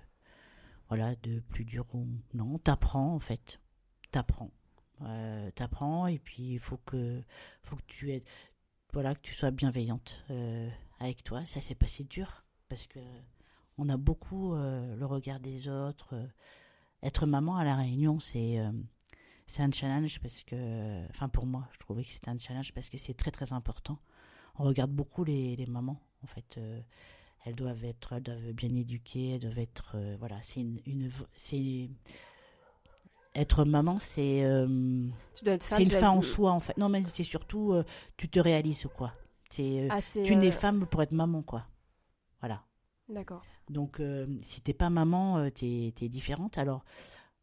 voilà, 0.92 1.16
de 1.24 1.40
plus 1.40 1.64
dur 1.64 1.86
ou 1.94 2.06
non, 2.34 2.58
t'apprends 2.58 3.16
en 3.16 3.20
fait, 3.20 3.62
t'apprends, 4.12 4.52
euh, 5.04 5.50
t'apprends 5.52 6.06
et 6.08 6.20
puis 6.20 6.56
il 6.56 6.60
faut 6.60 6.80
que, 6.86 7.24
faut 7.64 7.78
que 7.78 7.86
tu 7.88 8.12
aies, 8.12 8.26
voilà, 8.92 9.16
que 9.16 9.22
tu 9.22 9.34
sois 9.34 9.52
bienveillante 9.52 10.26
euh, 10.32 10.70
avec 11.00 11.24
toi. 11.24 11.46
Ça 11.46 11.62
c'est 11.62 11.76
pas 11.76 11.88
si 11.88 12.04
dur 12.04 12.44
parce 12.68 12.88
que 12.88 13.00
on 13.78 13.88
a 13.88 13.96
beaucoup 13.96 14.54
euh, 14.54 14.98
le 14.98 15.06
regard 15.06 15.40
des 15.40 15.70
autres. 15.70 16.14
être 17.02 17.26
maman 17.26 17.56
à 17.56 17.64
la 17.64 17.78
Réunion, 17.78 18.20
c'est 18.20 18.60
c'est 19.48 19.64
un 19.64 19.72
challenge 19.72 20.20
parce 20.20 20.44
que, 20.44 21.10
enfin 21.10 21.30
pour 21.30 21.46
moi, 21.46 21.70
je 21.72 21.80
trouvais 21.80 22.04
que 22.04 22.12
c'était 22.12 22.32
un 22.32 22.38
challenge 22.38 22.74
parce 22.74 22.90
que 22.90 22.98
c'est 22.98 23.14
très 23.14 23.32
très 23.32 23.54
important. 23.54 23.98
On 24.56 24.66
regarde 24.66 24.92
beaucoup 24.92 25.24
les 25.24 25.66
mamans 25.68 26.02
en 26.22 26.28
fait 26.28 26.60
elles 27.44 27.56
doivent 27.56 27.84
être, 27.86 28.20
doivent 28.20 28.52
bien 28.54 28.76
éduquées, 28.76 29.36
elles 29.36 29.42
doivent 29.42 29.60
être, 29.60 29.94
euh, 29.96 30.16
voilà, 30.20 30.38
c'est 30.42 30.62
une, 30.62 31.10
c'est 31.36 31.90
être 33.34 33.66
maman, 33.66 33.98
c'est 34.00 34.44
euh, 34.44 35.08
c'est 35.34 35.84
une 35.84 35.90
fin 35.90 36.10
en 36.10 36.22
soi 36.22 36.52
en 36.52 36.60
fait. 36.60 36.78
Non, 36.78 36.90
mais 36.90 37.04
c'est 37.08 37.24
surtout, 37.24 37.74
euh, 37.74 37.84
tu 38.18 38.30
te 38.30 38.40
réalises 38.40 38.88
quoi. 38.96 39.14
C'est, 39.50 39.88
ah, 39.90 40.00
tu 40.24 40.36
n'es 40.36 40.52
femme 40.52 40.86
pour 40.86 41.02
être 41.02 41.12
maman 41.12 41.42
quoi. 41.42 41.66
Voilà. 42.40 42.64
D'accord. 43.10 43.44
Donc, 43.70 44.02
si 44.42 44.62
t'es 44.62 44.74
pas 44.74 44.90
maman, 44.90 45.50
t'es 45.52 45.94
es 46.02 46.10
différente. 46.10 46.58
Alors, 46.58 46.84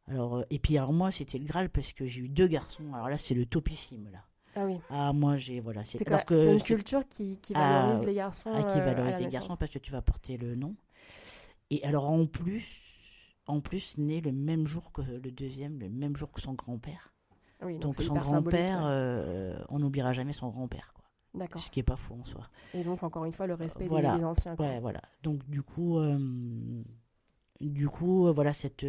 alors, 0.07 0.45
et 0.51 0.59
puis 0.59 0.79
alors 0.79 0.93
moi, 0.93 1.11
c'était 1.11 1.39
le 1.39 1.45
Graal 1.45 1.69
parce 1.71 1.93
que 1.93 2.07
j'ai 2.07 2.23
eu 2.23 2.29
deux 2.29 2.47
garçons. 2.47 2.93
Alors 2.95 3.09
là, 3.09 3.19
c'est 3.19 3.35
le 3.35 3.45
topissime 3.47 4.09
là. 4.11 4.25
Ah 4.57 4.65
oui. 4.65 4.81
Ah, 4.91 5.13
moi, 5.13 5.37
j'ai. 5.37 5.61
Voilà, 5.61 5.85
c'est 5.85 6.05
que, 6.05 6.53
une 6.55 6.63
culture 6.63 7.07
qui, 7.09 7.39
qui 7.39 7.53
valorise 7.53 8.05
les 8.05 8.15
garçons. 8.15 8.51
Ah, 8.53 8.63
qui 8.65 8.79
euh, 8.79 8.85
valorise 8.85 9.19
les 9.19 9.29
garçons 9.29 9.57
parce 9.57 9.71
que 9.71 9.79
tu 9.79 9.93
vas 9.93 10.03
porter 10.03 10.37
le 10.37 10.55
nom. 10.55 10.75
Et 11.71 11.85
alors, 11.85 12.09
en 12.09 12.27
plus, 12.27 12.67
en 13.47 13.61
plus, 13.61 13.97
né 13.99 14.21
le 14.21 14.33
même 14.33 14.67
jour 14.67 14.93
que 14.93 15.03
le 15.03 15.31
deuxième, 15.31 15.79
le 15.79 15.89
même 15.89 16.17
jour 16.17 16.33
que 16.33 16.41
son 16.41 16.55
grand-père. 16.55 17.13
Oui, 17.63 17.79
donc, 17.79 17.95
son 17.95 18.15
grand-père, 18.15 18.81
euh, 18.85 19.59
on 19.69 19.81
n'oubliera 19.81 20.13
jamais 20.13 20.33
son 20.33 20.49
grand-père. 20.49 20.95
D'accord. 21.35 21.61
Ce 21.61 21.71
qui 21.71 21.79
n'est 21.79 21.85
pas 21.85 21.97
faux 21.97 22.15
en 22.15 22.25
soi. 22.25 22.49
Et 22.73 22.83
donc, 22.83 23.03
encore 23.03 23.25
une 23.25 23.33
fois, 23.33 23.47
le 23.47 23.55
respect 23.55 23.89
des, 23.89 24.25
anciens. 24.25 24.57
Quoi. 24.57 24.67
Ouais, 24.67 24.81
voilà. 24.81 25.01
Donc, 25.23 25.49
du 25.49 25.63
coup, 25.63 25.99
euh, 25.99 26.19
du 27.61 27.89
coup 27.89 28.33
voilà, 28.33 28.53
cette, 28.53 28.87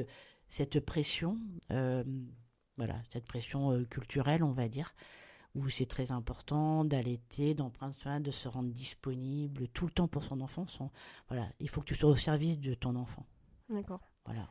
cette 0.47 0.79
pression, 0.79 1.37
voilà, 1.69 2.95
cette 3.11 3.25
pression 3.25 3.83
culturelle, 3.85 4.43
on 4.43 4.53
va 4.53 4.67
dire, 4.67 4.93
où 5.55 5.67
c'est 5.69 5.85
très 5.85 6.11
important 6.11 6.85
d'allaiter, 6.85 7.53
d'en 7.55 7.69
prendre 7.69 7.95
soin, 7.95 8.19
de 8.19 8.31
se 8.31 8.47
rendre 8.47 8.69
disponible 8.69 9.67
tout 9.69 9.85
le 9.85 9.91
temps 9.91 10.07
pour 10.07 10.23
son 10.23 10.41
enfant. 10.41 10.65
voilà, 11.27 11.47
il 11.59 11.69
faut 11.69 11.81
que 11.81 11.87
tu 11.87 11.95
sois 11.95 12.09
au 12.09 12.15
service 12.15 12.59
de 12.59 12.73
ton 12.73 12.95
enfant. 12.95 13.25
D'accord. 13.69 14.01
Voilà. 14.25 14.47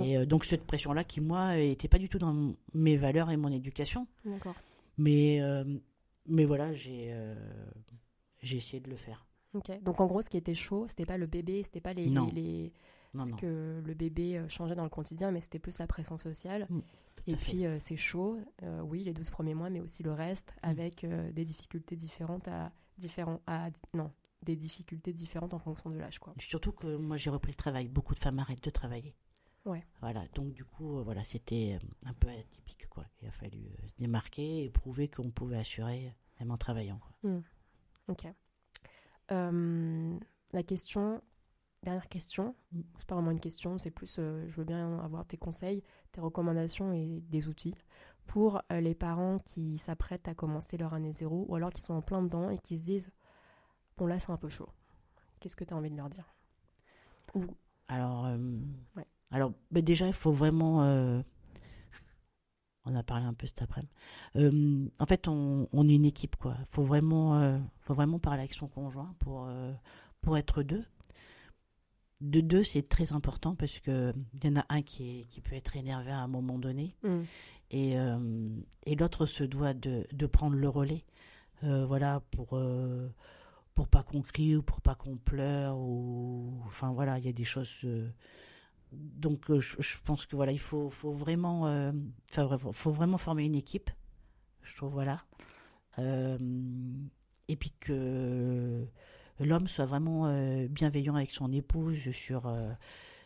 Et 0.00 0.16
euh, 0.16 0.26
donc 0.26 0.44
cette 0.44 0.64
pression-là 0.64 1.04
qui, 1.04 1.20
moi, 1.20 1.56
n'était 1.56 1.88
pas 1.88 1.98
du 1.98 2.08
tout 2.08 2.18
dans 2.18 2.54
mes 2.72 2.96
valeurs 2.96 3.30
et 3.30 3.36
mon 3.36 3.52
éducation. 3.52 4.06
D'accord. 4.24 4.54
Mais, 4.96 5.40
euh, 5.42 5.64
mais 6.26 6.44
voilà, 6.44 6.72
j'ai 6.72 7.10
euh, 7.12 7.34
j'ai 8.40 8.56
essayé 8.56 8.80
de 8.80 8.88
le 8.88 8.96
faire. 8.96 9.26
Ok. 9.54 9.70
Donc 9.82 10.00
en 10.00 10.06
gros, 10.06 10.22
ce 10.22 10.30
qui 10.30 10.38
était 10.38 10.54
chaud, 10.54 10.86
c'était 10.88 11.06
pas 11.06 11.18
le 11.18 11.26
bébé, 11.26 11.62
c'était 11.62 11.80
pas 11.80 11.92
les, 11.92 12.08
les, 12.32 12.72
ce 13.20 13.34
que 13.34 13.82
le 13.84 13.94
bébé 13.94 14.42
changeait 14.48 14.74
dans 14.74 14.84
le 14.84 14.90
quotidien, 14.90 15.30
mais 15.30 15.40
c'était 15.40 15.58
plus 15.58 15.78
la 15.78 15.86
pression 15.86 16.16
sociale. 16.16 16.66
Mm. 16.70 16.80
Et 17.26 17.36
puis 17.36 17.66
euh, 17.66 17.78
c'est 17.78 17.96
chaud, 17.96 18.38
euh, 18.62 18.80
oui, 18.80 19.04
les 19.04 19.12
12 19.12 19.30
premiers 19.30 19.54
mois, 19.54 19.70
mais 19.70 19.80
aussi 19.80 20.02
le 20.02 20.12
reste, 20.12 20.54
mm. 20.56 20.68
avec 20.68 21.04
euh, 21.04 21.30
des 21.32 21.44
difficultés 21.44 21.96
différentes 21.96 22.48
à, 22.48 22.72
différents, 22.98 23.40
à, 23.46 23.70
non, 23.94 24.10
des 24.42 24.56
difficultés 24.56 25.12
différentes 25.12 25.54
en 25.54 25.58
fonction 25.58 25.90
de 25.90 25.98
l'âge. 25.98 26.18
Quoi. 26.18 26.34
Surtout 26.38 26.72
que 26.72 26.96
moi 26.96 27.16
j'ai 27.16 27.30
repris 27.30 27.52
le 27.52 27.56
travail, 27.56 27.88
beaucoup 27.88 28.14
de 28.14 28.18
femmes 28.18 28.38
arrêtent 28.38 28.64
de 28.64 28.70
travailler. 28.70 29.14
Ouais. 29.64 29.84
Voilà, 30.00 30.26
donc 30.34 30.52
du 30.52 30.64
coup, 30.64 31.04
voilà, 31.04 31.22
c'était 31.22 31.78
un 32.04 32.14
peu 32.14 32.28
atypique. 32.28 32.88
Quoi. 32.88 33.06
Il 33.20 33.28
a 33.28 33.30
fallu 33.30 33.70
se 33.86 33.94
démarquer 33.96 34.64
et 34.64 34.70
prouver 34.70 35.08
qu'on 35.08 35.30
pouvait 35.30 35.58
assurer 35.58 36.12
même 36.40 36.50
en 36.50 36.58
travaillant. 36.58 36.98
Quoi. 36.98 37.30
Mm. 37.30 37.42
Ok. 38.08 38.26
La 40.54 40.62
question, 40.62 41.22
dernière 41.82 42.08
question, 42.08 42.54
c'est 42.96 43.06
pas 43.06 43.14
vraiment 43.14 43.30
une 43.30 43.40
question, 43.40 43.78
c'est 43.78 43.90
plus, 43.90 44.16
euh, 44.18 44.46
je 44.46 44.54
veux 44.54 44.64
bien 44.64 44.98
avoir 45.00 45.26
tes 45.26 45.36
conseils, 45.36 45.82
tes 46.12 46.20
recommandations 46.20 46.92
et 46.92 47.22
des 47.28 47.48
outils 47.48 47.74
pour 48.26 48.62
euh, 48.70 48.80
les 48.80 48.94
parents 48.94 49.40
qui 49.40 49.78
s'apprêtent 49.78 50.28
à 50.28 50.34
commencer 50.34 50.76
leur 50.76 50.94
année 50.94 51.12
zéro 51.12 51.44
ou 51.48 51.56
alors 51.56 51.72
qui 51.72 51.80
sont 51.80 51.94
en 51.94 52.02
plein 52.02 52.22
dedans 52.22 52.50
et 52.50 52.58
qui 52.58 52.78
se 52.78 52.84
disent, 52.84 53.10
bon 53.96 54.06
là 54.06 54.20
c'est 54.20 54.30
un 54.30 54.36
peu 54.36 54.48
chaud. 54.48 54.68
Qu'est-ce 55.40 55.56
que 55.56 55.64
tu 55.64 55.74
as 55.74 55.76
envie 55.76 55.90
de 55.90 55.96
leur 55.96 56.08
dire? 56.08 56.32
Ou... 57.34 57.44
Alors, 57.88 58.24
ouais. 58.96 59.06
alors 59.30 59.52
bah, 59.70 59.82
déjà, 59.82 60.06
il 60.06 60.12
faut 60.12 60.32
vraiment 60.32 61.22
on 62.84 62.94
a 62.94 63.02
parlé 63.02 63.24
un 63.24 63.34
peu 63.34 63.46
cet 63.46 63.62
après-midi. 63.62 63.92
Euh, 64.36 64.88
en 64.98 65.06
fait, 65.06 65.28
on, 65.28 65.66
est 65.88 65.94
une 65.94 66.04
équipe, 66.04 66.36
quoi. 66.36 66.56
Faut 66.68 66.82
vraiment, 66.82 67.38
euh, 67.38 67.58
faut 67.80 67.94
vraiment 67.94 68.18
parler 68.18 68.40
avec 68.40 68.54
son 68.54 68.68
conjoint 68.68 69.14
pour 69.20 69.46
euh, 69.46 69.72
pour 70.20 70.36
être 70.36 70.62
deux. 70.62 70.84
De 72.22 72.40
deux, 72.40 72.62
c'est 72.62 72.88
très 72.88 73.12
important 73.12 73.54
parce 73.54 73.78
que 73.80 74.14
il 74.42 74.48
y 74.48 74.52
en 74.52 74.60
a 74.60 74.64
un 74.68 74.82
qui, 74.82 75.26
qui 75.28 75.40
peut 75.40 75.56
être 75.56 75.76
énervé 75.76 76.10
à 76.12 76.18
un 76.18 76.28
moment 76.28 76.58
donné 76.58 76.94
mm. 77.02 77.20
et, 77.72 77.96
et 78.86 78.94
l'autre 78.94 79.26
se 79.26 79.42
doit 79.44 79.74
de, 79.74 80.06
de, 80.12 80.26
prendre 80.26 80.56
le 80.56 80.68
relais. 80.68 81.04
voilà 81.62 82.22
pour 82.30 82.58
pour 83.74 83.88
pas 83.88 84.02
qu'on 84.04 84.22
crie 84.22 84.54
ou 84.56 84.62
pour 84.62 84.80
pas 84.80 84.94
qu'on 84.94 85.16
pleure 85.16 85.76
ou 85.76 86.54
enfin 86.66 86.92
voilà, 86.92 87.18
il 87.18 87.24
y 87.24 87.28
a 87.28 87.32
des 87.32 87.44
choses 87.44 87.84
donc 88.92 89.50
euh, 89.50 89.60
je, 89.60 89.96
pense 90.04 90.26
que 90.26 90.36
voilà, 90.36 90.52
il 90.52 90.60
faut, 90.60 90.88
faut 90.90 91.12
vraiment, 91.12 91.66
euh, 91.66 91.92
faut 92.72 92.92
vraiment 92.92 93.18
former 93.18 93.44
une 93.44 93.54
équipe, 93.54 93.90
je 94.62 94.76
trouve 94.76 94.92
voilà, 94.92 95.24
euh, 95.98 96.38
et 97.48 97.56
puis 97.56 97.72
que 97.80 98.86
l'homme 99.44 99.66
soit 99.66 99.84
vraiment 99.84 100.32
bienveillant 100.68 101.16
avec 101.16 101.32
son 101.32 101.52
épouse 101.52 102.10
sur, 102.12 102.54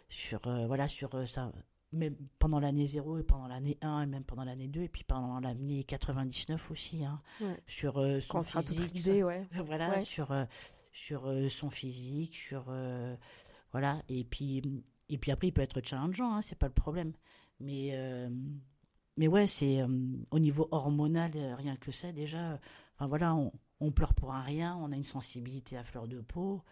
sur 0.09 0.41
voilà, 0.67 0.89
sur 0.89 1.27
ça, 1.29 1.53
même 1.93 2.17
pendant 2.39 2.61
l'année 2.61 2.87
0 2.87 3.19
et 3.19 3.23
pendant 3.23 3.47
l'année 3.47 3.79
1 3.83 4.03
et 4.03 4.07
même 4.07 4.25
pendant 4.25 4.45
l'année 4.45 4.69
2 4.69 4.83
et 4.83 4.89
puis 4.89 5.05
pendant 5.05 5.41
l'année 5.41 5.85
99 5.85 6.71
aussi, 6.71 7.05
hein, 7.05 7.21
sur 7.67 8.03
son 8.21 8.43
physique, 8.43 9.25
ouais. 9.25 9.47
voilà, 9.67 10.01
sur 10.01 10.35
sur 10.93 11.33
son 11.51 11.71
physique, 11.71 12.35
sur 12.35 12.73
voilà, 13.73 14.03
et 14.09 14.25
puis 14.25 14.63
et 15.09 15.19
puis 15.19 15.31
après, 15.31 15.49
il 15.49 15.53
peut 15.53 15.63
être 15.63 15.81
challengeant, 15.85 16.35
hein, 16.35 16.43
c'est 16.43 16.59
pas 16.59 16.67
le 16.67 16.73
problème. 16.73 17.13
Mais, 17.61 17.91
euh, 17.93 18.29
mais 19.17 19.29
ouais, 19.29 19.47
c'est 19.47 19.81
euh, 19.81 19.89
au 20.31 20.39
niveau 20.39 20.69
hormonal, 20.71 21.33
euh, 21.37 21.55
rien 21.55 21.77
que 21.77 21.93
ça, 21.93 22.13
déjà. 22.13 22.59
Enfin 22.95 23.07
voilà, 23.07 23.35
on, 23.35 23.53
on, 23.81 23.91
pleure 23.91 24.15
pour 24.15 24.33
un 24.33 24.41
rien, 24.41 24.77
on 24.77 24.93
a 24.93 24.97
une 24.97 25.05
sensibilité 25.05 25.77
à 25.77 25.85
fleur 25.85 26.09
de 26.09 26.21
peau. 26.21 26.63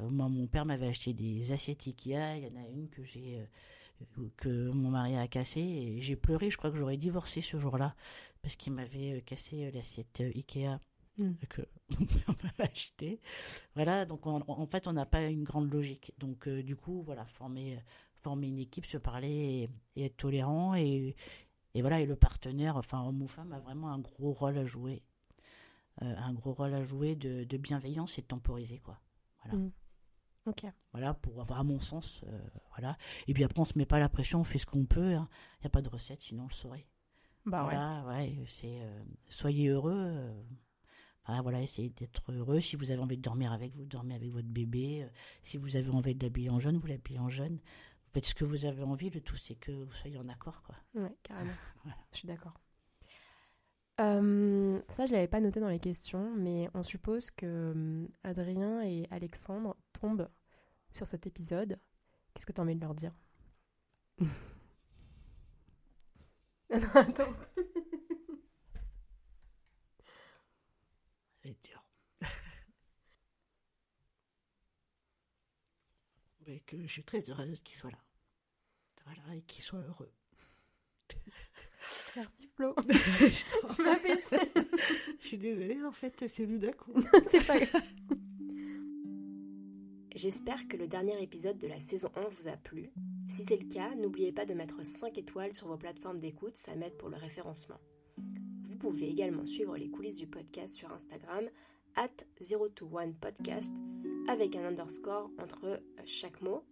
moi, 0.00 0.28
mon 0.28 0.46
père 0.46 0.64
m'avait 0.64 0.88
acheté 0.88 1.12
des 1.12 1.52
assiettes 1.52 1.86
Ikea. 1.86 2.36
Il 2.38 2.44
y 2.44 2.46
en 2.46 2.62
a 2.62 2.68
une 2.68 2.88
que 2.88 3.04
j'ai 3.04 3.46
que 4.36 4.70
mon 4.70 4.90
mari 4.90 5.16
a 5.16 5.28
cassée 5.28 5.60
et 5.60 6.00
j'ai 6.00 6.16
pleuré. 6.16 6.50
Je 6.50 6.56
crois 6.56 6.70
que 6.70 6.76
j'aurais 6.76 6.96
divorcé 6.96 7.40
ce 7.40 7.58
jour-là 7.58 7.94
parce 8.42 8.56
qu'il 8.56 8.72
m'avait 8.72 9.22
cassé 9.22 9.70
l'assiette 9.70 10.22
Ikea. 10.34 10.78
Hmm. 11.18 11.34
que 11.50 11.60
mon 11.98 12.06
père 12.06 12.34
m'avait 12.42 12.70
acheté. 12.70 13.20
Voilà, 13.74 14.06
donc 14.06 14.26
en 14.26 14.66
fait, 14.66 14.86
on 14.86 14.94
n'a 14.94 15.06
pas 15.06 15.24
une 15.26 15.44
grande 15.44 15.70
logique. 15.70 16.14
Donc, 16.18 16.48
euh, 16.48 16.62
du 16.62 16.74
coup, 16.74 17.02
voilà, 17.02 17.26
former, 17.26 17.78
former 18.22 18.48
une 18.48 18.58
équipe, 18.58 18.86
se 18.86 18.96
parler 18.96 19.68
et, 19.96 20.04
être 20.04 20.16
tolérant. 20.16 20.74
Et, 20.74 21.14
et, 21.74 21.80
voilà, 21.82 22.00
et 22.00 22.06
le 22.06 22.16
partenaire, 22.16 22.76
enfin, 22.76 23.02
homme 23.04 23.22
ou 23.22 23.26
femme, 23.26 23.52
a 23.52 23.60
vraiment 23.60 23.88
un 23.92 23.98
gros 23.98 24.32
rôle 24.32 24.56
à 24.56 24.64
jouer. 24.64 25.02
Euh, 26.00 26.14
un 26.16 26.32
gros 26.32 26.54
rôle 26.54 26.72
à 26.72 26.84
jouer 26.84 27.16
de, 27.16 27.44
de, 27.44 27.56
bienveillance 27.58 28.18
et 28.18 28.22
de 28.22 28.26
temporiser, 28.26 28.78
quoi. 28.78 28.98
Voilà. 29.44 29.68
Ok. 30.46 30.64
Voilà, 30.92 31.12
pour 31.12 31.40
avoir, 31.40 31.60
à 31.60 31.64
mon 31.64 31.80
sens, 31.80 32.22
euh, 32.26 32.40
voilà. 32.70 32.96
Et 33.28 33.34
puis 33.34 33.44
après, 33.44 33.60
on 33.60 33.64
se 33.66 33.76
met 33.76 33.84
pas 33.84 33.98
la 33.98 34.08
pression, 34.08 34.40
on 34.40 34.44
fait 34.44 34.58
ce 34.58 34.66
qu'on 34.66 34.86
peut. 34.86 35.10
Il 35.10 35.14
hein. 35.14 35.28
n'y 35.60 35.66
a 35.66 35.70
pas 35.70 35.82
de 35.82 35.88
recette, 35.88 36.22
sinon 36.22 36.44
on 36.44 36.48
le 36.48 36.54
saurait. 36.54 36.86
Bah 37.44 37.64
voilà, 37.64 38.04
ouais, 38.06 38.36
ouais 38.38 38.44
c'est 38.46 38.80
soyez 39.28 39.68
heureux. 39.68 40.32
Ah, 41.24 41.40
voilà, 41.42 41.62
essayez 41.62 41.90
d'être 41.90 42.32
heureux. 42.32 42.60
Si 42.60 42.76
vous 42.76 42.90
avez 42.90 43.00
envie 43.00 43.16
de 43.16 43.22
dormir 43.22 43.52
avec 43.52 43.76
vous, 43.76 43.84
dormez 43.84 44.14
avec 44.14 44.30
votre 44.32 44.48
bébé. 44.48 45.04
Euh, 45.04 45.08
si 45.42 45.56
vous 45.56 45.76
avez 45.76 45.88
envie 45.90 46.14
de 46.14 46.22
l'habiller 46.24 46.50
en 46.50 46.58
jeune, 46.58 46.78
vous 46.78 46.86
l'habillez 46.86 47.20
en 47.20 47.28
jeune. 47.28 47.54
Vous 47.54 48.10
faites 48.12 48.26
ce 48.26 48.34
que 48.34 48.44
vous 48.44 48.64
avez 48.64 48.82
envie. 48.82 49.08
Le 49.10 49.20
tout, 49.20 49.36
c'est 49.36 49.54
que 49.54 49.70
vous 49.70 49.92
soyez 49.92 50.18
en 50.18 50.28
accord, 50.28 50.62
quoi. 50.62 50.74
Ouais, 50.94 51.16
carrément. 51.22 51.52
Je 52.12 52.18
suis 52.18 52.26
d'accord. 52.26 52.54
Euh, 54.00 54.80
ça, 54.88 55.06
je 55.06 55.12
l'avais 55.12 55.28
pas 55.28 55.40
noté 55.40 55.60
dans 55.60 55.68
les 55.68 55.78
questions, 55.78 56.34
mais 56.34 56.68
on 56.74 56.82
suppose 56.82 57.30
que 57.30 57.46
euh, 57.46 58.06
Adrien 58.24 58.82
et 58.82 59.06
Alexandre 59.10 59.76
tombent 59.92 60.28
sur 60.90 61.06
cet 61.06 61.26
épisode. 61.26 61.78
Qu'est-ce 62.34 62.46
que 62.46 62.52
tu 62.52 62.60
as 62.60 62.64
envie 62.64 62.74
de 62.74 62.80
leur 62.80 62.94
dire? 62.94 63.12
Attends. 66.94 67.34
que 76.66 76.80
je 76.82 76.86
suis 76.86 77.04
très 77.04 77.28
heureuse 77.28 77.60
qu'il 77.60 77.76
soit 77.76 77.90
là. 77.90 78.02
Voilà, 79.04 79.36
et 79.36 79.42
qu'il 79.42 79.64
soit 79.64 79.80
heureux. 79.80 80.12
Merci 82.16 82.48
Flo. 82.54 82.74
tu 83.74 83.82
m'as 83.82 83.96
fait 83.96 84.18
Je 85.20 85.26
suis 85.26 85.38
désolée, 85.38 85.82
en 85.84 85.92
fait, 85.92 86.24
c'est 86.26 86.46
coup. 86.76 86.92
c'est 87.30 87.46
pas 87.46 87.78
J'espère 90.14 90.68
que 90.68 90.76
le 90.76 90.88
dernier 90.88 91.20
épisode 91.22 91.58
de 91.58 91.68
la 91.68 91.80
saison 91.80 92.10
1 92.16 92.28
vous 92.28 92.48
a 92.48 92.56
plu. 92.56 92.92
Si 93.28 93.44
c'est 93.44 93.56
le 93.56 93.68
cas, 93.68 93.94
n'oubliez 93.94 94.30
pas 94.30 94.44
de 94.44 94.52
mettre 94.52 94.84
5 94.84 95.16
étoiles 95.16 95.54
sur 95.54 95.68
vos 95.68 95.78
plateformes 95.78 96.20
d'écoute, 96.20 96.56
ça 96.56 96.74
m'aide 96.76 96.98
pour 96.98 97.08
le 97.08 97.16
référencement. 97.16 97.80
Vous 98.68 98.76
pouvez 98.76 99.08
également 99.08 99.46
suivre 99.46 99.76
les 99.76 99.88
coulisses 99.88 100.18
du 100.18 100.26
podcast 100.26 100.74
sur 100.74 100.92
Instagram, 100.92 101.48
at 101.96 102.10
021 102.40 103.12
podcast 103.12 103.72
avec 104.28 104.54
un 104.54 104.64
underscore 104.64 105.30
entre 105.38 105.82
chaque 106.04 106.42
mot. 106.42 106.62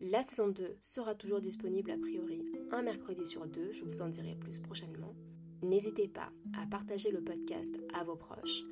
La 0.00 0.22
saison 0.22 0.48
2 0.48 0.76
sera 0.80 1.14
toujours 1.14 1.40
disponible 1.40 1.92
a 1.92 1.98
priori 1.98 2.42
un 2.70 2.82
mercredi 2.82 3.24
sur 3.24 3.46
deux, 3.46 3.72
je 3.72 3.84
vous 3.84 4.02
en 4.02 4.08
dirai 4.08 4.34
plus 4.34 4.58
prochainement. 4.58 5.14
N'hésitez 5.62 6.08
pas 6.08 6.30
à 6.60 6.66
partager 6.66 7.10
le 7.10 7.22
podcast 7.22 7.74
à 7.94 8.04
vos 8.04 8.16
proches, 8.16 8.64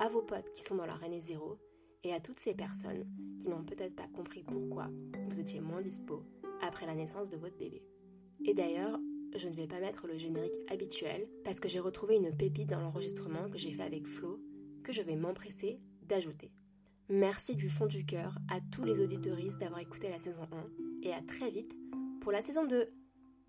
à 0.00 0.08
vos 0.08 0.22
potes 0.22 0.50
qui 0.52 0.62
sont 0.62 0.76
dans 0.76 0.86
leur 0.86 1.02
année 1.04 1.20
zéro 1.20 1.58
et 2.02 2.12
à 2.12 2.20
toutes 2.20 2.40
ces 2.40 2.54
personnes 2.54 3.06
qui 3.40 3.48
n'ont 3.48 3.64
peut-être 3.64 3.94
pas 3.94 4.08
compris 4.08 4.42
pourquoi 4.42 4.88
vous 5.28 5.40
étiez 5.40 5.60
moins 5.60 5.80
dispo 5.80 6.24
après 6.62 6.86
la 6.86 6.94
naissance 6.94 7.30
de 7.30 7.36
votre 7.36 7.56
bébé. 7.56 7.82
Et 8.44 8.54
d'ailleurs, 8.54 8.98
je 9.36 9.48
ne 9.48 9.54
vais 9.54 9.66
pas 9.66 9.80
mettre 9.80 10.06
le 10.06 10.18
générique 10.18 10.58
habituel 10.68 11.28
parce 11.44 11.60
que 11.60 11.68
j'ai 11.68 11.80
retrouvé 11.80 12.16
une 12.16 12.36
pépite 12.36 12.70
dans 12.70 12.80
l'enregistrement 12.80 13.48
que 13.48 13.58
j'ai 13.58 13.72
fait 13.72 13.82
avec 13.82 14.06
Flo 14.06 14.40
que 14.82 14.92
je 14.92 15.02
vais 15.02 15.16
m'empresser 15.16 15.80
d'ajouter. 16.02 16.52
Merci 17.08 17.56
du 17.56 17.68
fond 17.68 17.86
du 17.86 18.04
cœur 18.04 18.36
à 18.48 18.60
tous 18.60 18.84
les 18.84 19.00
auditoristes 19.00 19.60
d'avoir 19.60 19.80
écouté 19.80 20.08
la 20.08 20.18
saison 20.18 20.42
1 20.52 21.02
et 21.02 21.12
à 21.12 21.20
très 21.22 21.50
vite 21.50 21.76
pour 22.20 22.32
la 22.32 22.40
saison 22.40 22.66
2. 22.66 22.88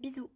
Bisous 0.01 0.29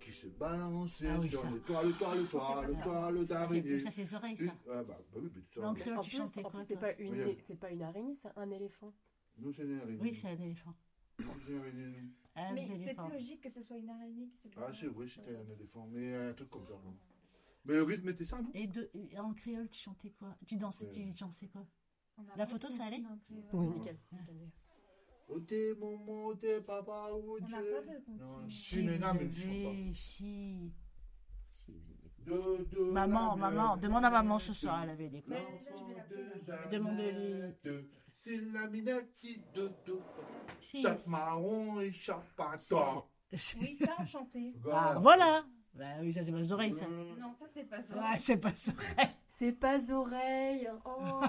qui 0.00 0.12
se 0.12 0.26
balançait 0.26 1.08
ah 1.08 1.18
oui, 1.18 1.28
sur 1.30 1.40
ça. 1.40 1.50
le 1.50 1.60
toit, 1.60 1.82
le 1.82 1.92
toit, 1.92 2.14
le 2.14 2.24
toit, 2.24 2.66
le 2.66 2.74
toit, 2.82 3.10
le 3.10 3.24
d'araignée. 3.24 3.80
Ça, 3.80 3.90
c'est 3.90 4.02
les 4.02 4.14
oreilles, 4.14 4.36
ça. 4.36 4.54
Ah 4.70 4.82
bah, 4.82 4.98
bah 5.12 5.20
oui, 5.22 5.30
mais 5.34 5.42
tu 5.50 5.60
en 5.60 5.72
créole, 5.74 6.00
tu 6.00 6.10
chantais 6.10 6.42
quoi 6.42 6.62
C'est 6.62 6.76
pas, 6.76 6.92
une, 6.98 7.22
oui, 7.22 7.38
c'est 7.46 7.58
pas 7.58 7.70
une 7.70 7.82
araignée, 7.82 8.14
c'est 8.14 8.30
un 8.36 8.50
éléphant. 8.50 8.92
Non, 9.38 9.50
c'est 9.52 9.62
une 9.62 9.80
araignée. 9.80 9.98
Oui, 10.00 10.14
c'est 10.14 10.28
un 10.28 10.38
éléphant. 10.38 10.74
C'est 11.18 11.52
une 11.52 11.60
araignée. 11.60 12.12
Un 12.36 12.52
mais 12.52 12.68
c'est 12.76 12.94
plus 12.94 13.12
logique 13.12 13.40
que 13.40 13.48
ce 13.48 13.62
soit 13.62 13.78
une 13.78 13.88
araignée 13.88 14.28
qui 14.28 14.38
se 14.38 14.48
balance. 14.48 14.70
Ah, 14.70 14.78
c'est 14.78 14.86
vrai, 14.86 15.06
c'était 15.08 15.36
un 15.36 15.48
éléphant, 15.50 15.88
mais 15.90 16.14
un 16.14 16.34
truc 16.34 16.50
comme 16.50 16.66
ça. 16.66 16.72
Non. 16.72 16.96
Mais 17.64 17.74
le 17.74 17.82
rythme 17.82 18.08
était 18.10 18.26
simple. 18.26 18.50
Et, 18.54 18.66
de, 18.66 18.90
et 18.92 19.18
en 19.18 19.32
créole, 19.32 19.68
tu 19.68 19.80
chantais 19.80 20.10
quoi? 20.10 20.36
Tu 20.46 20.56
dansais, 20.56 20.88
tu 20.90 21.04
dansais 21.18 21.48
quoi? 21.48 21.66
La 22.36 22.46
photo, 22.46 22.68
ça 22.68 22.84
allait? 22.84 23.02
Oui, 23.52 23.68
nickel. 23.70 23.98
Où 25.28 25.40
t'es 25.40 25.74
maman, 25.78 26.26
où 26.26 26.34
t'es 26.34 26.60
papa, 26.60 27.10
où 27.12 27.38
tu 27.38 27.54
es 27.54 28.16
Non, 28.18 28.48
si, 28.48 28.82
mais 28.82 28.98
non, 28.98 29.12
mais 29.14 29.92
si. 29.92 30.72
Maman, 32.92 33.36
maman, 33.36 33.76
demande 33.76 34.04
à 34.04 34.10
maman 34.10 34.38
ce 34.38 34.52
soir, 34.52 34.82
elle 34.82 34.90
avait 34.90 35.08
des 35.08 35.22
quoi. 35.22 35.36
Demande-lui. 36.70 37.54
C'est 38.14 38.36
la 38.52 38.66
minati 38.66 39.42
de 39.54 39.70
do. 39.86 40.02
Chaque 40.60 41.06
marron 41.06 41.80
et 41.80 41.92
chaque 41.92 42.24
patin. 42.36 43.04
Oui, 43.32 43.74
ça, 43.74 43.94
on 43.98 44.06
chantait. 44.06 44.54
Ah, 44.72 44.98
voilà 45.00 45.44
bah 45.78 45.84
oui, 46.00 46.12
ça 46.12 46.24
c'est 46.24 46.32
pas 46.32 46.52
oreilles, 46.52 46.74
ça. 46.74 46.86
Non, 46.88 47.32
ça 47.38 47.46
c'est 47.54 47.62
pas 47.62 47.76
oreilles. 47.76 48.10
Ouais, 48.10 48.18
c'est 48.18 48.36
pas 48.36 48.48
oreilles. 48.48 49.14
C'est 49.28 49.52
pas 49.52 49.92
oreilles. 49.92 50.68
Oh. 50.84 51.20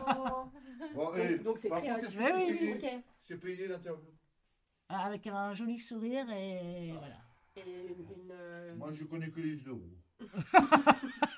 donc 1.44 1.60
c'est 1.60 1.70
créole. 1.70 2.10
Mais 2.18 2.34
oui, 2.34 2.74
ok. 2.74 3.04
C'est 3.30 3.38
payé 3.38 3.68
l'interview. 3.68 4.10
Ah, 4.90 5.06
avec 5.06 5.28
un 5.28 5.54
joli 5.54 5.78
sourire 5.78 6.26
et 6.32 6.94
voilà. 6.98 7.20
Et 7.58 7.96
une, 8.18 8.76
Moi 8.76 8.92
je 8.92 9.04
connais 9.04 9.30
que 9.30 9.40
les 9.40 9.58
euros. 9.58 9.84